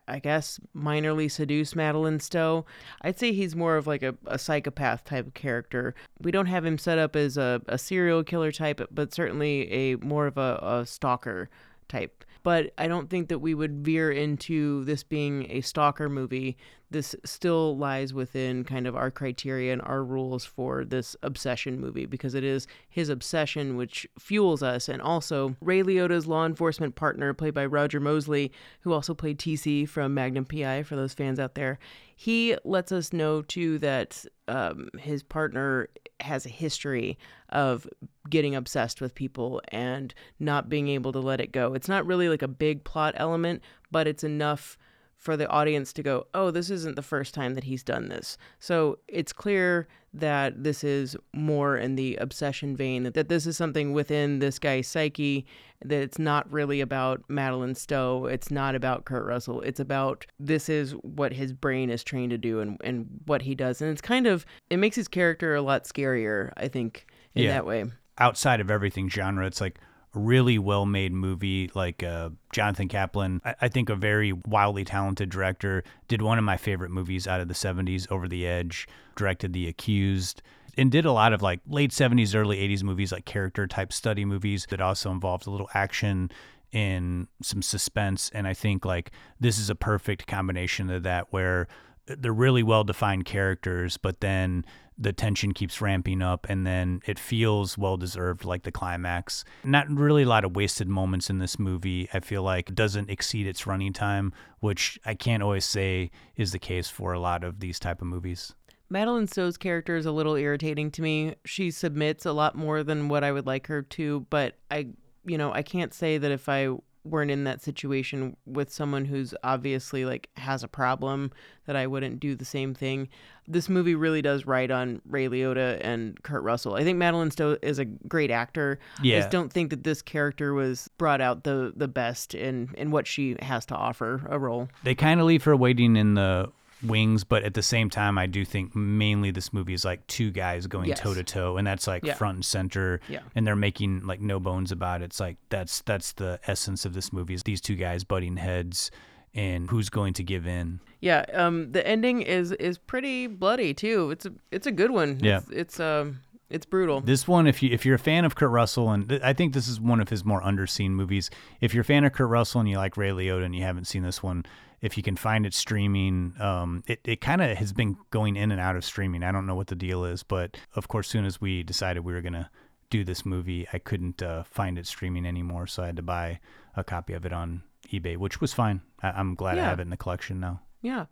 I 0.08 0.20
guess 0.20 0.60
minorly 0.76 1.30
seduce 1.30 1.76
Madeleine 1.76 2.20
Stowe. 2.20 2.66
I'd 3.02 3.20
say 3.20 3.32
he's 3.32 3.56
more 3.56 3.78
of 3.78 3.86
like 3.86 4.02
a, 4.02 4.16
a 4.26 4.40
psychopath 4.40 5.04
type 5.04 5.28
of 5.28 5.34
character. 5.34 5.94
We 6.20 6.32
don't 6.32 6.48
have 6.48 6.66
him 6.66 6.78
set 6.78 6.98
up 6.98 7.16
as 7.16 7.38
a, 7.38 7.62
a 7.68 7.78
serial 7.78 8.24
killer 8.24 8.52
type, 8.52 8.82
but 8.92 9.14
certainly 9.14 9.72
a 9.72 9.96
more 9.98 10.28
of 10.28 10.38
a, 10.38 10.60
a 10.64 10.86
stalker 10.86 11.50
type. 11.88 12.26
But 12.44 12.74
I 12.78 12.88
don't 12.88 13.10
think 13.10 13.30
that 13.30 13.40
we 13.40 13.54
would 13.54 13.86
veer 13.86 14.12
into 14.12 14.84
this 14.86 15.04
being 15.04 15.50
a 15.50 15.62
stalker 15.62 16.10
movie. 16.10 16.58
This 16.90 17.16
still 17.26 17.78
lies 17.78 18.14
within 18.14 18.64
kind 18.64 18.88
of 18.88 18.96
our 18.96 19.12
criteria 19.12 19.74
and 19.74 19.82
our 19.82 20.04
rules 20.04 20.46
for 20.46 20.86
this 20.86 21.18
obsession 21.22 21.82
movie 21.82 22.06
because 22.06 22.34
it 22.34 22.46
is 22.46 22.66
his 22.88 23.10
obsession 23.10 23.76
which 23.76 24.08
fuels 24.18 24.64
us. 24.64 24.88
And 24.88 25.02
also, 25.02 25.56
Ray 25.62 25.84
Liotta's 25.84 26.28
law 26.28 26.46
enforcement 26.46 26.96
partner, 26.96 27.34
played 27.34 27.54
by 27.54 27.66
Roger 27.66 28.00
Mosley, 28.00 28.52
who 28.82 28.94
also 28.94 29.14
played 29.14 29.38
TC 29.38 29.88
from 29.88 30.14
Magnum 30.14 30.46
PI 30.46 30.84
for 30.84 30.96
those 30.96 31.14
fans 31.14 31.40
out 31.40 31.56
there, 31.56 31.78
he 32.16 32.56
lets 32.64 32.92
us 32.92 33.12
know 33.14 33.42
too 33.42 33.78
that 33.80 34.26
um, 34.48 34.90
his 34.98 35.24
partner 35.24 35.90
has 36.22 36.46
a 36.46 36.50
history 36.50 37.18
of 37.50 37.88
getting 38.30 38.56
obsessed 38.56 39.02
with 39.02 39.16
people 39.16 39.62
and 39.70 40.14
not 40.40 40.70
being 40.70 40.88
able 40.88 41.12
to 41.12 41.20
let 41.20 41.40
it 41.40 41.52
go. 41.52 41.74
It's 41.74 41.88
not 41.88 42.06
really 42.06 42.30
like 42.30 42.42
a 42.42 42.48
big 42.48 42.84
plot 42.84 43.14
element, 43.18 43.62
but 43.92 44.08
it's 44.08 44.24
enough 44.24 44.78
for 45.18 45.36
the 45.36 45.48
audience 45.50 45.92
to 45.94 46.04
go, 46.04 46.28
oh, 46.34 46.52
this 46.52 46.70
isn't 46.70 46.96
the 46.96 47.02
first 47.02 47.34
time 47.34 47.56
that 47.56 47.64
he's 47.64 47.84
done 47.84 48.08
this. 48.08 48.38
So 48.60 49.00
it's 49.08 49.34
clear 49.34 49.88
that 50.14 50.64
this 50.64 50.84
is 50.84 51.16
more 51.34 51.76
in 51.76 51.96
the 51.96 52.16
obsession 52.18 52.76
vein, 52.76 53.04
that 53.04 53.28
this 53.28 53.46
is 53.46 53.58
something 53.58 53.94
within 53.94 54.40
this 54.40 54.58
guy's 54.60 54.88
psyche, 54.88 55.46
that 55.84 56.02
it's 56.02 56.20
not 56.20 56.50
really 56.52 56.82
about 56.82 57.24
Madeleine 57.28 57.76
Stowe. 57.76 58.26
It's 58.26 58.50
not 58.52 58.76
about 58.76 59.06
Kurt 59.06 59.26
Russell. 59.26 59.62
It's 59.62 59.80
about 59.80 60.26
this 60.40 60.70
is 60.70 60.92
what 61.02 61.34
his 61.34 61.52
brain 61.52 61.90
is 61.90 62.04
trained 62.04 62.30
to 62.32 62.38
do 62.38 62.60
and, 62.60 62.78
and 62.84 63.08
what 63.26 63.42
he 63.42 63.54
does. 63.56 63.82
And 63.82 63.92
it's 63.92 64.02
kind 64.02 64.28
of, 64.28 64.46
it 64.70 64.78
makes 64.78 64.96
his 64.96 65.08
character 65.08 65.56
a 65.56 65.62
lot 65.62 65.84
scarier, 65.86 66.52
I 66.58 66.68
think, 66.68 67.08
in 67.36 67.44
Yeah. 67.44 67.54
that 67.54 67.66
way. 67.66 67.86
Outside 68.20 68.62
of 68.62 68.72
everything 68.72 69.10
genre, 69.10 69.46
it's 69.46 69.62
like 69.62 69.80
really 70.14 70.58
well 70.58 70.86
made 70.86 71.14
movie. 71.14 71.70
Like 71.74 72.04
uh, 72.04 72.30
Jonathan 72.52 72.88
Kaplan, 72.88 73.42
I, 73.44 73.56
I 73.62 73.68
think 73.68 73.90
a 73.90 73.96
very 73.96 74.34
wildly 74.34 74.84
talented 74.84 75.30
director, 75.30 75.84
did 76.08 76.22
one 76.22 76.38
of 76.38 76.44
my 76.44 76.58
favorite 76.58 76.92
movies 76.92 77.28
out 77.28 77.42
of 77.42 77.48
the 77.48 77.54
70s, 77.54 78.10
Over 78.12 78.28
the 78.28 78.48
Edge, 78.48 78.88
directed 79.16 79.54
The 79.54 79.68
Accused. 79.68 80.42
And 80.78 80.92
did 80.92 81.06
a 81.06 81.12
lot 81.12 81.34
of 81.34 81.42
like 81.42 81.60
late 81.68 81.92
70s, 81.92 82.36
early 82.36 82.58
80s 82.58 82.84
movies, 82.84 83.12
like 83.12 83.26
character 83.26 83.66
type 83.66 83.92
study 83.92 84.26
movies 84.26 84.68
that 84.70 84.80
also 84.80 85.10
involved 85.12 85.48
a 85.48 85.50
little 85.50 85.70
action 85.74 86.30
and 86.72 87.28
some 87.42 87.64
suspense. 87.64 88.30
And 88.34 88.48
I 88.48 88.54
think 88.54 88.86
like 88.86 89.12
this 89.40 89.58
is 89.58 89.72
a 89.72 89.76
perfect 89.76 90.28
combination 90.28 90.92
of 90.92 91.04
that 91.04 91.28
where 91.32 91.68
they're 92.06 92.32
really 92.32 92.64
well 92.64 92.84
defined 92.84 93.26
characters, 93.26 93.98
but 93.98 94.22
then 94.22 94.66
the 94.98 95.14
tension 95.14 95.54
keeps 95.54 95.82
ramping 95.82 96.22
up 96.22 96.48
and 96.50 96.66
then 96.66 97.02
it 97.06 97.20
feels 97.20 97.78
well 97.78 97.98
deserved 97.98 98.46
like 98.46 98.64
the 98.64 98.72
climax. 98.72 99.44
Not 99.64 99.90
really 99.90 100.24
a 100.24 100.28
lot 100.28 100.46
of 100.46 100.56
wasted 100.56 100.88
moments 100.88 101.30
in 101.30 101.40
this 101.40 101.60
movie 101.60 102.10
i 102.14 102.20
feel 102.20 102.44
like. 102.44 102.74
Doesn't 102.74 103.10
exceed 103.10 103.48
its 103.48 103.68
running 103.68 103.94
time 103.94 104.34
which 104.60 105.00
i 105.06 105.14
can't 105.14 105.44
always 105.44 105.66
say 105.66 106.12
is 106.36 106.52
the 106.52 106.60
case 106.60 106.90
for 106.90 107.14
a 107.14 107.20
lot 107.20 107.44
of 107.44 107.60
these 107.60 107.80
type 107.80 108.02
of 108.02 108.08
movies. 108.08 108.54
Madeleine 108.90 109.28
Stowe's 109.28 109.58
character 109.58 109.98
is 109.98 110.06
a 110.06 110.12
little 110.12 110.36
irritating 110.36 110.92
to 110.92 111.02
me. 111.02 111.36
She 111.44 111.72
submits 111.72 112.26
a 112.26 112.32
lot 112.32 112.56
more 112.56 112.84
than 112.84 113.10
what 113.10 113.24
I 113.24 113.32
would 113.32 113.46
like 113.46 113.68
her 113.68 113.82
to, 113.82 114.26
but 114.30 114.56
I, 114.72 114.88
you 115.26 115.38
know, 115.38 115.52
I 115.52 115.62
can't 115.62 115.94
say 115.94 116.18
that 116.18 116.32
if 116.32 116.48
I 116.48 116.70
weren't 117.10 117.32
in 117.32 117.44
that 117.46 117.62
situation 117.62 118.36
with 118.46 118.72
someone 118.72 119.06
who's 119.06 119.34
obviously 119.44 120.06
like 120.06 120.30
has 120.38 120.64
a 120.64 120.68
problem 120.68 121.32
that 121.66 121.76
I 121.76 121.88
wouldn't 121.88 122.20
do 122.20 122.36
the 122.36 122.46
same 122.46 122.74
thing. 122.74 123.10
This 123.48 123.70
movie 123.70 123.96
really 123.96 124.22
does 124.22 124.46
ride 124.46 124.72
on 124.72 125.02
Ray 125.08 125.28
Liotta 125.28 125.80
and 125.82 126.22
Kurt 126.24 126.44
Russell. 126.44 126.76
I 126.76 126.84
think 126.84 126.98
Madeleine 126.98 127.32
Stowe 127.32 127.58
is 127.62 127.80
a 127.80 127.86
great 127.86 128.32
actor. 128.32 128.80
Yeah. 129.02 129.18
I 129.18 129.20
just 129.20 129.32
don't 129.32 129.52
think 129.52 129.70
that 129.70 129.84
this 129.84 130.02
character 130.02 130.54
was 130.54 130.90
brought 130.98 131.22
out 131.22 131.44
the 131.44 131.74
the 131.76 131.88
best 131.88 132.36
in 132.36 132.70
in 132.78 132.92
what 132.92 133.08
she 133.08 133.36
has 133.42 133.66
to 133.68 133.76
offer 133.76 134.26
a 134.30 134.38
role. 134.38 134.70
They 134.84 134.96
kind 134.96 135.20
of 135.20 135.26
leave 135.26 135.44
her 135.46 135.56
waiting 135.56 135.96
in 135.96 136.16
the 136.16 136.52
wings, 136.84 137.24
but 137.24 137.44
at 137.44 137.54
the 137.54 137.64
same 137.64 137.90
time, 137.90 138.18
I 138.18 138.26
do 138.28 138.46
think 138.46 138.76
mainly 138.76 139.32
this 139.32 139.52
movie 139.52 139.74
is 139.74 139.84
like 139.86 140.06
two 140.08 140.32
guys 140.32 140.68
going 140.68 140.94
toe 140.94 141.14
to 141.14 141.24
toe, 141.24 141.58
and 141.58 141.66
that's 141.66 141.88
like 141.88 142.04
Yeah. 142.04 142.14
front 142.14 142.36
and 142.36 142.46
center. 142.46 143.00
Yeah. 143.10 143.20
And 143.36 143.46
they're 143.48 143.56
making 143.56 144.06
like 144.06 144.22
no 144.22 144.40
bones 144.40 144.72
about 144.72 145.02
it. 145.02 145.06
It's 145.06 145.20
like 145.20 145.38
that's 145.50 145.82
that's 145.82 146.14
the 146.14 146.40
essence 146.48 146.86
of 146.86 146.94
this 146.94 147.12
movie 147.12 147.34
is 147.34 147.44
these 147.44 147.62
two 147.62 147.76
guys 147.76 148.04
butting 148.04 148.38
heads, 148.38 148.92
and 149.34 149.70
who's 149.70 149.90
going 149.90 150.14
to 150.14 150.24
give 150.24 150.46
in. 150.48 150.80
Yeah, 151.00 151.26
um, 151.34 151.72
the 151.72 151.86
ending 151.88 152.22
is 152.22 152.52
is 152.54 152.78
pretty 152.78 153.28
bloody 153.28 153.74
too. 153.74 154.12
It's 154.12 154.26
a 154.26 154.34
it's 154.52 154.68
a 154.68 154.72
good 154.72 154.92
one. 154.92 155.20
Yeah. 155.22 155.38
it's, 155.38 155.50
it's 155.52 155.80
um 155.80 156.20
it's 156.50 156.66
brutal. 156.66 157.02
This 157.02 157.28
one, 157.28 157.46
if 157.46 157.62
you 157.62 157.70
if 157.72 157.86
you're 157.86 157.96
a 157.96 158.00
fan 158.00 158.24
of 158.24 158.36
Kurt 158.36 158.50
Russell, 158.52 158.90
and 158.92 159.10
th- 159.10 159.22
I 159.22 159.34
think 159.34 159.54
this 159.54 159.68
is 159.68 159.82
one 159.82 160.00
of 160.00 160.10
his 160.10 160.24
more 160.24 160.42
underseen 160.42 160.92
movies. 160.92 161.30
If 161.60 161.74
you're 161.74 161.82
a 161.82 161.86
fan 161.86 162.06
of 162.06 162.14
Kurt 162.14 162.30
Russell 162.30 162.62
and 162.62 162.70
you 162.70 162.78
like 162.78 162.96
Ray 162.98 163.10
Liotta 163.10 163.44
and 163.44 163.54
you 163.56 163.64
haven't 163.64 163.86
seen 163.86 164.04
this 164.04 164.24
one, 164.24 164.46
if 164.82 164.96
you 164.98 165.04
can 165.04 165.16
find 165.16 165.46
it 165.46 165.54
streaming, 165.54 166.34
um, 166.40 166.84
it 166.88 167.00
it 167.04 167.22
kind 167.22 167.42
of 167.42 167.58
has 167.58 167.74
been 167.74 167.98
going 168.12 168.36
in 168.36 168.52
and 168.52 168.62
out 168.62 168.76
of 168.76 168.86
streaming. 168.86 169.24
I 169.24 169.32
don't 169.32 169.46
know 169.46 169.56
what 169.56 169.68
the 169.68 169.76
deal 169.76 170.04
is, 170.06 170.24
but 170.24 170.58
of 170.76 170.88
course, 170.88 171.08
soon 171.08 171.26
as 171.26 171.42
we 171.42 171.64
decided 171.64 172.02
we 172.02 172.14
were 172.14 172.22
gonna 172.22 172.50
do 172.90 173.04
this 173.04 173.26
movie, 173.26 173.68
I 173.74 173.80
couldn't 173.80 174.22
uh, 174.22 174.44
find 174.44 174.78
it 174.78 174.88
streaming 174.88 175.26
anymore, 175.26 175.68
so 175.68 175.84
I 175.84 175.88
had 175.88 175.96
to 175.98 176.02
buy 176.04 176.40
a 176.76 176.84
copy 176.84 177.14
of 177.14 177.26
it 177.26 177.34
on 177.34 177.64
eBay, 177.92 178.18
which 178.18 178.40
was 178.40 178.54
fine. 178.54 178.82
I- 179.02 179.12
I'm 179.12 179.36
glad 179.36 179.58
I 179.58 179.64
have 179.64 179.80
it 179.80 179.84
in 179.84 179.90
the 179.90 179.98
collection 179.98 180.40
now. 180.40 180.62
Yeah. 180.82 181.06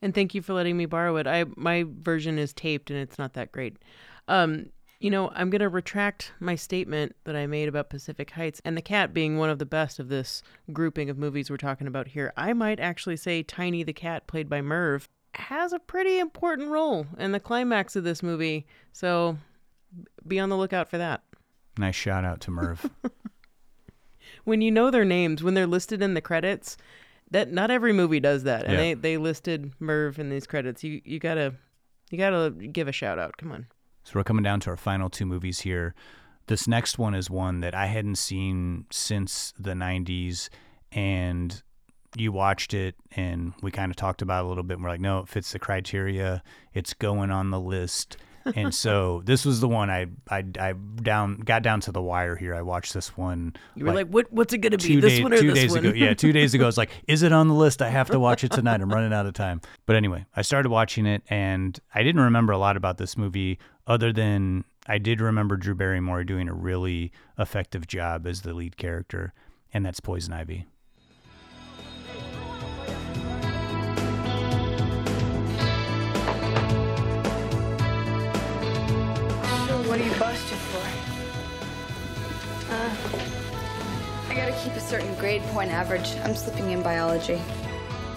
And 0.00 0.14
thank 0.14 0.32
you 0.34 0.42
for 0.42 0.52
letting 0.52 0.76
me 0.76 0.86
borrow 0.86 1.16
it. 1.16 1.26
I 1.26 1.44
my 1.56 1.84
version 1.88 2.38
is 2.38 2.52
taped 2.52 2.90
and 2.90 3.00
it's 3.00 3.18
not 3.18 3.32
that 3.34 3.50
great. 3.50 3.78
Um, 4.28 4.66
you 5.00 5.10
know, 5.10 5.30
I'm 5.34 5.48
going 5.50 5.60
to 5.60 5.68
retract 5.68 6.32
my 6.40 6.54
statement 6.56 7.14
that 7.24 7.36
I 7.36 7.46
made 7.46 7.68
about 7.68 7.88
Pacific 7.90 8.30
Heights 8.32 8.60
and 8.64 8.76
The 8.76 8.82
Cat 8.82 9.14
being 9.14 9.38
one 9.38 9.48
of 9.50 9.58
the 9.58 9.66
best 9.66 9.98
of 9.98 10.08
this 10.08 10.42
grouping 10.72 11.08
of 11.08 11.16
movies 11.18 11.50
we're 11.50 11.56
talking 11.56 11.86
about 11.86 12.08
here. 12.08 12.32
I 12.36 12.52
might 12.52 12.80
actually 12.80 13.16
say 13.16 13.42
Tiny 13.42 13.82
the 13.84 13.92
Cat 13.92 14.26
played 14.26 14.48
by 14.48 14.60
Merv 14.60 15.08
has 15.34 15.72
a 15.72 15.78
pretty 15.78 16.18
important 16.18 16.68
role 16.68 17.06
in 17.18 17.30
the 17.32 17.38
climax 17.38 17.94
of 17.94 18.02
this 18.02 18.22
movie. 18.22 18.66
So 18.92 19.38
be 20.26 20.40
on 20.40 20.48
the 20.48 20.56
lookout 20.56 20.90
for 20.90 20.98
that. 20.98 21.22
Nice 21.78 21.94
shout 21.94 22.24
out 22.24 22.40
to 22.40 22.50
Merv. 22.50 22.90
when 24.44 24.60
you 24.60 24.70
know 24.70 24.90
their 24.90 25.04
names 25.04 25.42
when 25.42 25.54
they're 25.54 25.66
listed 25.66 26.02
in 26.02 26.14
the 26.14 26.20
credits 26.20 26.76
that 27.30 27.52
not 27.52 27.70
every 27.70 27.92
movie 27.92 28.20
does 28.20 28.42
that 28.44 28.64
and 28.64 28.72
Yeah. 28.72 28.78
they 28.78 28.94
they 28.94 29.16
listed 29.16 29.72
merv 29.78 30.18
in 30.18 30.30
these 30.30 30.46
credits 30.46 30.82
you 30.84 31.00
you 31.04 31.18
gotta 31.18 31.54
you 32.10 32.18
gotta 32.18 32.50
give 32.50 32.88
a 32.88 32.92
shout 32.92 33.18
out 33.18 33.36
come 33.36 33.52
on 33.52 33.66
So 34.08 34.18
we're 34.18 34.24
coming 34.24 34.42
down 34.42 34.60
to 34.60 34.70
our 34.70 34.76
final 34.78 35.10
two 35.10 35.26
movies 35.26 35.60
here. 35.60 35.94
This 36.46 36.66
next 36.66 36.98
one 36.98 37.14
is 37.14 37.28
one 37.28 37.60
that 37.60 37.74
I 37.74 37.84
hadn't 37.84 38.14
seen 38.14 38.86
since 38.90 39.52
the 39.58 39.72
90s, 39.72 40.48
and 40.92 41.62
you 42.16 42.32
watched 42.32 42.72
it, 42.72 42.94
and 43.16 43.52
we 43.60 43.70
kind 43.70 43.90
of 43.92 43.96
talked 43.96 44.22
about 44.22 44.44
it 44.44 44.46
a 44.46 44.48
little 44.48 44.64
bit. 44.64 44.78
And 44.78 44.82
we're 44.82 44.88
like, 44.88 45.02
no, 45.02 45.18
it 45.18 45.28
fits 45.28 45.52
the 45.52 45.58
criteria. 45.58 46.42
It's 46.72 46.94
going 46.94 47.30
on 47.30 47.50
the 47.50 47.60
list. 47.60 48.16
And 48.54 48.74
so 48.74 49.20
this 49.26 49.44
was 49.44 49.60
the 49.60 49.68
one 49.68 49.90
I, 49.90 50.06
I 50.30 50.42
I 50.58 50.72
down 50.72 51.36
got 51.40 51.62
down 51.62 51.80
to 51.80 51.92
the 51.92 52.00
wire 52.00 52.34
here. 52.34 52.54
I 52.54 52.62
watched 52.62 52.94
this 52.94 53.14
one. 53.14 53.54
you 53.74 53.84
were 53.84 53.92
like, 53.92 54.06
what 54.06 54.32
what's 54.32 54.54
it 54.54 54.58
gonna 54.58 54.78
be 54.78 55.00
this 55.00 55.18
day- 55.18 55.22
one 55.22 55.34
or 55.34 55.38
two 55.38 55.48
this 55.48 55.58
days 55.58 55.70
one 55.70 55.84
ago. 55.84 55.92
Yeah, 55.94 56.14
two 56.14 56.32
days 56.32 56.54
ago. 56.54 56.64
I 56.64 56.66
was 56.66 56.78
like, 56.78 56.90
is 57.06 57.22
it 57.22 57.32
on 57.32 57.48
the 57.48 57.54
list? 57.54 57.82
I 57.82 57.90
have 57.90 58.08
to 58.08 58.18
watch 58.18 58.44
it 58.44 58.52
tonight. 58.52 58.80
I'm 58.80 58.90
running 58.90 59.12
out 59.12 59.26
of 59.26 59.34
time. 59.34 59.60
But 59.84 59.96
anyway, 59.96 60.24
I 60.34 60.40
started 60.40 60.70
watching 60.70 61.04
it, 61.04 61.22
and 61.28 61.78
I 61.94 62.02
didn't 62.02 62.22
remember 62.22 62.54
a 62.54 62.58
lot 62.58 62.78
about 62.78 62.96
this 62.96 63.18
movie 63.18 63.58
other 63.88 64.12
than 64.12 64.64
I 64.86 64.98
did 64.98 65.20
remember 65.20 65.56
Drew 65.56 65.74
Barrymore 65.74 66.22
doing 66.22 66.48
a 66.48 66.54
really 66.54 67.10
effective 67.38 67.86
job 67.86 68.26
as 68.26 68.42
the 68.42 68.52
lead 68.54 68.76
character, 68.76 69.32
and 69.72 69.84
that's 69.84 69.98
Poison 69.98 70.34
Ivy. 70.34 70.66
What 79.86 79.98
are 79.98 80.04
you 80.04 80.18
busted 80.18 80.58
for? 80.58 80.84
Uh, 82.70 82.90
I 84.28 84.34
gotta 84.34 84.52
keep 84.62 84.74
a 84.74 84.80
certain 84.80 85.14
grade 85.14 85.42
point 85.44 85.70
average. 85.70 86.14
I'm 86.24 86.36
slipping 86.36 86.70
in 86.70 86.82
biology. 86.82 87.40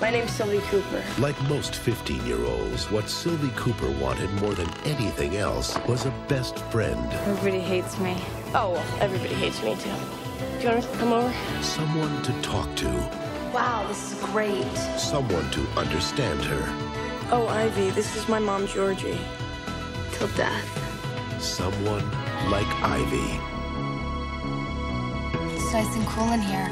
My 0.02 0.10
name's 0.10 0.32
Sylvie 0.32 0.60
Cooper. 0.70 1.04
Like 1.20 1.40
most 1.44 1.76
15 1.76 2.26
year 2.26 2.44
olds, 2.44 2.90
what 2.90 3.08
Sylvie 3.08 3.52
Cooper 3.56 3.90
wanted 3.92 4.32
more 4.42 4.54
than 4.56 4.68
anything 4.84 5.38
else 5.38 5.78
was 5.88 6.06
a 6.06 6.12
best 6.28 6.58
friend. 6.72 7.14
Everybody 7.14 7.60
hates 7.60 8.00
me. 8.00 8.18
Oh, 8.56 8.72
well, 8.74 8.86
everybody 9.00 9.36
hates 9.36 9.62
me 9.64 9.76
too. 9.76 9.92
Do 10.60 10.68
you 10.68 10.70
want 10.74 10.84
to 10.84 10.98
come 10.98 11.14
over? 11.14 11.34
Someone 11.62 12.22
to 12.24 12.34
talk 12.42 12.74
to, 12.78 12.88
Wow, 13.54 13.86
this 13.88 14.12
is 14.14 14.20
great. 14.32 14.66
someone 14.98 15.50
to 15.52 15.62
understand 15.78 16.42
her, 16.46 16.64
Oh, 17.34 17.48
Ivy, 17.48 17.92
this 17.92 18.16
is 18.16 18.28
my 18.28 18.40
mom, 18.40 18.66
Georgie. 18.68 19.20
Till 20.14 20.28
death. 20.30 20.68
someone 21.40 22.04
like 22.50 22.68
Ivy. 22.84 23.40
It's 25.56 25.72
nice 25.74 25.96
and 25.96 26.06
cool 26.08 26.32
in 26.34 26.42
here. 26.42 26.70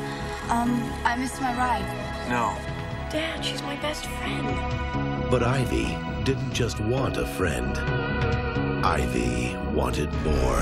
Um, 0.50 0.72
I 1.06 1.16
missed 1.16 1.40
my 1.42 1.56
ride. 1.56 1.86
No. 2.28 2.56
Dad, 3.10 3.44
she's 3.44 3.64
my 3.64 3.76
best 3.78 4.06
friend. 4.06 4.46
But 5.32 5.42
Ivy 5.42 5.98
didn't 6.24 6.54
just 6.54 6.80
want 6.80 7.18
a 7.18 7.26
friend, 7.26 7.76
Ivy 8.86 9.56
wanted 9.74 10.14
more. 10.24 10.60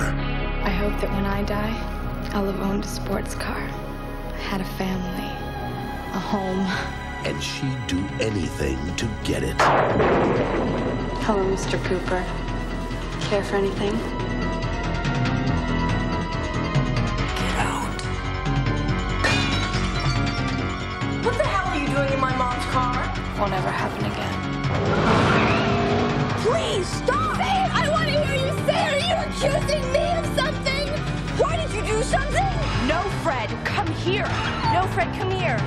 I 0.64 0.70
hope 0.70 0.98
that 1.02 1.12
when 1.12 1.26
I 1.26 1.44
die, 1.44 1.76
I'll 2.34 2.46
have 2.46 2.62
owned 2.62 2.86
a 2.86 2.88
sports 2.88 3.36
car, 3.36 3.60
had 4.48 4.62
a 4.62 4.66
family, 4.80 5.28
a 6.14 6.20
home. 6.20 6.62
And 7.26 7.44
she'd 7.44 7.86
do 7.88 8.00
anything 8.22 8.78
to 8.96 9.10
get 9.26 9.44
it. 9.44 9.56
Hello, 11.24 11.44
Mr. 11.54 11.84
Cooper. 11.84 12.24
Care 13.28 13.44
for 13.44 13.58
anything? 13.58 13.94
Won't 23.40 23.54
ever 23.54 23.70
happen 23.70 24.04
again. 24.04 24.34
Please 26.42 26.88
stop! 26.88 27.38
Say 27.38 27.44
it! 27.44 27.72
I 27.72 27.88
want 27.92 28.10
to 28.10 28.26
hear 28.26 28.48
you 28.48 28.52
say 28.66 28.82
it! 28.82 28.94
Are 28.94 28.98
you 28.98 29.14
accusing 29.30 29.92
me 29.94 30.06
of 30.18 30.26
something? 30.36 30.88
Why 31.38 31.56
did 31.58 31.72
you 31.72 31.84
do 31.86 32.02
something? 32.02 32.50
No, 32.88 33.04
Fred, 33.22 33.50
come 33.64 33.86
here. 33.88 34.28
No, 34.74 34.88
Fred, 34.92 35.14
come 35.20 35.30
here. 35.30 35.60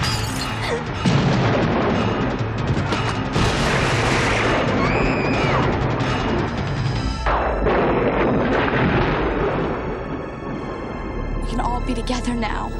We 11.40 11.48
can 11.48 11.60
all 11.60 11.80
be 11.86 11.94
together 11.94 12.34
now. 12.34 12.72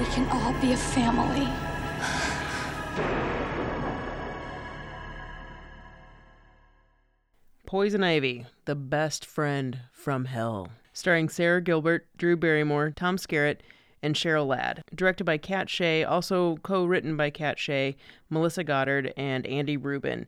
We 0.00 0.06
can 0.06 0.26
all 0.30 0.54
be 0.62 0.72
a 0.72 0.76
family. 0.78 1.67
Poison 7.68 8.02
Ivy, 8.02 8.46
the 8.64 8.74
best 8.74 9.26
friend 9.26 9.80
from 9.92 10.24
hell. 10.24 10.68
Starring 10.94 11.28
Sara 11.28 11.60
Gilbert, 11.60 12.06
Drew 12.16 12.34
Barrymore, 12.34 12.92
Tom 12.96 13.18
Skerritt, 13.18 13.58
and 14.02 14.14
Cheryl 14.14 14.46
Ladd. 14.46 14.82
Directed 14.94 15.24
by 15.24 15.36
Katt 15.36 15.68
Shea, 15.68 16.02
also 16.02 16.56
co 16.62 16.86
written 16.86 17.14
by 17.14 17.28
Katt 17.28 17.58
Shea, 17.58 17.94
Melissa 18.30 18.64
Goddard, 18.64 19.12
and 19.18 19.46
Andy 19.46 19.76
Ruben. 19.76 20.26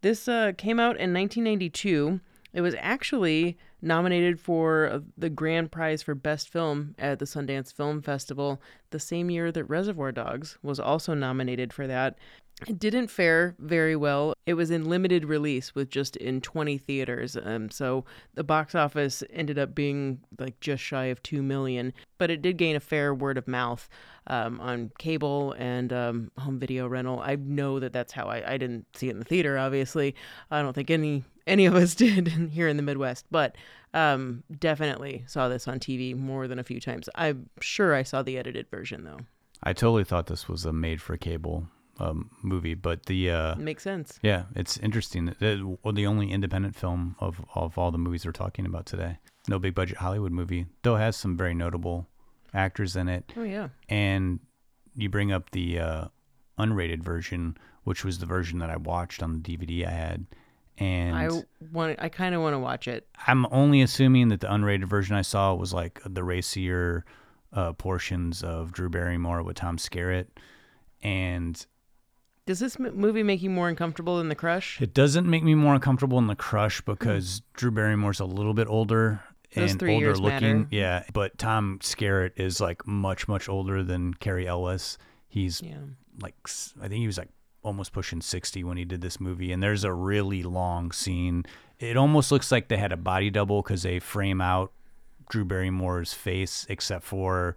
This 0.00 0.26
uh, 0.26 0.54
came 0.58 0.80
out 0.80 0.96
in 0.96 1.14
1992. 1.14 2.18
It 2.52 2.62
was 2.62 2.74
actually 2.80 3.56
nominated 3.80 4.40
for 4.40 5.04
the 5.16 5.30
grand 5.30 5.70
prize 5.70 6.02
for 6.02 6.16
best 6.16 6.48
film 6.48 6.96
at 6.98 7.20
the 7.20 7.26
Sundance 7.26 7.72
Film 7.72 8.02
Festival 8.02 8.60
the 8.90 8.98
same 8.98 9.30
year 9.30 9.52
that 9.52 9.64
Reservoir 9.66 10.10
Dogs 10.10 10.58
was 10.64 10.80
also 10.80 11.14
nominated 11.14 11.72
for 11.72 11.86
that. 11.86 12.18
It 12.66 12.78
didn't 12.78 13.08
fare 13.08 13.54
very 13.58 13.96
well. 13.96 14.34
It 14.46 14.54
was 14.54 14.70
in 14.70 14.88
limited 14.88 15.24
release 15.24 15.74
with 15.74 15.90
just 15.90 16.16
in 16.16 16.40
20 16.40 16.78
theaters. 16.78 17.36
Um, 17.42 17.70
so 17.70 18.04
the 18.34 18.44
box 18.44 18.74
office 18.74 19.22
ended 19.30 19.58
up 19.58 19.74
being 19.74 20.20
like 20.38 20.58
just 20.60 20.82
shy 20.82 21.06
of 21.06 21.22
2 21.22 21.42
million, 21.42 21.92
but 22.18 22.30
it 22.30 22.42
did 22.42 22.56
gain 22.56 22.76
a 22.76 22.80
fair 22.80 23.14
word 23.14 23.38
of 23.38 23.48
mouth 23.48 23.88
um, 24.26 24.60
on 24.60 24.90
cable 24.98 25.52
and 25.58 25.92
um, 25.92 26.30
home 26.38 26.58
video 26.58 26.86
rental. 26.86 27.20
I 27.20 27.36
know 27.36 27.80
that 27.80 27.92
that's 27.92 28.12
how 28.12 28.26
I, 28.26 28.54
I 28.54 28.56
didn't 28.56 28.86
see 28.96 29.08
it 29.08 29.12
in 29.12 29.18
the 29.18 29.24
theater, 29.24 29.58
obviously. 29.58 30.14
I 30.50 30.62
don't 30.62 30.74
think 30.74 30.90
any 30.90 31.24
any 31.46 31.66
of 31.66 31.74
us 31.74 31.94
did 31.96 32.28
here 32.28 32.68
in 32.68 32.76
the 32.76 32.82
Midwest, 32.82 33.26
but 33.30 33.56
um, 33.94 34.42
definitely 34.58 35.24
saw 35.26 35.48
this 35.48 35.68
on 35.68 35.80
TV 35.80 36.16
more 36.16 36.48
than 36.48 36.58
a 36.58 36.64
few 36.64 36.80
times. 36.80 37.08
I'm 37.14 37.50
sure 37.60 37.94
I 37.94 38.02
saw 38.02 38.22
the 38.22 38.38
edited 38.38 38.68
version 38.70 39.04
though. 39.04 39.20
I 39.62 39.72
totally 39.72 40.04
thought 40.04 40.26
this 40.26 40.48
was 40.48 40.64
a 40.64 40.72
made 40.72 41.00
for 41.00 41.16
cable 41.16 41.68
um, 41.98 42.30
movie, 42.42 42.74
but 42.74 43.06
the 43.06 43.30
uh, 43.30 43.54
makes 43.56 43.82
sense. 43.82 44.18
Yeah, 44.22 44.44
it's 44.56 44.76
interesting. 44.78 45.34
well, 45.40 45.92
the 45.92 46.06
only 46.06 46.30
independent 46.30 46.76
film 46.76 47.16
of 47.20 47.44
of 47.54 47.76
all 47.78 47.90
the 47.90 47.98
movies 47.98 48.24
we're 48.24 48.32
talking 48.32 48.66
about 48.66 48.86
today. 48.86 49.18
No 49.48 49.58
big 49.58 49.74
budget 49.74 49.98
Hollywood 49.98 50.32
movie, 50.32 50.66
though 50.82 50.96
has 50.96 51.16
some 51.16 51.36
very 51.36 51.54
notable 51.54 52.08
actors 52.54 52.96
in 52.96 53.08
it. 53.08 53.32
Oh 53.36 53.42
yeah. 53.42 53.68
And 53.88 54.40
you 54.94 55.08
bring 55.08 55.32
up 55.32 55.50
the 55.50 55.78
uh, 55.78 56.04
unrated 56.58 57.02
version, 57.02 57.56
which 57.84 58.04
was 58.04 58.18
the 58.18 58.26
version 58.26 58.58
that 58.60 58.70
I 58.70 58.76
watched 58.76 59.22
on 59.22 59.32
the 59.32 59.38
DVD 59.40 59.86
I 59.86 59.90
had. 59.90 60.26
And 60.78 61.16
I 61.16 61.28
want 61.72 61.98
I 62.00 62.08
kind 62.08 62.34
of 62.34 62.40
want 62.40 62.54
to 62.54 62.58
watch 62.58 62.88
it. 62.88 63.06
I'm 63.26 63.46
only 63.50 63.82
assuming 63.82 64.28
that 64.28 64.40
the 64.40 64.48
unrated 64.48 64.84
version 64.84 65.14
I 65.14 65.22
saw 65.22 65.54
was 65.54 65.72
like 65.72 66.00
the 66.04 66.24
racier 66.24 67.04
uh, 67.52 67.74
portions 67.74 68.42
of 68.42 68.72
Drew 68.72 68.88
Barrymore 68.88 69.42
with 69.42 69.56
Tom 69.56 69.76
Skerritt, 69.76 70.28
and 71.02 71.64
does 72.46 72.58
this 72.58 72.78
movie 72.78 73.22
make 73.22 73.42
you 73.42 73.50
more 73.50 73.68
uncomfortable 73.68 74.18
than 74.18 74.28
The 74.28 74.34
Crush? 74.34 74.80
It 74.80 74.94
doesn't 74.94 75.28
make 75.28 75.44
me 75.44 75.54
more 75.54 75.74
uncomfortable 75.74 76.18
in 76.18 76.26
The 76.26 76.36
Crush 76.36 76.80
because 76.80 77.40
mm. 77.40 77.42
Drew 77.54 77.70
Barrymore's 77.70 78.20
a 78.20 78.24
little 78.24 78.54
bit 78.54 78.66
older 78.68 79.22
Those 79.54 79.72
and 79.72 79.82
older 79.82 80.16
looking. 80.16 80.58
Matter. 80.58 80.68
Yeah, 80.70 81.04
but 81.12 81.38
Tom 81.38 81.78
Skerritt 81.82 82.32
is 82.36 82.60
like 82.60 82.86
much 82.86 83.28
much 83.28 83.48
older 83.48 83.82
than 83.82 84.14
Cary 84.14 84.46
Elwes. 84.46 84.98
He's 85.28 85.62
yeah. 85.62 85.76
like 86.20 86.34
I 86.80 86.88
think 86.88 87.00
he 87.00 87.06
was 87.06 87.18
like 87.18 87.30
almost 87.62 87.92
pushing 87.92 88.20
60 88.20 88.64
when 88.64 88.76
he 88.76 88.84
did 88.84 89.00
this 89.00 89.20
movie 89.20 89.52
and 89.52 89.62
there's 89.62 89.84
a 89.84 89.92
really 89.92 90.42
long 90.42 90.90
scene. 90.90 91.44
It 91.78 91.96
almost 91.96 92.32
looks 92.32 92.50
like 92.50 92.66
they 92.66 92.76
had 92.76 92.90
a 92.90 92.96
body 92.96 93.30
double 93.30 93.62
cuz 93.62 93.84
they 93.84 94.00
frame 94.00 94.40
out 94.40 94.72
Drew 95.30 95.44
Barrymore's 95.44 96.12
face 96.12 96.66
except 96.68 97.04
for 97.04 97.54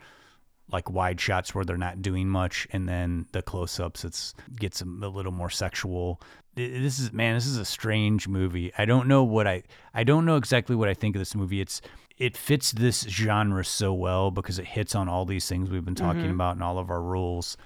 like 0.72 0.90
wide 0.90 1.20
shots 1.22 1.54
where 1.54 1.64
they're 1.64 1.78
not 1.78 2.02
doing 2.02 2.28
much 2.28 2.68
and 2.72 2.88
then 2.90 3.28
the 3.32 3.42
close-ups 3.42 4.04
it's 4.04 4.34
gets 4.60 4.82
a, 4.82 4.86
a 4.86 5.10
little 5.10 5.32
more 5.32 5.50
sexual. 5.50 6.22
This 6.56 7.00
is 7.00 7.14
man 7.14 7.36
this 7.36 7.46
is 7.46 7.58
a 7.58 7.66
strange 7.66 8.28
movie. 8.28 8.72
I 8.78 8.86
don't 8.86 9.08
know 9.08 9.24
what 9.24 9.48
i 9.48 9.64
i 9.94 10.04
don't 10.04 10.26
know 10.26 10.38
exactly 10.38 10.76
what 10.76 10.90
i 10.90 10.94
think 10.94 11.16
of 11.16 11.20
this 11.20 11.36
movie. 11.36 11.62
It's 11.62 11.82
it 12.18 12.38
fits 12.38 12.72
this 12.72 13.02
genre 13.02 13.66
so 13.66 13.94
well 13.94 14.32
because 14.32 14.58
it 14.58 14.66
hits 14.66 14.96
on 14.96 15.10
all 15.10 15.26
these 15.26 15.48
things 15.50 15.70
we've 15.70 15.86
been 15.86 15.96
talking 15.96 16.24
mm-hmm. 16.24 16.32
about 16.32 16.56
and 16.56 16.64
all 16.64 16.80
of 16.80 16.90
our 16.90 17.02
rules. 17.02 17.58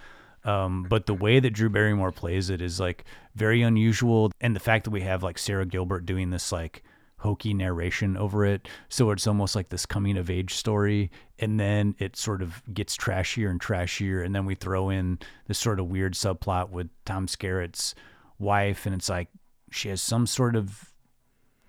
Um, 0.43 0.83
but 0.83 1.05
the 1.05 1.13
way 1.13 1.39
that 1.39 1.51
Drew 1.51 1.69
Barrymore 1.69 2.11
plays 2.11 2.49
it 2.49 2.61
is 2.61 2.79
like 2.79 3.03
very 3.35 3.61
unusual, 3.61 4.31
and 4.41 4.55
the 4.55 4.59
fact 4.59 4.85
that 4.85 4.91
we 4.91 5.01
have 5.01 5.21
like 5.21 5.37
Sara 5.37 5.65
Gilbert 5.65 6.05
doing 6.05 6.29
this 6.29 6.51
like 6.51 6.83
hokey 7.19 7.53
narration 7.53 8.17
over 8.17 8.45
it. 8.45 8.67
So 8.89 9.11
it's 9.11 9.27
almost 9.27 9.55
like 9.55 9.69
this 9.69 9.85
coming 9.85 10.17
of 10.17 10.29
age 10.29 10.55
story. 10.55 11.11
And 11.37 11.59
then 11.59 11.95
it 11.99 12.15
sort 12.15 12.41
of 12.41 12.61
gets 12.73 12.97
trashier 12.97 13.49
and 13.49 13.61
trashier. 13.61 14.25
And 14.25 14.33
then 14.33 14.45
we 14.45 14.55
throw 14.55 14.89
in 14.89 15.19
this 15.47 15.59
sort 15.59 15.79
of 15.79 15.87
weird 15.87 16.13
subplot 16.13 16.69
with 16.69 16.89
Tom 17.05 17.27
Skerritt's 17.27 17.93
wife. 18.39 18.85
And 18.85 18.95
it's 18.95 19.09
like 19.09 19.27
she 19.71 19.89
has 19.89 20.01
some 20.01 20.25
sort 20.25 20.55
of 20.55 20.91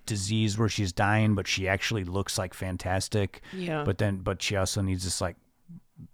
disease 0.07 0.59
where 0.59 0.69
she's 0.69 0.93
dying, 0.93 1.35
but 1.35 1.47
she 1.47 1.69
actually 1.69 2.05
looks 2.05 2.39
like 2.39 2.55
fantastic. 2.55 3.43
Yeah. 3.53 3.85
But 3.85 3.99
then, 3.99 4.19
but 4.19 4.41
she 4.41 4.57
also 4.57 4.81
needs 4.83 5.05
this 5.05 5.21
like 5.21 5.37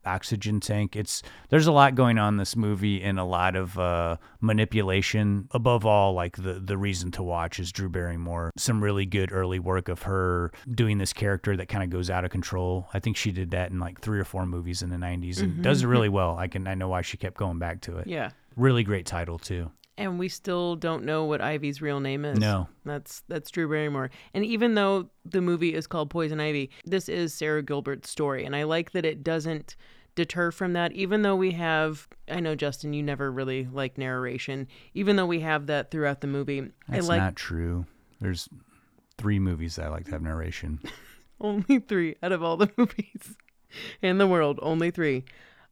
oxygen 0.04 0.60
tank. 0.60 0.96
It's 0.96 1.22
there's 1.50 1.66
a 1.66 1.72
lot 1.72 1.94
going 1.94 2.18
on 2.18 2.34
in 2.34 2.36
this 2.38 2.56
movie 2.56 3.02
and 3.02 3.18
a 3.18 3.24
lot 3.24 3.56
of 3.56 3.78
uh, 3.78 4.16
manipulation. 4.40 5.48
Above 5.52 5.84
all, 5.86 6.12
like 6.12 6.36
the 6.36 6.54
the 6.54 6.76
reason 6.76 7.10
to 7.12 7.22
watch 7.22 7.58
is 7.58 7.70
Drew 7.72 7.88
Barrymore. 7.88 8.50
Some 8.56 8.82
really 8.82 9.06
good 9.06 9.30
early 9.32 9.58
work 9.58 9.88
of 9.88 10.02
her 10.02 10.52
doing 10.70 10.98
this 10.98 11.12
character 11.12 11.56
that 11.56 11.66
kind 11.68 11.84
of 11.84 11.90
goes 11.90 12.10
out 12.10 12.24
of 12.24 12.30
control. 12.30 12.88
I 12.94 13.00
think 13.00 13.16
she 13.16 13.32
did 13.32 13.50
that 13.52 13.70
in 13.70 13.78
like 13.78 14.00
three 14.00 14.18
or 14.18 14.24
four 14.24 14.46
movies 14.46 14.82
in 14.82 14.90
the 14.90 14.96
90s 14.98 15.40
and 15.40 15.54
Mhm. 15.58 15.62
does 15.62 15.82
it 15.82 15.86
really 15.86 16.08
well. 16.08 16.36
I 16.38 16.48
can 16.48 16.66
I 16.66 16.74
know 16.74 16.88
why 16.88 17.02
she 17.02 17.16
kept 17.16 17.36
going 17.36 17.58
back 17.58 17.80
to 17.82 17.98
it. 17.98 18.06
Yeah. 18.06 18.30
Really 18.56 18.82
great 18.84 19.06
title 19.06 19.38
too. 19.38 19.70
And 19.98 20.18
we 20.18 20.28
still 20.28 20.76
don't 20.76 21.04
know 21.04 21.24
what 21.24 21.40
Ivy's 21.40 21.80
real 21.80 22.00
name 22.00 22.24
is. 22.24 22.38
No. 22.38 22.68
That's 22.84 23.22
that's 23.28 23.50
Drew 23.50 23.68
Barrymore. 23.68 24.10
And 24.34 24.44
even 24.44 24.74
though 24.74 25.08
the 25.24 25.40
movie 25.40 25.74
is 25.74 25.86
called 25.86 26.10
Poison 26.10 26.38
Ivy, 26.38 26.70
this 26.84 27.08
is 27.08 27.32
Sara 27.32 27.62
Gilbert's 27.62 28.10
story. 28.10 28.44
And 28.44 28.54
I 28.54 28.64
like 28.64 28.92
that 28.92 29.06
it 29.06 29.24
doesn't 29.24 29.74
deter 30.14 30.50
from 30.50 30.72
that, 30.72 30.92
even 30.92 31.22
though 31.22 31.36
we 31.36 31.52
have 31.52 32.08
I 32.28 32.40
know 32.40 32.54
Justin, 32.54 32.92
you 32.92 33.02
never 33.02 33.30
really 33.30 33.68
like 33.70 33.96
narration, 33.96 34.66
even 34.94 35.16
though 35.16 35.26
we 35.26 35.40
have 35.40 35.66
that 35.66 35.90
throughout 35.90 36.20
the 36.20 36.26
movie. 36.26 36.72
That's 36.88 37.06
I 37.06 37.08
like 37.08 37.20
not 37.20 37.36
true. 37.36 37.86
There's 38.20 38.48
three 39.18 39.38
movies 39.38 39.76
that 39.76 39.86
I 39.86 39.88
like 39.88 40.06
to 40.06 40.12
have 40.12 40.22
narration. 40.22 40.80
only 41.40 41.78
three 41.78 42.16
out 42.22 42.32
of 42.32 42.42
all 42.42 42.56
the 42.56 42.70
movies 42.76 43.36
in 44.02 44.18
the 44.18 44.26
world, 44.26 44.58
only 44.62 44.90
three. 44.90 45.24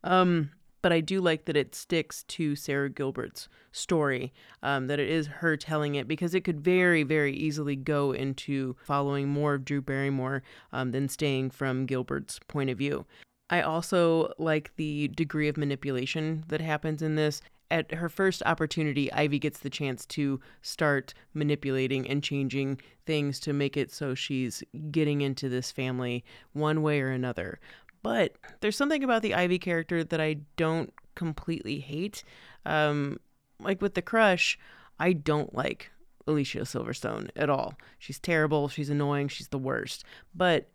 Um, 0.05 0.51
but 0.85 0.93
I 0.93 1.01
do 1.01 1.23
like 1.23 1.47
that 1.47 1.57
it 1.57 1.75
sticks 1.75 2.25
to 2.25 2.55
Sara 2.55 2.91
Gilbert's 2.91 3.49
story, 3.73 4.35
um, 4.63 4.87
that 4.89 5.01
it 5.01 5.09
is 5.09 5.27
her 5.27 5.57
telling 5.57 5.95
it 5.95 6.07
because 6.07 6.35
it 6.35 6.43
could 6.43 6.61
very, 6.61 7.03
very 7.03 7.35
easily 7.35 7.75
go 7.75 8.13
into 8.13 8.77
following 8.85 9.31
more 9.31 9.55
of 9.55 9.65
Drew 9.65 9.81
Barrymore 9.81 10.43
um, 10.75 10.91
than 10.91 11.09
staying 11.09 11.53
from 11.53 11.87
Gilbert's 11.87 12.39
point 12.49 12.69
of 12.69 12.77
view. 12.77 13.07
I 13.49 13.63
also 13.63 14.35
like 14.37 14.77
the 14.77 15.09
degree 15.09 15.49
of 15.49 15.57
manipulation 15.57 16.45
that 16.49 16.61
happens 16.61 17.01
in 17.01 17.15
this. 17.15 17.41
At 17.71 17.95
her 17.95 18.11
first 18.11 18.43
opportunity, 18.45 19.11
Ivy 19.11 19.39
gets 19.39 19.61
the 19.61 19.71
chance 19.71 20.05
to 20.07 20.39
start 20.61 21.15
manipulating 21.33 22.07
and 22.07 22.23
changing 22.23 22.79
things 23.07 23.41
to 23.41 23.55
make 23.55 23.79
it 23.79 23.91
so 23.91 24.15
she's 24.15 24.63
getting 24.91 25.23
into 25.23 25.49
this 25.49 25.73
family 25.73 26.25
one 26.53 26.83
way 26.83 27.01
or 27.01 27.09
another. 27.09 27.59
But 28.05 28.37
there's 28.61 28.77
something 28.77 29.03
about 29.03 29.23
the 29.23 29.35
Ivy 29.35 29.59
character 29.59 30.05
that 30.05 30.21
I 30.21 30.37
don't 30.57 30.93
completely 31.15 31.81
hate. 31.81 32.23
Um, 32.67 33.19
like 33.59 33.81
with 33.81 33.95
the 33.95 34.03
crush, 34.03 34.59
I 35.01 35.15
don't 35.15 35.55
like 35.55 35.91
Alicia 36.27 36.61
Silverstone 36.61 37.31
at 37.35 37.49
all. 37.49 37.75
She's 37.99 38.19
terrible. 38.19 38.69
She's 38.69 38.91
annoying. 38.91 39.29
She's 39.29 39.49
the 39.49 39.59
worst. 39.59 40.05
But 40.35 40.69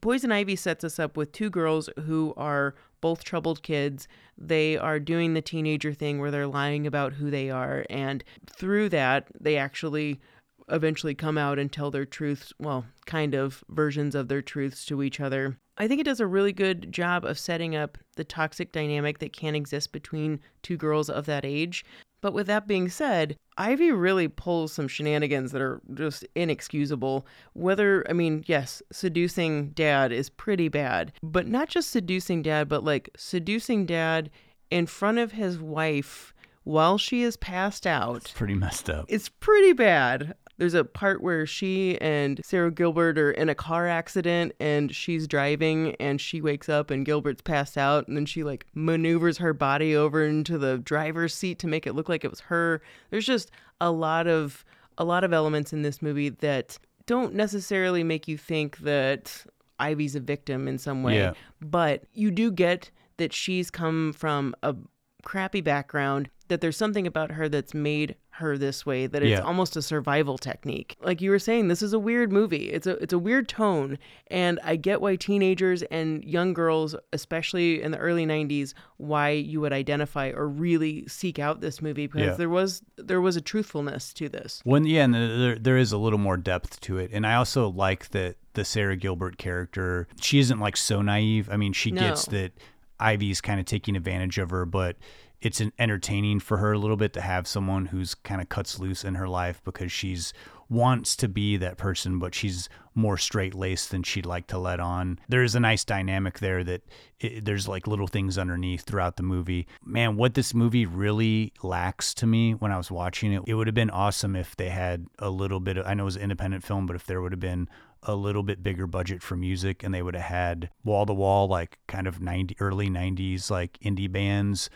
Poison 0.00 0.32
Ivy 0.32 0.56
sets 0.56 0.82
us 0.82 0.98
up 0.98 1.16
with 1.16 1.30
two 1.30 1.50
girls 1.50 1.88
who 2.04 2.34
are 2.36 2.74
both 3.00 3.22
troubled 3.22 3.62
kids. 3.62 4.08
They 4.36 4.76
are 4.76 4.98
doing 4.98 5.34
the 5.34 5.40
teenager 5.40 5.92
thing 5.92 6.18
where 6.18 6.32
they're 6.32 6.48
lying 6.48 6.84
about 6.84 7.12
who 7.12 7.30
they 7.30 7.48
are. 7.48 7.86
And 7.90 8.24
through 8.44 8.88
that, 8.88 9.28
they 9.40 9.56
actually 9.56 10.20
eventually 10.68 11.14
come 11.14 11.38
out 11.38 11.60
and 11.60 11.70
tell 11.70 11.92
their 11.92 12.04
truths, 12.04 12.52
well, 12.58 12.86
kind 13.06 13.34
of 13.34 13.62
versions 13.68 14.16
of 14.16 14.26
their 14.26 14.42
truths 14.42 14.84
to 14.86 15.04
each 15.04 15.20
other. 15.20 15.58
I 15.82 15.88
think 15.88 16.00
it 16.00 16.04
does 16.04 16.20
a 16.20 16.28
really 16.28 16.52
good 16.52 16.92
job 16.92 17.24
of 17.24 17.36
setting 17.36 17.74
up 17.74 17.98
the 18.14 18.22
toxic 18.22 18.70
dynamic 18.70 19.18
that 19.18 19.32
can 19.32 19.56
exist 19.56 19.90
between 19.90 20.38
two 20.62 20.76
girls 20.76 21.10
of 21.10 21.26
that 21.26 21.44
age. 21.44 21.84
But 22.20 22.34
with 22.34 22.46
that 22.46 22.68
being 22.68 22.88
said, 22.88 23.34
Ivy 23.58 23.90
really 23.90 24.28
pulls 24.28 24.72
some 24.72 24.86
shenanigans 24.86 25.50
that 25.50 25.60
are 25.60 25.80
just 25.94 26.24
inexcusable. 26.36 27.26
Whether, 27.54 28.06
I 28.08 28.12
mean, 28.12 28.44
yes, 28.46 28.80
seducing 28.92 29.70
dad 29.70 30.12
is 30.12 30.30
pretty 30.30 30.68
bad, 30.68 31.14
but 31.20 31.48
not 31.48 31.68
just 31.68 31.90
seducing 31.90 32.42
dad, 32.42 32.68
but 32.68 32.84
like 32.84 33.10
seducing 33.16 33.84
dad 33.84 34.30
in 34.70 34.86
front 34.86 35.18
of 35.18 35.32
his 35.32 35.58
wife 35.58 36.32
while 36.62 36.96
she 36.96 37.22
is 37.22 37.36
passed 37.36 37.88
out. 37.88 38.18
It's 38.18 38.30
pretty 38.30 38.54
messed 38.54 38.88
up. 38.88 39.06
It's 39.08 39.28
pretty 39.28 39.72
bad. 39.72 40.36
There's 40.62 40.74
a 40.74 40.84
part 40.84 41.20
where 41.20 41.44
she 41.44 42.00
and 42.00 42.40
Sara 42.44 42.70
Gilbert 42.70 43.18
are 43.18 43.32
in 43.32 43.48
a 43.48 43.54
car 43.56 43.88
accident 43.88 44.52
and 44.60 44.94
she's 44.94 45.26
driving 45.26 45.96
and 45.98 46.20
she 46.20 46.40
wakes 46.40 46.68
up 46.68 46.92
and 46.92 47.04
Gilbert's 47.04 47.42
passed 47.42 47.76
out 47.76 48.06
and 48.06 48.16
then 48.16 48.26
she 48.26 48.44
like 48.44 48.64
maneuvers 48.72 49.38
her 49.38 49.52
body 49.52 49.96
over 49.96 50.24
into 50.24 50.58
the 50.58 50.78
driver's 50.78 51.34
seat 51.34 51.58
to 51.58 51.66
make 51.66 51.84
it 51.84 51.94
look 51.94 52.08
like 52.08 52.22
it 52.22 52.30
was 52.30 52.38
her. 52.42 52.80
There's 53.10 53.26
just 53.26 53.50
a 53.80 53.90
lot 53.90 54.28
of 54.28 54.64
a 54.98 55.04
lot 55.04 55.24
of 55.24 55.32
elements 55.32 55.72
in 55.72 55.82
this 55.82 56.00
movie 56.00 56.28
that 56.28 56.78
don't 57.06 57.34
necessarily 57.34 58.04
make 58.04 58.28
you 58.28 58.38
think 58.38 58.78
that 58.78 59.44
Ivy's 59.80 60.14
a 60.14 60.20
victim 60.20 60.68
in 60.68 60.78
some 60.78 61.02
way, 61.02 61.16
Yeah. 61.16 61.32
but 61.60 62.04
you 62.12 62.30
do 62.30 62.52
get 62.52 62.88
that 63.16 63.32
she's 63.32 63.68
come 63.68 64.12
from 64.12 64.54
a 64.62 64.76
crappy 65.24 65.60
background, 65.60 66.30
that 66.46 66.60
there's 66.60 66.76
something 66.76 67.04
about 67.04 67.32
her 67.32 67.48
that's 67.48 67.74
made 67.74 68.14
her 68.36 68.56
this 68.56 68.86
way 68.86 69.06
that 69.06 69.22
it's 69.22 69.30
Yeah. 69.30 69.40
almost 69.40 69.76
a 69.76 69.82
survival 69.82 70.38
technique. 70.38 70.96
Like 71.02 71.20
you 71.20 71.30
were 71.30 71.38
saying, 71.38 71.68
this 71.68 71.82
is 71.82 71.92
a 71.92 71.98
weird 71.98 72.32
movie. 72.32 72.70
It's 72.70 72.86
a 72.86 72.92
it's 73.02 73.12
a 73.12 73.18
weird 73.18 73.46
tone, 73.48 73.98
and 74.28 74.58
I 74.64 74.76
get 74.76 75.00
why 75.02 75.16
teenagers 75.16 75.82
and 75.84 76.24
young 76.24 76.54
girls, 76.54 76.96
especially 77.12 77.82
in 77.82 77.90
the 77.90 77.98
early 77.98 78.24
'90s, 78.24 78.72
why 78.96 79.30
you 79.30 79.60
would 79.60 79.72
identify 79.72 80.30
or 80.30 80.48
really 80.48 81.06
seek 81.08 81.38
out 81.38 81.60
this 81.60 81.82
movie 81.82 82.06
because 82.06 82.22
Yeah. 82.28 82.34
there 82.36 82.48
was 82.48 82.82
there 82.96 83.20
was 83.20 83.36
a 83.36 83.40
truthfulness 83.42 84.14
to 84.14 84.28
this. 84.30 84.60
When 84.64 84.84
yeah, 84.86 85.04
and 85.04 85.14
there 85.14 85.58
there 85.58 85.76
is 85.76 85.92
a 85.92 85.98
little 85.98 86.18
more 86.18 86.36
depth 86.38 86.80
to 86.82 86.96
it, 86.98 87.10
and 87.12 87.26
I 87.26 87.34
also 87.34 87.68
like 87.68 88.10
that 88.10 88.36
the 88.54 88.64
Sara 88.64 88.96
Gilbert 88.96 89.36
character. 89.38 90.08
She 90.20 90.38
isn't 90.38 90.58
like 90.58 90.76
so 90.78 91.02
naive. 91.02 91.48
I 91.50 91.56
mean, 91.56 91.72
she 91.74 91.90
gets 91.90 92.26
that 92.26 92.52
Ivy's 93.00 93.40
kind 93.40 93.58
of 93.60 93.66
taking 93.66 93.96
advantage 93.96 94.38
of 94.38 94.50
her, 94.50 94.64
but 94.64 94.96
it's 95.42 95.60
an 95.60 95.72
entertaining 95.78 96.40
for 96.40 96.58
her 96.58 96.72
a 96.72 96.78
little 96.78 96.96
bit 96.96 97.12
to 97.14 97.20
have 97.20 97.46
someone 97.46 97.86
who's 97.86 98.14
kind 98.14 98.40
of 98.40 98.48
cuts 98.48 98.78
loose 98.78 99.04
in 99.04 99.16
her 99.16 99.28
life 99.28 99.60
because 99.64 99.90
she's 99.90 100.32
wants 100.70 101.16
to 101.16 101.28
be 101.28 101.58
that 101.58 101.76
person, 101.76 102.18
but 102.18 102.34
she's 102.34 102.68
more 102.94 103.18
straight 103.18 103.54
laced 103.54 103.90
than 103.90 104.02
she'd 104.02 104.24
like 104.24 104.46
to 104.46 104.58
let 104.58 104.80
on. 104.80 105.18
There's 105.28 105.54
a 105.54 105.60
nice 105.60 105.84
dynamic 105.84 106.38
there 106.38 106.64
that 106.64 106.82
it, 107.20 107.44
there's 107.44 107.68
like 107.68 107.86
little 107.86 108.06
things 108.06 108.38
underneath 108.38 108.82
throughout 108.82 109.16
the 109.16 109.22
movie. 109.22 109.66
Man, 109.84 110.16
what 110.16 110.32
this 110.32 110.54
movie 110.54 110.86
really 110.86 111.52
lacks 111.62 112.14
to 112.14 112.26
me 112.26 112.52
when 112.52 112.72
I 112.72 112.78
was 112.78 112.90
watching 112.90 113.32
it, 113.32 113.42
it 113.46 113.54
would 113.54 113.66
have 113.66 113.74
been 113.74 113.90
awesome 113.90 114.34
if 114.34 114.56
they 114.56 114.70
had 114.70 115.06
a 115.18 115.28
little 115.28 115.60
bit 115.60 115.76
of, 115.76 115.86
I 115.86 115.92
know 115.92 116.04
it 116.04 116.06
was 116.06 116.16
an 116.16 116.22
independent 116.22 116.64
film, 116.64 116.86
but 116.86 116.96
if 116.96 117.04
there 117.04 117.20
would 117.20 117.32
have 117.32 117.40
been 117.40 117.68
a 118.04 118.14
little 118.14 118.42
bit 118.42 118.62
bigger 118.62 118.86
budget 118.86 119.22
for 119.22 119.36
music 119.36 119.82
and 119.82 119.92
they 119.92 120.02
would 120.02 120.14
have 120.14 120.24
had 120.24 120.70
wall 120.84 121.04
to 121.04 121.12
wall, 121.12 121.48
like 121.48 121.78
kind 121.86 122.06
of 122.06 122.20
90, 122.20 122.56
early 122.60 122.88
90s, 122.88 123.50
like 123.50 123.78
indie 123.80 124.10
bands. 124.10 124.70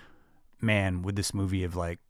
Man, 0.67 1.03
would 1.03 1.15
this 1.17 1.33
movie 1.33 1.63
have 1.63 1.77
like 1.77 2.01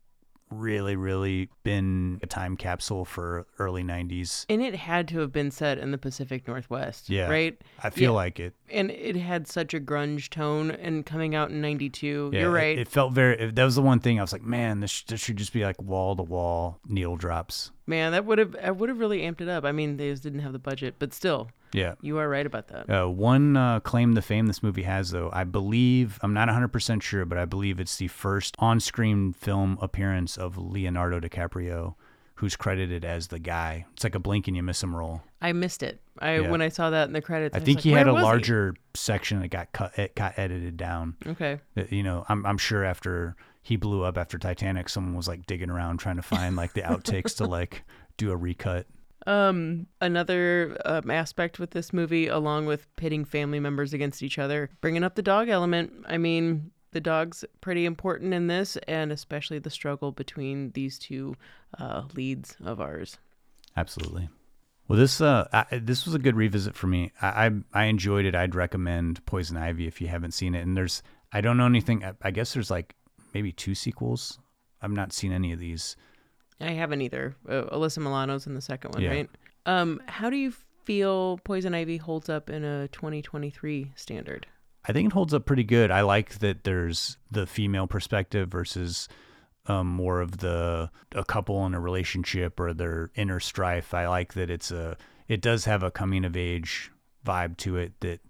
really, 0.48 0.94
really 0.94 1.50
been 1.64 2.20
a 2.22 2.26
time 2.26 2.56
capsule 2.56 3.04
for 3.04 3.46
early 3.58 3.82
90s? 3.82 4.46
And 4.48 4.62
it 4.62 4.76
had 4.76 5.08
to 5.08 5.18
have 5.18 5.32
been 5.32 5.50
set 5.50 5.76
in 5.76 5.90
the 5.90 5.98
Pacific 5.98 6.46
Northwest, 6.48 7.10
Yeah. 7.10 7.28
right? 7.28 7.60
I 7.82 7.90
feel 7.90 8.12
Yeah. 8.12 8.16
like 8.16 8.38
it. 8.40 8.54
And 8.70 8.90
it 8.92 9.16
had 9.16 9.46
such 9.48 9.74
a 9.74 9.80
grunge 9.80 10.30
tone, 10.30 10.70
and 10.70 11.04
coming 11.04 11.34
out 11.34 11.50
in 11.50 11.60
'92, 11.60 12.30
Yeah, 12.32 12.40
you're 12.42 12.50
right. 12.50 12.78
It, 12.78 12.88
felt 12.88 13.12
very. 13.12 13.50
That 13.50 13.64
was 13.64 13.74
the 13.74 13.82
one 13.82 13.98
thing 14.00 14.18
I 14.18 14.22
was 14.22 14.32
like, 14.32 14.42
man, 14.44 14.80
this, 14.80 15.02
this 15.02 15.20
should 15.20 15.36
just 15.36 15.52
be 15.52 15.64
like 15.64 15.82
wall 15.82 16.14
to 16.16 16.22
wall 16.22 16.78
needle 16.86 17.16
drops. 17.16 17.72
Man, 17.86 18.12
that 18.12 18.24
would 18.24 18.38
have 18.38 18.56
I 18.62 18.70
would 18.70 18.88
have 18.88 18.98
really 19.00 19.20
amped 19.20 19.40
it 19.40 19.48
up. 19.48 19.64
I 19.64 19.72
mean, 19.72 19.96
they 19.96 20.10
just 20.10 20.22
didn't 20.22 20.40
have 20.40 20.52
the 20.52 20.58
budget, 20.60 20.94
but 20.98 21.12
still, 21.12 21.50
Yeah. 21.76 21.94
you 22.00 22.18
are 22.18 22.28
right 22.28 22.46
about 22.46 22.68
that. 22.68 22.90
Uh, 22.90 23.06
one 23.08 23.56
uh, 23.56 23.80
claim 23.80 24.14
to 24.14 24.22
fame 24.22 24.46
this 24.46 24.62
movie 24.62 24.82
has, 24.84 25.10
though, 25.10 25.30
I 25.32 25.44
believe, 25.44 26.18
I'm 26.22 26.32
not 26.34 26.48
100% 26.48 27.02
sure, 27.02 27.24
but 27.24 27.38
I 27.38 27.44
believe 27.44 27.78
it's 27.78 27.96
the 27.96 28.08
first 28.08 28.56
on 28.58 28.80
screen 28.80 29.32
film 29.32 29.78
appearance 29.80 30.36
of 30.36 30.56
Leonardo 30.58 31.20
DiCaprio, 31.20 31.94
who's 32.36 32.56
credited 32.56 33.04
as 33.04 33.28
the 33.28 33.38
guy. 33.38 33.84
It's 33.92 34.04
like 34.04 34.14
a 34.14 34.18
blink 34.18 34.46
and 34.48 34.56
you 34.56 34.62
miss 34.62 34.82
him 34.82 34.94
role. 34.96 35.22
I 35.40 35.52
missed 35.52 35.82
it. 35.82 36.00
I 36.18 36.40
Yeah. 36.40 36.50
when 36.50 36.62
I 36.62 36.68
saw 36.70 36.90
that 36.90 37.08
in 37.08 37.12
the 37.12 37.20
credits, 37.20 37.54
I 37.54 37.58
was 37.58 37.66
think 37.66 37.76
like, 37.78 37.84
he 37.84 37.90
had 37.92 38.06
"Where 38.06 38.16
a 38.16 38.22
larger 38.22 38.74
section 38.94 39.40
that 39.40 39.48
got 39.48 39.72
cut, 39.72 39.98
it 39.98 40.14
got 40.14 40.38
edited 40.38 40.76
down. 40.76 41.16
Okay. 41.26 41.60
You 41.90 42.02
know, 42.02 42.24
I'm, 42.28 42.44
I'm 42.46 42.58
sure 42.58 42.84
after 42.84 43.36
he 43.62 43.76
blew 43.76 44.02
up 44.02 44.16
after 44.16 44.38
Titanic, 44.38 44.88
someone 44.88 45.14
was 45.14 45.28
like 45.28 45.44
digging 45.46 45.70
around 45.70 45.98
trying 45.98 46.16
to 46.16 46.22
find 46.22 46.56
like 46.56 46.72
the 46.72 46.82
outtakes 46.82 47.36
to 47.36 47.46
like 47.46 47.84
do 48.16 48.30
a 48.30 48.36
recut. 48.36 48.86
Um, 49.26 49.88
another 50.00 50.80
um, 50.84 51.10
aspect 51.10 51.58
with 51.58 51.70
this 51.70 51.92
movie, 51.92 52.28
along 52.28 52.66
with 52.66 52.86
pitting 52.96 53.24
family 53.24 53.58
members 53.58 53.92
against 53.92 54.22
each 54.22 54.38
other, 54.38 54.70
bringing 54.80 55.02
up 55.02 55.16
the 55.16 55.22
dog 55.22 55.48
element. 55.48 55.92
I 56.06 56.16
mean, 56.16 56.70
the 56.92 57.00
dog's 57.00 57.44
pretty 57.60 57.84
important 57.84 58.32
in 58.32 58.46
this, 58.46 58.76
and 58.88 59.10
especially 59.10 59.58
the 59.58 59.70
struggle 59.70 60.12
between 60.12 60.70
these 60.72 60.98
two 60.98 61.36
uh, 61.78 62.04
leads 62.14 62.56
of 62.64 62.80
ours. 62.80 63.18
Absolutely. 63.76 64.28
Well, 64.88 64.98
this 64.98 65.20
uh, 65.20 65.48
I, 65.52 65.78
this 65.78 66.06
was 66.06 66.14
a 66.14 66.18
good 66.18 66.36
revisit 66.36 66.76
for 66.76 66.86
me. 66.86 67.12
I, 67.20 67.46
I 67.46 67.50
I 67.72 67.84
enjoyed 67.86 68.24
it. 68.24 68.34
I'd 68.34 68.54
recommend 68.54 69.24
Poison 69.26 69.56
Ivy 69.56 69.86
if 69.86 70.00
you 70.00 70.06
haven't 70.06 70.32
seen 70.32 70.54
it. 70.54 70.62
And 70.62 70.76
there's 70.76 71.02
I 71.32 71.40
don't 71.40 71.56
know 71.56 71.66
anything. 71.66 72.04
I, 72.04 72.12
I 72.22 72.30
guess 72.30 72.54
there's 72.54 72.70
like 72.70 72.94
maybe 73.34 73.52
two 73.52 73.74
sequels. 73.74 74.38
I've 74.80 74.92
not 74.92 75.12
seen 75.12 75.32
any 75.32 75.52
of 75.52 75.58
these. 75.58 75.96
I 76.60 76.70
haven't 76.72 77.02
either. 77.02 77.36
Uh, 77.48 77.64
Alyssa 77.72 77.98
Milano's 77.98 78.46
in 78.46 78.54
the 78.54 78.60
second 78.60 78.94
one, 78.94 79.02
Yeah. 79.02 79.10
right? 79.10 79.30
Um, 79.66 80.00
how 80.06 80.30
do 80.30 80.36
you 80.36 80.52
feel 80.84 81.38
Poison 81.44 81.74
Ivy 81.74 81.96
holds 81.98 82.28
up 82.28 82.48
in 82.50 82.64
a 82.64 82.88
2023 82.88 83.92
standard? 83.96 84.46
I 84.88 84.92
think 84.92 85.08
it 85.08 85.12
holds 85.12 85.34
up 85.34 85.44
pretty 85.44 85.64
good. 85.64 85.90
I 85.90 86.02
like 86.02 86.38
that 86.38 86.64
there's 86.64 87.16
the 87.30 87.46
female 87.46 87.86
perspective 87.88 88.48
versus 88.48 89.08
um, 89.66 89.88
more 89.88 90.20
of 90.20 90.38
the 90.38 90.90
a 91.12 91.24
couple 91.24 91.66
in 91.66 91.74
a 91.74 91.80
relationship 91.80 92.60
or 92.60 92.72
their 92.72 93.10
inner 93.16 93.40
strife. 93.40 93.92
I 93.94 94.06
like 94.06 94.34
that 94.34 94.48
it's 94.48 94.70
a 94.70 94.96
it 95.26 95.40
does 95.42 95.64
have 95.64 95.82
a 95.82 95.90
coming 95.90 96.24
of 96.24 96.36
age 96.36 96.92
vibe 97.26 97.56
to 97.58 97.76
it 97.76 98.00
that 98.00 98.20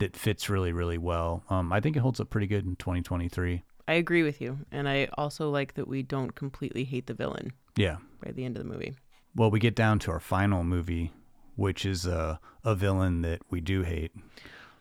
that 0.00 0.16
fits 0.16 0.50
really 0.50 0.72
really 0.72 0.98
well. 0.98 1.44
Um, 1.48 1.72
I 1.72 1.78
think 1.78 1.96
it 1.96 2.00
holds 2.00 2.18
up 2.18 2.28
pretty 2.30 2.48
good 2.48 2.66
in 2.66 2.74
2023. 2.74 3.62
I 3.86 3.92
agree 3.94 4.24
with 4.24 4.40
you, 4.40 4.58
and 4.72 4.88
I 4.88 5.08
also 5.16 5.48
like 5.48 5.74
that 5.74 5.86
we 5.86 6.02
don't 6.02 6.34
completely 6.34 6.82
hate 6.82 7.06
the 7.06 7.14
villain 7.14 7.52
Yeah. 7.80 7.96
by 8.24 8.32
the 8.32 8.44
end 8.44 8.56
of 8.56 8.62
the 8.64 8.68
movie. 8.68 8.94
Well, 9.34 9.50
we 9.50 9.58
get 9.60 9.74
down 9.74 9.98
to 10.00 10.10
our 10.10 10.20
final 10.20 10.64
movie, 10.64 11.12
which 11.56 11.84
is 11.86 12.06
a 12.06 12.40
a 12.64 12.74
villain 12.74 13.22
that 13.22 13.40
we 13.50 13.60
do 13.60 13.82
hate. 13.82 14.12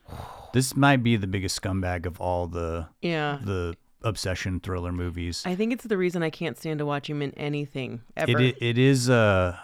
This 0.52 0.76
might 0.76 1.04
be 1.04 1.16
the 1.16 1.28
biggest 1.28 1.62
scumbag 1.62 2.08
of 2.08 2.20
all 2.20 2.48
the 2.48 2.88
Yeah. 3.02 3.38
the 3.44 3.76
obsession 4.02 4.60
thriller 4.60 4.92
movies. 4.92 5.44
I 5.46 5.54
think 5.56 5.72
it's 5.74 5.84
the 5.84 5.96
reason 5.98 6.24
I 6.24 6.32
can't 6.32 6.58
stand 6.58 6.80
to 6.80 6.86
watch 6.88 7.08
him 7.08 7.22
in 7.22 7.32
anything 7.36 8.02
ever. 8.18 8.40
It 8.40 8.58
it 8.62 8.78
is 8.80 9.10
uh 9.12 9.56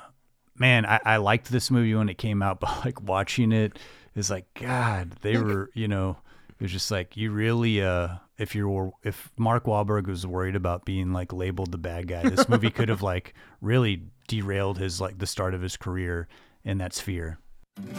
man, 0.57 0.86
I, 0.86 0.99
I 1.03 1.18
liked 1.18 1.52
this 1.52 1.72
movie 1.72 1.95
when 1.95 2.07
it 2.10 2.18
came 2.20 2.44
out, 2.44 2.60
but 2.64 2.86
like 2.86 3.02
watching 3.02 3.52
it 3.52 3.80
is 4.14 4.30
like 4.30 4.45
God, 4.53 5.16
they 5.22 5.38
were 5.38 5.72
you 5.74 5.88
know 5.88 6.18
was 6.65 6.71
just 6.71 6.89
like 6.89 7.15
you 7.15 7.29
really 7.29 7.79
uh 7.79 8.07
if 8.39 8.55
you 8.55 8.67
were 8.67 8.89
if 9.03 9.31
Mark 9.37 9.65
Wahlberg 9.65 10.07
was 10.07 10.25
worried 10.25 10.55
about 10.55 10.83
being 10.83 11.13
like 11.13 11.31
labeled 11.31 11.71
the 11.71 11.77
bad 11.77 12.07
guy, 12.07 12.27
this 12.27 12.49
movie 12.49 12.71
could 12.71 12.89
have 12.89 13.03
like 13.03 13.35
really 13.61 14.01
derailed 14.27 14.79
his 14.79 14.99
like 14.99 15.19
the 15.19 15.27
start 15.27 15.53
of 15.53 15.61
his 15.61 15.77
career 15.77 16.27
in 16.63 16.79
that 16.79 16.91
sphere. 16.91 17.37
Ooh 17.79 17.93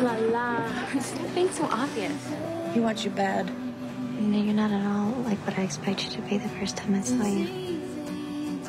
la 0.00 0.16
la. 0.16 0.68
Stop 0.98 1.32
being 1.32 1.50
so 1.52 1.64
obvious. 1.66 2.34
He 2.74 2.80
wants 2.80 3.04
you 3.04 3.10
bad. 3.12 3.48
No, 4.18 4.36
you're 4.36 4.52
not 4.52 4.72
at 4.72 4.84
all 4.84 5.12
like 5.22 5.38
what 5.46 5.56
I 5.56 5.62
expect 5.62 6.04
you 6.04 6.10
to 6.10 6.20
be 6.22 6.38
the 6.38 6.48
first 6.48 6.76
time 6.76 6.92
I 6.96 7.02
saw 7.02 7.24
you. 7.24 7.80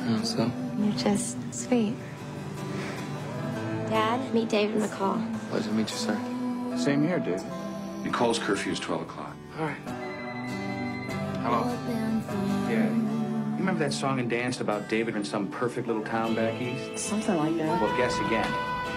Oh, 0.02 0.22
so? 0.22 0.52
You're 0.78 0.92
just 0.92 1.36
sweet. 1.52 1.96
Dad, 3.88 4.32
meet 4.32 4.48
David 4.48 4.80
McCall. 4.80 5.39
Pleasure 5.50 5.68
to 5.68 5.74
meet 5.74 5.90
you, 5.90 5.96
sir. 5.96 6.16
Same 6.76 7.02
here, 7.02 7.18
dude. 7.18 7.42
Nicole's 8.04 8.38
curfew 8.38 8.70
is 8.70 8.78
12 8.78 9.02
o'clock. 9.02 9.34
All 9.58 9.66
right. 9.66 9.76
Hello. 11.42 11.64
Yeah. 12.68 12.84
You 12.84 13.56
remember 13.58 13.80
that 13.80 13.92
song 13.92 14.20
and 14.20 14.30
dance 14.30 14.60
about 14.60 14.88
David 14.88 15.16
in 15.16 15.24
some 15.24 15.48
perfect 15.48 15.88
little 15.88 16.04
town 16.04 16.36
back 16.36 16.60
east? 16.62 16.98
Something 17.04 17.36
like 17.36 17.56
that. 17.56 17.82
Well, 17.82 17.96
guess 17.96 18.16
again. 18.20 18.46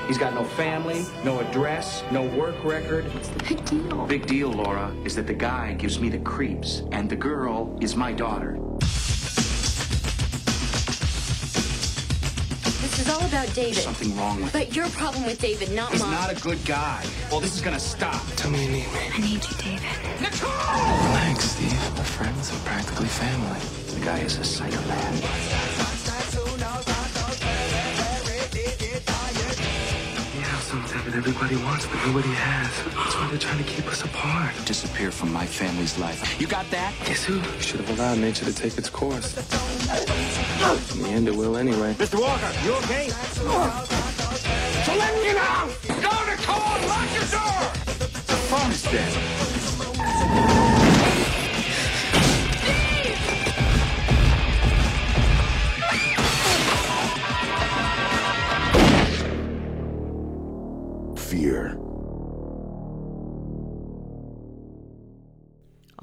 He's 0.08 0.20
got 0.20 0.36
no 0.36 0.44
family, 0.44 1.06
no 1.24 1.40
address, 1.40 2.04
no 2.12 2.24
work 2.38 2.64
record. 2.64 3.12
What's 3.16 3.30
the 3.30 3.44
big 3.44 3.66
deal? 3.66 4.06
Big 4.06 4.28
deal, 4.28 4.52
Laura, 4.52 4.94
is 5.06 5.16
that 5.16 5.26
the 5.26 5.34
guy 5.34 5.74
gives 5.74 6.00
me 6.00 6.10
the 6.10 6.20
creeps, 6.20 6.84
and 6.92 7.10
the 7.10 7.16
girl 7.16 7.76
is 7.82 7.96
my 7.96 8.12
daughter. 8.12 8.60
Is 13.04 13.10
all 13.10 13.26
about 13.26 13.54
David. 13.54 13.84
Something 13.84 14.16
wrong 14.16 14.42
with 14.42 14.54
But 14.54 14.76
your 14.76 14.88
problem 14.90 15.26
with 15.26 15.40
David, 15.40 15.72
not 15.72 15.92
He's 15.92 16.02
mine. 16.02 16.12
He's 16.12 16.20
not 16.22 16.38
a 16.38 16.42
good 16.42 16.64
guy. 16.66 17.04
Well, 17.30 17.40
this 17.40 17.56
is 17.56 17.62
gonna 17.62 17.80
stop. 17.80 18.22
Tell 18.36 18.52
me 18.52 18.66
you 18.66 18.72
need 18.72 18.88
me. 18.94 19.00
I 19.14 19.18
need 19.20 19.44
you, 19.44 19.56
David. 19.58 20.22
Nicole! 20.22 20.50
Relax, 21.08 21.52
Steve. 21.52 21.98
We're 21.98 22.04
friends. 22.04 22.52
We're 22.52 22.60
practically 22.60 23.08
family. 23.08 23.60
The 24.00 24.06
guy 24.06 24.20
is 24.20 24.38
a 24.38 24.44
psychopath. 24.44 26.03
That 31.14 31.27
everybody 31.27 31.56
wants, 31.64 31.85
but 31.85 32.03
nobody 32.07 32.30
has. 32.30 32.84
That's 32.95 33.15
why 33.15 33.27
they're 33.30 33.38
trying 33.38 33.64
to 33.64 33.69
keep 33.69 33.85
us 33.88 34.03
apart. 34.03 34.52
Disappear 34.65 35.11
from 35.11 35.31
my 35.31 35.45
family's 35.45 35.99
life. 35.99 36.41
You 36.41 36.48
got 36.48 36.68
that? 36.72 36.91
Guess 37.06 37.26
who? 37.26 37.35
You 37.35 37.60
should 37.60 37.81
have 37.81 37.90
allowed 37.98 38.18
nature 38.18 38.45
to 38.45 38.53
take 38.53 38.76
its 38.77 38.90
course. 38.90 39.38
In 40.95 41.03
the 41.03 41.10
end, 41.10 41.27
it 41.27 41.35
will 41.35 41.56
anyway. 41.57 41.94
Mr. 41.95 42.19
Walker, 42.19 42.52
you 42.65 42.73
okay? 42.84 43.10
So 44.85 44.95
let 44.95 45.14
me 45.22 45.30
out! 45.38 45.69
Go 45.88 46.26
to 46.30 46.35
call! 46.41 46.80
Lock 46.88 47.14
your 47.14 47.27
door! 47.30 47.72
The 48.26 48.38
phone 48.49 48.72
is 48.72 48.81
dead. 48.84 49.14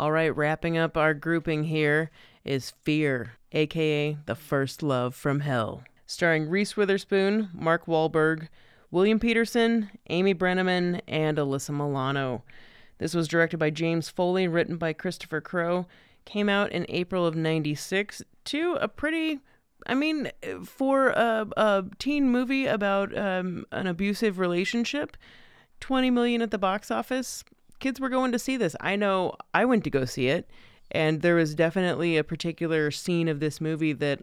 All 0.00 0.12
right, 0.12 0.34
wrapping 0.34 0.78
up 0.78 0.96
our 0.96 1.12
grouping 1.12 1.64
here 1.64 2.10
is 2.42 2.70
Fear, 2.70 3.32
aka 3.52 4.16
The 4.24 4.34
First 4.34 4.82
Love 4.82 5.14
from 5.14 5.40
Hell, 5.40 5.84
starring 6.06 6.48
Reese 6.48 6.74
Witherspoon, 6.74 7.50
Mark 7.52 7.84
Wahlberg, 7.84 8.48
William 8.90 9.20
Petersen, 9.20 9.90
Amy 10.08 10.34
Brenneman, 10.34 11.02
and 11.06 11.36
Alyssa 11.36 11.76
Milano. 11.76 12.44
This 12.96 13.12
was 13.12 13.28
directed 13.28 13.58
by 13.58 13.68
James 13.68 14.08
Foley, 14.08 14.48
written 14.48 14.78
by 14.78 14.94
Christopher 14.94 15.42
Crowe, 15.42 15.86
came 16.24 16.48
out 16.48 16.72
in 16.72 16.86
April 16.88 17.26
of 17.26 17.36
96 17.36 18.22
to 18.46 18.78
a 18.80 18.88
pretty 18.88 19.40
I 19.86 19.94
mean, 19.94 20.30
for 20.64 21.10
a, 21.10 21.46
a 21.58 21.84
teen 21.98 22.30
movie 22.30 22.64
about 22.64 23.14
um, 23.18 23.66
an 23.70 23.86
abusive 23.86 24.38
relationship, 24.38 25.18
20 25.80 26.10
million 26.10 26.40
at 26.40 26.50
the 26.50 26.58
box 26.58 26.90
office, 26.90 27.44
kids 27.80 27.98
were 28.00 28.08
going 28.08 28.32
to 28.32 28.38
see 28.38 28.56
this. 28.56 28.76
I 28.80 28.96
know 28.96 29.34
I 29.52 29.64
went 29.64 29.84
to 29.84 29.90
go 29.90 30.04
see 30.04 30.28
it, 30.28 30.48
and 30.90 31.22
there 31.22 31.34
was 31.34 31.54
definitely 31.54 32.16
a 32.16 32.24
particular 32.24 32.90
scene 32.90 33.28
of 33.28 33.40
this 33.40 33.60
movie 33.60 33.92
that 33.94 34.20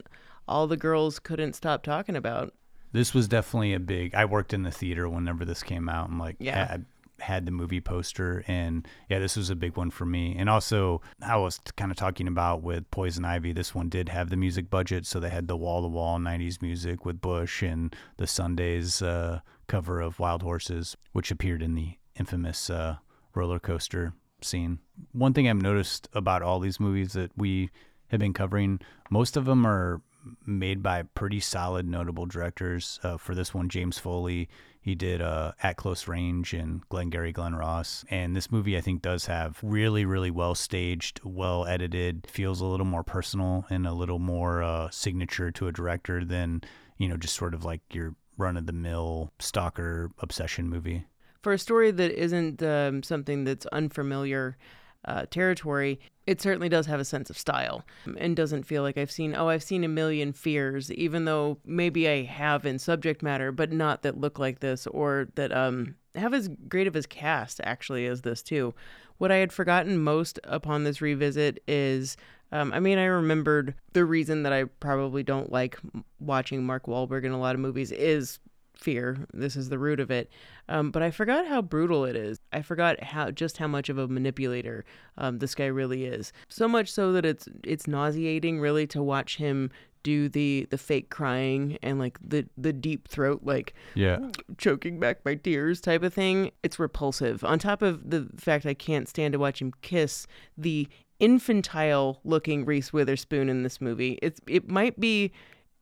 all 0.47 0.67
the 0.67 0.77
girls 0.77 1.19
couldn't 1.19 1.53
stop 1.53 1.83
talking 1.83 2.15
about. 2.15 2.53
This 2.93 3.13
was 3.13 3.27
definitely 3.27 3.73
a 3.73 3.79
big. 3.79 4.15
I 4.15 4.25
worked 4.25 4.53
in 4.53 4.63
the 4.63 4.71
theater 4.71 5.09
whenever 5.09 5.43
this 5.43 5.61
came 5.63 5.89
out, 5.89 6.09
and 6.09 6.17
like, 6.19 6.37
Yeah. 6.39 6.65
had, 6.67 6.85
had 7.19 7.45
the 7.45 7.51
movie 7.51 7.81
poster, 7.81 8.43
and 8.47 8.87
yeah, 9.09 9.19
this 9.19 9.35
was 9.35 9.49
a 9.49 9.55
big 9.55 9.75
one 9.75 9.89
for 9.91 10.05
me. 10.05 10.35
And 10.37 10.49
also, 10.49 11.01
I 11.21 11.35
was 11.35 11.59
kind 11.75 11.91
of 11.91 11.97
talking 11.97 12.27
about 12.27 12.61
with 12.63 12.89
Poison 12.91 13.25
Ivy. 13.25 13.51
This 13.53 13.73
one 13.75 13.89
did 13.89 14.07
have 14.09 14.29
the 14.29 14.37
music 14.37 14.69
budget, 14.69 15.05
so 15.05 15.19
they 15.19 15.29
had 15.31 15.47
the 15.47 15.57
wall 15.57 15.81
to 15.81 15.87
wall 15.87 16.17
'90s 16.19 16.61
music 16.61 17.05
with 17.05 17.19
Bush 17.19 17.61
and 17.63 17.93
the 18.17 18.27
Sundays 18.27 19.01
uh, 19.01 19.41
cover 19.67 19.99
of 19.99 20.19
Wild 20.19 20.43
Horses, 20.43 20.95
which 21.11 21.31
appeared 21.31 21.61
in 21.63 21.73
the 21.75 21.97
infamous 22.19 22.69
uh, 22.69 22.97
roller 23.37 23.59
coaster 23.59 24.13
scene. 24.41 24.79
One 25.13 25.33
thing 25.33 25.47
I've 25.47 25.61
noticed 25.61 26.09
about 26.13 26.41
all 26.41 26.59
these 26.59 26.79
movies 26.79 27.13
that 27.13 27.31
we 27.37 27.69
have 28.07 28.19
been 28.19 28.33
covering, 28.33 28.79
most 29.09 29.37
of 29.37 29.45
them 29.45 29.65
are 29.65 30.01
made 30.45 30.83
by 30.83 31.03
pretty 31.03 31.39
solid, 31.39 31.87
notable 31.87 32.25
directors. 32.25 32.99
Uh, 33.03 33.17
for 33.17 33.33
this 33.33 33.53
one, 33.53 33.69
James 33.69 33.97
Foley, 33.97 34.49
he 34.81 34.95
did 34.95 35.21
uh, 35.21 35.53
At 35.63 35.77
Close 35.77 36.07
Range 36.07 36.53
and 36.53 36.87
Glengarry 36.89 37.31
Glen 37.31 37.55
Ross. 37.55 38.05
And 38.09 38.35
this 38.35 38.51
movie, 38.51 38.77
I 38.77 38.81
think, 38.81 39.01
does 39.01 39.25
have 39.25 39.59
really, 39.61 40.05
really 40.05 40.31
well 40.31 40.55
staged, 40.55 41.21
well 41.23 41.65
edited, 41.65 42.27
feels 42.29 42.61
a 42.61 42.65
little 42.65 42.85
more 42.85 43.03
personal 43.03 43.65
and 43.69 43.87
a 43.87 43.93
little 43.93 44.19
more 44.19 44.63
uh, 44.63 44.89
signature 44.89 45.51
to 45.51 45.67
a 45.67 45.71
director 45.71 46.23
than, 46.25 46.61
you 46.97 47.07
know, 47.07 47.17
just 47.17 47.35
sort 47.35 47.53
of 47.53 47.63
like 47.65 47.81
your 47.93 48.15
run 48.37 48.57
of 48.57 48.65
the 48.65 48.73
mill 48.73 49.31
stalker 49.39 50.11
obsession 50.19 50.69
movie. 50.69 51.05
For 51.41 51.53
a 51.53 51.59
story 51.59 51.91
that 51.91 52.11
isn't 52.11 52.61
um, 52.63 53.03
something 53.03 53.43
that's 53.43 53.65
unfamiliar 53.67 54.57
uh, 55.05 55.25
territory, 55.29 55.99
it 56.25 56.41
certainly 56.41 56.67
does 56.67 56.85
have 56.87 56.99
a 56.99 57.05
sense 57.05 57.29
of 57.29 57.37
style 57.37 57.85
and 58.17 58.35
doesn't 58.35 58.63
feel 58.63 58.83
like 58.83 58.97
I've 58.97 59.11
seen, 59.11 59.35
oh, 59.35 59.47
I've 59.47 59.63
seen 59.63 59.83
a 59.83 59.87
million 59.87 60.33
fears, 60.33 60.91
even 60.91 61.25
though 61.25 61.59
maybe 61.65 62.09
I 62.09 62.23
have 62.23 62.65
in 62.65 62.79
subject 62.79 63.23
matter, 63.23 63.51
but 63.51 63.71
not 63.71 64.01
that 64.01 64.19
look 64.19 64.37
like 64.37 64.59
this 64.59 64.85
or 64.87 65.29
that 65.35 65.55
um, 65.55 65.95
have 66.15 66.33
as 66.33 66.49
great 66.67 66.87
of 66.87 66.95
a 66.95 67.03
cast 67.03 67.61
actually 67.63 68.05
as 68.05 68.21
this 68.21 68.41
too. 68.43 68.73
What 69.17 69.31
I 69.31 69.37
had 69.37 69.53
forgotten 69.53 69.97
most 70.03 70.39
upon 70.43 70.83
this 70.83 71.01
revisit 71.01 71.63
is 71.67 72.17
um, 72.51 72.71
I 72.71 72.79
mean, 72.79 72.97
I 72.97 73.05
remembered 73.05 73.75
the 73.93 74.05
reason 74.05 74.43
that 74.43 74.53
I 74.53 74.65
probably 74.65 75.23
don't 75.23 75.51
like 75.51 75.77
watching 76.19 76.65
Mark 76.65 76.85
Wahlberg 76.85 77.25
in 77.25 77.31
a 77.31 77.39
lot 77.39 77.55
of 77.55 77.61
movies 77.61 77.91
is 77.91 78.39
fear. 78.77 79.25
This 79.33 79.55
is 79.55 79.69
the 79.69 79.79
root 79.79 79.99
of 79.99 80.11
it. 80.11 80.29
Um, 80.69 80.91
but 80.91 81.01
I 81.01 81.11
forgot 81.11 81.47
how 81.47 81.61
brutal 81.61 82.05
it 82.05 82.15
is. 82.15 82.39
I 82.53 82.61
forgot 82.61 83.03
how 83.03 83.31
just 83.31 83.57
how 83.57 83.67
much 83.67 83.89
of 83.89 83.97
a 83.97 84.07
manipulator 84.07 84.85
um, 85.17 85.39
this 85.39 85.55
guy 85.55 85.65
really 85.67 86.05
is. 86.05 86.31
So 86.49 86.67
much 86.67 86.91
so 86.91 87.11
that 87.13 87.25
it's 87.25 87.47
it's 87.63 87.87
nauseating 87.87 88.59
really 88.59 88.87
to 88.87 89.01
watch 89.03 89.37
him 89.37 89.71
do 90.03 90.29
the 90.29 90.65
the 90.69 90.77
fake 90.77 91.09
crying 91.09 91.77
and 91.81 91.99
like 91.99 92.17
the 92.25 92.47
the 92.57 92.71
deep 92.71 93.07
throat 93.09 93.41
like 93.43 93.73
Yeah. 93.95 94.19
choking 94.57 94.99
back 94.99 95.25
my 95.25 95.35
tears 95.35 95.81
type 95.81 96.03
of 96.03 96.13
thing. 96.13 96.51
It's 96.63 96.79
repulsive. 96.79 97.43
On 97.43 97.59
top 97.59 97.81
of 97.81 98.09
the 98.09 98.27
fact 98.37 98.65
I 98.65 98.73
can't 98.73 99.09
stand 99.09 99.33
to 99.33 99.39
watch 99.39 99.61
him 99.61 99.73
kiss 99.81 100.27
the 100.57 100.87
infantile 101.19 102.19
looking 102.23 102.63
Reese 102.63 102.93
Witherspoon 102.93 103.49
in 103.49 103.63
this 103.63 103.81
movie. 103.81 104.17
It's 104.21 104.39
it 104.47 104.69
might 104.69 104.99
be 104.99 105.31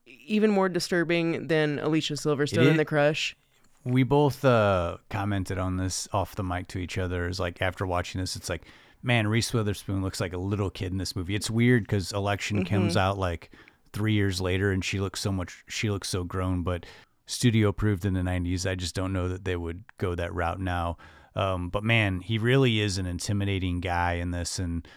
even 0.06 0.52
more 0.52 0.70
disturbing 0.70 1.48
than 1.48 1.80
Alicia 1.80 2.14
Silverstone 2.14 2.68
in 2.72 2.78
The 2.78 2.86
Crush. 2.86 3.36
We 3.84 4.04
both 4.04 4.44
uh, 4.44 4.98
commented 5.10 5.58
on 5.58 5.78
this 5.78 6.08
off 6.12 6.36
the 6.36 6.44
mic 6.44 6.68
to 6.70 6.80
each 6.80 6.98
other. 6.98 7.28
Is 7.28 7.40
like 7.40 7.62
after 7.62 7.86
watching 7.86 8.20
this, 8.22 8.36
it's 8.36 8.50
like, 8.50 8.64
man, 9.04 9.28
Reese 9.28 9.54
Witherspoon 9.54 10.02
looks 10.02 10.20
like 10.20 10.34
a 10.34 10.38
little 10.38 10.70
kid 10.72 10.92
in 10.92 10.98
this 10.98 11.16
movie. 11.16 11.36
It's 11.36 11.50
weird 11.52 11.84
because 11.84 12.12
Election 12.12 12.66
comes 12.66 12.96
Mhm. 12.96 13.00
out 13.00 13.18
like 13.20 13.52
three 13.94 14.14
years 14.14 14.42
later, 14.42 14.72
and 14.72 14.84
she 14.84 15.00
looks 15.00 15.20
so 15.20 15.32
much. 15.32 15.64
She 15.68 15.90
looks 15.92 16.10
so 16.10 16.24
grown, 16.24 16.64
but 16.64 16.86
studio 17.28 17.70
approved 17.70 18.06
in 18.06 18.14
the 18.14 18.22
'90s. 18.24 18.66
I 18.70 18.74
just 18.76 18.96
don't 18.96 19.14
know 19.14 19.28
that 19.30 19.46
they 19.46 19.56
would 19.56 19.84
go 20.00 20.16
that 20.16 20.34
route 20.34 20.60
now. 20.60 20.98
Um, 21.36 21.70
but 21.70 21.84
man, 21.84 22.22
he 22.22 22.38
really 22.38 22.80
is 22.80 22.98
an 22.98 23.06
intimidating 23.06 23.82
guy 23.82 24.14
in 24.14 24.32
this, 24.32 24.58
and 24.58 24.88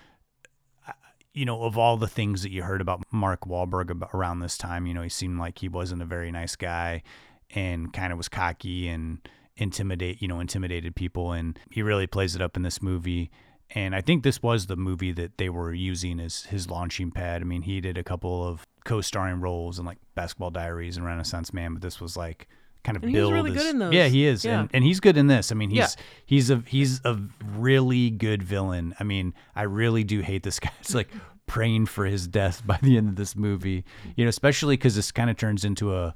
you 1.38 1.44
know, 1.44 1.62
of 1.62 1.78
all 1.78 1.96
the 1.96 2.08
things 2.08 2.42
that 2.42 2.50
you 2.50 2.64
heard 2.64 2.80
about 2.80 3.04
Mark 3.12 3.42
Wahlberg 3.42 3.90
about 3.90 4.10
around 4.12 4.40
this 4.40 4.58
time, 4.58 4.88
you 4.88 4.94
know, 4.94 5.02
he 5.02 5.08
seemed 5.08 5.38
like 5.38 5.60
he 5.60 5.68
wasn't 5.68 6.02
a 6.02 6.04
very 6.04 6.32
nice 6.32 6.56
guy 6.56 7.04
and 7.54 7.92
kind 7.92 8.12
of 8.12 8.18
was 8.18 8.28
cocky 8.28 8.88
and 8.88 9.20
intimidate, 9.56 10.20
you 10.20 10.26
know, 10.26 10.40
intimidated 10.40 10.96
people. 10.96 11.30
And 11.30 11.56
he 11.70 11.80
really 11.80 12.08
plays 12.08 12.34
it 12.34 12.42
up 12.42 12.56
in 12.56 12.64
this 12.64 12.82
movie. 12.82 13.30
And 13.70 13.94
I 13.94 14.00
think 14.00 14.24
this 14.24 14.42
was 14.42 14.66
the 14.66 14.76
movie 14.76 15.12
that 15.12 15.38
they 15.38 15.48
were 15.48 15.72
using 15.72 16.18
as 16.18 16.42
his 16.46 16.68
launching 16.68 17.12
pad. 17.12 17.40
I 17.40 17.44
mean, 17.44 17.62
he 17.62 17.80
did 17.80 17.96
a 17.96 18.02
couple 18.02 18.44
of 18.44 18.66
co-starring 18.84 19.40
roles 19.40 19.78
in 19.78 19.84
like 19.84 19.98
Basketball 20.16 20.50
Diaries 20.50 20.96
and 20.96 21.06
Renaissance 21.06 21.52
Man, 21.52 21.74
but 21.74 21.82
this 21.82 22.00
was 22.00 22.16
like 22.16 22.48
kind 22.88 22.96
of 22.96 23.02
And 23.02 23.10
he 23.12 23.16
was 23.18 23.22
billed 23.30 23.32
really 23.34 23.50
as- 23.52 23.56
good 23.62 23.70
in 23.74 23.78
those. 23.78 23.92
Yeah, 23.94 24.06
he 24.08 24.24
is, 24.26 24.44
Yeah. 24.44 24.60
and 24.60 24.70
and 24.72 24.84
he's 24.84 25.00
good 25.00 25.16
in 25.16 25.26
this. 25.26 25.52
I 25.52 25.54
mean, 25.54 25.70
he's 25.70 25.78
Yeah. 25.78 25.88
he's 26.26 26.50
a 26.50 26.62
he's 26.66 27.00
a 27.04 27.18
really 27.56 28.10
good 28.10 28.42
villain. 28.42 28.94
I 28.98 29.04
mean, 29.04 29.34
I 29.54 29.62
really 29.62 30.04
do 30.04 30.20
hate 30.20 30.42
this 30.42 30.58
guy. 30.64 30.70
It's 30.80 30.94
like 30.94 31.08
praying 31.46 31.86
for 31.86 32.04
his 32.06 32.26
death 32.26 32.66
by 32.66 32.78
the 32.82 32.96
end 32.96 33.08
of 33.08 33.16
this 33.16 33.34
movie. 33.36 33.84
You 34.16 34.24
know, 34.24 34.28
especially 34.28 34.76
because 34.76 34.94
this 34.96 35.12
kind 35.12 35.30
of 35.30 35.36
turns 35.36 35.64
into 35.64 35.94
a 35.94 36.14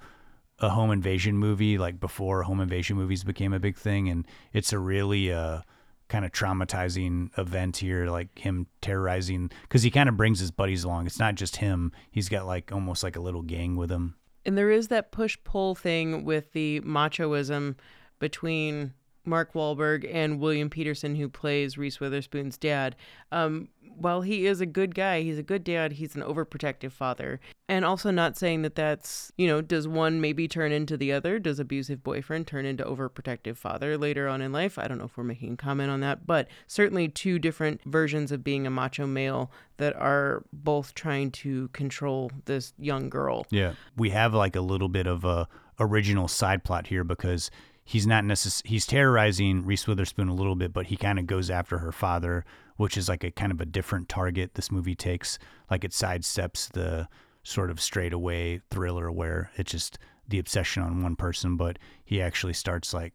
a 0.58 0.68
home 0.68 0.90
invasion 0.92 1.36
movie, 1.38 1.76
like 1.78 1.98
before 1.98 2.42
home 2.44 2.60
invasion 2.60 2.96
movies 2.96 3.24
became 3.24 3.52
a 3.52 3.58
big 3.58 3.76
thing, 3.76 4.08
and 4.08 4.26
it's 4.52 4.72
a 4.72 4.78
really 4.78 5.32
uh 5.32 5.60
kind 6.08 6.24
of 6.26 6.30
traumatizing 6.32 7.30
event 7.38 7.78
here, 7.78 8.06
like 8.06 8.38
him 8.38 8.66
terrorizing 8.82 9.50
because 9.62 9.82
he 9.82 9.90
kind 9.90 10.08
of 10.08 10.16
brings 10.16 10.38
his 10.40 10.50
buddies 10.50 10.84
along. 10.84 11.06
It's 11.06 11.18
not 11.18 11.34
just 11.34 11.56
him; 11.56 11.90
he's 12.10 12.28
got 12.28 12.46
like 12.46 12.70
almost 12.70 13.02
like 13.02 13.16
a 13.16 13.20
little 13.20 13.42
gang 13.42 13.76
with 13.76 13.90
him. 13.90 14.14
And 14.44 14.58
there 14.58 14.70
is 14.70 14.88
that 14.88 15.12
push 15.12 15.38
pull 15.44 15.74
thing 15.74 16.24
with 16.24 16.52
the 16.52 16.80
machoism 16.80 17.76
between 18.18 18.94
Mark 19.24 19.52
Wahlberg 19.52 20.08
and 20.12 20.40
William 20.40 20.70
Petersen, 20.70 21.16
who 21.16 21.28
plays 21.28 21.78
Reese 21.78 22.00
Witherspoon's 22.00 22.58
dad. 22.58 22.96
Um, 23.30 23.68
while 23.96 24.22
he 24.22 24.46
is 24.46 24.60
a 24.60 24.66
good 24.66 24.94
guy, 24.94 25.22
he's 25.22 25.38
a 25.38 25.42
good 25.42 25.64
dad, 25.64 25.92
he's 25.92 26.14
an 26.14 26.22
overprotective 26.22 26.92
father. 26.92 27.40
And 27.68 27.84
also, 27.84 28.10
not 28.10 28.36
saying 28.36 28.62
that 28.62 28.74
that's, 28.74 29.32
you 29.36 29.46
know, 29.46 29.60
does 29.60 29.86
one 29.86 30.20
maybe 30.20 30.48
turn 30.48 30.72
into 30.72 30.96
the 30.96 31.12
other? 31.12 31.38
Does 31.38 31.58
abusive 31.58 32.02
boyfriend 32.02 32.46
turn 32.46 32.66
into 32.66 32.84
overprotective 32.84 33.56
father 33.56 33.96
later 33.96 34.28
on 34.28 34.42
in 34.42 34.52
life? 34.52 34.78
I 34.78 34.88
don't 34.88 34.98
know 34.98 35.04
if 35.04 35.16
we're 35.16 35.24
making 35.24 35.54
a 35.54 35.56
comment 35.56 35.90
on 35.90 36.00
that, 36.00 36.26
but 36.26 36.48
certainly 36.66 37.08
two 37.08 37.38
different 37.38 37.82
versions 37.84 38.32
of 38.32 38.44
being 38.44 38.66
a 38.66 38.70
macho 38.70 39.06
male 39.06 39.50
that 39.76 39.94
are 39.96 40.44
both 40.52 40.94
trying 40.94 41.30
to 41.30 41.68
control 41.68 42.30
this 42.44 42.74
young 42.78 43.08
girl. 43.08 43.46
Yeah, 43.50 43.74
we 43.96 44.10
have 44.10 44.34
like 44.34 44.56
a 44.56 44.60
little 44.60 44.88
bit 44.88 45.06
of 45.06 45.24
a 45.24 45.48
original 45.80 46.28
side 46.28 46.64
plot 46.64 46.86
here 46.86 47.04
because 47.04 47.50
he's 47.84 48.06
not 48.06 48.24
necess- 48.24 48.66
he's 48.66 48.86
terrorizing 48.86 49.64
Reese 49.64 49.86
Witherspoon 49.86 50.28
a 50.28 50.34
little 50.34 50.56
bit, 50.56 50.72
but 50.72 50.86
he 50.86 50.96
kind 50.96 51.18
of 51.18 51.26
goes 51.26 51.50
after 51.50 51.78
her 51.78 51.92
father, 51.92 52.44
which 52.76 52.96
is 52.96 53.08
like 53.08 53.24
a 53.24 53.30
kind 53.30 53.52
of 53.52 53.60
a 53.60 53.66
different 53.66 54.08
target. 54.08 54.54
This 54.54 54.70
movie 54.70 54.94
takes 54.94 55.38
like 55.70 55.84
it 55.84 55.92
sidesteps 55.92 56.70
the 56.72 57.08
sort 57.42 57.70
of 57.70 57.80
straightaway 57.80 58.60
thriller 58.70 59.10
where 59.10 59.50
it's 59.56 59.72
just 59.72 59.98
the 60.28 60.38
obsession 60.38 60.82
on 60.82 61.02
one 61.02 61.16
person, 61.16 61.56
but 61.56 61.78
he 62.04 62.22
actually 62.22 62.52
starts 62.52 62.94
like 62.94 63.12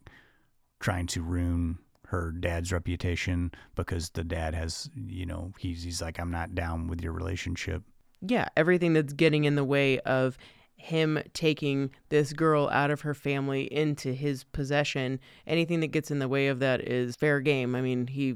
trying 0.80 1.08
to 1.08 1.22
ruin 1.24 1.80
her 2.08 2.32
dad's 2.32 2.72
reputation 2.72 3.52
because 3.76 4.12
the 4.12 4.24
dad 4.24 4.54
has, 4.54 4.90
you 4.96 5.26
know, 5.26 5.52
he's 5.60 5.84
he's 5.84 6.02
like 6.02 6.20
I'm 6.20 6.32
not 6.32 6.56
down 6.56 6.88
with 6.88 7.02
your 7.02 7.14
relationship. 7.14 7.84
yeah, 8.22 8.48
everything 8.58 8.94
that's 8.94 9.14
getting 9.14 9.44
in 9.46 9.56
the 9.56 9.64
way 9.64 10.00
of 10.00 10.38
him 10.78 11.20
taking 11.34 11.90
this 12.10 12.34
girl 12.34 12.70
out 12.70 12.92
of 12.92 13.02
her 13.02 13.14
family 13.14 13.64
into 13.74 14.14
his 14.14 14.44
possession, 14.46 15.20
anything 15.46 15.80
that 15.82 15.88
gets 15.88 16.12
in 16.12 16.20
the 16.20 16.28
way 16.28 16.48
of 16.48 16.60
that 16.60 16.82
is 16.88 17.16
fair 17.16 17.42
game. 17.42 17.76
I 17.76 17.82
mean, 17.82 18.08
he 18.08 18.36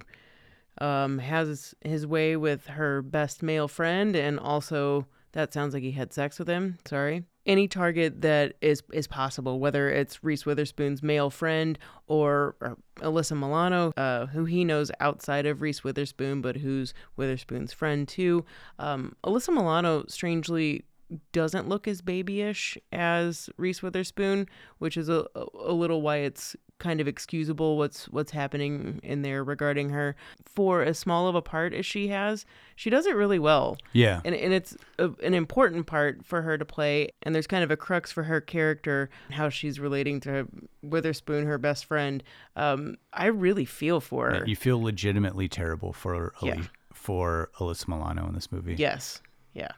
um, 0.79 1.19
has 1.19 1.73
his 1.81 2.05
way 2.05 2.35
with 2.35 2.67
her 2.67 3.01
best 3.01 3.43
male 3.43 3.67
friend 3.67 4.15
and 4.15 4.39
also 4.39 5.05
that 5.33 5.53
sounds 5.53 5.73
like 5.73 5.83
he 5.83 5.91
had 5.91 6.11
sex 6.11 6.39
with 6.39 6.47
him. 6.47 6.77
Sorry. 6.85 7.23
Any 7.45 7.67
target 7.67 8.21
that 8.21 8.55
is 8.61 8.83
is 8.91 9.07
possible, 9.07 9.59
whether 9.59 9.89
it's 9.89 10.23
Reese 10.23 10.45
Witherspoon's 10.45 11.01
male 11.01 11.29
friend 11.29 11.79
or, 12.07 12.55
or 12.61 12.77
Alyssa 12.97 13.35
Milano, 13.35 13.93
uh, 13.97 14.27
who 14.27 14.45
he 14.45 14.63
knows 14.63 14.91
outside 14.99 15.45
of 15.45 15.61
Reese 15.61 15.83
Witherspoon, 15.83 16.41
but 16.41 16.57
who's 16.57 16.93
Witherspoon's 17.15 17.73
friend 17.73 18.07
too. 18.07 18.45
Um, 18.77 19.15
Alyssa 19.23 19.49
Milano, 19.49 20.03
strangely, 20.07 20.83
doesn't 21.31 21.67
look 21.67 21.87
as 21.87 22.01
babyish 22.01 22.77
as 22.91 23.49
Reese 23.57 23.81
Witherspoon, 23.83 24.47
which 24.79 24.97
is 24.97 25.09
a, 25.09 25.25
a 25.35 25.73
little 25.73 26.01
why 26.01 26.17
it's 26.17 26.55
kind 26.79 26.99
of 26.99 27.07
excusable 27.07 27.77
what's 27.77 28.09
what's 28.09 28.31
happening 28.31 28.99
in 29.03 29.21
there 29.21 29.43
regarding 29.43 29.91
her. 29.91 30.15
For 30.45 30.81
as 30.81 30.97
small 30.97 31.27
of 31.27 31.35
a 31.35 31.41
part 31.41 31.73
as 31.73 31.85
she 31.85 32.07
has, 32.07 32.43
she 32.75 32.89
does 32.89 33.05
it 33.05 33.15
really 33.15 33.37
well. 33.37 33.77
Yeah. 33.93 34.21
And, 34.25 34.33
and 34.33 34.51
it's 34.51 34.75
a, 34.97 35.11
an 35.23 35.35
important 35.35 35.85
part 35.85 36.25
for 36.25 36.41
her 36.41 36.57
to 36.57 36.65
play. 36.65 37.09
And 37.21 37.35
there's 37.35 37.45
kind 37.45 37.63
of 37.63 37.69
a 37.69 37.77
crux 37.77 38.11
for 38.11 38.23
her 38.23 38.41
character, 38.41 39.09
how 39.29 39.49
she's 39.49 39.79
relating 39.79 40.19
to 40.21 40.47
Witherspoon, 40.81 41.45
her 41.45 41.59
best 41.59 41.85
friend. 41.85 42.23
Um, 42.55 42.95
I 43.13 43.27
really 43.27 43.65
feel 43.65 44.01
for 44.01 44.31
her. 44.31 44.43
You 44.47 44.55
feel 44.55 44.81
legitimately 44.81 45.47
terrible 45.49 45.93
for 45.93 46.33
Yeah. 46.41 46.63
For 46.93 47.49
Alyssa 47.57 47.87
Milano 47.87 48.27
in 48.27 48.33
this 48.33 48.51
movie. 48.51 48.75
Yes. 48.75 49.21
Yeah. 49.53 49.71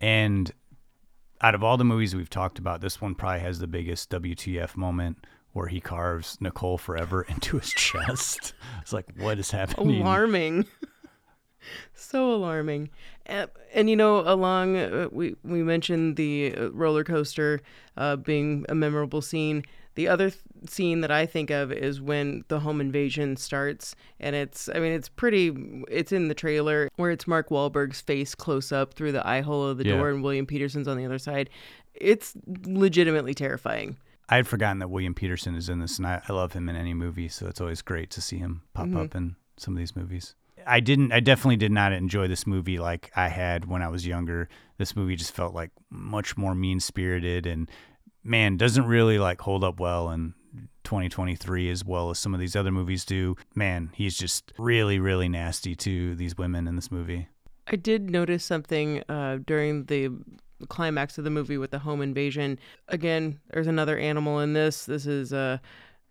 And 0.00 0.52
out 1.44 1.54
of 1.54 1.62
all 1.62 1.76
the 1.76 1.84
movies 1.84 2.16
we've 2.16 2.30
talked 2.30 2.58
about, 2.58 2.80
this 2.80 3.02
one 3.02 3.14
probably 3.14 3.40
has 3.40 3.58
the 3.58 3.66
biggest 3.66 4.08
WTF 4.08 4.78
moment 4.78 5.26
where 5.52 5.66
he 5.66 5.78
carves 5.78 6.38
Nicole 6.40 6.78
forever 6.78 7.20
into 7.28 7.58
his 7.58 7.68
chest. 7.70 8.54
It's 8.80 8.94
like, 8.94 9.04
what 9.18 9.38
is 9.38 9.50
happening? 9.50 10.00
alarming 10.00 10.64
so 11.94 12.32
alarming 12.32 12.90
and, 13.26 13.50
and 13.74 13.88
you 13.88 13.96
know 13.96 14.20
along 14.20 14.76
uh, 14.76 15.08
we 15.10 15.34
we 15.42 15.62
mentioned 15.62 16.16
the 16.16 16.54
uh, 16.54 16.70
roller 16.72 17.04
coaster 17.04 17.60
uh, 17.96 18.16
being 18.16 18.66
a 18.68 18.74
memorable 18.74 19.22
scene 19.22 19.64
the 19.94 20.08
other 20.08 20.30
th- 20.30 20.40
scene 20.68 21.00
that 21.02 21.10
i 21.10 21.26
think 21.26 21.50
of 21.50 21.70
is 21.72 22.00
when 22.00 22.42
the 22.48 22.60
home 22.60 22.80
invasion 22.80 23.36
starts 23.36 23.94
and 24.20 24.34
it's 24.34 24.68
i 24.74 24.78
mean 24.78 24.92
it's 24.92 25.08
pretty 25.08 25.52
it's 25.90 26.10
in 26.12 26.28
the 26.28 26.34
trailer 26.34 26.88
where 26.96 27.10
it's 27.10 27.26
mark 27.26 27.48
Wahlberg's 27.50 28.00
face 28.00 28.34
close 28.34 28.72
up 28.72 28.94
through 28.94 29.12
the 29.12 29.26
eye 29.26 29.40
hole 29.42 29.66
of 29.66 29.78
the 29.78 29.84
Yeah. 29.86 29.96
door 29.96 30.10
and 30.10 30.22
william 30.22 30.46
petersen's 30.46 30.88
on 30.88 30.96
the 30.96 31.04
other 31.04 31.18
side 31.18 31.50
it's 31.94 32.34
legitimately 32.66 33.34
terrifying 33.34 33.96
I 34.26 34.36
had 34.36 34.46
forgotten 34.48 34.78
that 34.78 34.88
William 34.88 35.12
Petersen 35.12 35.54
is 35.54 35.68
in 35.68 35.80
this, 35.80 35.98
and 35.98 36.06
I, 36.06 36.22
I 36.26 36.32
love 36.32 36.54
him 36.54 36.70
in 36.70 36.76
any 36.76 36.94
movie, 36.94 37.28
so 37.28 37.46
it's 37.46 37.60
always 37.60 37.82
great 37.82 38.08
to 38.12 38.22
see 38.22 38.38
him 38.38 38.62
pop 38.72 38.86
Mhm. 38.86 39.04
up 39.04 39.14
in 39.14 39.36
some 39.58 39.74
of 39.74 39.78
these 39.78 39.94
movies. 39.94 40.34
I 40.66 40.80
didn't, 40.80 41.12
I 41.12 41.20
definitely 41.20 41.56
did 41.58 41.70
not 41.72 41.92
enjoy 41.92 42.26
this 42.26 42.46
movie 42.46 42.78
like 42.78 43.10
I 43.14 43.28
had 43.28 43.66
when 43.66 43.82
I 43.82 43.88
was 43.88 44.06
younger. 44.06 44.48
This 44.78 44.96
movie 44.96 45.14
just 45.14 45.32
felt 45.34 45.52
like 45.54 45.72
much 45.90 46.38
more 46.38 46.54
mean 46.54 46.80
spirited, 46.80 47.44
and 47.46 47.70
man, 48.24 48.56
doesn't 48.56 48.86
really 48.86 49.18
like 49.18 49.40
hold 49.40 49.62
up 49.62 49.78
well 49.78 50.10
in 50.10 50.34
2023 50.84 51.70
as 51.70 51.84
well 51.84 52.10
as 52.10 52.18
some 52.18 52.34
of 52.34 52.40
these 52.40 52.56
other 52.56 52.70
movies 52.72 53.04
do. 53.04 53.36
Man, 53.54 53.90
he's 53.94 54.16
just 54.16 54.52
really, 54.58 54.98
really 54.98 55.28
nasty 55.28 55.74
to 55.76 56.14
these 56.14 56.36
women 56.36 56.66
in 56.66 56.76
this 56.76 56.90
movie. 56.90 57.28
I 57.66 57.76
did 57.76 58.10
notice 58.10 58.44
something 58.44 59.02
uh, 59.08 59.38
during 59.46 59.84
the 59.84 60.10
climax 60.68 61.18
of 61.18 61.24
the 61.24 61.30
movie 61.30 61.58
with 61.58 61.70
the 61.70 61.78
home 61.78 62.02
invasion. 62.02 62.58
Again, 62.88 63.40
there's 63.50 63.66
another 63.66 63.98
animal 63.98 64.40
in 64.40 64.52
this. 64.52 64.86
This 64.86 65.06
is 65.06 65.32
uh, 65.32 65.58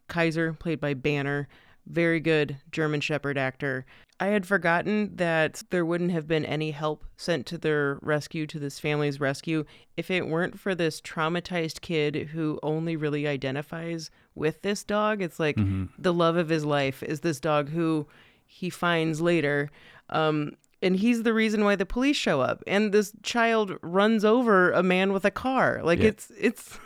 Kaiser, 0.07 0.53
played 0.53 0.79
by 0.79 0.93
Banner. 0.93 1.47
Very 1.85 2.19
good 2.19 2.57
German 2.71 3.01
Shepherd 3.01 3.37
actor. 3.37 3.85
I 4.23 4.27
had 4.27 4.45
forgotten 4.45 5.15
that 5.17 5.63
there 5.69 5.85
wouldn't 5.85 6.11
have 6.11 6.27
been 6.27 6.45
any 6.45 6.71
help 6.71 7.03
sent 7.17 7.45
to 7.47 7.57
their 7.57 7.99
rescue, 8.01 8.47
to 8.47 8.57
this 8.59 8.79
family's 8.79 9.19
rescue, 9.19 9.65
if 9.97 10.09
it 10.09 10.27
weren't 10.27 10.57
for 10.57 10.73
this 10.73 11.01
traumatized 11.01 11.81
kid 11.81 12.29
who 12.33 12.57
only 12.63 12.95
really 12.95 13.27
identifies 13.27 14.09
with 14.33 14.61
this 14.61 14.83
dog. 14.85 15.21
It's 15.21 15.39
like 15.41 15.57
Mhm. 15.57 15.89
the 15.99 16.13
love 16.13 16.37
of 16.37 16.47
his 16.47 16.63
life 16.63 17.03
is 17.03 17.19
this 17.19 17.39
dog 17.41 17.69
who 17.69 18.07
he 18.45 18.69
finds 18.69 19.19
later. 19.19 19.69
Um, 20.09 20.53
and 20.81 20.95
he's 20.95 21.23
the 21.23 21.33
reason 21.33 21.65
why 21.65 21.75
the 21.75 21.85
police 21.85 22.17
show 22.17 22.39
up. 22.39 22.63
And 22.65 22.93
this 22.93 23.11
child 23.23 23.77
runs 23.81 24.23
over 24.23 24.71
a 24.71 24.83
man 24.83 25.11
with 25.11 25.25
a 25.25 25.31
car. 25.31 25.81
Like 25.83 25.99
Yeah. 25.99 26.07
it's 26.07 26.31
it's 26.39 26.79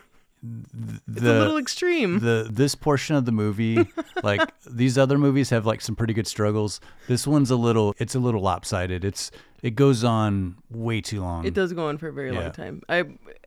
it's 1.08 1.22
a 1.22 1.40
little 1.40 1.58
extreme. 1.58 2.20
The 2.20 2.48
this 2.50 2.76
portion 2.76 3.16
of 3.16 3.26
the 3.26 3.32
movie, 3.32 3.88
like 4.24 4.42
these 4.70 4.98
other 4.98 5.18
movies, 5.18 5.50
have 5.50 5.66
like 5.66 5.82
some 5.82 5.96
pretty 5.96 6.14
good 6.14 6.28
struggles. 6.28 6.80
This 7.08 7.26
one's 7.28 7.52
a 7.52 7.56
little, 7.56 7.94
it's 7.98 8.16
a 8.16 8.20
little 8.20 8.42
lopsided. 8.42 9.04
It's 9.06 9.32
it 9.64 9.72
goes 9.76 10.04
on 10.04 10.58
way 10.70 11.02
too 11.02 11.22
long. 11.22 11.46
It 11.46 11.54
does 11.54 11.74
go 11.74 11.88
on 11.88 11.98
for 11.98 12.08
a 12.10 12.14
very 12.14 12.34
Yeah. 12.34 12.42
long 12.42 12.52
time. 12.52 12.82
I 12.90 13.06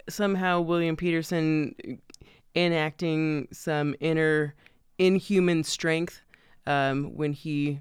somehow 0.08 0.60
William 0.60 0.96
Petersen 0.96 1.74
enacting 2.56 3.48
some 3.52 3.94
inner 4.00 4.54
inhuman 4.98 5.64
strength 5.64 6.20
um, 6.66 7.16
when 7.16 7.32
he 7.32 7.80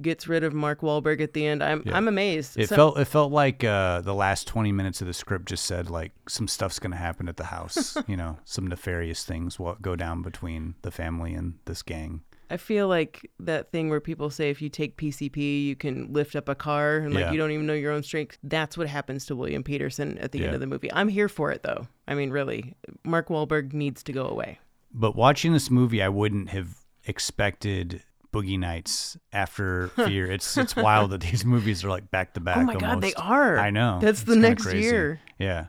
gets 0.00 0.28
rid 0.28 0.44
of 0.44 0.52
Mark 0.54 0.80
Wahlberg 0.80 1.20
at 1.20 1.32
the 1.32 1.46
end. 1.46 1.62
I'm 1.62 1.82
Yeah. 1.86 1.96
I'm 1.96 2.08
amazed. 2.08 2.58
It 2.58 2.68
Some- 2.68 2.76
felt 2.76 2.98
it 2.98 3.04
felt 3.06 3.32
like 3.32 3.64
uh, 3.64 4.00
the 4.00 4.14
last 4.14 4.46
twenty 4.46 4.72
minutes 4.72 5.00
of 5.00 5.06
the 5.06 5.14
script 5.14 5.46
just 5.46 5.64
said 5.66 5.90
like 5.90 6.12
some 6.28 6.48
stuff's 6.48 6.78
gonna 6.78 6.96
happen 6.96 7.28
at 7.28 7.36
the 7.36 7.44
house. 7.44 7.96
you 8.06 8.16
know, 8.16 8.38
some 8.44 8.66
nefarious 8.66 9.24
things 9.24 9.58
will 9.58 9.76
go 9.82 9.96
down 9.96 10.22
between 10.22 10.74
the 10.82 10.90
family 10.90 11.34
and 11.34 11.54
this 11.64 11.82
gang. 11.82 12.22
I 12.50 12.56
feel 12.56 12.88
like 12.88 13.30
that 13.40 13.72
thing 13.72 13.90
where 13.90 14.00
people 14.00 14.30
say 14.30 14.48
if 14.48 14.62
you 14.62 14.70
take 14.70 14.96
PCP, 14.96 15.64
you 15.64 15.76
can 15.76 16.10
lift 16.14 16.34
up 16.34 16.48
a 16.48 16.54
car 16.54 16.96
and 16.96 17.12
like 17.12 17.20
Yeah. 17.24 17.32
you 17.32 17.36
don't 17.36 17.50
even 17.50 17.66
know 17.66 17.74
your 17.74 17.92
own 17.92 18.02
strength. 18.02 18.38
That's 18.42 18.78
what 18.78 18.86
happens 18.88 19.26
to 19.26 19.36
William 19.36 19.62
Petersen 19.62 20.16
at 20.16 20.32
the 20.32 20.42
end 20.46 20.54
of 20.54 20.60
the 20.60 20.66
movie. 20.66 20.90
I'm 20.94 21.08
here 21.08 21.28
for 21.28 21.50
it 21.52 21.62
though. 21.62 21.86
I 22.06 22.14
mean, 22.14 22.30
really, 22.30 22.74
Mark 23.04 23.28
Wahlberg 23.28 23.74
needs 23.74 24.02
to 24.04 24.12
go 24.12 24.24
away. 24.26 24.58
But 24.94 25.14
watching 25.14 25.52
this 25.52 25.70
movie, 25.70 26.00
I 26.02 26.08
wouldn't 26.08 26.48
have 26.48 26.78
expected 27.04 28.02
Boogie 28.32 28.58
Nights 28.58 29.16
after 29.32 29.88
Fear. 29.88 30.30
It's 30.30 30.56
it's 30.56 30.76
wild 30.76 31.10
that 31.10 31.20
these 31.22 31.44
movies 31.44 31.84
are 31.84 31.88
like 31.88 32.10
back 32.10 32.34
to 32.34 32.40
back. 32.40 32.58
Oh 32.58 32.62
my 32.64 32.76
God, 32.76 33.00
they 33.00 33.14
are. 33.14 33.58
I 33.58 33.70
know. 33.70 33.98
That's 34.00 34.22
the 34.22 34.36
next 34.36 34.64
crazy. 34.64 34.80
year. 34.80 35.20
Yeah, 35.38 35.66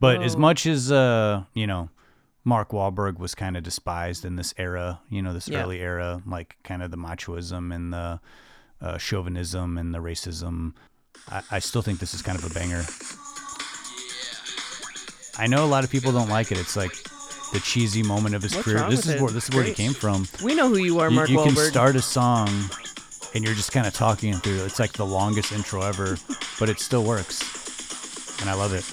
but 0.00 0.22
as 0.22 0.36
much 0.36 0.66
as 0.66 0.92
uh, 0.92 1.44
you 1.54 1.66
know, 1.66 1.88
Mark 2.44 2.70
Wahlberg 2.70 3.18
was 3.18 3.34
kind 3.34 3.56
of 3.56 3.62
despised 3.62 4.24
in 4.24 4.36
this 4.36 4.52
era. 4.58 5.00
You 5.08 5.22
know, 5.22 5.32
this 5.32 5.48
Yeah. 5.48 5.62
early 5.62 5.80
era, 5.80 6.22
like 6.26 6.56
kind 6.64 6.82
of 6.82 6.90
the 6.90 6.98
machoism 6.98 7.74
and 7.74 7.92
the 7.92 8.20
uh, 8.80 8.98
chauvinism 8.98 9.78
and 9.78 9.94
the 9.94 9.98
racism. 10.00 10.74
I, 11.28 11.42
I 11.52 11.58
still 11.60 11.82
think 11.82 11.98
this 12.00 12.14
is 12.14 12.22
kind 12.22 12.38
of 12.38 12.44
a 12.44 12.52
banger. 12.52 12.82
I 15.38 15.46
know 15.46 15.64
a 15.64 15.66
lot 15.66 15.82
of 15.84 15.90
people 15.90 16.12
don't 16.12 16.28
like 16.28 16.52
it. 16.52 16.58
It's 16.58 16.76
like 16.76 16.92
the 17.52 17.60
cheesy 17.60 18.02
moment 18.02 18.34
of 18.34 18.42
his 18.42 18.54
What's 18.54 18.64
career. 18.64 18.86
This 18.88 19.06
is 19.06 19.20
where 19.20 19.30
this 19.30 19.48
is 19.48 19.54
where 19.54 19.64
Great. 19.64 19.76
came 19.76 19.92
from. 19.94 20.26
We 20.42 20.54
know 20.54 20.68
who 20.68 20.78
you 20.78 20.98
are, 21.00 21.08
You- 21.10 21.16
Mark 21.16 21.28
you, 21.28 21.38
can 21.42 21.52
Wahlberg. 21.54 21.68
start 21.70 21.96
a 21.96 22.02
song 22.02 22.48
and 23.34 23.44
you're 23.44 23.54
just 23.54 23.72
kind 23.72 23.86
of 23.86 23.94
talking 23.94 24.34
through 24.34 24.56
it. 24.62 24.66
It's 24.66 24.78
like 24.78 24.92
the 24.92 25.06
longest 25.06 25.52
intro 25.52 25.82
ever, 25.82 26.16
but 26.58 26.68
it 26.68 26.78
still 26.80 27.04
works. 27.04 28.40
And 28.40 28.48
I 28.50 28.54
love 28.54 28.72
it. 28.74 28.84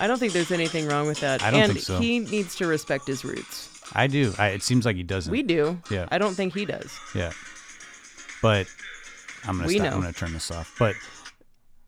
I 0.00 0.06
don't 0.06 0.18
think 0.18 0.32
there's 0.34 0.52
anything 0.52 0.86
wrong 0.86 1.06
with 1.06 1.20
that. 1.20 1.42
I 1.42 1.50
don't 1.50 1.60
and 1.62 1.72
think 1.72 1.84
so. 1.84 1.98
he 1.98 2.18
needs 2.20 2.54
to 2.56 2.66
respect 2.66 3.06
his 3.06 3.24
roots. 3.24 3.70
I 3.94 4.06
do. 4.08 4.34
I, 4.38 4.48
it 4.48 4.62
seems 4.62 4.84
like 4.84 4.96
he 4.96 5.02
doesn't. 5.02 5.30
We 5.30 5.42
do. 5.42 5.78
Yeah. 5.90 6.06
I 6.10 6.18
don't 6.18 6.34
think 6.34 6.54
he 6.54 6.64
does. 6.66 6.92
Yeah. 7.14 7.32
But 8.42 8.66
I'm 9.46 9.56
gonna 9.56 9.66
We 9.68 9.74
stop. 9.78 9.84
know. 9.90 9.94
I'm 9.96 10.00
gonna 10.02 10.12
turn 10.12 10.32
this 10.34 10.50
off. 10.50 10.74
But 10.78 10.96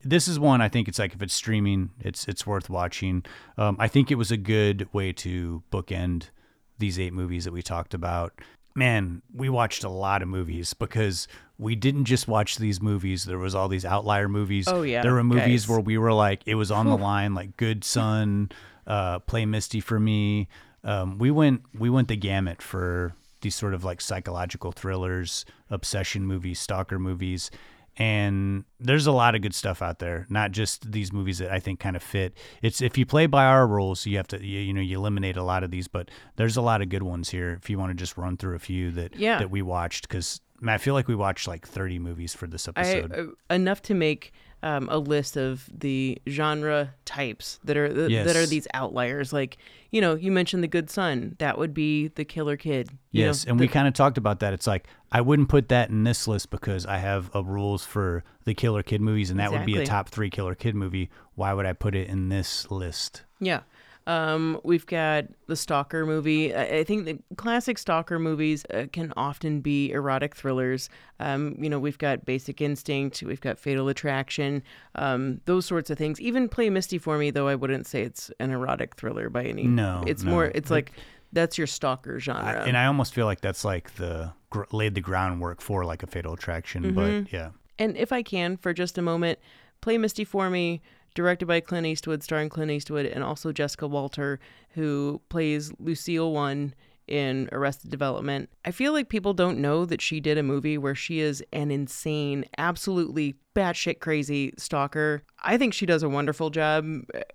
this 0.03 0.27
is 0.27 0.39
one 0.39 0.61
I 0.61 0.69
think 0.69 0.87
it's 0.87 0.99
like 0.99 1.13
if 1.13 1.21
it's 1.21 1.33
streaming, 1.33 1.91
it's 1.99 2.27
it's 2.27 2.45
worth 2.47 2.69
watching. 2.69 3.23
Um, 3.57 3.75
I 3.79 3.87
think 3.87 4.11
it 4.11 4.15
was 4.15 4.31
a 4.31 4.37
good 4.37 4.87
way 4.93 5.11
to 5.13 5.63
bookend 5.71 6.29
these 6.77 6.99
eight 6.99 7.13
movies 7.13 7.45
that 7.45 7.51
we 7.51 7.61
talked 7.61 7.93
about. 7.93 8.33
Man, 8.75 9.21
we 9.33 9.49
watched 9.49 9.83
a 9.83 9.89
lot 9.89 10.21
of 10.21 10.27
movies 10.29 10.73
because 10.73 11.27
we 11.57 11.75
didn't 11.75 12.05
just 12.05 12.27
watch 12.27 12.57
these 12.57 12.81
movies. 12.81 13.25
There 13.25 13.37
was 13.39 13.53
all 13.53 13.67
these 13.67 13.83
outlier 13.83 14.29
movies. 14.29 14.67
Oh, 14.69 14.83
yeah, 14.83 15.01
There 15.01 15.13
were 15.15 15.23
movies 15.23 15.63
guys. 15.63 15.69
where 15.69 15.79
we 15.81 15.97
were 15.97 16.13
like, 16.13 16.43
it 16.45 16.55
was 16.55 16.71
on 16.71 16.85
the 16.85 16.95
line, 16.95 17.33
like 17.33 17.57
Good 17.57 17.83
Son, 17.83 18.49
uh, 18.87 19.19
Play 19.19 19.45
Misty 19.45 19.81
for 19.81 19.99
Me. 19.99 20.47
Um, 20.85 21.17
we 21.17 21.29
went 21.31 21.63
we 21.77 21.89
went 21.89 22.07
the 22.07 22.15
gamut 22.15 22.61
for 22.61 23.13
these 23.41 23.55
sort 23.55 23.73
of 23.73 23.83
like 23.83 23.99
psychological 23.99 24.71
thrillers, 24.71 25.43
obsession 25.69 26.25
movies, 26.25 26.59
stalker 26.59 26.99
movies. 26.99 27.51
And 27.99 28.63
there's 28.79 29.07
a 29.07 29.11
lot 29.11 29.35
of 29.35 29.41
good 29.41 29.53
stuff 29.53 29.81
out 29.81 29.99
there, 29.99 30.25
not 30.29 30.51
just 30.51 30.89
these 30.91 31.11
movies 31.11 31.39
that 31.39 31.51
I 31.51 31.59
think 31.59 31.79
kind 31.81 31.95
of 31.97 32.01
fit. 32.01 32.33
It's 32.61 32.81
if 32.81 32.97
you 32.97 33.05
play 33.05 33.25
by 33.27 33.43
our 33.45 33.67
rules, 33.67 34.05
you 34.05 34.15
have 34.17 34.27
to 34.29 34.43
you, 34.43 34.59
you 34.61 34.73
know 34.73 34.81
you 34.81 34.97
eliminate 34.97 35.35
a 35.35 35.43
lot 35.43 35.63
of 35.63 35.69
these, 35.71 35.87
but 35.89 36.09
there's 36.37 36.55
a 36.55 36.61
lot 36.61 36.81
of 36.81 36.87
good 36.89 37.03
ones 37.03 37.29
here. 37.29 37.59
If 37.61 37.69
you 37.69 37.77
want 37.77 37.89
to 37.91 37.95
just 37.95 38.17
run 38.17 38.37
through 38.37 38.55
a 38.55 38.59
few 38.59 38.89
that 38.91 39.15
Yeah. 39.17 39.37
that 39.39 39.51
we 39.51 39.61
watched, 39.61 40.07
because 40.07 40.39
I 40.65 40.77
feel 40.77 40.93
like 40.93 41.07
we 41.09 41.15
watched 41.15 41.47
like 41.47 41.67
30 41.67 41.99
movies 41.99 42.33
for 42.33 42.47
this 42.47 42.67
I 42.69 42.71
episode. 42.81 43.35
uh, 43.49 43.53
enough 43.53 43.81
to 43.83 43.93
make 43.93 44.31
um, 44.61 44.89
a 44.89 44.97
list 44.97 45.37
of 45.37 45.69
the 45.73 46.17
genre 46.27 46.93
types 47.05 47.59
that 47.63 47.77
are 47.77 47.91
that 47.93 48.35
are 48.35 48.45
these 48.45 48.67
outliers. 48.73 49.31
Like 49.31 49.57
you 49.91 50.01
know, 50.01 50.15
you 50.15 50.31
mentioned 50.31 50.63
the 50.63 50.67
Good 50.67 50.89
Son. 50.89 51.35
That 51.39 51.57
would 51.57 51.73
be 51.73 52.09
the 52.09 52.25
Killer 52.25 52.57
Kid. 52.57 52.91
you 53.11 53.23
Yes, 53.25 53.45
know, 53.45 53.51
and 53.51 53.59
we 53.59 53.67
kind 53.67 53.87
of 53.87 53.93
talked 53.93 54.17
about 54.17 54.39
that. 54.41 54.53
It's 54.53 54.67
like 54.67 54.87
I 55.11 55.21
wouldn't 55.21 55.49
put 55.49 55.69
that 55.69 55.89
in 55.89 56.03
this 56.03 56.27
list 56.27 56.49
because 56.49 56.85
I 56.85 56.97
have 56.97 57.33
uh, 57.35 57.43
rules 57.43 57.85
for 57.85 58.23
the 58.45 58.53
Killer 58.53 58.83
Kid 58.83 59.01
movies, 59.01 59.29
and 59.29 59.39
that 59.39 59.51
would 59.51 59.65
be 59.65 59.77
a 59.77 59.85
top 59.85 60.09
three 60.09 60.29
Killer 60.29 60.55
Kid 60.55 60.75
movie. 60.75 61.09
Why 61.35 61.53
would 61.53 61.65
I 61.65 61.73
put 61.73 61.95
it 61.95 62.07
in 62.09 62.29
this 62.29 62.69
list? 62.69 63.23
Yeah. 63.39 63.61
Um, 64.09 64.59
we've 64.63 64.87
got 64.87 65.25
the 65.45 65.55
Stalker 65.55 66.03
movie. 66.05 66.53
I, 66.55 66.79
I 66.79 66.83
think 66.83 67.05
the 67.05 67.19
classic 67.35 67.77
Stalker 67.77 68.17
movies 68.17 68.65
uh, 68.73 68.87
can 68.91 69.13
often 69.15 69.61
be 69.61 69.91
erotic 69.91 70.35
thrillers. 70.35 70.89
Um, 71.19 71.55
you 71.59 71.69
know, 71.69 71.77
we've 71.79 71.97
got 71.99 72.25
Basic 72.25 72.59
Instinct, 72.59 73.21
we've 73.21 73.39
got 73.41 73.59
Fatal 73.59 73.87
Attraction, 73.87 74.63
um, 74.95 75.41
those 75.45 75.65
sorts 75.67 75.91
of 75.91 75.97
things. 75.99 76.19
Even 76.19 76.49
Play 76.49 76.71
Misty 76.71 76.97
for 76.97 77.17
me, 77.19 77.29
though 77.29 77.47
I 77.47 77.53
wouldn't 77.53 77.85
say 77.85 78.01
it's 78.01 78.31
an 78.39 78.49
erotic 78.49 78.95
thriller 78.95 79.29
by 79.29 79.43
any. 79.43 79.63
No, 79.65 80.03
it's 80.07 80.23
no. 80.23 80.31
more. 80.31 80.45
It's 80.55 80.69
But- 80.69 80.75
like 80.75 80.91
that's 81.31 81.59
your 81.59 81.67
Stalker 81.67 82.15
I, 82.15 82.19
genre. 82.19 82.63
and 82.65 82.75
I 82.75 82.85
almost 82.87 83.13
feel 83.13 83.27
like 83.27 83.41
that's 83.41 83.63
like 83.63 83.93
the 83.95 84.33
gr- 84.49 84.63
laid 84.71 84.95
the 84.95 85.01
groundwork 85.01 85.61
for 85.61 85.85
like 85.85 86.01
a 86.01 86.07
Fatal 86.07 86.33
Attraction. 86.33 86.83
Mhm. 86.83 86.95
But 86.95 87.31
yeah, 87.31 87.49
And 87.77 87.95
if 87.95 88.11
I 88.11 88.23
can, 88.23 88.57
for 88.57 88.73
just 88.73 88.97
a 88.97 89.03
moment, 89.03 89.37
play 89.81 89.99
Misty 89.99 90.23
for 90.23 90.49
me, 90.49 90.81
directed 91.13 91.47
by 91.47 91.59
Clint 91.59 91.87
Eastwood, 91.87 92.23
starring 92.23 92.49
Clint 92.49 92.71
Eastwood, 92.71 93.05
and 93.05 93.23
also 93.23 93.51
Jessica 93.51 93.87
Walter, 93.87 94.39
who 94.71 95.21
plays 95.29 95.71
Lucille 95.79 96.31
One 96.31 96.73
in 97.07 97.49
Arrested 97.51 97.89
Development. 97.89 98.49
I 98.63 98.71
feel 98.71 98.93
like 98.93 99.09
people 99.09 99.33
don't 99.33 99.57
know 99.57 99.83
that 99.85 100.01
she 100.01 100.19
did 100.19 100.37
a 100.37 100.43
movie 100.43 100.77
where 100.77 100.95
she 100.95 101.19
is 101.19 101.43
an 101.51 101.71
insane, 101.71 102.45
absolutely 102.57 103.35
batshit 103.59 103.99
crazy 103.99 104.53
stalker. 104.57 105.23
I 105.43 105.57
think 105.57 105.73
she 105.73 105.85
does 105.85 106.03
a 106.03 106.09
wonderful 106.09 106.49
job 106.49 106.85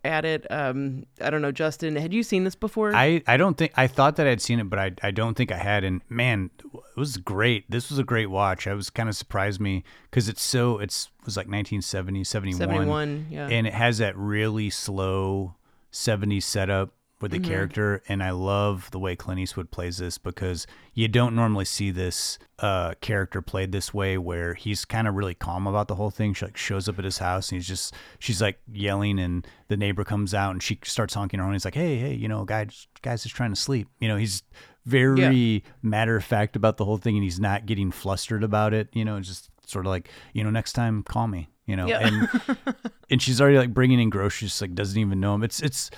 at 0.05 0.25
it. 0.25 0.47
Um, 0.51 1.05
I 1.21 1.31
don't 1.31 1.43
know, 1.43 1.53
Justin, 1.53 1.97
had 1.97 2.15
you 2.15 2.23
seen 2.23 2.45
this 2.45 2.55
before? 2.55 2.95
I, 2.95 3.23
I 3.27 3.37
don't 3.37 3.57
think 3.57 3.73
I 3.77 3.87
thought 3.87 4.17
that 4.17 4.27
I'd 4.27 4.41
seen 4.41 4.61
it, 4.61 4.71
but 4.71 4.79
I 4.79 4.93
I 5.03 5.11
don't 5.11 5.35
think 5.35 5.53
I 5.53 5.59
had. 5.59 5.85
And 5.85 6.01
man, 6.09 6.51
it 6.73 6.97
was 6.97 7.19
great. 7.19 7.71
This 7.71 7.91
was 7.91 7.99
a 7.99 8.05
great 8.05 8.31
watch. 8.31 8.67
I 8.67 8.75
was 8.75 8.91
kind 8.91 9.09
of 9.09 9.17
surprised 9.17 9.61
me 9.61 9.85
because 10.11 10.29
it's 10.29 10.43
so 10.43 10.79
it's 10.79 11.11
it 11.21 11.27
was 11.27 11.37
like 11.37 11.47
1970, 11.47 12.25
71, 12.25 12.59
71, 12.59 13.27
yeah. 13.31 13.49
and 13.49 13.67
it 13.67 13.75
has 13.75 13.99
that 13.99 14.17
really 14.17 14.71
slow 14.71 15.55
70s 15.93 16.43
setup 16.43 16.93
with 17.25 17.33
the 17.33 17.39
Mhm. 17.41 17.45
character, 17.49 18.03
and 18.07 18.23
I 18.23 18.31
love 18.33 18.91
the 18.91 18.99
way 18.99 19.17
Clint 19.17 19.41
Eastwood 19.41 19.71
plays 19.71 19.97
this 19.97 20.19
because 20.19 20.67
you 20.93 21.09
don't 21.09 21.35
normally 21.35 21.65
see 21.65 21.91
this 21.91 22.39
uh, 22.59 22.93
character 23.01 23.41
played 23.43 23.73
this 23.73 23.93
way, 23.95 24.17
where 24.19 24.53
he's 24.55 24.85
kind 24.85 25.09
of 25.09 25.15
really 25.15 25.35
calm 25.35 25.67
about 25.67 25.89
the 25.89 25.95
whole 25.95 26.11
thing. 26.11 26.35
She 26.35 26.45
like 26.45 26.57
shows 26.57 26.89
up 26.89 26.99
at 26.99 27.05
his 27.05 27.19
house, 27.19 27.51
and 27.51 27.57
he's 27.59 27.67
just 27.67 27.95
she's 28.19 28.41
like 28.43 28.61
yelling, 28.71 29.19
and 29.19 29.47
the 29.69 29.77
neighbor 29.77 30.05
comes 30.05 30.35
out, 30.35 30.51
and 30.53 30.63
she 30.63 30.79
starts 30.85 31.15
honking 31.15 31.39
her 31.39 31.45
horn. 31.45 31.55
He's 31.55 31.65
like, 31.65 31.75
"Hey, 31.75 31.97
hey, 31.97 32.15
you 32.15 32.29
know, 32.29 32.45
guy, 32.45 32.67
guy's 33.03 33.23
just 33.23 33.35
trying 33.35 33.51
to 33.51 33.57
sleep." 33.61 33.89
You 34.01 34.09
know, 34.09 34.17
he's 34.17 34.43
very 34.87 35.65
matter 35.83 36.15
of 36.17 36.25
fact 36.25 36.57
about 36.57 36.77
the 36.77 36.85
whole 36.85 36.99
thing, 36.99 37.17
and 37.17 37.25
he's 37.25 37.41
not 37.41 37.67
getting 37.67 37.91
flustered 37.91 38.45
about 38.45 38.75
it. 38.75 38.89
You 38.93 39.05
know, 39.05 39.19
just 39.21 39.51
sort 39.67 39.87
of 39.87 39.91
like, 39.91 40.09
you 40.35 40.45
know, 40.45 40.51
next 40.51 40.75
time 40.75 41.03
call 41.03 41.27
me. 41.27 41.49
You 41.67 41.77
know, 41.77 41.87
Yeah. 41.89 42.07
and 42.07 42.29
and 43.11 43.23
she's 43.23 43.41
already 43.41 43.57
like 43.57 43.73
bringing 43.73 43.99
in 43.99 44.11
groceries, 44.11 44.61
like 44.61 44.75
doesn't 44.75 45.01
even 45.01 45.19
know 45.21 45.35
him. 45.35 45.43
It's 45.43 45.61
it's 45.61 45.91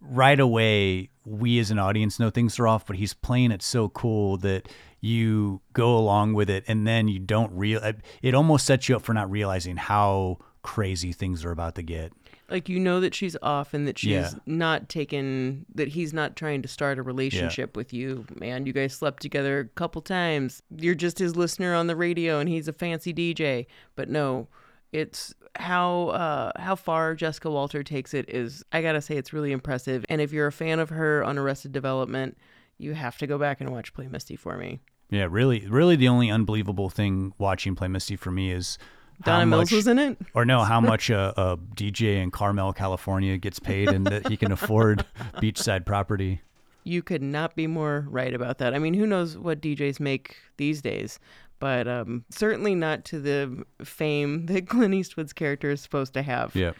right 0.00 0.38
away 0.40 1.10
we 1.24 1.58
as 1.58 1.70
an 1.70 1.78
audience 1.78 2.18
know 2.18 2.30
things 2.30 2.58
are 2.58 2.66
off, 2.66 2.86
but 2.86 2.96
he's 2.96 3.12
playing 3.14 3.50
it 3.50 3.62
so 3.62 3.88
cool 3.90 4.36
that 4.38 4.68
you 5.00 5.60
go 5.74 5.96
along 5.96 6.32
with 6.34 6.48
it, 6.50 6.64
and 6.66 6.86
then 6.86 7.06
you 7.08 7.18
don't 7.18 7.52
real. 7.56 7.80
It 8.22 8.34
almost 8.34 8.66
sets 8.66 8.88
you 8.88 8.96
up 8.96 9.02
for 9.02 9.12
not 9.14 9.30
realizing 9.30 9.76
how 9.76 10.38
crazy 10.62 11.12
things 11.12 11.44
are 11.44 11.50
about 11.52 11.74
to 11.76 11.82
get. 11.82 12.12
like 12.50 12.68
you 12.68 12.80
know 12.80 12.98
that 13.00 13.14
she's 13.14 13.36
off 13.42 13.74
and 13.74 13.86
that 13.86 13.98
she's 13.98 14.10
Yeah. 14.10 14.30
not 14.46 14.88
taken 14.88 15.66
that 15.74 15.88
he's 15.88 16.12
not 16.12 16.34
trying 16.34 16.62
to 16.62 16.68
start 16.68 16.98
a 16.98 17.02
relationship 17.02 17.76
with 17.76 17.92
you 17.92 18.26
man 18.34 18.66
you 18.66 18.72
guys 18.72 18.92
slept 18.94 19.22
together 19.22 19.60
a 19.60 19.64
couple 19.66 20.00
times 20.02 20.62
you're 20.76 20.94
just 20.96 21.18
his 21.18 21.36
listener 21.36 21.74
on 21.74 21.86
the 21.88 21.96
radio 21.96 22.38
and 22.40 22.48
he's 22.48 22.66
a 22.68 22.72
fancy 22.72 23.12
dj 23.14 23.66
but 23.96 24.08
no 24.10 24.48
it's 24.92 25.34
how 25.56 26.08
uh 26.08 26.52
how 26.60 26.74
far 26.74 27.14
jessica 27.14 27.50
walter 27.50 27.82
takes 27.82 28.14
it 28.14 28.28
is 28.28 28.64
i 28.72 28.80
gotta 28.80 29.00
say 29.00 29.16
it's 29.16 29.32
really 29.32 29.52
impressive 29.52 30.04
and 30.08 30.20
if 30.20 30.32
you're 30.32 30.46
a 30.46 30.52
fan 30.52 30.78
of 30.78 30.88
her 30.90 31.22
on 31.24 31.36
arrested 31.36 31.72
development 31.72 32.36
you 32.78 32.94
have 32.94 33.18
to 33.18 33.26
go 33.26 33.38
back 33.38 33.60
and 33.60 33.70
watch 33.70 33.92
play 33.92 34.06
misty 34.06 34.36
for 34.36 34.56
me 34.56 34.80
Yeah, 35.10 35.26
really, 35.30 35.66
really, 35.68 35.96
the 35.96 36.08
only 36.08 36.30
unbelievable 36.30 36.90
thing 36.90 37.32
watching 37.38 37.74
Play 37.74 37.88
Misty 37.88 38.14
for 38.14 38.30
me 38.30 38.52
is 38.52 38.76
Donna 39.24 39.46
Mills 39.46 39.70
much- 39.70 39.72
was 39.72 39.86
in 39.88 39.98
it? 39.98 40.18
or 40.34 40.44
no, 40.44 40.64
how 40.64 40.80
much 40.92 41.08
a, 41.10 41.32
a 41.40 41.56
DJ 41.56 42.22
in 42.22 42.30
Carmel, 42.30 42.72
California, 42.74 43.38
gets 43.38 43.58
paid, 43.58 43.88
and 43.88 44.06
that 44.06 44.28
he 44.28 44.36
can 44.36 44.52
afford 44.52 45.04
beachside 45.42 45.86
property. 45.86 46.42
You 46.84 47.02
could 47.02 47.22
not 47.22 47.56
be 47.56 47.66
more 47.66 48.06
right 48.10 48.32
about 48.34 48.58
that. 48.58 48.74
I 48.74 48.78
mean, 48.78 48.92
who 48.94 49.06
knows 49.06 49.36
what 49.38 49.60
DJs 49.62 49.98
make 49.98 50.36
these 50.58 50.82
days, 50.82 51.18
but 51.58 51.86
um, 51.88 52.24
certainly 52.30 52.74
not 52.74 53.04
to 53.06 53.20
the 53.20 53.64
fame 53.84 54.46
that 54.46 54.68
Clint 54.68 54.94
Eastwood's 54.94 55.32
character 55.32 55.70
is 55.70 55.80
supposed 55.80 56.14
to 56.14 56.22
have. 56.22 56.54
Yeah. 56.54 56.72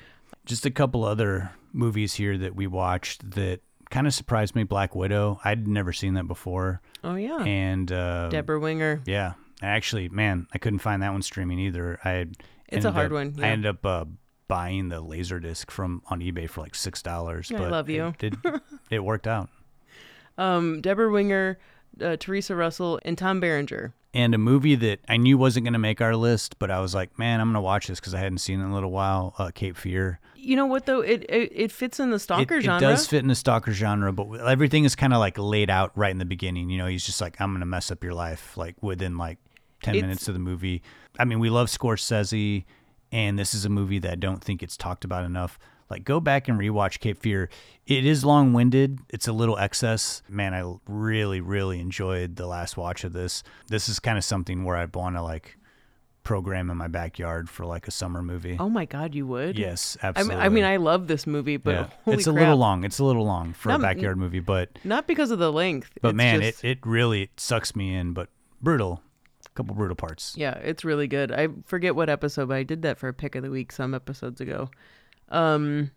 Just 0.45 0.65
a 0.67 0.71
couple 0.71 1.05
other 1.05 1.51
movies 1.73 2.15
here 2.15 2.39
that 2.39 2.55
we 2.55 2.67
watched 2.67 3.31
that 3.33 3.61
kind 3.91 4.07
of 4.07 4.15
surprised 4.15 4.55
me. 4.55 4.65
Black 4.65 4.95
Widow. 4.95 5.41
I'd 5.45 5.67
never 5.69 5.93
seen 5.93 6.15
that 6.15 6.27
before. 6.27 6.81
Oh, 7.05 7.15
yeah. 7.17 7.43
And 7.43 7.91
uh, 7.93 8.29
Debra 8.31 8.59
Winger. 8.59 9.03
Yeah. 9.07 9.35
Actually, 9.63 10.09
man, 10.09 10.47
I 10.55 10.59
couldn't 10.59 10.79
find 10.81 11.03
that 11.03 11.13
one 11.13 11.23
streaming 11.23 11.59
either. 11.59 11.99
I 12.05 12.27
It's 12.69 12.85
a 12.85 12.93
hard 12.93 13.07
up- 13.07 13.13
one, 13.13 13.35
I 13.39 13.41
yeah. 13.41 13.47
ended 13.47 13.67
up 13.71 13.85
uh, 13.87 14.05
buying 14.47 14.89
the 14.89 15.01
laser 15.01 15.41
disc 15.41 15.71
from 15.71 16.03
on 16.07 16.21
eBay 16.21 16.49
for 16.49 16.61
like 16.61 16.75
six 16.75 17.03
dollars. 17.03 17.51
I 17.53 17.59
but 17.59 17.71
love 17.71 17.89
you. 17.91 18.07
It, 18.07 18.19
did, 18.19 18.37
it 18.91 19.01
worked 19.05 19.27
out. 19.27 19.49
Um, 20.39 20.81
Debra 20.81 21.11
Winger, 21.11 21.59
uh, 22.01 22.17
Theresa 22.19 22.55
Russell, 22.55 23.01
and 23.05 23.19
Tom 23.19 23.41
Berenger. 23.41 23.93
And 24.15 24.35
a 24.35 24.39
movie 24.39 24.75
that 24.75 25.01
I 25.07 25.19
knew 25.19 25.37
wasn't 25.37 25.65
going 25.65 25.75
to 25.75 25.79
make 25.79 26.01
our 26.01 26.17
list, 26.17 26.59
but 26.59 26.71
I 26.71 26.81
was 26.81 26.95
like, 26.95 27.19
man, 27.19 27.41
I'm 27.41 27.49
going 27.49 27.55
to 27.55 27.61
watch 27.61 27.89
this 27.89 28.01
because 28.01 28.15
I 28.15 28.19
hadn't 28.21 28.39
seen 28.39 28.59
it 28.61 28.65
in 28.65 28.71
a 28.71 28.75
little 28.75 28.91
while. 28.91 29.35
Uh, 29.37 29.51
Cape 29.55 29.77
Fear. 29.77 30.19
You 30.35 30.57
know 30.57 30.65
what 30.67 30.87
though? 30.87 31.01
It 31.01 31.27
it, 31.29 31.53
it 31.55 31.73
fits 31.73 32.01
in 32.01 32.11
the 32.11 32.19
stalker 32.19 32.57
it, 32.57 32.63
genre. 32.63 32.79
It 32.89 32.91
does 32.91 33.07
fit 33.07 33.19
in 33.19 33.29
the 33.29 33.35
stalker 33.35 33.73
genre, 33.73 34.13
but 34.13 34.41
everything 34.41 34.85
is 34.85 34.97
kind 34.97 35.13
of 35.13 35.19
like 35.19 35.37
laid 35.37 35.69
out 35.69 35.93
right 35.95 36.11
in 36.11 36.19
the 36.19 36.25
beginning. 36.25 36.71
You 36.71 36.79
know, 36.79 36.87
he's 36.87 37.05
just 37.05 37.21
like, 37.21 37.39
I'm 37.41 37.51
going 37.51 37.61
to 37.61 37.67
mess 37.67 37.91
up 37.91 38.03
your 38.03 38.15
life, 38.15 38.57
like 38.57 38.83
within 38.83 39.19
like 39.19 39.39
10 39.83 39.95
It's- 39.97 40.03
minutes 40.03 40.29
of 40.29 40.35
the 40.35 40.41
movie. 40.41 40.83
I 41.19 41.25
mean, 41.25 41.39
we 41.41 41.51
love 41.51 41.67
Scorsese, 41.69 42.65
and 43.13 43.39
this 43.39 43.53
is 43.53 43.65
a 43.65 43.69
movie 43.69 43.99
that 43.99 44.13
I 44.13 44.15
don't 44.17 44.43
think 44.43 44.63
it's 44.63 44.77
talked 44.77 45.05
about 45.05 45.25
enough. 45.25 45.59
Like, 45.91 46.05
go 46.05 46.21
back 46.21 46.49
and 46.49 46.59
rewatch 46.61 47.01
Cape 47.01 47.19
Fear. 47.19 47.49
It 47.87 48.05
is 48.05 48.25
long 48.25 48.53
winded, 48.53 48.99
it's 49.09 49.27
a 49.29 49.33
little 49.33 49.57
excess. 49.59 50.23
Man, 50.29 50.53
I 50.55 50.75
really, 50.87 51.41
really 51.41 51.81
enjoyed 51.81 52.37
the 52.37 52.47
last 52.47 52.77
watch 52.77 53.05
of 53.05 53.13
this. 53.15 53.43
This 53.69 53.89
is 53.89 53.99
kind 53.99 54.19
of 54.19 54.25
something 54.25 54.65
where 54.65 54.77
I'd 54.77 54.95
want 54.95 55.17
to 55.17 55.23
like 55.23 55.57
program 56.25 56.69
in 56.69 56.77
my 56.77 56.89
backyard 56.89 57.49
for 57.49 57.65
like 57.65 57.89
a 57.89 57.91
summer 57.91 58.21
movie. 58.23 58.57
Oh 58.61 58.69
my 58.69 58.85
God, 58.85 59.15
you 59.15 59.27
would? 59.27 59.59
Yes, 59.59 59.97
I 60.03 60.23
mean, 60.25 60.33
I 60.39 60.51
mean, 60.51 60.65
I 60.65 60.77
love 60.77 61.07
this 61.07 61.27
movie, 61.27 61.57
but 61.57 61.75
Yeah. 62.07 62.13
it's 62.13 62.27
a 62.27 62.33
crap. 62.33 62.41
little 62.43 62.59
long. 62.59 62.85
It's 62.85 62.99
a 62.99 63.05
little 63.05 63.25
long 63.25 63.55
for 63.55 63.71
a 63.73 63.79
backyard 63.79 64.19
movie, 64.19 64.41
but 64.41 64.79
Not 64.85 65.07
because 65.07 65.31
of 65.31 65.39
the 65.39 65.51
length. 65.51 65.91
but 66.03 66.15
man, 66.15 66.43
just- 66.43 66.63
it, 66.65 66.69
it 66.71 66.79
really 66.87 67.31
sucks 67.39 67.75
me 67.75 67.95
in. 67.95 68.13
But 68.13 68.29
brutal, 68.61 69.01
a 69.47 69.49
couple 69.55 69.75
brutal 69.75 69.97
parts. 69.97 70.35
Yeah, 70.37 70.53
it's 70.59 70.85
really 70.85 71.07
good. 71.07 71.33
I 71.33 71.49
forget 71.65 71.95
what 71.97 72.11
episode, 72.11 72.49
but 72.49 72.59
I 72.59 72.63
did 72.63 72.83
that 72.83 72.99
for 72.99 73.09
a 73.09 73.15
pick 73.15 73.35
of 73.35 73.43
the 73.43 73.51
week 73.51 73.73
some 73.73 73.95
episodes 73.95 74.43
ago. 74.43 74.69
Um, 75.31 75.91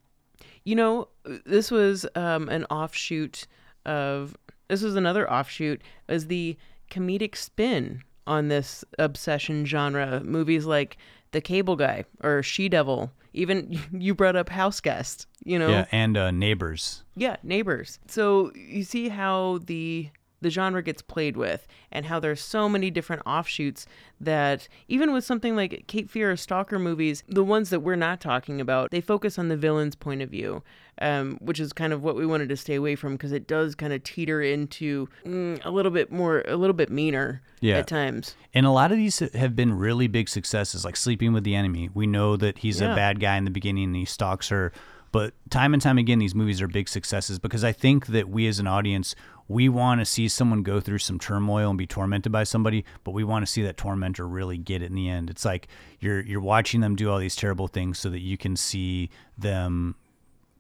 you 0.63 0.75
know, 0.75 1.07
this 1.45 1.71
was 1.71 2.05
um, 2.15 2.49
an 2.49 2.65
offshoot 2.65 3.47
of 3.85 4.35
this 4.67 4.81
was 4.81 4.95
another 4.95 5.29
offshoot 5.31 5.81
as 6.07 6.27
the 6.27 6.57
comedic 6.89 7.35
spin 7.35 8.03
on 8.27 8.47
this 8.47 8.85
obsession 8.99 9.65
genre. 9.65 10.21
Movies 10.23 10.65
like 10.65 10.97
The 11.31 11.41
Cable 11.41 11.75
Guy 11.75 12.05
or 12.23 12.43
She 12.43 12.69
Devil. 12.69 13.11
Even 13.33 13.79
you 13.91 14.13
brought 14.13 14.35
up 14.35 14.49
House 14.49 14.79
Guest. 14.79 15.25
You 15.43 15.57
know, 15.57 15.69
Yeah, 15.69 15.85
and 15.91 16.15
uh, 16.17 16.29
Neighbors. 16.31 17.03
yeah, 17.15 17.37
neighbors. 17.43 17.97
So 18.07 18.51
you 18.55 18.83
see 18.83 19.09
how 19.09 19.59
the 19.65 20.09
the 20.41 20.49
genre 20.49 20.81
gets 20.83 21.01
played 21.01 21.37
with 21.37 21.67
and 21.91 22.05
how 22.07 22.19
there's 22.19 22.41
so 22.41 22.67
many 22.67 22.89
different 22.91 23.21
offshoots 23.25 23.85
that 24.19 24.67
even 24.87 25.13
with 25.13 25.23
something 25.23 25.55
like 25.55 25.85
Cape 25.87 26.09
Fear 26.09 26.31
or 26.31 26.35
Stalker 26.35 26.79
movies, 26.79 27.23
the 27.27 27.43
ones 27.43 27.69
that 27.69 27.79
we're 27.81 27.95
not 27.95 28.19
talking 28.21 28.59
about, 28.59 28.91
they 28.91 29.01
focus 29.01 29.37
on 29.39 29.47
the 29.49 29.57
villain's 29.57 29.95
point 29.95 30.21
of 30.21 30.29
view, 30.29 30.63
um, 31.01 31.37
which 31.41 31.59
is 31.59 31.73
kind 31.73 31.93
of 31.93 32.03
what 32.03 32.15
we 32.15 32.25
wanted 32.25 32.49
to 32.49 32.57
stay 32.57 32.75
away 32.75 32.95
from 32.95 33.13
because 33.13 33.31
it 33.31 33.47
does 33.47 33.75
kind 33.75 33.93
of 33.93 34.03
teeter 34.03 34.41
into 34.41 35.07
mm, 35.25 35.63
a 35.65 35.71
little 35.71 35.91
bit 35.91 36.11
more, 36.11 36.43
a 36.47 36.55
little 36.55 36.75
bit 36.75 36.89
meaner 36.89 37.41
Yeah. 37.61 37.77
at 37.77 37.87
times. 37.87 38.35
And 38.53 38.65
a 38.65 38.71
lot 38.71 38.91
of 38.91 38.97
these 38.97 39.19
have 39.19 39.55
been 39.55 39.73
really 39.73 40.07
big 40.07 40.29
successes, 40.29 40.83
like 40.85 40.95
Sleeping 40.95 41.33
with 41.33 41.43
the 41.43 41.55
Enemy. 41.55 41.89
We 41.93 42.07
know 42.07 42.35
that 42.37 42.59
he's 42.59 42.81
Yeah. 42.81 42.93
a 42.93 42.95
bad 42.95 43.19
guy 43.19 43.37
in 43.37 43.45
the 43.45 43.51
beginning 43.51 43.85
and 43.85 43.95
he 43.95 44.05
stalks 44.05 44.49
her. 44.49 44.71
But 45.13 45.33
time 45.49 45.73
and 45.73 45.81
time 45.81 45.97
again, 45.97 46.19
these 46.19 46.33
movies 46.33 46.61
are 46.61 46.69
big 46.69 46.87
successes 46.87 47.37
because 47.37 47.65
I 47.65 47.73
think 47.73 48.07
that 48.07 48.29
we 48.29 48.47
as 48.47 48.59
an 48.59 48.67
audience, 48.67 49.13
we 49.51 49.69
want 49.69 49.99
to 50.01 50.05
see 50.05 50.27
someone 50.27 50.63
go 50.63 50.79
through 50.79 50.99
some 50.99 51.19
turmoil 51.19 51.69
and 51.69 51.77
be 51.77 51.87
tormented 51.87 52.31
by 52.31 52.43
somebody, 52.43 52.85
but 53.03 53.11
we 53.11 53.23
want 53.23 53.45
to 53.45 53.51
see 53.51 53.61
that 53.63 53.77
tormentor 53.77 54.27
really 54.27 54.57
get 54.57 54.81
it 54.81 54.85
in 54.85 54.95
the 54.95 55.09
end. 55.09 55.29
It's 55.29 55.45
like 55.45 55.67
you're 55.99 56.21
you're 56.21 56.41
watching 56.41 56.81
them 56.81 56.95
do 56.95 57.09
all 57.09 57.19
these 57.19 57.35
terrible 57.35 57.67
things 57.67 57.99
so 57.99 58.09
that 58.09 58.21
you 58.21 58.37
can 58.37 58.55
see 58.55 59.09
them 59.37 59.95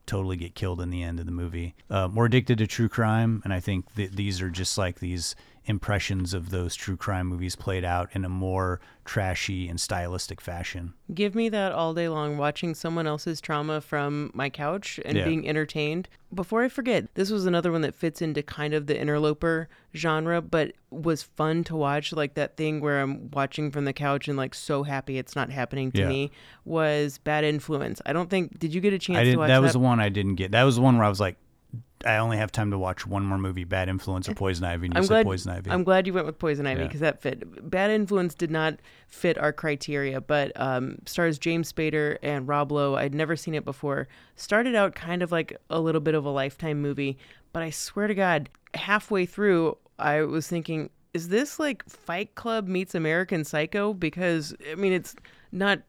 totally 0.05 0.35
get 0.35 0.55
killed 0.55 0.81
in 0.81 0.89
the 0.89 1.03
end 1.03 1.19
of 1.19 1.25
the 1.25 1.31
movie. 1.31 1.73
Uh, 1.89 2.09
we're 2.13 2.25
addicted 2.25 2.57
to 2.57 2.67
true 2.67 2.89
crime, 2.89 3.41
and 3.45 3.53
I 3.53 3.59
think 3.59 3.93
these 3.95 4.41
are 4.41 4.49
just 4.49 4.77
like 4.77 4.99
these 4.99 5.35
impressions 5.65 6.33
of 6.33 6.49
those 6.49 6.75
true 6.75 6.97
crime 6.97 7.27
movies 7.27 7.55
played 7.55 7.85
out 7.85 8.09
in 8.13 8.25
a 8.25 8.29
more 8.29 8.79
trashy 9.05 9.67
and 9.67 9.79
stylistic 9.79 10.41
fashion. 10.41 10.93
Give 11.13 11.35
me 11.35 11.49
that 11.49 11.71
all 11.71 11.93
day 11.93 12.07
long, 12.09 12.37
watching 12.37 12.73
someone 12.73 13.05
else's 13.07 13.39
trauma 13.41 13.79
from 13.81 14.31
my 14.33 14.49
couch 14.49 14.99
and 15.05 15.17
Yeah. 15.17 15.25
being 15.25 15.47
entertained. 15.47 16.07
Before 16.33 16.63
I 16.63 16.69
forget, 16.69 17.13
this 17.15 17.29
was 17.29 17.45
another 17.45 17.71
one 17.71 17.81
that 17.81 17.93
fits 17.93 18.21
into 18.21 18.41
kind 18.41 18.73
of 18.73 18.87
the 18.87 18.99
interloper 18.99 19.67
genre, 19.95 20.41
but 20.41 20.73
was 20.89 21.23
fun 21.23 21.63
to 21.65 21.75
watch. 21.75 22.13
Like 22.13 22.35
that 22.35 22.57
thing 22.57 22.79
where 22.79 23.01
I'm 23.01 23.29
watching 23.31 23.69
from 23.71 23.85
the 23.85 23.93
couch 23.93 24.27
and 24.27 24.37
like 24.37 24.53
so 24.55 24.83
happy 24.83 25.17
it's 25.17 25.35
not 25.35 25.49
happening 25.51 25.91
to 25.93 26.01
Yeah. 26.01 26.07
me 26.09 26.31
was 26.65 27.17
Bad 27.17 27.43
Influence. 27.43 28.01
I 28.05 28.13
don't 28.13 28.29
think, 28.29 28.57
did 28.59 28.73
you 28.73 28.81
get 28.81 28.93
a 28.93 28.99
chance 28.99 29.17
I 29.17 29.21
to 29.21 29.25
didn't. 29.25 29.39
watch 29.39 29.47
That 29.49 29.55
that? 29.55 29.61
was 29.61 29.73
the 29.73 29.79
one 29.79 29.99
I 29.99 30.09
didn't 30.09 30.35
get. 30.35 30.51
That 30.51 30.63
was 30.63 30.75
the 30.75 30.81
one 30.81 30.95
where 30.97 31.05
I 31.05 31.09
was 31.09 31.19
like, 31.19 31.37
I 32.05 32.17
only 32.17 32.37
have 32.37 32.51
time 32.51 32.71
to 32.71 32.77
watch 32.77 33.05
one 33.05 33.23
more 33.23 33.37
movie: 33.37 33.63
Bad 33.63 33.89
Influence 33.89 34.27
or 34.29 34.33
Poison 34.35 34.63
Ivy. 34.65 34.87
And 34.87 34.95
you 34.95 34.97
I'm 34.99 35.03
said 35.03 35.09
glad, 35.09 35.25
Poison 35.25 35.51
Ivy. 35.51 35.71
I'm 35.71 35.83
glad 35.83 36.07
you 36.07 36.13
went 36.13 36.25
with 36.25 36.39
Poison 36.39 36.67
Ivy 36.67 36.81
Yeah. 36.81 36.87
because 36.87 37.01
that 37.01 37.21
fit. 37.21 37.69
Bad 37.69 37.89
Influence 37.91 38.33
did 38.35 38.51
not 38.51 38.75
fit 39.07 39.37
our 39.37 39.53
criteria, 39.53 40.21
but 40.21 40.51
um, 40.59 40.97
stars 41.05 41.37
James 41.39 41.71
Spader 41.71 42.17
and 42.21 42.47
Rob 42.47 42.71
Lowe. 42.71 42.95
I'd 42.95 43.13
never 43.15 43.35
seen 43.35 43.55
it 43.55 43.65
before. 43.65 44.07
Started 44.35 44.75
out 44.75 44.95
kind 44.95 45.21
of 45.23 45.31
like 45.31 45.55
a 45.69 45.79
little 45.79 46.01
bit 46.01 46.15
of 46.15 46.25
a 46.25 46.29
lifetime 46.31 46.81
movie, 46.81 47.17
but 47.53 47.63
I 47.63 47.69
swear 47.69 48.07
to 48.07 48.15
God, 48.15 48.49
halfway 48.73 49.25
through, 49.25 49.77
I 49.99 50.21
was 50.21 50.47
thinking, 50.47 50.89
is 51.13 51.27
this 51.29 51.59
like 51.59 51.87
Fight 51.89 52.35
Club 52.35 52.67
meets 52.67 52.95
American 52.95 53.43
Psycho? 53.43 53.93
Because 53.93 54.55
I 54.71 54.75
mean, 54.75 54.93
it's 54.93 55.15
not 55.51 55.81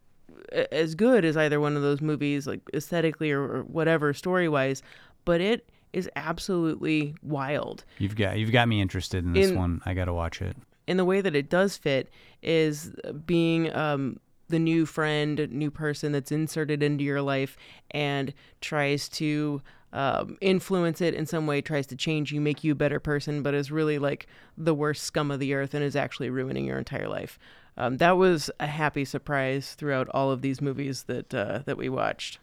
as 0.70 0.94
good 0.94 1.24
as 1.24 1.36
either 1.36 1.60
one 1.60 1.76
of 1.76 1.82
those 1.82 2.00
movies, 2.00 2.46
like 2.46 2.60
aesthetically 2.74 3.30
or, 3.30 3.42
or 3.42 3.62
whatever 3.62 4.12
story 4.12 4.48
wise, 4.48 4.82
but 5.24 5.40
it 5.40 5.70
is 5.92 6.08
absolutely 6.16 7.14
wild. 7.22 7.84
You've 7.98 8.16
got 8.16 8.38
you've 8.38 8.52
got 8.52 8.68
me 8.68 8.80
interested 8.80 9.24
in 9.24 9.32
this 9.32 9.50
In- 9.50 9.58
one. 9.58 9.80
I 9.84 9.94
got 9.94 10.06
to 10.06 10.12
watch 10.14 10.40
it. 10.42 10.56
and 10.88 10.98
the 10.98 11.04
way 11.04 11.20
that 11.20 11.36
it 11.36 11.48
does 11.48 11.76
fit 11.76 12.08
is 12.42 12.92
being 13.26 13.72
um, 13.74 14.18
the 14.48 14.58
new 14.58 14.84
friend, 14.86 15.48
new 15.50 15.70
person 15.70 16.12
that's 16.12 16.32
inserted 16.32 16.82
into 16.82 17.04
your 17.04 17.22
life 17.22 17.56
and 17.92 18.34
tries 18.60 19.08
to 19.10 19.62
um, 19.92 20.36
influence 20.40 21.00
it 21.00 21.14
in 21.14 21.26
some 21.26 21.46
way, 21.46 21.60
tries 21.60 21.86
to 21.88 21.96
change 21.96 22.32
you, 22.32 22.40
make 22.40 22.64
you 22.64 22.72
a 22.72 22.74
better 22.74 22.98
person, 22.98 23.42
but 23.42 23.54
is 23.54 23.70
really 23.70 23.98
like 23.98 24.26
the 24.56 24.74
worst 24.74 25.04
scum 25.04 25.30
of 25.30 25.38
the 25.38 25.52
earth 25.54 25.74
and 25.74 25.84
is 25.84 25.94
actually 25.96 26.30
ruining 26.30 26.64
your 26.64 26.78
entire 26.78 27.08
life. 27.08 27.38
Um, 27.76 27.98
that 27.98 28.16
was 28.18 28.50
a 28.60 28.66
happy 28.66 29.04
surprise 29.04 29.74
throughout 29.74 30.08
all 30.10 30.30
of 30.30 30.42
these 30.42 30.60
movies 30.60 31.04
that 31.04 31.32
uh, 31.34 31.60
that 31.66 31.76
we 31.78 31.88
watched. 31.88 32.38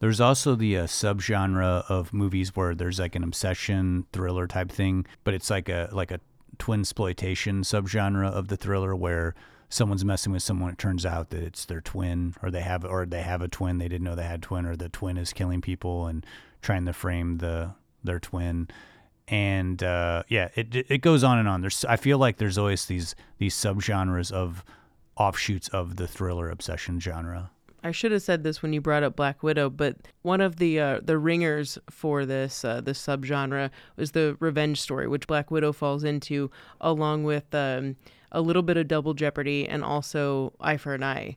There's 0.00 0.20
also 0.20 0.54
the 0.54 0.78
uh, 0.78 0.84
subgenre 0.84 1.84
of 1.88 2.12
movies 2.12 2.56
where 2.56 2.74
there's 2.74 2.98
like 2.98 3.14
an 3.14 3.22
obsession 3.22 4.06
thriller 4.12 4.46
type 4.46 4.72
thing, 4.72 5.06
but 5.24 5.34
it's 5.34 5.50
like 5.50 5.68
a 5.68 5.90
like 5.92 6.10
a 6.10 6.20
twin 6.58 6.80
exploitation 6.80 7.62
subgenre 7.62 8.30
of 8.30 8.48
the 8.48 8.56
thriller 8.56 8.96
where 8.96 9.34
someone's 9.68 10.04
messing 10.04 10.32
with 10.32 10.42
someone. 10.42 10.70
It 10.70 10.78
turns 10.78 11.04
out 11.04 11.30
that 11.30 11.42
it's 11.42 11.66
their 11.66 11.82
twin, 11.82 12.34
or 12.42 12.50
they 12.50 12.62
have 12.62 12.84
or 12.84 13.04
they 13.04 13.22
have 13.22 13.42
a 13.42 13.48
twin 13.48 13.78
they 13.78 13.88
didn't 13.88 14.04
know 14.04 14.14
they 14.14 14.24
had 14.24 14.40
a 14.40 14.46
twin, 14.46 14.64
or 14.64 14.74
the 14.74 14.88
twin 14.88 15.18
is 15.18 15.34
killing 15.34 15.60
people 15.60 16.06
and 16.06 16.24
trying 16.62 16.86
to 16.86 16.94
frame 16.94 17.38
the 17.38 17.74
their 18.02 18.18
twin. 18.18 18.68
And 19.28 19.82
uh, 19.82 20.22
yeah, 20.28 20.48
it 20.54 20.74
it 20.74 21.02
goes 21.02 21.22
on 21.22 21.38
and 21.38 21.46
on. 21.46 21.60
There's 21.60 21.84
I 21.84 21.96
feel 21.96 22.16
like 22.16 22.38
there's 22.38 22.56
always 22.56 22.86
these 22.86 23.14
these 23.36 23.54
subgenres 23.54 24.32
of 24.32 24.64
offshoots 25.16 25.68
of 25.68 25.96
the 25.96 26.08
thriller 26.08 26.48
obsession 26.48 26.98
genre. 27.00 27.50
I 27.82 27.92
should 27.92 28.12
have 28.12 28.22
said 28.22 28.44
this 28.44 28.62
when 28.62 28.72
you 28.72 28.80
brought 28.80 29.02
up 29.02 29.16
Black 29.16 29.42
Widow, 29.42 29.70
but 29.70 29.96
one 30.22 30.40
of 30.40 30.56
the 30.56 30.78
uh, 30.78 31.00
the 31.02 31.18
ringers 31.18 31.78
for 31.88 32.26
this 32.26 32.64
uh, 32.64 32.80
this 32.80 33.04
subgenre 33.04 33.70
was 33.96 34.12
the 34.12 34.36
revenge 34.38 34.80
story, 34.80 35.08
which 35.08 35.26
Black 35.26 35.50
Widow 35.50 35.72
falls 35.72 36.04
into, 36.04 36.50
along 36.80 37.24
with 37.24 37.54
um, 37.54 37.96
a 38.32 38.40
little 38.40 38.62
bit 38.62 38.76
of 38.76 38.88
Double 38.88 39.14
Jeopardy 39.14 39.66
and 39.66 39.82
also 39.82 40.52
Eye 40.60 40.76
for 40.76 40.94
an 40.94 41.02
Eye. 41.02 41.36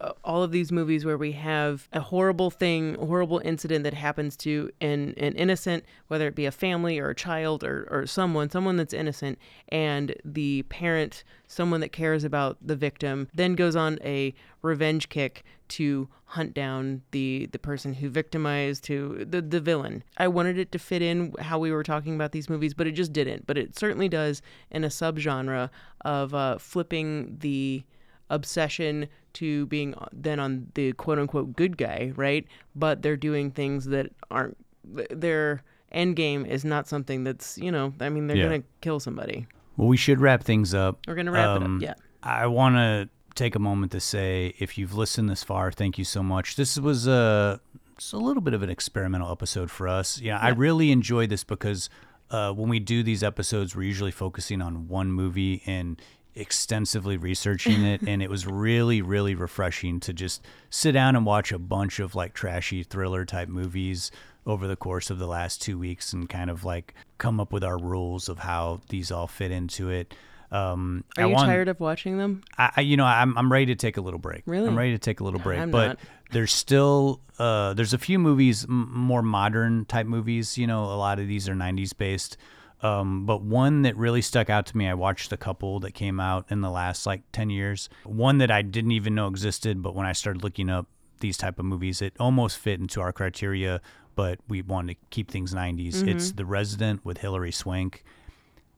Uh, 0.00 0.12
all 0.24 0.42
of 0.42 0.52
these 0.52 0.72
movies 0.72 1.04
where 1.04 1.18
we 1.18 1.32
have 1.32 1.88
a 1.92 2.00
horrible 2.00 2.50
thing, 2.50 2.96
a 2.98 3.04
horrible 3.04 3.40
incident 3.44 3.84
that 3.84 3.92
happens 3.92 4.34
to 4.34 4.70
an, 4.80 5.12
an 5.18 5.34
innocent, 5.34 5.84
whether 6.08 6.26
it 6.26 6.34
be 6.34 6.46
a 6.46 6.52
family 6.52 6.98
or 6.98 7.10
a 7.10 7.14
child 7.14 7.62
or, 7.62 7.86
or 7.90 8.06
someone, 8.06 8.48
someone 8.48 8.76
that's 8.76 8.94
innocent, 8.94 9.38
and 9.68 10.14
the 10.24 10.62
parent, 10.70 11.22
someone 11.48 11.80
that 11.80 11.92
cares 11.92 12.24
about 12.24 12.56
the 12.62 12.76
victim, 12.76 13.28
then 13.34 13.54
goes 13.54 13.76
on 13.76 13.98
a 14.02 14.32
revenge 14.62 15.10
kick 15.10 15.44
to 15.70 16.08
hunt 16.26 16.54
down 16.54 17.02
the 17.12 17.48
the 17.52 17.58
person 17.58 17.94
who 17.94 18.08
victimized 18.08 18.86
who 18.86 19.24
the 19.24 19.40
the 19.42 19.60
villain. 19.60 20.02
I 20.18 20.28
wanted 20.28 20.58
it 20.58 20.70
to 20.72 20.78
fit 20.78 21.02
in 21.02 21.34
how 21.40 21.58
we 21.58 21.72
were 21.72 21.82
talking 21.82 22.14
about 22.14 22.32
these 22.32 22.48
movies, 22.50 22.74
but 22.74 22.86
it 22.86 22.92
just 22.92 23.12
didn't. 23.12 23.46
But 23.46 23.56
it 23.58 23.78
certainly 23.78 24.08
does 24.08 24.42
in 24.70 24.84
a 24.84 24.88
subgenre 24.88 25.70
of 26.02 26.34
uh, 26.34 26.58
flipping 26.58 27.36
the 27.40 27.82
obsession 28.28 29.08
to 29.34 29.66
being 29.66 29.94
then 30.12 30.38
on 30.40 30.68
the 30.74 30.92
quote 30.94 31.18
unquote 31.18 31.54
good 31.56 31.76
guy, 31.76 32.12
right? 32.16 32.46
But 32.74 33.02
they're 33.02 33.16
doing 33.16 33.50
things 33.50 33.86
that 33.86 34.10
aren't 34.30 34.56
their 34.84 35.62
end 35.92 36.16
game 36.16 36.46
is 36.46 36.64
not 36.64 36.86
something 36.88 37.24
that's 37.24 37.58
you 37.58 37.70
know 37.72 37.92
I 38.00 38.08
mean 38.08 38.26
they're 38.28 38.36
Yeah. 38.36 38.44
gonna 38.44 38.62
kill 38.80 39.00
somebody. 39.00 39.46
Well, 39.76 39.88
we 39.88 39.96
should 39.96 40.20
wrap 40.20 40.42
things 40.42 40.74
up. 40.74 40.98
We're 41.06 41.14
gonna 41.14 41.32
wrap 41.32 41.56
it 41.56 41.62
up, 41.62 41.68
Um, 41.68 41.80
yeah. 41.82 41.94
I 42.22 42.46
want 42.46 42.76
to 42.76 43.08
take 43.34 43.54
a 43.54 43.58
moment 43.58 43.92
to 43.92 44.00
say, 44.00 44.54
if 44.58 44.76
you've 44.78 44.94
listened 44.94 45.28
this 45.28 45.42
far, 45.42 45.70
thank 45.72 45.98
you 45.98 46.04
so 46.04 46.22
much. 46.22 46.56
This 46.56 46.78
was 46.78 47.06
a, 47.06 47.60
it's 47.96 48.12
a 48.12 48.18
little 48.18 48.42
bit 48.42 48.54
of 48.54 48.62
an 48.62 48.70
experimental 48.70 49.30
episode 49.30 49.70
for 49.70 49.88
us. 49.88 50.20
Yeah, 50.20 50.38
I 50.38 50.50
really 50.50 50.90
enjoy 50.90 51.26
this 51.26 51.44
because 51.44 51.90
uh, 52.30 52.52
when 52.52 52.68
we 52.68 52.78
do 52.78 53.02
these 53.02 53.22
episodes, 53.22 53.74
we're 53.74 53.82
usually 53.82 54.10
focusing 54.10 54.62
on 54.62 54.88
one 54.88 55.12
movie 55.12 55.62
and 55.66 56.00
extensively 56.34 57.16
researching 57.16 57.84
it 57.84 58.02
and 58.06 58.22
it 58.22 58.30
was 58.30 58.46
really 58.46 59.02
really 59.02 59.34
refreshing 59.34 59.98
to 59.98 60.12
just 60.12 60.40
sit 60.70 60.92
down 60.92 61.16
and 61.16 61.26
watch 61.26 61.50
a 61.50 61.58
bunch 61.58 61.98
of 61.98 62.14
like 62.14 62.32
trashy 62.32 62.84
thriller 62.84 63.24
type 63.24 63.48
movies 63.48 64.12
over 64.46 64.66
the 64.66 64.76
course 64.76 65.10
of 65.10 65.18
the 65.18 65.26
last 65.26 65.60
two 65.60 65.78
weeks 65.78 66.12
and 66.12 66.28
kind 66.28 66.48
of 66.48 66.64
like 66.64 66.94
come 67.18 67.40
up 67.40 67.52
with 67.52 67.64
our 67.64 67.76
rules 67.76 68.28
of 68.28 68.38
how 68.38 68.80
these 68.88 69.10
all 69.10 69.26
fit 69.26 69.50
into 69.50 69.90
it 69.90 70.14
um 70.52 71.04
Are 71.16 71.24
I 71.24 71.26
you 71.26 71.32
want- 71.34 71.46
tired 71.46 71.68
of 71.68 71.80
watching 71.80 72.18
them? 72.18 72.42
I, 72.58 72.70
I 72.76 72.80
you 72.82 72.96
know 72.96 73.04
I'm 73.04 73.36
I'm 73.38 73.50
ready 73.52 73.66
to 73.66 73.74
take 73.76 73.96
a 73.96 74.00
little 74.00 74.18
break. 74.20 74.42
Really? 74.46 74.68
I'm 74.68 74.76
ready 74.76 74.92
to 74.92 74.98
take 74.98 75.20
a 75.20 75.24
little 75.24 75.40
break. 75.40 75.60
I'm 75.60 75.70
but 75.70 75.86
not. 75.88 75.98
there's 76.32 76.52
still 76.52 77.20
uh 77.38 77.74
there's 77.74 77.92
a 77.94 77.98
few 77.98 78.18
movies 78.18 78.64
m- 78.64 78.90
more 78.92 79.22
modern 79.22 79.84
type 79.84 80.06
movies. 80.06 80.58
You 80.58 80.66
know, 80.66 80.84
a 80.84 80.96
lot 80.96 81.18
of 81.18 81.28
these 81.28 81.48
are 81.48 81.54
90s 81.54 81.96
based. 81.96 82.36
Um, 82.82 83.26
but 83.26 83.42
one 83.42 83.82
that 83.82 83.94
really 83.96 84.22
stuck 84.22 84.48
out 84.48 84.64
to 84.66 84.76
me, 84.76 84.88
I 84.88 84.94
watched 84.94 85.30
a 85.32 85.36
couple 85.36 85.80
that 85.80 85.92
came 85.92 86.18
out 86.18 86.46
in 86.48 86.62
the 86.62 86.70
last 86.70 87.04
like 87.04 87.20
10 87.32 87.50
years. 87.50 87.90
One 88.04 88.38
that 88.38 88.50
I 88.50 88.62
didn't 88.62 88.92
even 88.92 89.14
know 89.14 89.26
existed, 89.26 89.82
but 89.82 89.94
when 89.94 90.06
I 90.06 90.12
started 90.12 90.42
looking 90.42 90.70
up 90.70 90.86
these 91.20 91.36
type 91.36 91.58
of 91.58 91.66
movies, 91.66 92.00
it 92.00 92.14
almost 92.18 92.56
fit 92.56 92.80
into 92.80 93.02
our 93.02 93.12
criteria, 93.12 93.82
but 94.16 94.38
we 94.48 94.62
wanted 94.62 94.94
to 94.94 95.00
keep 95.10 95.30
things 95.30 95.52
90s. 95.52 96.02
It's 96.08 96.32
Mhm. 96.32 96.36
The 96.36 96.46
Resident 96.46 97.04
with 97.04 97.18
Hilary 97.18 97.52
Swank. 97.52 98.02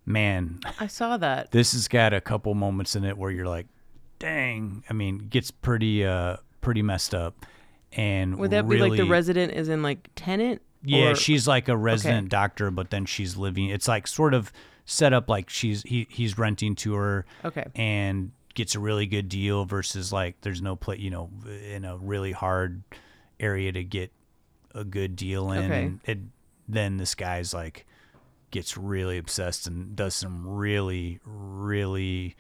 Man, 0.05 0.59
I 0.81 0.87
saw 0.89 1.17
that. 1.19 1.53
this 1.53 1.73
has 1.73 1.87
got 1.89 2.13
a 2.13 2.21
couple 2.21 2.55
moments 2.55 2.97
in 2.97 3.05
it 3.05 3.17
where 3.17 3.31
you're 3.31 3.47
like, 3.47 3.67
dang. 4.19 4.83
I 4.91 4.93
mean, 4.93 5.19
gets 5.19 5.51
pretty 5.51 6.05
uh 6.05 6.37
pretty 6.61 6.83
messed 6.83 7.15
up. 7.15 7.47
And 7.93 8.39
Would 8.39 8.51
that 8.53 8.69
be 8.69 8.79
like 8.79 8.97
the 8.97 9.05
resident 9.05 9.53
is 9.53 9.69
in 9.69 9.83
like 9.83 10.09
tenant? 10.17 10.63
Yeah, 10.85 11.11
Or- 11.11 11.15
she's 11.15 11.47
like 11.47 11.69
a 11.69 11.73
Okay. 11.73 11.81
resident 11.83 12.29
doctor, 12.31 12.71
but 12.71 12.91
then 12.91 13.05
she's 13.07 13.37
living. 13.37 13.69
It's 13.69 13.87
like 13.87 14.07
sort 14.09 14.35
of 14.35 14.53
set 14.85 15.13
up 15.13 15.29
like 15.29 15.49
she's 15.49 15.83
he 15.85 16.07
he's 16.11 16.37
renting 16.39 16.75
to 16.77 16.95
her. 16.95 17.25
Okay. 17.45 17.65
And 17.77 18.33
gets 18.55 18.75
a 18.75 18.81
really 18.81 19.07
good 19.07 19.29
deal 19.29 19.65
versus 19.65 20.13
like 20.13 20.41
there's 20.41 20.61
no 20.61 20.75
play, 20.77 20.97
you 20.99 21.11
know, 21.11 21.31
in 21.71 21.85
a 21.85 21.97
really 21.97 22.33
hard 22.33 22.83
area 23.39 23.71
to 23.73 23.85
get 23.85 24.11
a 24.75 24.85
good 24.85 25.15
deal 25.17 25.53
in. 25.53 25.65
Okay. 25.65 25.83
And 25.85 26.01
it, 26.05 26.19
then 26.69 26.97
this 26.97 27.15
guy's 27.15 27.53
like 27.55 27.87
gets 28.53 28.77
really 28.79 29.19
obsessed 29.19 29.67
and 29.67 29.97
does 29.97 30.15
some 30.15 30.47
really 30.47 31.19
really 31.25 32.37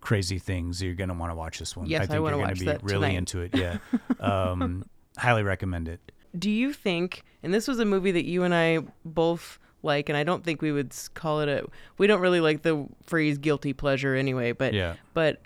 crazy 0.00 0.38
things. 0.38 0.82
You're 0.82 0.94
gonna 0.94 1.14
want 1.14 1.30
to 1.30 1.34
watch 1.34 1.58
this 1.58 1.76
one. 1.76 1.86
Yes, 1.86 2.02
I 2.02 2.06
think 2.06 2.22
wanna 2.22 2.36
you're 2.36 2.46
gonna 2.46 2.56
be 2.56 2.66
really 2.86 3.08
tonight. 3.08 3.16
into 3.16 3.40
it. 3.40 3.56
Yeah. 3.56 3.78
um, 4.20 4.84
highly 5.16 5.42
recommend 5.42 5.88
it. 5.88 6.00
Do 6.38 6.50
you 6.50 6.72
think, 6.72 7.24
and 7.42 7.52
this 7.54 7.66
was 7.66 7.78
a 7.78 7.84
movie 7.84 8.12
that 8.12 8.24
you 8.24 8.42
and 8.44 8.54
I 8.54 8.80
both 9.04 9.58
like, 9.82 10.08
and 10.08 10.16
I 10.16 10.24
don't 10.24 10.44
think 10.44 10.60
we 10.62 10.72
would 10.72 10.92
call 11.14 11.40
it 11.40 11.48
a, 11.48 11.66
we 11.96 12.06
don't 12.06 12.20
really 12.20 12.40
like 12.40 12.62
the 12.62 12.86
phrase 13.06 13.38
guilty 13.38 13.72
pleasure 13.72 14.14
anyway, 14.14 14.52
but, 14.52 14.74
Yeah. 14.74 14.94
but 15.14 15.40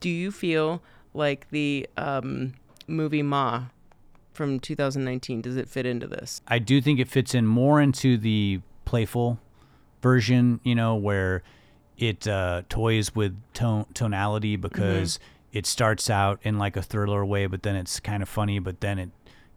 do 0.00 0.08
you 0.10 0.30
feel 0.30 0.82
like 1.14 1.48
the 1.50 1.88
um, 1.96 2.52
movie 2.86 3.22
Ma 3.22 3.64
from 4.34 4.60
2019 4.60 5.40
does 5.40 5.56
it 5.56 5.68
fit 5.68 5.86
into 5.86 6.06
this? 6.06 6.42
I 6.46 6.58
do 6.58 6.80
think 6.80 7.00
it 7.00 7.08
fits 7.08 7.34
in 7.34 7.46
more 7.46 7.80
into 7.80 8.18
the 8.18 8.60
playful 8.86 9.38
version, 10.00 10.60
you 10.64 10.74
know, 10.74 10.94
where 10.96 11.42
it 11.98 12.26
uh, 12.26 12.62
toys 12.70 13.14
with 13.14 13.36
tone 13.52 13.84
tonality 13.92 14.56
because 14.56 15.18
it 15.52 15.66
starts 15.66 16.08
out 16.08 16.38
in 16.42 16.58
like 16.58 16.76
a 16.76 16.82
thriller 16.82 17.24
way, 17.24 17.46
but 17.46 17.62
then 17.62 17.76
it's 17.76 18.00
kind 18.00 18.22
of 18.22 18.28
funny, 18.28 18.58
but 18.58 18.80
then 18.80 18.98
it 18.98 19.10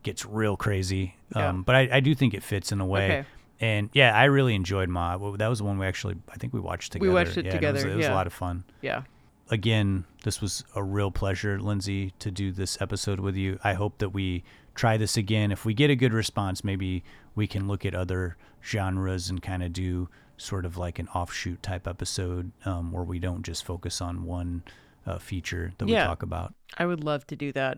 gets 0.03 0.26
real 0.26 0.57
crazy. 0.57 1.15
Yeah. 1.35 1.49
Um, 1.49 1.64
but 1.64 1.76
I, 1.76 1.89
I 1.93 1.99
do 1.99 2.15
think 2.15 2.34
it 2.34 2.43
fits 2.43 2.72
in 2.72 2.80
a 2.81 2.85
way. 2.85 3.06
Okay. 3.06 3.26
And 3.61 3.89
yeah, 3.91 4.18
I 4.18 4.26
really 4.26 4.56
enjoyed 4.56 4.88
Ma. 4.88 5.18
That 5.35 5.47
was 5.47 5.60
the 5.60 5.65
one 5.65 5.77
we 5.77 5.85
actually, 5.85 6.15
I 6.31 6.35
think 6.38 6.53
we 6.53 6.61
watched 6.61 6.93
together. 6.93 7.10
We 7.10 7.14
watched 7.14 7.35
it 7.38 7.45
Yeah, 7.45 7.51
together, 7.51 7.80
It 7.80 7.85
was, 7.85 7.93
it 7.93 7.97
was 7.97 8.06
yeah. 8.06 8.14
a 8.14 8.15
lot 8.15 8.27
of 8.27 8.31
fun. 8.31 8.64
Yeah. 8.81 9.03
Again, 9.49 10.06
this 10.23 10.39
was 10.41 10.64
a 10.76 10.84
real 10.84 11.11
pleasure, 11.11 11.60
Lindsay, 11.60 12.14
to 12.19 12.31
do 12.31 12.53
this 12.53 12.81
episode 12.81 13.19
with 13.19 13.35
you. 13.35 13.60
I 13.64 13.73
hope 13.73 13.97
that 13.97 14.10
we 14.10 14.43
try 14.76 14.95
this 14.95 15.18
again. 15.18 15.51
If 15.51 15.65
we 15.65 15.73
get 15.73 15.89
a 15.89 15.95
good 15.95 16.14
response, 16.14 16.64
maybe 16.64 17.03
we 17.35 17.47
can 17.47 17.68
look 17.68 17.85
at 17.85 17.93
other 17.95 18.38
genres 18.64 19.30
and 19.30 19.41
kind 19.41 19.64
of 19.64 19.73
do 19.73 20.10
sort 20.38 20.65
of 20.65 20.77
like 20.77 20.99
an 20.99 21.07
offshoot 21.10 21.61
type 21.61 21.88
episode 21.88 22.51
um, 22.65 22.91
where 22.91 23.03
we 23.03 23.19
don't 23.19 23.43
just 23.43 23.64
focus 23.65 24.01
on 24.01 24.23
one 24.23 24.64
uh, 25.06 25.18
feature 25.18 25.73
that 25.77 25.88
Yeah. 25.88 26.03
we 26.03 26.07
talk 26.07 26.23
about. 26.23 26.53
I 26.77 26.85
would 26.85 27.03
love 27.03 27.26
to 27.27 27.35
do 27.35 27.51
that. 27.53 27.77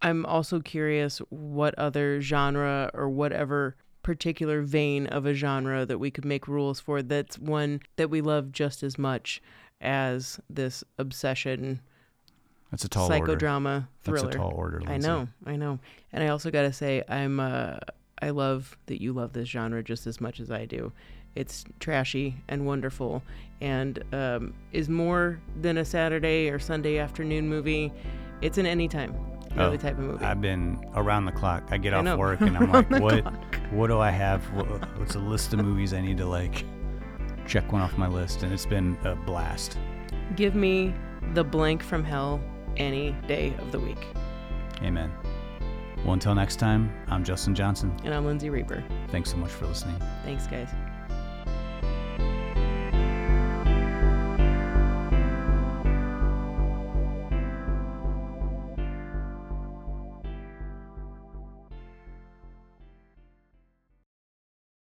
I'm 0.00 0.26
also 0.26 0.58
curious 0.60 1.18
what 1.30 1.78
other 1.78 2.20
genre 2.20 2.90
or 2.94 3.08
whatever 3.08 3.76
particular 4.02 4.62
vein 4.62 5.06
of 5.06 5.26
a 5.26 5.34
genre 5.34 5.86
that 5.86 5.98
we 5.98 6.10
could 6.10 6.24
make 6.24 6.48
rules 6.48 6.80
for 6.80 7.02
that's 7.02 7.38
one 7.38 7.80
that 7.94 8.10
we 8.10 8.20
love 8.20 8.50
just 8.50 8.82
as 8.82 8.98
much 8.98 9.40
as 9.80 10.40
this 10.50 10.82
obsession 10.98 11.80
That's 12.72 12.84
a 12.84 12.88
tall 12.88 13.12
order. 13.12 13.36
psychodrama 13.36 13.86
thriller. 14.02 14.22
That's 14.22 14.34
a 14.34 14.38
tall 14.38 14.52
order. 14.56 14.82
I 14.86 14.96
know, 14.98 15.28
I 15.46 15.54
know. 15.54 15.78
And 16.12 16.24
I 16.24 16.28
also 16.28 16.50
got 16.50 16.62
to 16.62 16.72
say 16.72 17.04
I'm 17.08 17.38
uh 17.38 17.76
I 18.22 18.30
love 18.30 18.78
that 18.86 19.02
you 19.02 19.12
love 19.12 19.32
this 19.34 19.48
genre 19.48 19.82
just 19.82 20.06
as 20.06 20.20
much 20.20 20.40
as 20.40 20.50
I 20.50 20.64
do. 20.64 20.92
It's 21.34 21.64
trashy 21.80 22.36
and 22.48 22.64
wonderful 22.66 23.22
and 23.60 24.02
um, 24.14 24.54
is 24.72 24.88
more 24.88 25.40
than 25.60 25.76
a 25.78 25.84
Saturday 25.84 26.48
or 26.48 26.58
Sunday 26.58 26.98
afternoon 26.98 27.48
movie. 27.48 27.92
It's 28.40 28.58
an 28.58 28.66
anytime 28.66 29.14
really 29.56 29.74
Oh, 29.74 29.76
type 29.76 29.98
of 29.98 30.04
movie. 30.04 30.24
I've 30.24 30.40
been 30.40 30.82
around 30.94 31.24
the 31.26 31.32
clock. 31.32 31.64
I 31.70 31.76
get 31.78 31.92
I 31.94 31.98
off 31.98 32.04
know. 32.04 32.16
work 32.16 32.40
and 32.40 32.56
I'm 32.56 32.70
like, 32.72 32.88
what? 32.90 33.22
clock. 33.22 33.56
What 33.70 33.86
do 33.88 33.98
I 33.98 34.10
have? 34.10 34.42
What, 34.54 34.66
what's 34.98 35.14
a 35.14 35.18
list 35.18 35.52
of 35.52 35.60
movies 35.64 35.92
I 35.92 36.00
need 36.00 36.16
to 36.18 36.26
like 36.26 36.64
check 37.46 37.70
one 37.72 37.82
off 37.82 37.96
my 37.98 38.08
list? 38.08 38.42
And 38.44 38.52
it's 38.52 38.66
been 38.66 38.96
a 39.04 39.14
blast. 39.14 39.78
Give 40.36 40.54
me 40.54 40.94
the 41.34 41.44
blank 41.44 41.82
from 41.82 42.04
hell 42.04 42.40
any 42.76 43.12
day 43.26 43.54
of 43.58 43.72
the 43.72 43.80
week. 43.80 44.06
Amen. 44.82 45.10
Well, 46.04 46.14
until 46.14 46.34
next 46.34 46.56
time, 46.56 46.92
I'm 47.08 47.22
Justin 47.22 47.54
Johnson. 47.54 47.94
And 48.04 48.12
I'm 48.12 48.26
Lindsay 48.26 48.50
Reaper. 48.50 48.82
Thanks 49.08 49.30
so 49.30 49.36
much 49.36 49.50
for 49.50 49.66
listening. 49.66 49.96
Thanks, 50.24 50.46
guys. 50.46 50.68